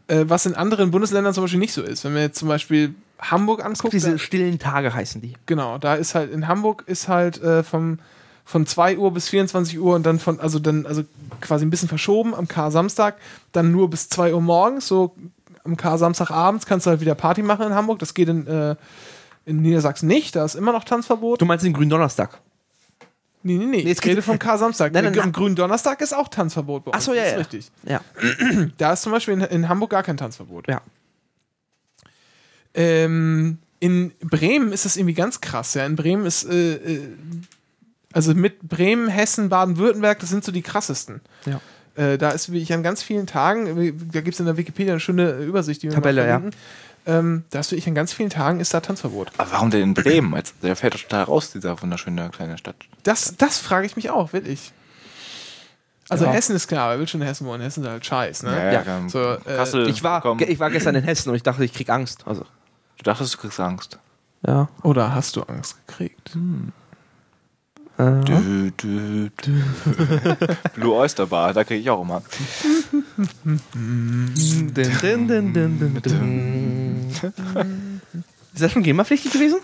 [0.07, 2.05] Äh, was in anderen Bundesländern zum Beispiel nicht so ist.
[2.05, 5.35] Wenn wir jetzt zum Beispiel Hamburg angucken, Diese stillen Tage heißen die.
[5.47, 7.99] genau, da ist halt in Hamburg ist halt äh, vom
[8.45, 11.03] von 2 Uhr bis 24 Uhr und dann von, also dann, also
[11.41, 13.17] quasi ein bisschen verschoben am K-Samstag,
[13.53, 15.15] dann nur bis 2 Uhr morgens, so
[15.65, 17.99] am K-Samstagabends kannst du halt wieder Party machen in Hamburg.
[17.99, 18.77] Das geht in, äh,
[19.47, 21.41] in Niedersachsen nicht, da ist immer noch Tanzverbot.
[21.41, 22.39] Du meinst den grünen Donnerstag?
[23.47, 23.91] Nee, nee, nee.
[23.91, 24.93] es ich rede vom K-Samstag.
[24.93, 26.97] Nein, nein, Am grünen Donnerstag ist auch Tanzverbot bei uns.
[26.97, 27.39] Ach so, ja, das ja.
[27.39, 27.71] ist richtig.
[27.85, 28.01] Ja.
[28.79, 30.67] Da ist zum Beispiel in, in Hamburg gar kein Tanzverbot.
[30.67, 30.81] Ja.
[32.73, 35.75] Ähm, in Bremen ist das irgendwie ganz krass.
[35.75, 37.09] Ja, in Bremen ist, äh, äh,
[38.15, 41.21] also mit Bremen, Hessen, Baden-Württemberg, das sind so die krassesten.
[41.45, 41.61] Ja.
[42.03, 43.67] Äh, da ist wirklich an ganz vielen Tagen,
[44.13, 46.51] da gibt es in der Wikipedia eine schöne Übersicht, die wir Tabelle, mal ja.
[47.07, 49.31] Ähm, da ist wirklich an ganz vielen Tagen ist da Tanzverbot.
[49.37, 50.33] Aber warum denn in Bremen?
[50.35, 52.77] Als- Der fällt doch total raus, dieser wunderschöne kleine Stadt.
[53.03, 54.73] Das, das frage ich mich auch, wirklich.
[56.09, 56.33] Also Ja.
[56.33, 57.63] Hessen ist klar, wer will schon in Hessen wohnen?
[57.63, 58.73] Hessen ist halt scheiß, ne?
[58.73, 58.83] Ja.
[58.83, 59.09] komm.
[59.11, 60.39] So, äh, Kassel, Ich war, komm.
[60.41, 62.27] ich war gestern in Hessen und ich dachte, ich krieg Angst.
[62.27, 62.43] Also,
[62.97, 63.99] Du dachtest, du kriegst Angst.
[64.47, 64.69] ja.
[64.83, 66.33] Oder hast du Angst gekriegt?
[66.37, 66.39] Äh,
[67.99, 69.65] Dü, dü, dü.
[70.77, 72.23] Blue Oyster Bar, da kriege ich auch immer.
[74.75, 75.55] Dun, dun,
[76.03, 77.11] dun.
[78.53, 79.61] Ist das schon GEMA-pflichtig gewesen?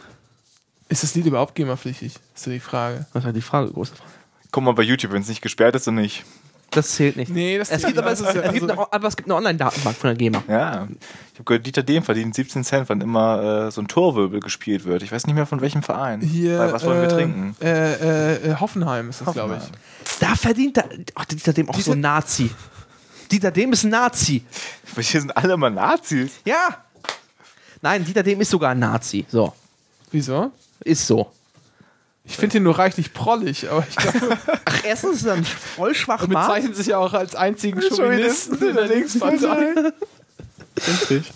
[0.89, 2.15] Ist das Lied überhaupt GEMA-pflichtig?
[2.35, 3.07] Ist so die Frage.
[3.13, 4.11] Das war die Frage, große Frage.
[4.53, 6.25] Guck mal bei YouTube, wenn es nicht gesperrt ist und nicht.
[6.71, 7.31] Das zählt nicht.
[7.33, 10.09] Nee, das Es gibt aber, es, gibt also- eine, aber es gibt eine Online-Datenbank von
[10.09, 10.45] der GEMA.
[10.47, 10.87] Ja,
[11.33, 14.85] ich habe gehört, Dieter Dehm verdient 17 Cent, wann immer äh, so ein Torwirbel gespielt
[14.85, 15.03] wird.
[15.03, 16.21] Ich weiß nicht mehr von welchem Verein.
[16.21, 17.57] Hier, Weil, was wollen wir äh, trinken?
[17.61, 20.19] Äh, äh, äh, Hoffenheim ist das, glaube ich.
[20.21, 20.85] Da verdient der,
[21.17, 22.51] ach, der Dieter Dehm auch so ein Nazi.
[23.33, 24.45] Dieter Dehm ist ein Nazi.
[24.95, 26.33] Hier sind alle immer Nazis.
[26.45, 26.69] Ja.
[27.83, 29.25] Nein, Dieter Dehm ist sogar ein Nazi.
[29.29, 29.53] So.
[30.13, 30.51] Wieso?
[30.85, 31.31] Ist so.
[32.31, 35.95] Ich finde ihn nur reichlich prollig, aber ich glaube, Ach, erstens ist er ein voll
[35.95, 39.75] schwach er bezeichnet sich ja auch als einzigen Chauvinisten Chauvinisten in der Linkspartei.
[40.79, 41.33] Richtig.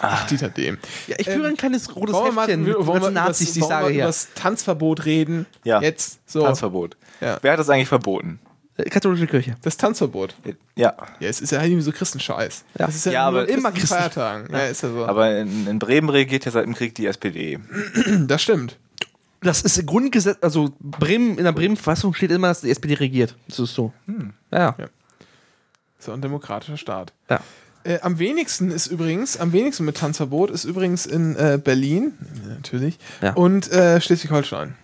[0.00, 0.78] Ach, Dieter Dehm.
[1.06, 3.52] Ja, ich führe ein kleines rotes Wollen wir mal, Heftchen mit wollen wir Nazis, das,
[3.54, 4.04] die ich wollen wir sage über hier.
[4.04, 5.46] das Tanzverbot reden?
[5.64, 5.80] Ja.
[5.80, 6.18] Jetzt.
[6.26, 6.42] So.
[6.42, 6.96] Tanzverbot.
[7.20, 7.38] Ja.
[7.42, 8.38] Wer hat das eigentlich verboten?
[8.76, 9.56] Äh, Katholische Kirche.
[9.62, 10.36] Das Tanzverbot.
[10.76, 12.64] Ja, Ja, es ist ja halt irgendwie so Christenscheiß.
[12.78, 12.86] Ja.
[12.86, 14.52] Das ist ja, Ja, nur aber immer Christen- Feiertagen.
[14.52, 15.06] Ja, ist ja so.
[15.06, 17.58] aber in, in Bremen regiert ja seit dem Krieg die SPD.
[18.26, 18.76] das stimmt.
[19.40, 23.36] Das ist Grundgesetz, also Bremen, in der Bremen-Verfassung steht immer, dass die SPD regiert.
[23.48, 23.92] Das ist so.
[24.50, 24.88] Ja, ja.
[26.00, 27.12] So ein demokratischer Staat.
[27.30, 27.40] ja.
[27.84, 32.12] Äh, am wenigsten ist übrigens, am wenigsten mit Tanzverbot ist übrigens in äh, Berlin,
[32.48, 33.34] natürlich, Ja.
[33.34, 34.74] und äh, Schleswig-Holstein.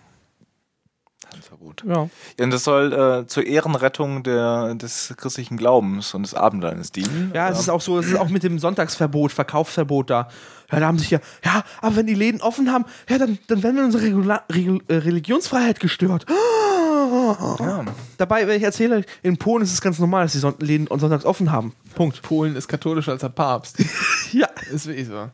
[1.75, 1.83] Tanzverbot.
[1.83, 2.09] ja.
[2.39, 7.31] Ja, und das soll äh, zur Ehrenrettung der, des christlichen Glaubens und des Abendlandes dienen.
[7.33, 10.27] Ja, es ist auch so, es ist auch mit dem Sonntagsverbot, Verkaufsverbot da.
[10.71, 13.61] Ja, da haben sich ja, ja, aber wenn die Läden offen haben, ja, dann, dann
[13.61, 16.25] werden wir unsere Regula Regul äh, Religionsfreiheit gestört.
[16.27, 17.85] Ja.
[18.17, 21.23] Dabei, wenn ich erzähle, in Polen ist es ganz normal, dass die Son Läden sonntags
[21.23, 21.73] offen haben.
[21.93, 22.21] Punkt.
[22.23, 23.77] Polen ist katholischer als der Papst.
[24.31, 24.47] Ja.
[24.73, 25.29] ist wirklich so.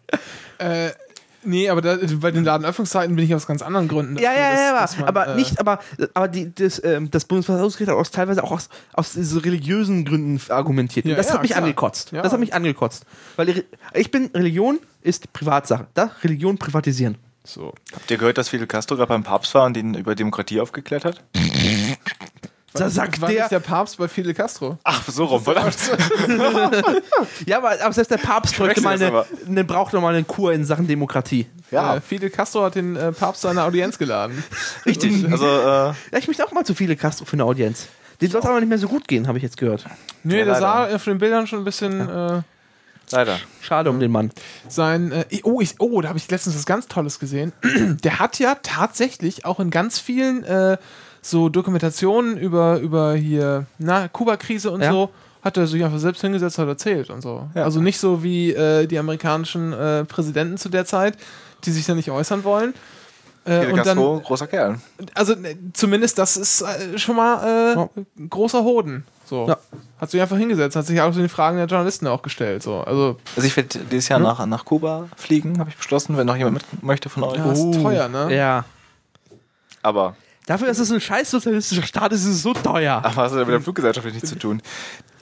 [0.59, 0.91] äh,
[1.43, 4.17] nee, aber da, bei den Ladenöffnungszeiten bin ich aus ganz anderen Gründen.
[4.17, 5.79] Ja, ja, ja, dass man, aber äh, nicht, aber,
[6.13, 10.41] aber die, das, ähm, das Bundesverfassungsgericht hat auch teilweise auch aus, aus diesen religiösen Gründen
[10.51, 11.05] argumentiert.
[11.05, 11.63] Ja, das ja, hat mich klar.
[11.63, 12.11] angekotzt.
[12.11, 12.21] Ja.
[12.21, 13.05] Das hat mich angekotzt.
[13.35, 13.63] Weil
[13.93, 15.87] ich bin, Religion ist Privatsache.
[15.93, 17.17] Da Religion privatisieren.
[17.43, 17.73] So.
[17.93, 21.05] Habt ihr gehört, dass Fidel Castro gerade beim Papst war und ihn über Demokratie aufgeklärt
[21.05, 21.23] hat?
[22.73, 24.77] Da sagt war der, nicht der Papst bei Fidel Castro.
[24.83, 25.75] Ach, so rum, verdammt.
[27.45, 30.53] ja, aber, aber selbst der Papst bräuchte mal eine, eine, braucht noch mal eine Kur
[30.53, 31.47] in Sachen Demokratie.
[31.69, 34.43] Ja, Äh, Fidel Castro hat den äh, Papst zu einer Audienz geladen.
[34.85, 35.25] richtig.
[35.31, 35.59] Also, äh,
[36.11, 37.87] Ja, ich möchte auch mal zu viele Castro für eine Audienz.
[38.21, 39.85] Den soll es aber nicht mehr so gut gehen, habe ich jetzt gehört.
[40.23, 42.41] Nee, Ja, der sah auf den Bildern schon ein bisschen äh,
[43.11, 43.39] leider.
[43.61, 44.31] Schade um den Mann.
[44.69, 45.11] sein.
[45.11, 47.51] Äh, oh, ich, oh, da habe ich letztens was ganz Tolles gesehen.
[48.03, 50.77] der hat ja tatsächlich auch in ganz vielen äh,
[51.21, 54.91] so Dokumentationen über, über hier, na, Kuba-Krise und Ja.
[54.91, 55.09] so,
[55.43, 57.47] hat er sich einfach selbst hingesetzt und erzählt und so.
[57.55, 57.63] Ja.
[57.63, 61.17] Also nicht so wie äh, die amerikanischen äh, Präsidenten zu der Zeit,
[61.65, 62.73] die sich da nicht äußern wollen.
[63.43, 64.79] Äh, Fidel und Castro, dann, großer Kerl.
[65.15, 67.89] also äh, zumindest das ist äh, schon mal äh, Ja.
[68.29, 69.03] großer Hoden.
[69.25, 69.47] So.
[69.47, 69.57] Ja.
[69.99, 72.61] Hat sich einfach hingesetzt, hat sich auch so die Fragen der Journalisten auch gestellt.
[72.61, 72.81] So.
[72.81, 76.35] Also, Also ich werde dieses Jahr nach, nach Kuba fliegen, habe ich beschlossen, wenn noch
[76.35, 77.37] jemand mit möchte von euch.
[77.37, 77.73] ja, ist Oh.
[77.81, 78.35] teuer, ne?
[78.35, 78.65] Ja.
[79.81, 80.15] Aber,
[80.45, 83.01] Dafür, dass es ein scheiß sozialistischer Staat ist, ist es so teuer.
[83.03, 84.61] ach, was hat das mit der Fluggesellschaft nichts zu tun?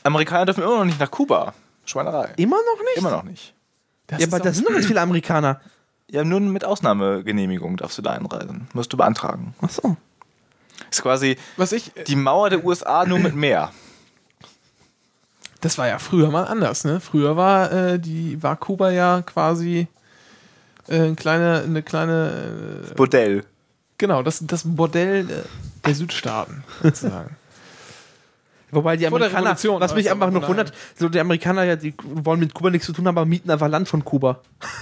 [0.04, 1.54] Amerikaner dürfen immer noch nicht nach Kuba.
[1.86, 2.34] Schweinerei.
[2.38, 2.98] Immer noch nicht?
[2.98, 3.54] Immer noch nicht.
[4.08, 5.60] Das Ja, ist aber da sind doch ganz viele Amerikaner.
[6.10, 8.68] Ja, nur mit Ausnahmegenehmigung darfst du da einreisen.
[8.74, 9.54] Musst du beantragen.
[9.62, 9.98] Ach so.
[10.90, 13.72] Ist quasi was ich, die Mauer der USA nur mit Meer.
[15.62, 17.00] das war ja früher mal anders, ne?
[17.02, 19.88] Früher war äh, die war Kuba ja quasi
[20.88, 23.44] äh, eine kleine, eine kleine, äh, Bordell.
[24.00, 25.34] Genau, das, das Bordell äh,
[25.86, 27.36] der Südstaaten sozusagen.
[28.72, 31.76] Wobei die Vor der Amerikaner, Revolution, was mich einfach noch wundert, so die Amerikaner ja,
[31.76, 34.42] die wollen mit Kuba nichts zu tun haben, aber mieten einfach Land von Kuba.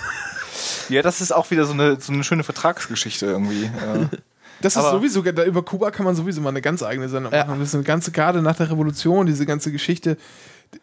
[0.89, 3.65] Ja, das ist auch wieder so eine, so eine schöne Vertragsgeschichte irgendwie.
[3.65, 4.07] Äh,
[4.61, 7.33] Das ist Aber- sowieso, da über Kuba kann man sowieso mal eine ganz eigene Sendung
[7.33, 7.43] Ja.
[7.45, 7.59] machen.
[7.59, 10.17] Das ist eine ganze, gerade nach der Revolution, diese ganze Geschichte.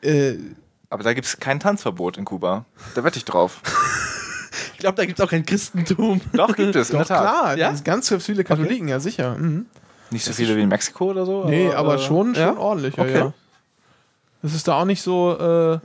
[0.02, 0.35] Äh,
[0.90, 2.66] aber da gibt es kein Tanzverbot in Kuba.
[2.94, 3.62] Da wette ich drauf.
[4.85, 6.20] Ich glaube, da gibt es auch kein Christentum.
[6.35, 7.20] Doch, gibt es, in der doch, Tat.
[7.23, 7.73] klar, Ja?
[7.82, 9.35] ganz viele Katholiken, ja sicher.
[9.39, 9.65] Mhm.
[10.11, 11.47] Nicht so viele wie in Mexiko oder so.
[11.47, 12.55] Nee, aber äh, schon, schon ja?
[12.59, 13.19] ordentlich, ja, Okay.
[13.19, 13.32] ja.
[14.43, 15.78] Das ist da auch nicht so, äh,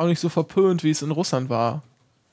[0.00, 1.82] auch nicht so verpönt, wie es in Russland war.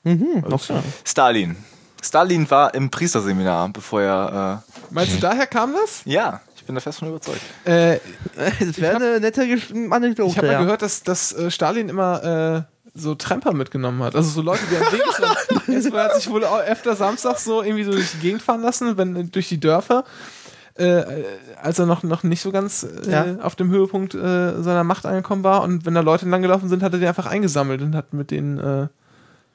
[0.04, 0.82] Mhm, Also, okay.
[1.04, 1.56] Stalin.
[2.00, 4.62] Stalin war im Priesterseminar, bevor er.
[4.90, 6.06] Meinst du, daher kam das?
[6.06, 7.40] Äh, ja, ich bin da fest von überzeugt.
[7.64, 7.98] Äh,
[8.60, 9.42] Das wäre eine nette
[9.90, 10.30] Anekdote.
[10.30, 10.60] ich habe mal ja.
[10.62, 14.14] gehört, dass, dass äh, Stalin immer äh, so Tremper mitgenommen hat.
[14.16, 15.02] Also so Leute, die am Weg
[15.82, 15.94] sind.
[15.94, 18.96] Er hat sich wohl auch öfter samstags so irgendwie so durch die Gegend fahren lassen,
[18.96, 20.04] wenn, durch die Dörfer.
[20.74, 21.04] Äh,
[21.62, 23.36] als er noch, noch nicht so ganz äh, Ja.
[23.42, 25.62] auf dem Höhepunkt äh, seiner Macht angekommen war.
[25.62, 28.58] Und wenn da Leute langgelaufen sind, hat er die einfach eingesammelt und hat mit denen,
[28.58, 28.88] äh,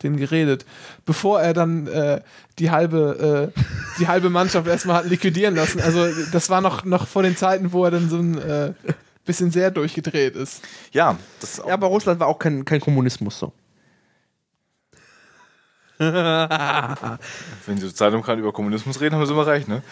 [0.01, 0.65] denen geredet.
[1.05, 2.21] Bevor er dann äh,
[2.57, 3.61] die, halbe, äh,
[3.99, 5.79] die halbe Mannschaft erstmal hat liquidieren lassen.
[5.79, 8.73] Also das war noch, noch vor den Zeiten, wo er dann so ein äh,
[9.25, 10.61] bisschen sehr durchgedreht ist.
[10.91, 11.67] Ja, das ist auch.
[11.67, 13.53] Ja, aber Russland war auch kein, kein Kommunismus so.
[15.97, 19.83] Wenn die Sozialdemokraten über Kommunismus reden, haben sie immer recht, ne?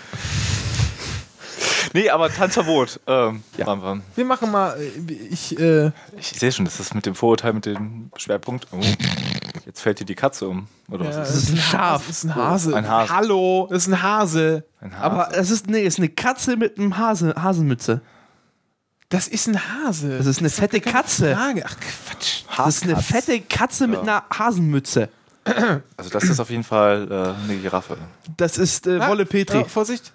[1.93, 2.99] Nee, aber Tanzverbot.
[3.07, 3.65] Ähm, Ja.
[3.67, 4.01] waren wir.
[4.15, 7.65] Wir machen mal, äh, ich, äh, Ich sehe schon, das ist mit dem Vorurteil, mit
[7.65, 8.67] dem Schwerpunkt.
[8.71, 8.79] Oh,
[9.65, 10.67] jetzt fällt dir die Katze um.
[10.89, 12.07] Oder ja, was es ist ist ein Schaf.
[12.07, 12.75] Das ist ein Hase.
[12.75, 13.13] Ein Hase.
[13.15, 14.63] Hallo, das ist ein Hase.
[14.79, 14.83] das?
[14.91, 15.03] Ein Hase.
[15.03, 18.01] Aber es ist, nee, es ist eine Katze mit einem Hase, Hasenmütze.
[19.09, 20.17] Das ist ein Hase.
[20.17, 21.35] Das ist eine fette Katze.
[21.35, 21.63] Frage.
[21.65, 22.43] Ach Quatsch.
[22.55, 23.25] Das ist eine Haskatz.
[23.25, 25.09] fette Katze mit einer Hasenmütze.
[25.97, 27.97] Also das ist auf jeden Fall äh, eine Giraffe.
[28.37, 29.59] Das ist äh, Ah, Wolle Petri.
[29.61, 30.13] äh, Vorsicht.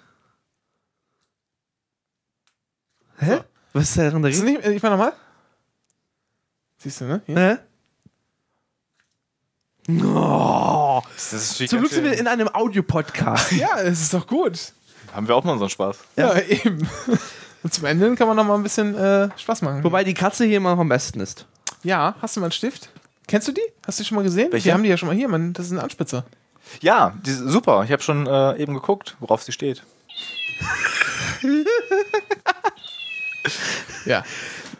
[3.19, 3.39] Hä?
[3.73, 4.57] Was ist daran Ist das dagegen?
[4.57, 5.13] nicht, äh, ich mach nochmal.
[6.77, 7.21] Siehst du, ne?
[7.25, 7.37] Hier.
[7.37, 7.57] Hä?
[10.03, 13.51] Oh, Das ist zum Glück sind wir in einem Audiopodcast.
[13.53, 14.73] Ja, es ist doch gut.
[15.13, 15.97] Haben wir auch mal unseren Spaß.
[16.15, 16.87] Ja, eben.
[17.65, 19.83] Und zum Ende kann man noch mal ein bisschen äh, Spaß machen.
[19.83, 21.47] Wobei die Katze hier immer noch am besten ist.
[21.81, 22.89] ja, hast du mal einen Stift?
[23.27, 23.61] Kennst du die?
[23.87, 24.51] Hast du die schon mal gesehen?
[24.51, 24.65] Welche?
[24.65, 25.51] Wir haben die ja schon mal hier, Mann.
[25.53, 26.25] Das ist ein Anspitzer.
[26.81, 27.83] Ja, die, super.
[27.83, 29.81] Ich habe schon äh, eben geguckt, worauf sie steht.
[34.05, 34.23] Ja.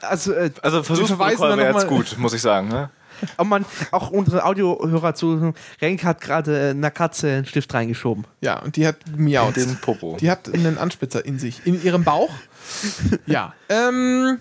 [0.01, 2.67] Also, äh, Also wäre noch jetzt gut, muss ich sagen.
[2.67, 2.91] Ne?
[3.37, 5.53] Auch, man, auch unsere Audiohörer zu.
[5.81, 8.25] Renk hat gerade einer Katze einen Stift reingeschoben.
[8.41, 9.55] Ja, und die hat miaut.
[9.55, 10.17] Den Popo.
[10.19, 11.65] Die hat einen Anspitzer in sich.
[11.65, 12.31] In ihrem Bauch.
[13.25, 13.53] ja.
[13.69, 14.39] Ähm,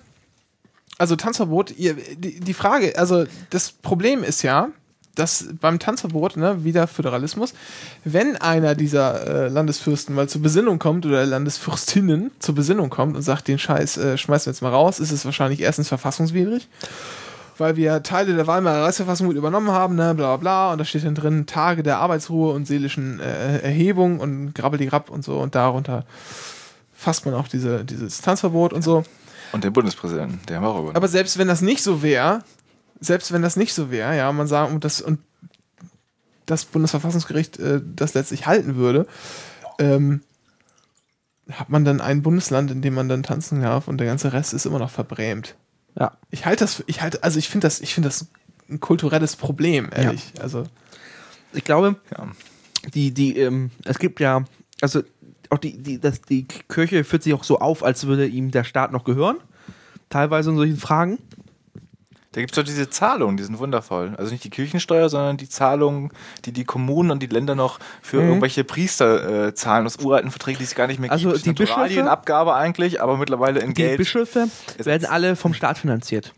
[0.99, 4.69] also Tanzverbot, ihr, die, die Frage, also das Problem ist ja,
[5.15, 7.55] dass beim Tanzverbot, ne, wieder Föderalismus,
[8.05, 13.23] wenn einer dieser äh, Landesfürsten mal zur Besinnung kommt oder Landesfürstinnen zur Besinnung kommt und
[13.23, 16.69] sagt, den Scheiß äh, schmeißen wir jetzt mal raus, ist es wahrscheinlich erstens verfassungswidrig,
[17.59, 20.85] weil wir Teile der Weimarer Reichsverfassung mit übernommen haben, ne, bla bla bla, und da
[20.85, 25.55] steht dann drin Tage der Arbeitsruhe und seelischen äh, Erhebung und grabbeldigrabb und so, und
[25.55, 26.05] darunter
[26.93, 29.05] fasst man auch diese, dieses Tanzverbot und so.
[29.53, 30.97] Und den Bundespräsidenten, der haben wir auch übernommen.
[30.97, 32.43] Aber selbst wenn das nicht so wäre,
[33.01, 35.21] selbst wenn das nicht so wäre, ja, man sagen, und das, und
[36.47, 39.07] das Bundesverfassungsgericht äh, das letztlich halten würde,
[39.79, 40.23] ähm,
[41.51, 44.55] hat man dann ein Bundesland, in dem man dann tanzen darf und der ganze Rest
[44.55, 45.57] ist immer noch verbrämt.
[45.99, 46.13] Ja.
[46.31, 48.27] Ich halte das, ich halte, also ich finde das, ich finde das
[48.69, 50.33] ein kulturelles Problem, ehrlich.
[50.41, 50.65] Also,
[51.53, 52.29] Ich glaube, ja.
[52.93, 54.45] die, die, ähm, es gibt ja,
[54.81, 55.03] also
[55.51, 58.65] auch die, die, das, die Kirche führt sich auch so auf, als würde ihm der
[58.65, 59.37] Staat noch gehören.
[60.11, 61.19] Teilweise in solchen Fragen.
[62.35, 64.15] Da gibt es doch diese Zahlungen, die sind wundervoll.
[64.19, 66.11] Also nicht die Kirchensteuer, sondern die Zahlungen,
[66.45, 68.29] die die Kommunen und die Länder noch für Mhm.
[68.29, 71.47] irgendwelche Priester äh, zahlen aus uralten Verträgen, die es gar nicht mehr Also gibt.
[71.47, 73.99] die Bischöfe- Naturalienabgabe eigentlich, aber mittlerweile in Die Geld.
[73.99, 76.33] Bischöfe Es- werden alle vom Staat finanziert.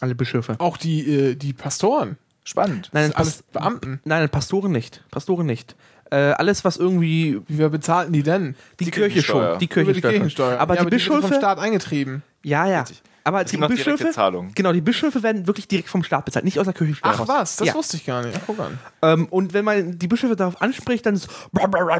[0.00, 0.56] Alle Bischöfe.
[0.58, 2.88] auch die, äh, die Pastoren, Spannend.
[2.92, 4.00] Nein, alles Pas Beamten.
[4.04, 5.04] nein, Pastoren nicht.
[5.10, 5.76] Pastoren nicht.
[6.10, 8.56] Äh, alles, was irgendwie Wie wir bezahlten die denn?
[8.80, 9.50] die, Die Kirche Kirchensteuer.
[9.50, 9.58] schon.
[9.60, 10.10] Die Über die Kirchensteuer.
[10.12, 10.58] Kirchensteuer.
[10.58, 11.34] Aber ja, die aber die wird vom Bischöfe.
[11.38, 12.22] Staat eingetrieben.
[12.42, 12.80] ja, ja.
[12.80, 13.02] Richtig.
[13.30, 14.12] Aber Es die gibt noch direkte Bischöfe.
[14.12, 14.52] Zahlungen.
[14.54, 17.12] Genau, die Bischöfe werden wirklich direkt vom Staat bezahlt, nicht aus der Kirchensteuer.
[17.14, 17.28] Ach raus.
[17.28, 17.74] was, das ja.
[17.74, 18.38] wusste ich gar nicht.
[18.46, 18.78] Guck an.
[19.02, 21.28] Ähm, und wenn man die Bischöfe darauf anspricht, dann ist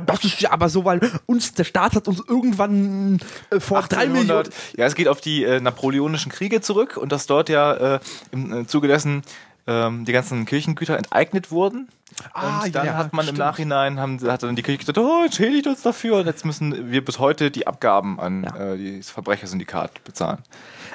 [0.07, 3.21] das ist ja aber so, weil uns der Staat hat uns irgendwann
[3.51, 4.13] äh, vor drei 1800.
[4.13, 4.49] Millionen.
[4.77, 8.01] Ja, es geht auf die äh, napoleonischen Kriege zurück und dass dort ja äh,
[8.33, 9.23] im äh, Zuge dessen
[9.67, 11.89] ähm, die ganzen Kirchengüter enteignet wurden.
[12.33, 13.39] Ah, und dann ja, hat man im stimmt.
[13.39, 17.05] Nachhinein, haben, hat dann die Kirche gesagt, oh, entschädigt uns dafür und jetzt müssen wir
[17.05, 18.73] bis heute die Abgaben an Ja.
[18.75, 20.39] äh, das Verbrechersyndikat bezahlen.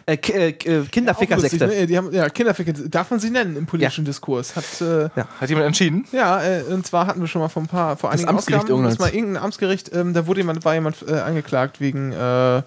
[0.07, 1.65] Äh, äh, äh, Kinderfickersekte.
[1.67, 1.87] ne?
[1.87, 4.55] Die haben, ja, Kinderficker, darf man sie nennen im politischen Diskurs?
[4.55, 5.09] Hat, äh,
[5.39, 6.05] Hat jemand entschieden?
[6.11, 8.63] ja, äh, und zwar hatten wir schon mal vor ein paar, vor Das einigen Amtsgericht
[8.65, 8.99] Ausgaben, das irgendeins.
[8.99, 12.61] mal irgendein Amtsgericht, ähm, da wurde jemand, war jemand äh, angeklagt wegen, äh,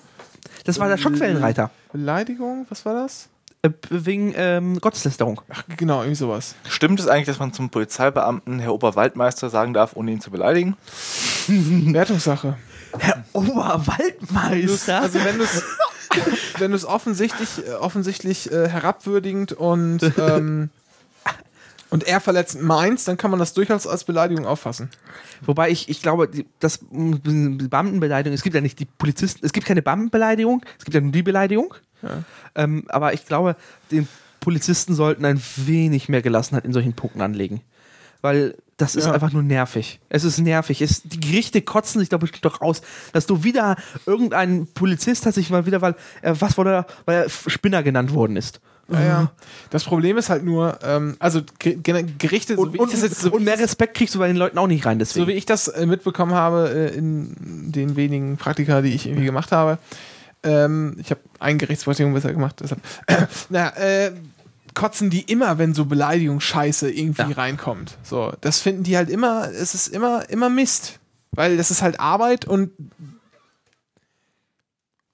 [0.64, 1.70] Das war der Schockwellenreiter.
[1.92, 3.28] Beleidigung, was war das?
[3.90, 5.40] Wegen ähm, Gotteslästerung.
[5.48, 6.54] Ach, genau, irgendwie sowas.
[6.68, 10.76] Stimmt es eigentlich, dass man zum Polizeibeamten Herr Oberwaldmeister sagen darf, ohne ihn zu beleidigen?
[11.48, 12.56] Wertungssache.
[12.98, 15.02] Herr Oberwaldmeister.
[15.02, 15.62] Also wenn du es
[16.58, 20.70] wenn du es offensichtlich, äh, offensichtlich äh, herabwürdigend und ähm,
[21.90, 24.90] und er verletzend meinst, dann kann man das durchaus als Beleidigung auffassen.
[25.42, 26.28] Wobei ich, ich glaube,
[26.60, 31.00] das Beamtenbeleidigung, es gibt ja nicht die Polizisten, es gibt keine Beamtenbeleidigung, es gibt ja
[31.00, 31.74] nur die Beleidigung.
[32.54, 33.56] Ähm, aber ich glaube,
[33.90, 34.06] die
[34.40, 37.62] Polizisten sollten ein wenig mehr Gelassenheit in solchen Punkten anlegen.
[38.20, 39.12] Weil das ist Ja.
[39.12, 40.00] einfach nur nervig.
[40.08, 40.80] Es ist nervig.
[40.80, 42.80] Es, die Gerichte kotzen sich doch, doch aus,
[43.12, 43.76] dass du wieder
[44.06, 48.36] irgendein Polizist hat sich mal wieder, weil er was wurde, weil er Spinner genannt worden
[48.36, 48.60] ist.
[48.90, 49.32] Ja, ja.
[49.68, 52.94] Das Problem ist halt nur, ähm, also Ge- Ge- Gerichte, so Und, wie und, ich
[52.94, 55.26] das jetzt so, und mehr Respekt kriegst du bei den Leuten auch nicht rein, deswegen.
[55.26, 57.34] so wie ich das äh, mitbekommen habe äh, in
[57.70, 59.76] den wenigen Praktika, die ich irgendwie gemacht habe.
[60.42, 62.80] Ähm, ich habe ein Gerichtspraktikum besser gemacht, deshalb.
[63.50, 64.12] naja, äh,
[64.78, 67.36] kotzen die immer, wenn so Beleidigung Scheiße irgendwie Ja.
[67.36, 67.98] reinkommt.
[68.02, 70.98] So, das finden die halt immer, es ist immer, immer Mist.
[71.32, 72.70] Weil das ist halt Arbeit und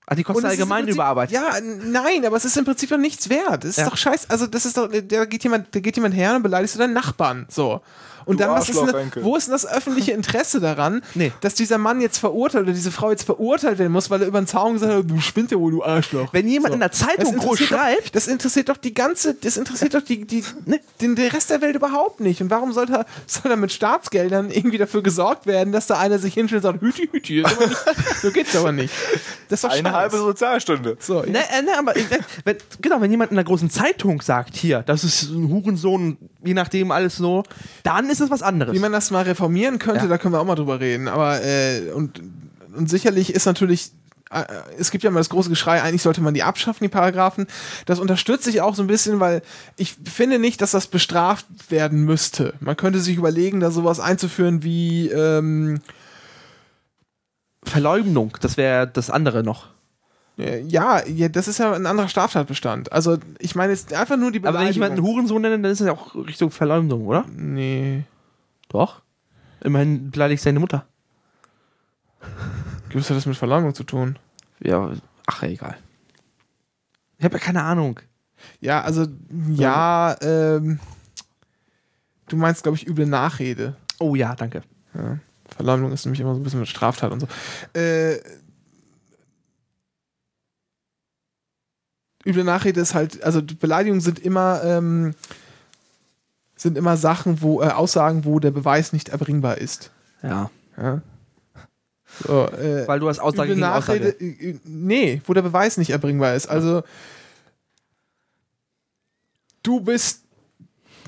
[0.06, 1.30] Ah, die kosten allgemein Prinzip- über Arbeit.
[1.30, 3.64] Ja, nein, aber es ist im Prinzip doch nichts wert.
[3.64, 3.88] Es ist Ja.
[3.88, 4.28] doch scheiße.
[4.28, 6.92] Also, das ist doch, da geht jemand, da geht jemand her und beleidigst du deinen
[6.92, 7.46] Nachbarn.
[7.48, 7.80] So.
[8.26, 11.32] Und Du dann, was ist denn, wo ist denn das öffentliche Interesse daran, Nee.
[11.40, 14.40] dass dieser Mann jetzt verurteilt oder diese Frau jetzt verurteilt werden muss, weil er über
[14.40, 16.32] den Zaun gesagt hat, du spinnst ja wohl, du Arschloch.
[16.32, 16.74] Wenn jemand So.
[16.74, 20.24] in der Zeitung groß schreibt, Doch, das interessiert doch die ganze, das interessiert doch die,
[20.26, 22.40] die, ne, den, den Rest der Welt überhaupt nicht.
[22.40, 26.18] Und warum soll da, soll da mit Staatsgeldern irgendwie dafür gesorgt werden, dass da einer
[26.18, 27.58] sich hinstellt und sagt, hüti, hüti, nicht,
[28.22, 28.92] so geht's aber nicht.
[29.48, 30.96] Das ist doch Eine halbe Sozialstunde.
[31.00, 31.20] So.
[31.22, 34.82] Ne, äh, ne, aber wenn, wenn, genau, wenn jemand in einer großen Zeitung sagt, hier,
[34.82, 37.42] das ist ein Hurensohn, je nachdem alles so,
[37.82, 38.74] dann ist es was anderes.
[38.74, 40.08] Wie man das mal reformieren könnte, Ja.
[40.08, 41.08] da können wir auch mal drüber reden.
[41.08, 42.20] Aber äh, und,
[42.76, 43.92] und sicherlich ist natürlich,
[44.30, 44.44] äh,
[44.78, 47.46] es gibt ja mal das große Geschrei, eigentlich sollte man die abschaffen, die Paragraphen.
[47.86, 49.42] Das unterstütze ich auch so ein bisschen, weil
[49.76, 52.54] ich finde nicht, dass das bestraft werden müsste.
[52.60, 55.80] Man könnte sich überlegen, da sowas einzuführen wie ähm,
[57.64, 59.73] Verleumdung, das wäre das andere noch.
[60.38, 62.92] Äh, ja, ja, das ist ja ein anderer Straftatbestand.
[62.92, 65.16] Also ich meine jetzt einfach nur die Aber wenn ich jemanden Beleidigung.
[65.16, 67.24] Hurensohn nenne, dann ist es ja auch Richtung Verleumdung, oder?
[67.28, 68.04] Nee.
[68.68, 69.02] Doch.
[69.60, 70.86] Immerhin beleidigt seine Mutter.
[72.92, 74.18] Was hat das mit Verleumdung zu tun?
[74.60, 74.92] Ja,
[75.26, 75.76] ach, egal.
[77.18, 78.00] Ich habe ja keine Ahnung.
[78.60, 79.06] Ja, also,
[79.50, 80.78] ja, ähm,
[82.28, 83.76] du meinst, glaube ich, üble Nachrede.
[84.00, 84.62] Oh ja, danke.
[84.94, 85.18] Ja.
[85.48, 87.78] Verleumdung ist nämlich immer so ein bisschen mit Straftat und so.
[87.78, 88.18] Äh,
[92.26, 95.14] üble Nachrede ist halt, also Beleidigungen sind immer, ähm,
[96.56, 99.90] sind immer Sachen, wo, äh, Aussagen, wo der Beweis nicht erbringbar ist.
[100.22, 100.50] Ja.
[100.76, 101.02] Ja.
[102.26, 104.24] So, äh, Weil du hast Aussage üble gegen Nachrede, Aussage.
[104.24, 106.46] äh, äh, nee, wo der Beweis nicht erbringbar ist.
[106.46, 106.82] Also,
[109.62, 110.22] du bist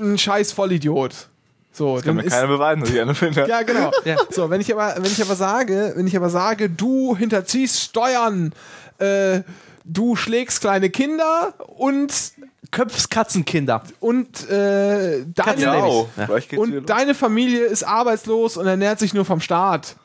[0.01, 1.29] ein scheiß Vollidiot.
[1.73, 3.47] So, Das kann mir keiner beweisen, dass ich eine finde.
[3.49, 3.93] ja, genau.
[4.05, 4.17] Ja.
[4.31, 8.53] So, wenn ich aber, wenn ich aber sage, wenn ich aber sage, du hinterziehst Steuern,
[8.99, 9.43] äh,
[9.87, 12.13] du schlägst kleine Kinder und
[12.71, 13.83] Köpfs Katzenkinder.
[14.01, 16.09] und äh, deine, Genau.
[16.17, 16.29] Ja.
[16.29, 19.97] Wieder und deine Familie ist arbeitslos und ernährt sich nur vom Staat.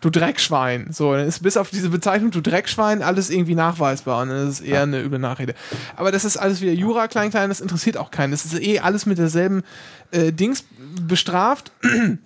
[0.00, 0.92] Du Dreckschwein.
[0.92, 4.22] So, dann ist bis auf diese Bezeichnung, du Dreckschwein, alles irgendwie nachweisbar.
[4.22, 5.54] Und dann ist eher eine üble Nachrede.
[5.96, 8.30] Aber das ist alles wieder Jura, klein, klein, das interessiert auch keinen.
[8.30, 9.64] Das ist eh alles mit derselben
[10.12, 10.64] äh, Dings
[11.02, 11.72] bestraft.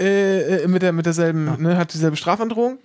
[0.00, 2.78] äh, äh, mit, der, mit derselben, ne, hat dieselbe Strafandrohung.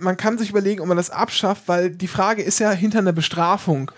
[0.00, 3.12] Man kann sich überlegen, ob man das abschafft, weil die Frage ist ja hinter einer
[3.12, 3.90] Bestrafung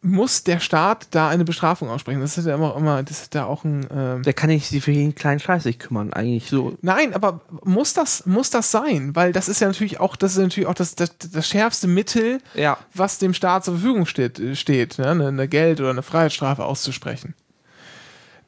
[0.00, 2.20] muss der Staat da eine Bestrafung aussprechen?
[2.20, 3.86] Das ist ja immer, immer das ist ja auch ein.
[3.92, 6.76] Ähm Der kann nicht sich für jeden kleinen Scheiß sich kümmern, eigentlich so.
[6.82, 9.16] Nein, aber muss das, muss das sein?
[9.16, 12.40] Weil das ist ja natürlich auch, das ist natürlich auch das, das, das schärfste Mittel,
[12.54, 12.78] Ja.
[12.94, 15.10] was dem Staat zur Verfügung steht, steht ne?
[15.10, 17.34] eine, eine Geld- oder eine Freiheitsstrafe auszusprechen.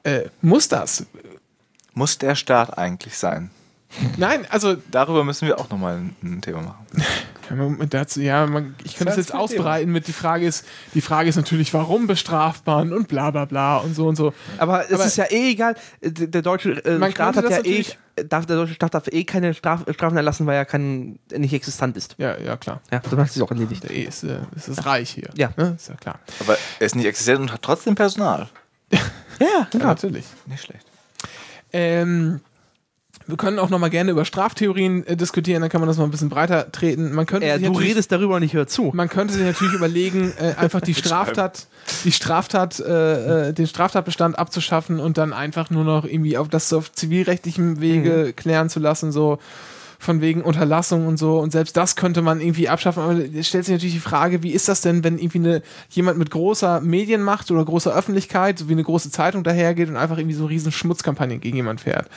[0.04, 1.06] Äh, muss das?
[1.94, 3.50] Muss der Staat eigentlich sein?
[4.16, 6.86] Nein, also Darüber müssen wir auch nochmal ein, ein Thema machen.
[7.48, 10.64] Ja, man- dazu, ja, man, ich kann das Das jetzt ausbreiten mit die Frage ist,
[10.94, 14.32] die Frage ist natürlich, warum bestraft man und bla bla bla und so und so.
[14.58, 15.74] Aber es Aber- ist ja eh egal.
[16.02, 17.84] Der, deutsche äh, Staat könnte hat ja eh,
[18.28, 21.96] darf, der deutsche Staat darf eh keine Straf, Strafen erlassen, weil er kein, nicht existent
[21.96, 22.14] ist.
[22.18, 22.80] Ja, ja, klar.
[22.92, 23.82] Ja, dann hat sich auch erledigt.
[23.82, 25.30] Der E ist, äh, ist das reich hier.
[25.34, 25.50] Ja.
[25.56, 25.74] Ne?
[25.76, 26.20] Ist ja klar.
[26.38, 28.48] Aber er ist nicht existent und hat trotzdem Personal.
[28.92, 28.98] Ja,
[29.40, 29.86] Ja, genau.
[29.86, 30.26] natürlich.
[30.46, 30.86] Nicht schlecht.
[31.72, 32.40] Ähm,
[33.30, 36.04] wir können auch noch mal gerne über Straftheorien äh, diskutieren, dann kann man das mal
[36.04, 37.12] ein bisschen breiter treten.
[37.12, 38.90] Man könnte Äh, sich du natürlich- redest darüber und ich höre zu.
[38.94, 41.66] Man könnte sich natürlich überlegen, äh, einfach die Straftat,
[42.04, 46.72] die Straftat, äh, äh, den Straftatbestand abzuschaffen und dann einfach nur noch irgendwie auf das
[46.72, 49.38] auf zivilrechtlichem Wege klären zu lassen, so
[50.00, 51.38] von wegen Unterlassung und so.
[51.38, 53.02] Und selbst das könnte man irgendwie abschaffen.
[53.02, 56.18] Aber es stellt sich natürlich die Frage, wie ist das denn, wenn irgendwie eine, jemand
[56.18, 60.34] mit großer Medienmacht oder großer Öffentlichkeit, so wie eine große Zeitung dahergeht und einfach irgendwie
[60.34, 62.08] so eine riesen Schmutzkampagne gegen jemand fährt?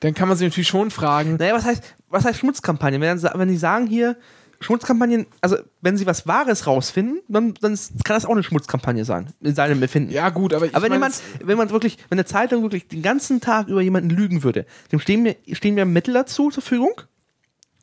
[0.00, 2.98] Dann kann man sich natürlich schon fragen, Naja, was heißt, was heißt Schmutzkampagne?
[2.98, 4.16] Wenn, wenn die sagen hier,
[4.60, 9.32] Schmutzkampagnen, also wenn sie was Wahres rausfinden, dann, dann kann das auch eine Schmutzkampagne sein,
[9.40, 10.10] in seinem Befinden.
[10.10, 13.02] ja gut, aber ich Aber wenn jemand, wenn man wirklich, wenn eine Zeitung wirklich den
[13.02, 17.02] ganzen Tag über jemanden lügen würde, dem stehen mir, stehen mir Mittel dazu zur Verfügung.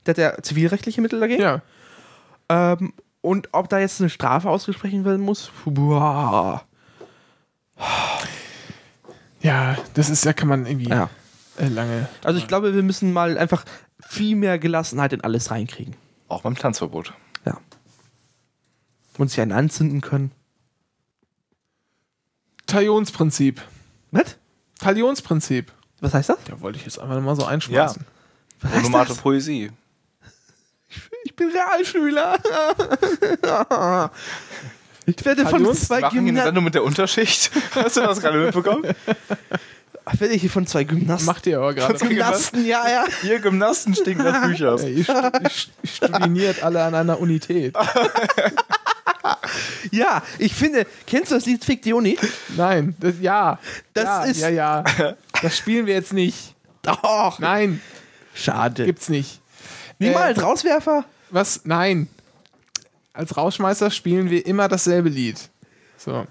[0.05, 1.41] Der hat ja zivilrechtliche Mittel dagegen.
[1.41, 1.61] ja,
[2.49, 6.63] Ähm, und ob da jetzt eine Strafe ausgesprochen werden muss, boah.
[9.41, 11.09] ja, das ist ja, kann man irgendwie Ja.
[11.57, 12.07] äh, lange.
[12.23, 13.65] Also ich glaube, wir müssen mal einfach
[13.99, 15.95] viel mehr Gelassenheit in alles reinkriegen.
[16.27, 17.13] Auch beim Tanzverbot.
[17.45, 17.57] Ja.
[19.17, 20.31] Und sich einen anzünden können.
[22.67, 23.61] Talionsprinzip.
[24.11, 24.37] Was?
[24.79, 25.71] Talionsprinzip.
[26.01, 26.37] Was heißt das?
[26.49, 28.05] Ja, wollte ich jetzt einfach mal so einschmeißen.
[28.73, 29.71] Monomate Poesie.
[31.37, 32.39] Ich bin Realschüler.
[35.05, 36.43] ich werde von Talions zwei Gymnasten.
[36.45, 37.51] Sendung mit der Unterschicht.
[37.75, 38.85] Hast du das gerade mitbekommen?
[40.17, 41.25] Werde ich hier von zwei Gymnasten.
[41.25, 41.93] Macht ihr aber gerade.
[41.95, 43.03] Gymnasten, ja, ja.
[43.23, 44.83] Ihr Gymnasten stinken nach Büchers.
[44.83, 44.99] Ja, ihr
[45.43, 45.49] ihr
[45.83, 47.75] studiniert alle an einer Unität.
[49.91, 51.63] Ja, ich finde, kennst du das Lied
[51.93, 52.17] Uni?
[52.55, 53.57] Nein, das, ja.
[53.93, 54.83] Das ja, ist- Ja, ja.
[55.41, 56.53] Das spielen wir jetzt nicht.
[56.83, 57.39] Doch.
[57.39, 57.81] Nein,
[58.35, 58.85] Schade.
[58.85, 59.41] gibt's nicht.
[59.97, 61.05] Niemals Äh, Rauswerfer?
[61.35, 61.61] Was?
[61.65, 62.07] Nein.
[63.11, 65.49] Als Rauschmeister spielen wir immer dasselbe Lied.
[65.97, 66.25] So,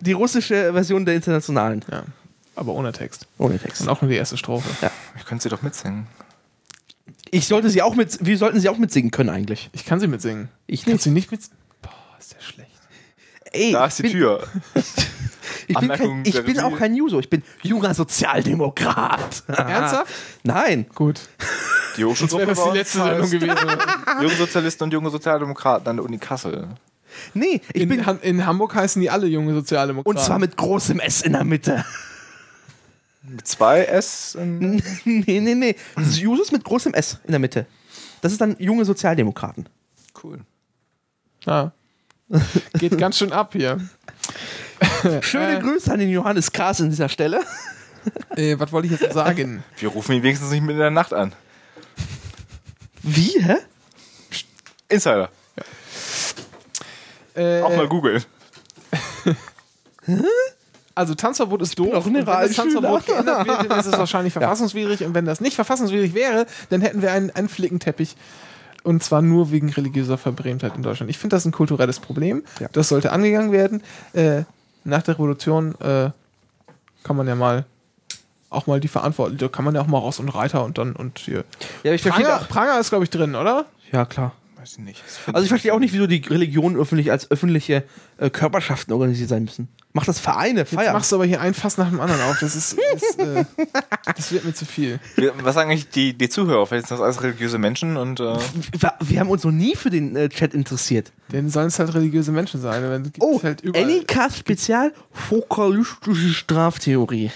[0.00, 1.84] Die russische Version der internationalen.
[1.90, 2.04] ja.
[2.56, 3.26] Aber ohne Text.
[3.38, 3.80] Ohne Text.
[3.82, 4.68] Und auch nur die erste Strophe.
[5.16, 6.06] Ich könnte sie doch mitsingen.
[7.30, 9.70] Ich sollte sie auch mit, wir sollten sie auch mitsingen können eigentlich.
[9.72, 10.48] Ich kann sie mitsingen.
[10.66, 11.40] Ich Kannst du nicht mit.
[11.80, 12.70] Boah, ist der schlecht.
[13.52, 14.46] Ey, Da ist die bin, Tür.
[15.68, 19.44] Ich bin, kein, ich bin auch kein Juso, ich bin junger Sozialdemokrat.
[19.46, 20.12] Ernsthaft?
[20.42, 20.86] Nein.
[20.94, 21.20] Gut.
[21.96, 23.56] Die Wäre Hochschulgruppe das die bei letzte Sendung heißt gewesen.
[24.22, 26.68] Junge Sozialisten und junge Sozialdemokraten an der Uni Kassel.
[27.34, 27.98] Nee, ich bin.
[28.00, 30.16] In, Han- in Hamburg heißen die alle junge Sozialdemokraten.
[30.18, 31.84] Und zwar mit großem S in der Mitte.
[33.22, 34.36] Mit zwei S.
[34.40, 35.76] nee, nee, nee.
[36.14, 37.66] Jusos mit großem S in der Mitte.
[38.22, 39.68] Das ist dann junge Sozialdemokraten.
[40.22, 40.40] Cool.
[41.44, 41.72] Ja.
[42.78, 43.80] Geht ganz schön ab hier.
[45.22, 45.60] Schöne Äh.
[45.60, 47.40] Grüße an den Johannes Kaas an dieser Stelle.
[48.36, 49.64] Äh, was wollte ich jetzt sagen?
[49.78, 51.32] Wir rufen ihn wenigstens nicht mit in der Nacht an.
[53.02, 53.56] Wie, hä?
[54.88, 55.30] Insider.
[57.34, 58.24] Äh, Auch mal googeln.
[60.94, 62.04] Also Tanzverbot ist doof.
[62.06, 62.52] Und wenn das.
[62.54, 65.04] Tanzverbot geändert wird, dann ist es wahrscheinlich verfassungswidrig.
[65.04, 68.16] Und wenn das nicht verfassungswidrig wäre, dann hätten wir einen, einen Flickenteppich.
[68.82, 71.10] Und zwar nur wegen religiöser Verbrämtheit in Deutschland.
[71.10, 72.42] Ich finde das ein kulturelles Problem.
[72.60, 72.68] Ja.
[72.72, 73.82] Das sollte angegangen werden.
[74.14, 74.42] Äh,
[74.84, 76.10] nach der Revolution äh,
[77.02, 77.66] kann man ja mal
[78.50, 80.94] auch mal die Verantwortung, da kann man ja auch mal raus und Reiter und dann
[80.94, 81.44] und hier.
[81.82, 82.48] Ja, ich verstehe Pranger, auch.
[82.48, 83.66] Pranger ist, glaube ich, drin, oder?
[83.92, 84.32] Ja, klar.
[84.60, 85.02] Weiß ich nicht.
[85.32, 87.82] Also ich verstehe auch nicht, wieso die Religionen öffentlich als öffentliche
[88.18, 89.68] äh, Körperschaften organisiert sein müssen.
[89.94, 90.92] Macht das Vereine, Jetzt Feiern.
[90.92, 92.38] machst du aber hier ein Fass nach dem anderen auf.
[92.40, 93.46] Das ist, ist äh,
[94.14, 95.00] das wird mir zu viel.
[95.38, 96.66] Was sagen eigentlich die, die Zuhörer?
[96.66, 98.36] Vielleicht sind das alles religiöse Menschen und äh,
[98.78, 101.10] wir, wir haben uns noch nie für den äh, Chat interessiert.
[101.32, 103.10] Denn sollen es halt religiöse Menschen sein.
[103.20, 107.30] Oh, halt Anycast Spezial Fokalistische Straftheorie.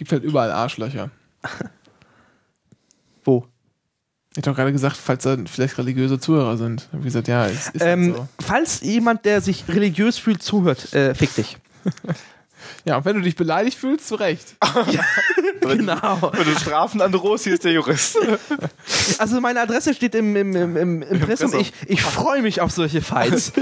[0.00, 1.10] Gibt halt überall Arschlöcher.
[3.24, 3.46] Wo?
[4.30, 6.88] Ich hab doch gerade gesagt, falls da vielleicht religiöse Zuhörer sind.
[6.90, 8.28] Hab ich gesagt, ja, es ist halt Ähm, so.
[8.40, 11.58] Falls jemand, der sich religiös fühlt, zuhört, äh, fick dich.
[12.84, 14.54] Ja, und wenn du dich beleidigt fühlst, zu Recht.
[15.60, 16.32] genau.
[16.32, 18.18] wenn du Strafen androhst, hier ist der Jurist.
[19.18, 21.52] Also meine Adresse steht im, im, im, im Impressum.
[21.52, 21.60] Impressum.
[21.60, 23.52] Ich, ich freue mich auf solche Fights.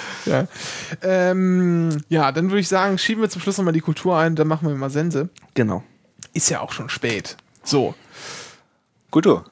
[0.24, 0.46] Ja,
[1.02, 4.46] ähm, ja dann würde ich sagen, schieben wir zum Schluss nochmal die Kultur ein, dann
[4.46, 5.28] machen wir mal Sense.
[5.54, 5.82] genau.
[6.34, 7.36] Ist ja auch schon spät.
[7.64, 7.94] So.
[9.10, 9.44] Kultur.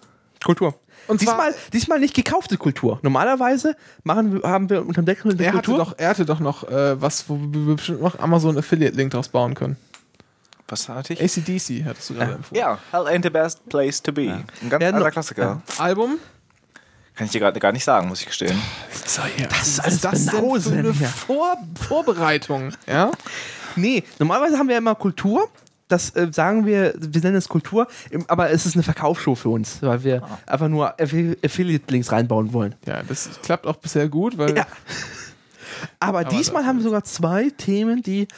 [0.44, 0.74] Kultur.
[1.08, 3.00] Und zwar- diesmal, diesmal nicht gekaufte Kultur.
[3.02, 5.84] Normalerweise machen wir, haben wir unterm Deckel der Er hatte, Kultur.
[5.84, 9.54] doch, er hatte doch noch äh, was, wo wir bestimmt noch Amazon Affiliate-Link draus bauen
[9.54, 9.76] können.
[10.68, 11.20] Was hatte ich?
[11.20, 12.60] ACDC hattest du gerade empfohlen.
[12.60, 14.44] Ja, Hell ain't the best place to be.
[14.62, 15.62] Ein ganz alter Klassiker.
[15.78, 16.18] Album?
[17.20, 18.58] Kann ich dir gerade gar nicht sagen, muss ich gestehen.
[19.04, 19.46] So, ja.
[19.48, 20.94] Das ist Was alles ist das denn für Banausen eine.
[20.94, 22.72] Vor Vorbereitung?
[22.86, 23.10] Ja?
[23.76, 25.50] Nee, normalerweise haben wir immer Kultur.
[25.88, 29.50] Das äh, sagen wir, wir nennen es Kultur, im- aber es ist eine Verkaufsshow für
[29.50, 32.74] uns, weil wir einfach nur Affi- Affiliate-Links reinbauen wollen.
[32.86, 34.66] Ja, das klappt auch bisher gut, weil Ja.
[36.00, 38.28] Aber diesmal haben wir sogar zwei Themen, die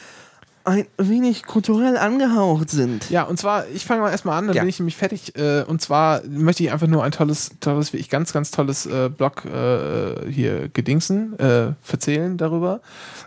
[0.65, 3.09] ein wenig kulturell angehaucht sind.
[3.09, 4.61] Ja, und zwar, ich fange mal erstmal an, dann Ja.
[4.61, 5.35] bin ich nämlich fertig.
[5.37, 8.85] Äh, und zwar möchte ich einfach nur ein tolles, tolles, wie ich ganz, ganz tolles
[8.85, 12.79] äh, Blog äh, hier gedingsen, äh, verzählen darüber.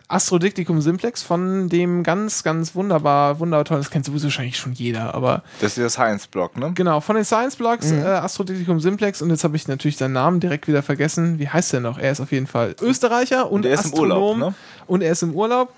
[0.08, 5.14] Astrodiktikum Simplex von dem ganz, ganz wunderbar, wunderbar tollen, das kennt sowieso wahrscheinlich schon jeder,
[5.14, 6.72] aber Das ist der Science-Block, ne?
[6.74, 10.38] genau, von den Science Blogs, äh, Astrodiktikum Simplex und jetzt habe ich natürlich seinen Namen
[10.38, 11.38] direkt wieder vergessen.
[11.40, 11.98] Wie heißt der noch?
[11.98, 14.22] Er ist auf jeden Fall Österreicher und, Und er ist im Astronom.
[14.22, 14.54] Urlaub, ne?
[14.86, 15.72] Und er ist im Urlaub.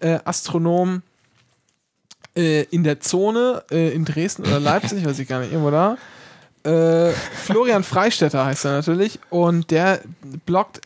[0.00, 1.02] Äh, Astronom
[2.36, 5.96] äh, in der Zone äh, in Dresden oder Leipzig, weiß ich gar nicht, irgendwo da.
[6.62, 10.00] Äh, Florian Freistetter heißt er natürlich und der
[10.44, 10.80] bloggt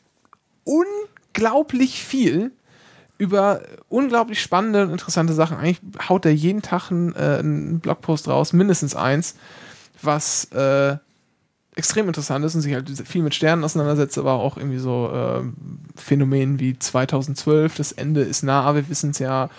[0.65, 2.53] unglaublich viel
[3.19, 5.57] über unglaublich spannende und interessante Sachen.
[5.57, 9.36] Eigentlich haut er jeden Tag einen, äh, einen Blogpost raus, mindestens eins,
[10.03, 10.97] was äh,
[11.76, 15.55] extrem interessant ist und sich halt viel mit Sternen auseinandersetzt, aber auch irgendwie so ähm,
[15.96, 19.51] Phänomenen wie 2012, das Ende ist nah, wir wissen es ja,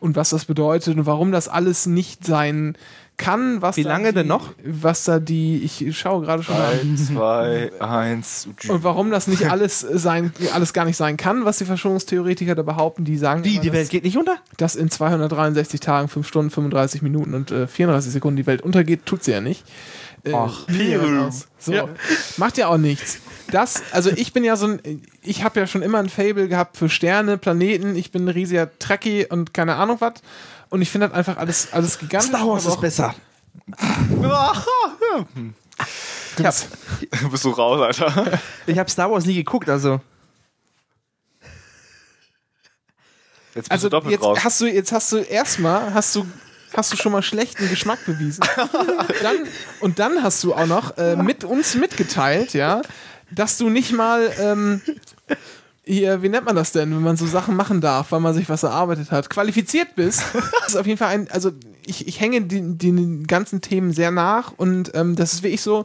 [0.00, 2.76] und was das bedeutet und warum das alles nicht sein
[3.16, 3.62] kann.
[3.62, 4.52] Was Wie da lange die, denn noch?
[4.64, 6.78] Was da die, ich schaue gerade schon mal.
[6.78, 8.48] Drei, zwei, eins.
[8.68, 12.62] Und warum das nicht alles sein, alles gar nicht sein kann, was die Verschwörungstheoretiker da
[12.62, 14.36] behaupten, die sagen, Wie, immer, die dass, Welt geht nicht unter?
[14.56, 19.06] dass in 263 Tagen, 5 Stunden, 35 Minuten und äh, 34 Sekunden die Welt untergeht,
[19.06, 19.64] tut sie ja nicht.
[20.24, 20.66] Äh, Ach.
[20.68, 21.46] raus.
[21.58, 21.72] so.
[21.72, 21.88] Ja.
[22.38, 23.18] Macht ja auch nichts.
[23.50, 26.76] Das, also ich bin ja so ein, ich habe ja schon immer ein Fable gehabt
[26.78, 30.14] für Sterne, Planeten, ich bin ein riesiger Trekkie und keine Ahnung was.
[30.70, 32.30] Und ich finde das einfach alles, alles gigantisch.
[32.30, 33.14] Star Wars ist besser.
[36.36, 36.68] Du bist-
[37.30, 38.40] Bist du raus, Alter?
[38.66, 40.00] Ich habe Star Wars nie geguckt, also.
[43.54, 44.38] Jetzt bist Also du doppelt jetzt raus.
[44.42, 46.26] hast du jetzt hast du erstmal hast du
[46.76, 48.44] hast du schon mal schlechten Geschmack bewiesen.
[49.22, 49.36] dann,
[49.80, 52.82] und dann hast du auch noch äh, mit uns mitgeteilt, ja,
[53.30, 54.80] dass du nicht mal ähm,
[55.84, 58.48] hier, wie nennt man das denn, wenn man so Sachen machen darf, weil man sich
[58.48, 60.22] was erarbeitet hat, qualifiziert bist.
[60.32, 61.50] Das ist auf jeden Fall ein, also
[61.86, 65.84] ich, ich hänge den, den ganzen Themen sehr nach und ähm, das ist wirklich so,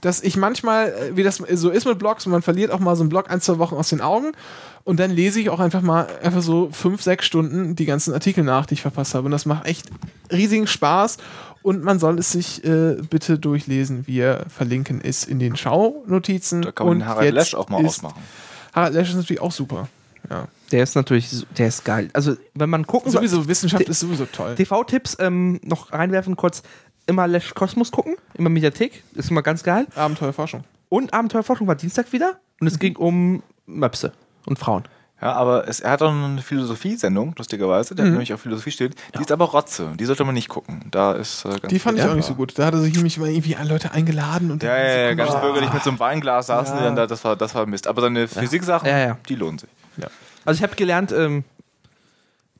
[0.00, 3.02] dass ich manchmal, äh, wie das so ist mit Blogs, man verliert auch mal so
[3.02, 4.32] einen Blog ein, zwei Wochen aus den Augen
[4.84, 8.42] und dann lese ich auch einfach mal einfach so fünf, sechs Stunden die ganzen Artikel
[8.44, 9.88] nach, die ich verpasst habe und das macht echt
[10.30, 11.18] riesigen Spaß
[11.62, 14.06] und man soll es sich äh, bitte durchlesen.
[14.06, 16.62] Wir verlinken es in den Schaunotizen.
[16.62, 18.20] Da kann man und den Harald Lesch auch mal ausmachen.
[18.72, 19.88] Harald Lesch ist natürlich auch super.
[20.28, 20.48] Ja.
[20.72, 22.08] Der ist natürlich, der ist geil.
[22.12, 24.54] Also, wenn man gucken soll, Sowieso, Wissenschaft ist sowieso toll.
[24.54, 26.62] TV-Tipps ähm, noch reinwerfen kurz.
[27.06, 29.86] Immer Lesch Kosmos gucken, immer Mediathek, ist immer ganz geil.
[29.96, 30.62] Abenteuerforschung.
[30.88, 34.12] Und Abenteuerforschung war Dienstag wieder und es ging um Möpse
[34.46, 34.84] und Frauen.
[35.20, 37.94] Ja, aber es, er hat auch eine Philosophie-Sendung, lustigerweise.
[37.94, 37.96] Mhm.
[37.96, 38.96] Der hat nämlich auch Philosophie steht.
[39.16, 39.92] Die ist aber Rotze.
[39.98, 40.84] Die sollte man nicht gucken.
[40.90, 42.58] Da ist äh, ganz Die fand ich auch nicht so gut.
[42.58, 45.42] Da hatte sich nämlich immer irgendwie alle Leute eingeladen und Ja, ja, ja, ganz komisch-
[45.44, 47.06] bürgerlich mit so einem Weinglas saßen die dann da.
[47.06, 47.86] Das war, das war Mist.
[47.86, 49.18] Aber seine Physik-Sachen, Ja, ja.
[49.28, 49.68] die lohnen sich.
[50.44, 51.44] Also ich habe gelernt, ähm,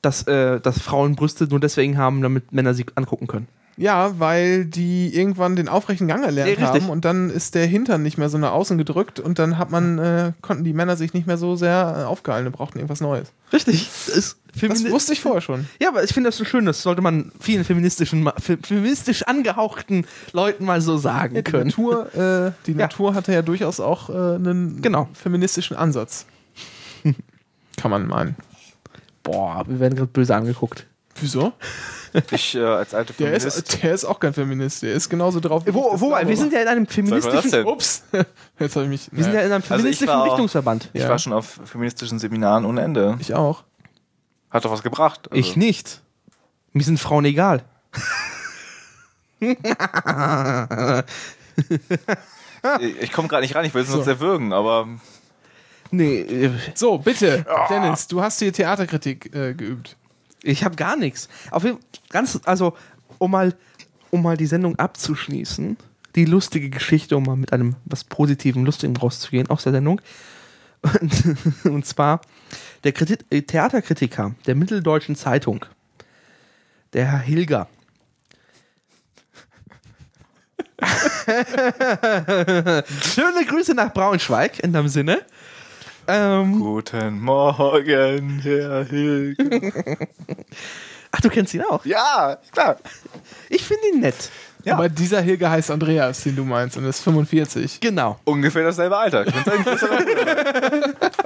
[0.02, 3.48] dass, äh, dass Frauen Brüste nur deswegen haben, damit Männer sie angucken können.
[3.82, 6.82] Ja, weil die irgendwann den aufrechten Gang erlernt Ja, richtig.
[6.84, 9.72] haben und dann ist der Hintern nicht mehr so nach außen gedrückt und dann hat
[9.72, 13.00] man, äh, konnten die Männer sich nicht mehr so sehr äh, aufgehalten und brauchten irgendwas
[13.00, 13.32] Neues.
[13.52, 13.90] Richtig.
[14.06, 15.66] Das, ist Das wusste ich vorher schon.
[15.80, 18.30] ja, aber ich finde das so schön, das sollte man vielen feministischen,
[18.62, 21.66] feministisch angehauchten Leuten mal so sagen Die können.
[21.66, 22.78] Natur, äh, die Ja.
[22.78, 25.08] Natur hatte ja durchaus auch äh, einen Genau.
[25.12, 26.26] feministischen Ansatz.
[27.76, 28.36] Kann man meinen.
[29.24, 30.86] Boah, wir werden gerade böse angeguckt.
[31.20, 31.52] Wieso?
[32.30, 33.46] Ich äh, als alte Der Feminist.
[33.58, 34.82] ist, der ist auch kein Feminist.
[34.82, 35.62] Der ist genauso drauf.
[35.66, 37.64] Wo, wobei, wir sind ja in einem feministischen?
[37.64, 38.04] Ups.
[38.58, 39.08] Jetzt habe ich mich.
[39.12, 40.90] wir sind ja in einem ich feministischen auch- Richtungsverband.
[40.92, 41.08] ich Ja.
[41.08, 43.16] war schon auf feministischen Seminaren ohne Ende.
[43.20, 43.64] ich auch.
[44.50, 45.28] Hat doch was gebracht.
[45.30, 46.02] Also, Ich nicht.
[46.74, 47.62] Mir sind Frauen egal.
[53.00, 54.88] ich, komme gerade nicht rein, ich will es sonst erwürgen, aber
[55.90, 59.96] Nee, äh, So, bitte, Dennis, du hast hier Theaterkritik äh, geübt.
[60.42, 61.28] Ich habe gar nichts.
[61.50, 61.78] Auf jeden
[62.10, 62.76] ganz, also,
[63.18, 63.54] um mal,
[64.10, 65.76] um mal die Sendung abzuschließen,
[66.16, 70.00] die lustige Geschichte, um mal mit einem was Positivem, Lustigem rauszugehen aus der Sendung.
[70.82, 72.20] Und, und zwar
[72.84, 75.64] der Kritik, äh, Theaterkritiker der Mitteldeutschen Zeitung,
[76.92, 77.68] der Herr Hilger.
[83.14, 85.24] Schöne Grüße nach Braunschweig in dem Sinne.
[86.08, 89.96] Ähm, guten Morgen, Herr Hilge.
[91.12, 91.84] ach, du kennst ihn auch.
[91.84, 92.76] ja, klar.
[93.48, 94.30] Ich finde ihn nett.
[94.64, 94.74] Ja.
[94.74, 97.80] Aber dieser Hilge heißt Andreas, den du meinst, und ist 45.
[97.80, 98.18] Genau.
[98.24, 99.26] Ungefähr dasselbe Alter.
[99.26, 99.34] Ich.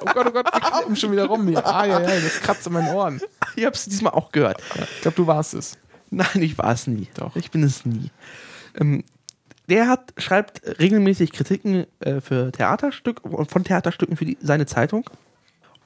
[0.08, 1.66] Oh Gott, oh Gott, wir klippen schon wieder rum hier.
[1.66, 3.20] Ah, ja, ja, das kratzt in meinen Ohren.
[3.56, 4.62] Ich habe es diesmal auch gehört.
[4.94, 5.76] Ich glaube, du warst es.
[6.10, 7.08] Nein, ich war es nie.
[7.14, 7.34] Doch.
[7.36, 8.10] Ich bin es nie.
[8.80, 9.04] Ähm,
[9.68, 15.08] der hat, schreibt regelmäßig Kritiken äh, für Theaterstück von Theaterstücken für die, seine Zeitung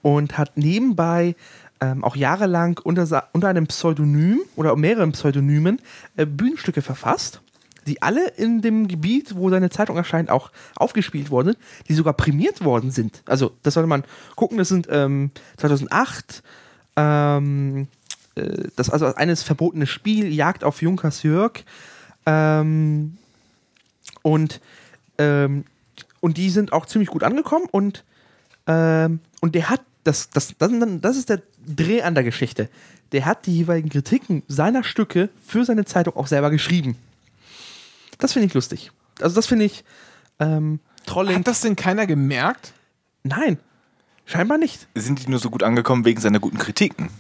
[0.03, 1.35] und hat nebenbei
[1.81, 5.81] ähm, auch jahrelang unter, unter einem Pseudonym oder mehreren Pseudonymen
[6.17, 7.41] äh, Bühnenstücke verfasst,
[7.87, 12.13] die alle in dem Gebiet, wo seine Zeitung erscheint, auch aufgespielt worden sind, die sogar
[12.13, 13.23] prämiert worden sind.
[13.27, 14.05] Also, das sollte man
[14.37, 16.43] gucken, das sind ähm, 2008,
[16.97, 17.89] ähm,
[18.35, 21.65] äh, das also eines verbotene Spiel, Jagd auf Junkers Jörg,
[22.27, 23.17] ähm,
[24.23, 24.61] und,
[25.19, 25.65] ähm,
[26.21, 28.05] und die sind auch ziemlich gut angekommen und,
[28.67, 32.69] ähm, und der hat, das, das, das, das ist der Dreh an der Geschichte.
[33.13, 36.97] Der hat die jeweiligen Kritiken seiner Stücke für seine Zeitung auch selber geschrieben.
[38.19, 38.93] Das finde ich lustig.
[39.21, 39.85] Also das finde ich
[40.39, 41.37] ähm, Trolling.
[41.37, 42.73] Hat das denn keiner gemerkt?
[43.23, 43.59] Nein,
[44.31, 44.87] scheinbar nicht.
[44.95, 47.11] Sind die nur so gut angekommen wegen seiner guten Kritiken?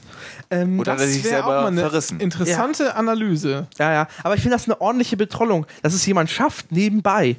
[0.50, 2.20] Ähm, Oder hat er sich selber auch mal eine verrissen?
[2.20, 3.68] Interessante Analyse.
[3.78, 4.08] Ja, ja.
[4.22, 7.36] Aber ich finde das eine ordentliche Betrollung, dass es jemand schafft, nebenbei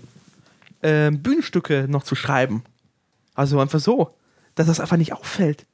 [0.83, 2.63] ähm, Bühnenstücke noch zu schreiben.
[3.35, 4.15] Also einfach so,
[4.55, 5.65] dass das einfach nicht auffällt.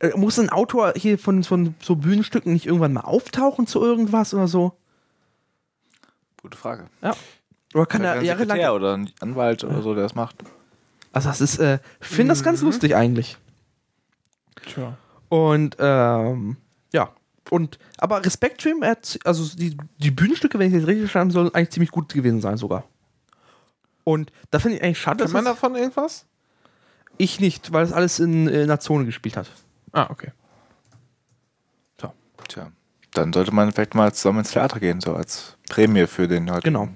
[0.00, 4.34] Äh, muss ein Autor hier von, von so Bühnenstücken nicht irgendwann mal auftauchen zu irgendwas
[4.34, 4.76] oder so?
[6.40, 6.86] Gute Frage.
[7.02, 7.14] Ja.
[7.74, 8.74] Oder kann er Vielleicht ein jahrelang.
[8.74, 10.36] Oder ein Anwalt oder so, der das macht.
[11.12, 13.36] Also das ist, äh, ich finde das ganz lustig eigentlich.
[14.66, 14.96] Tja.
[15.28, 16.56] Und ähm,
[16.92, 17.10] ja.
[17.50, 18.82] Und aber Respekt für ihn,
[19.24, 22.56] also die, die Bühnenstücke, wenn ich das richtig verstanden soll, eigentlich ziemlich gut gewesen sein
[22.56, 22.84] sogar.
[24.04, 26.26] Und da finde ich eigentlich schade, Kann dass man davon irgendwas?
[27.18, 29.50] ich nicht, weil es alles in, in einer Zone gespielt hat.
[29.92, 30.32] Ah, okay.
[32.48, 32.72] Tja.
[33.12, 36.62] Dann sollte man vielleicht mal zusammen ins Theater gehen, so als Prämie für den heute.
[36.62, 36.88] Genau.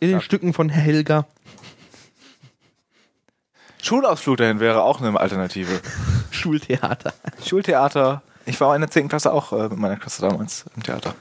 [0.00, 0.20] In den.
[0.20, 1.26] Stücken von Herr Helger.
[3.84, 5.80] Schulausflug dahin wäre auch eine Alternative.
[6.30, 7.12] Schultheater.
[7.44, 8.22] Schultheater.
[8.46, 9.08] Ich war in der 10.
[9.08, 11.14] Klasse auch äh, mit meiner Klasse damals im Theater.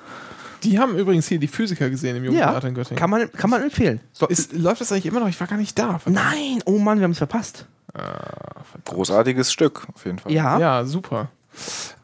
[0.64, 3.00] Die haben übrigens hier die Physiker gesehen im Jugendtheater in Göttingen.
[3.00, 4.00] kann man, kann man empfehlen.
[4.14, 5.28] So, Ist, läuft das eigentlich immer noch?
[5.28, 6.00] Ich war gar nicht da.
[6.06, 7.66] Nein, oh Mann, wir haben es verpasst.
[8.86, 10.32] Großartiges Stück, auf jeden Fall.
[10.32, 10.58] Ja.
[10.58, 11.30] Ja, super.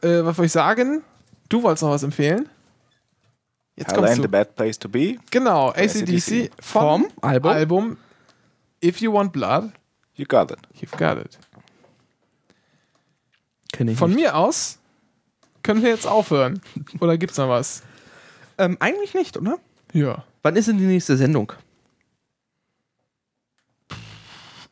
[0.02, 1.04] Äh, was wollte ich sagen?
[1.48, 2.48] Du wolltest noch was empfehlen?
[3.76, 4.28] Jetzt Hell ain't du.
[4.28, 5.16] bad place to be.
[5.32, 6.04] Genau, AC/DC.
[6.04, 7.52] ACDC vom Vom Album.
[7.52, 7.98] Album
[8.84, 9.72] If You Want Blood,
[10.20, 10.60] You got it.
[10.78, 11.40] You've Got It.
[13.98, 14.20] Von nicht.
[14.20, 14.78] mir aus
[15.64, 16.62] können wir jetzt aufhören.
[17.00, 17.84] Oder gibt's noch was?
[18.58, 19.60] Ähm, eigentlich nicht, oder?
[19.94, 20.26] Ja.
[20.44, 21.54] Wann ist denn die nächste Sendung?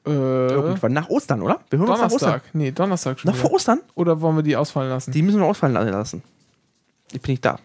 [0.05, 1.61] Äh, Irgendwann nach Ostern, oder?
[1.69, 2.29] Wir hören uns nach Ostern.
[2.29, 2.55] Donnerstag.
[2.55, 3.31] Nee, Donnerstag schon.
[3.31, 3.51] Noch vor.
[3.53, 3.79] Ostern?
[3.95, 5.11] Oder wollen wir die ausfallen lassen?
[5.13, 6.23] Die müssen wir ausfallen lassen.
[7.13, 7.57] Ich bin nicht da.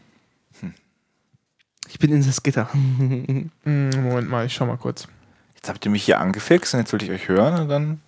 [0.61, 0.73] Hm.
[1.89, 2.69] Ich bin in das Gitter.
[2.75, 5.09] Hm, Moment mal, ich schau mal kurz.
[5.63, 8.01] Jetzt habt ihr mich hier angefixt und jetzt will ich euch hören und dann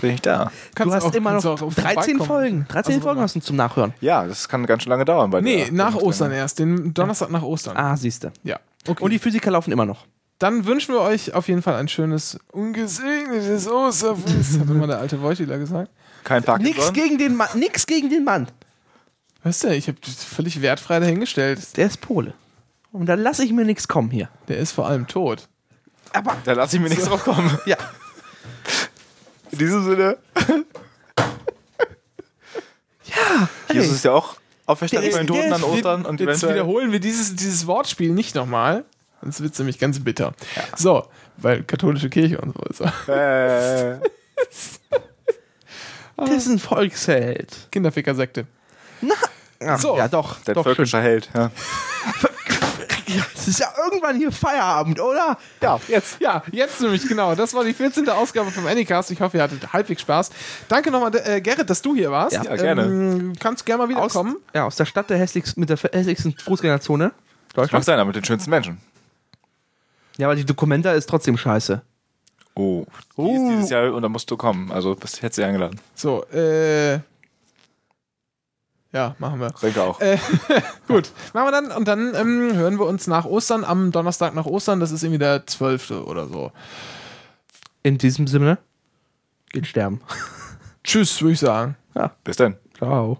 [0.00, 0.50] bin ich da.
[0.74, 2.26] du hast auch- immer kannst noch auch auf 13 vorbeikommen.
[2.26, 2.66] Folgen.
[2.70, 3.92] 13 Also, Folgen hast du zum Nachhören.
[4.00, 6.58] Ja, das kann ganz schön lange dauern bei Nee, der- nach der- Ostern erst.
[6.58, 7.76] Den Donnerstag nach Ostern.
[7.76, 8.32] Ah, siehste.
[8.44, 8.58] Ja.
[8.88, 9.04] Okay.
[9.04, 10.06] Und die Physiker laufen immer noch.
[10.38, 15.20] Dann wünschen wir euch auf jeden Fall ein schönes, ungesegnetes Osterfest, hat immer der alte
[15.20, 15.90] Wojtila gesagt.
[16.24, 16.74] Kein Parkinson.
[16.74, 17.48] Nix gegen den Mann.
[17.56, 18.48] Nix gegen den Mann.
[19.44, 21.76] Weißt du, ich habe völlig wertfrei dahingestellt.
[21.76, 22.32] Der ist Pole.
[22.90, 24.30] Und da lasse ich mir nichts kommen hier.
[24.48, 25.48] Der ist vor allem tot.
[26.12, 27.58] Aber Da lasse ich mir nichts drauf kommen.
[27.66, 27.76] ja,
[29.50, 30.18] In diesem Sinne.
[33.04, 33.48] ja.
[33.72, 33.94] Jesus Hey.
[33.96, 37.66] ist ja auch auferstanden von den Toten an Ostern und Jetzt wiederholen wir dieses, dieses
[37.66, 38.84] Wortspiel nicht nochmal.
[39.22, 40.32] Sonst wird es nämlich ganz bitter.
[40.76, 43.08] So, weil katholische Kirche und so ist.
[43.08, 43.98] Äh,
[46.16, 47.68] Das ist ein Volksheld.
[47.72, 48.46] Kinderfickersekte.
[49.66, 49.96] Ach, So.
[49.96, 50.38] Ja, doch.
[50.44, 50.74] der doch schön.
[50.76, 51.28] völkischer Held.
[51.34, 51.50] Ja.
[53.16, 55.36] Ja, es ist ja irgendwann hier Feierabend, oder?
[55.60, 56.20] ja, jetzt.
[56.20, 57.34] Ja, jetzt nämlich, genau.
[57.34, 58.08] Das war die 14.
[58.08, 59.10] Ausgabe vom Anycast.
[59.10, 60.30] Ich hoffe, ihr hattet halbwegs Spaß.
[60.68, 62.32] Danke nochmal, äh, Gerrit, dass du hier warst.
[62.32, 62.82] Ja, gerne.
[62.82, 64.36] Ähm, kannst gerne mal wiederkommen.
[64.54, 67.04] Ja, aus der Stadt der hässlichsten, mit der hässlichsten Fußgängerzone.
[67.04, 67.14] Mag
[67.54, 67.84] Deutschland.
[67.84, 68.80] sein, aber mit den schönsten Menschen.
[70.18, 71.82] Ja, aber die Dokumenta ist trotzdem scheiße.
[72.54, 72.84] Oh.
[73.16, 74.70] Die ist dieses Jahr und da musst du kommen.
[74.72, 75.80] Also bist hättest du eingeladen.
[75.94, 77.00] So, äh.
[78.92, 79.50] Ja, machen wir.
[79.50, 80.00] Denke auch.
[80.00, 80.18] Äh,
[80.86, 84.46] gut, machen wir dann und dann ähm, hören wir uns nach Ostern, am Donnerstag nach
[84.46, 85.90] Ostern, das ist irgendwie der 12.
[85.90, 86.52] oder so.
[87.82, 88.58] In diesem Sinne,
[89.50, 90.00] geht sterben.
[90.84, 91.76] Tschüss, würde ich sagen.
[92.24, 92.56] Bis dann.
[92.76, 93.18] Ciao.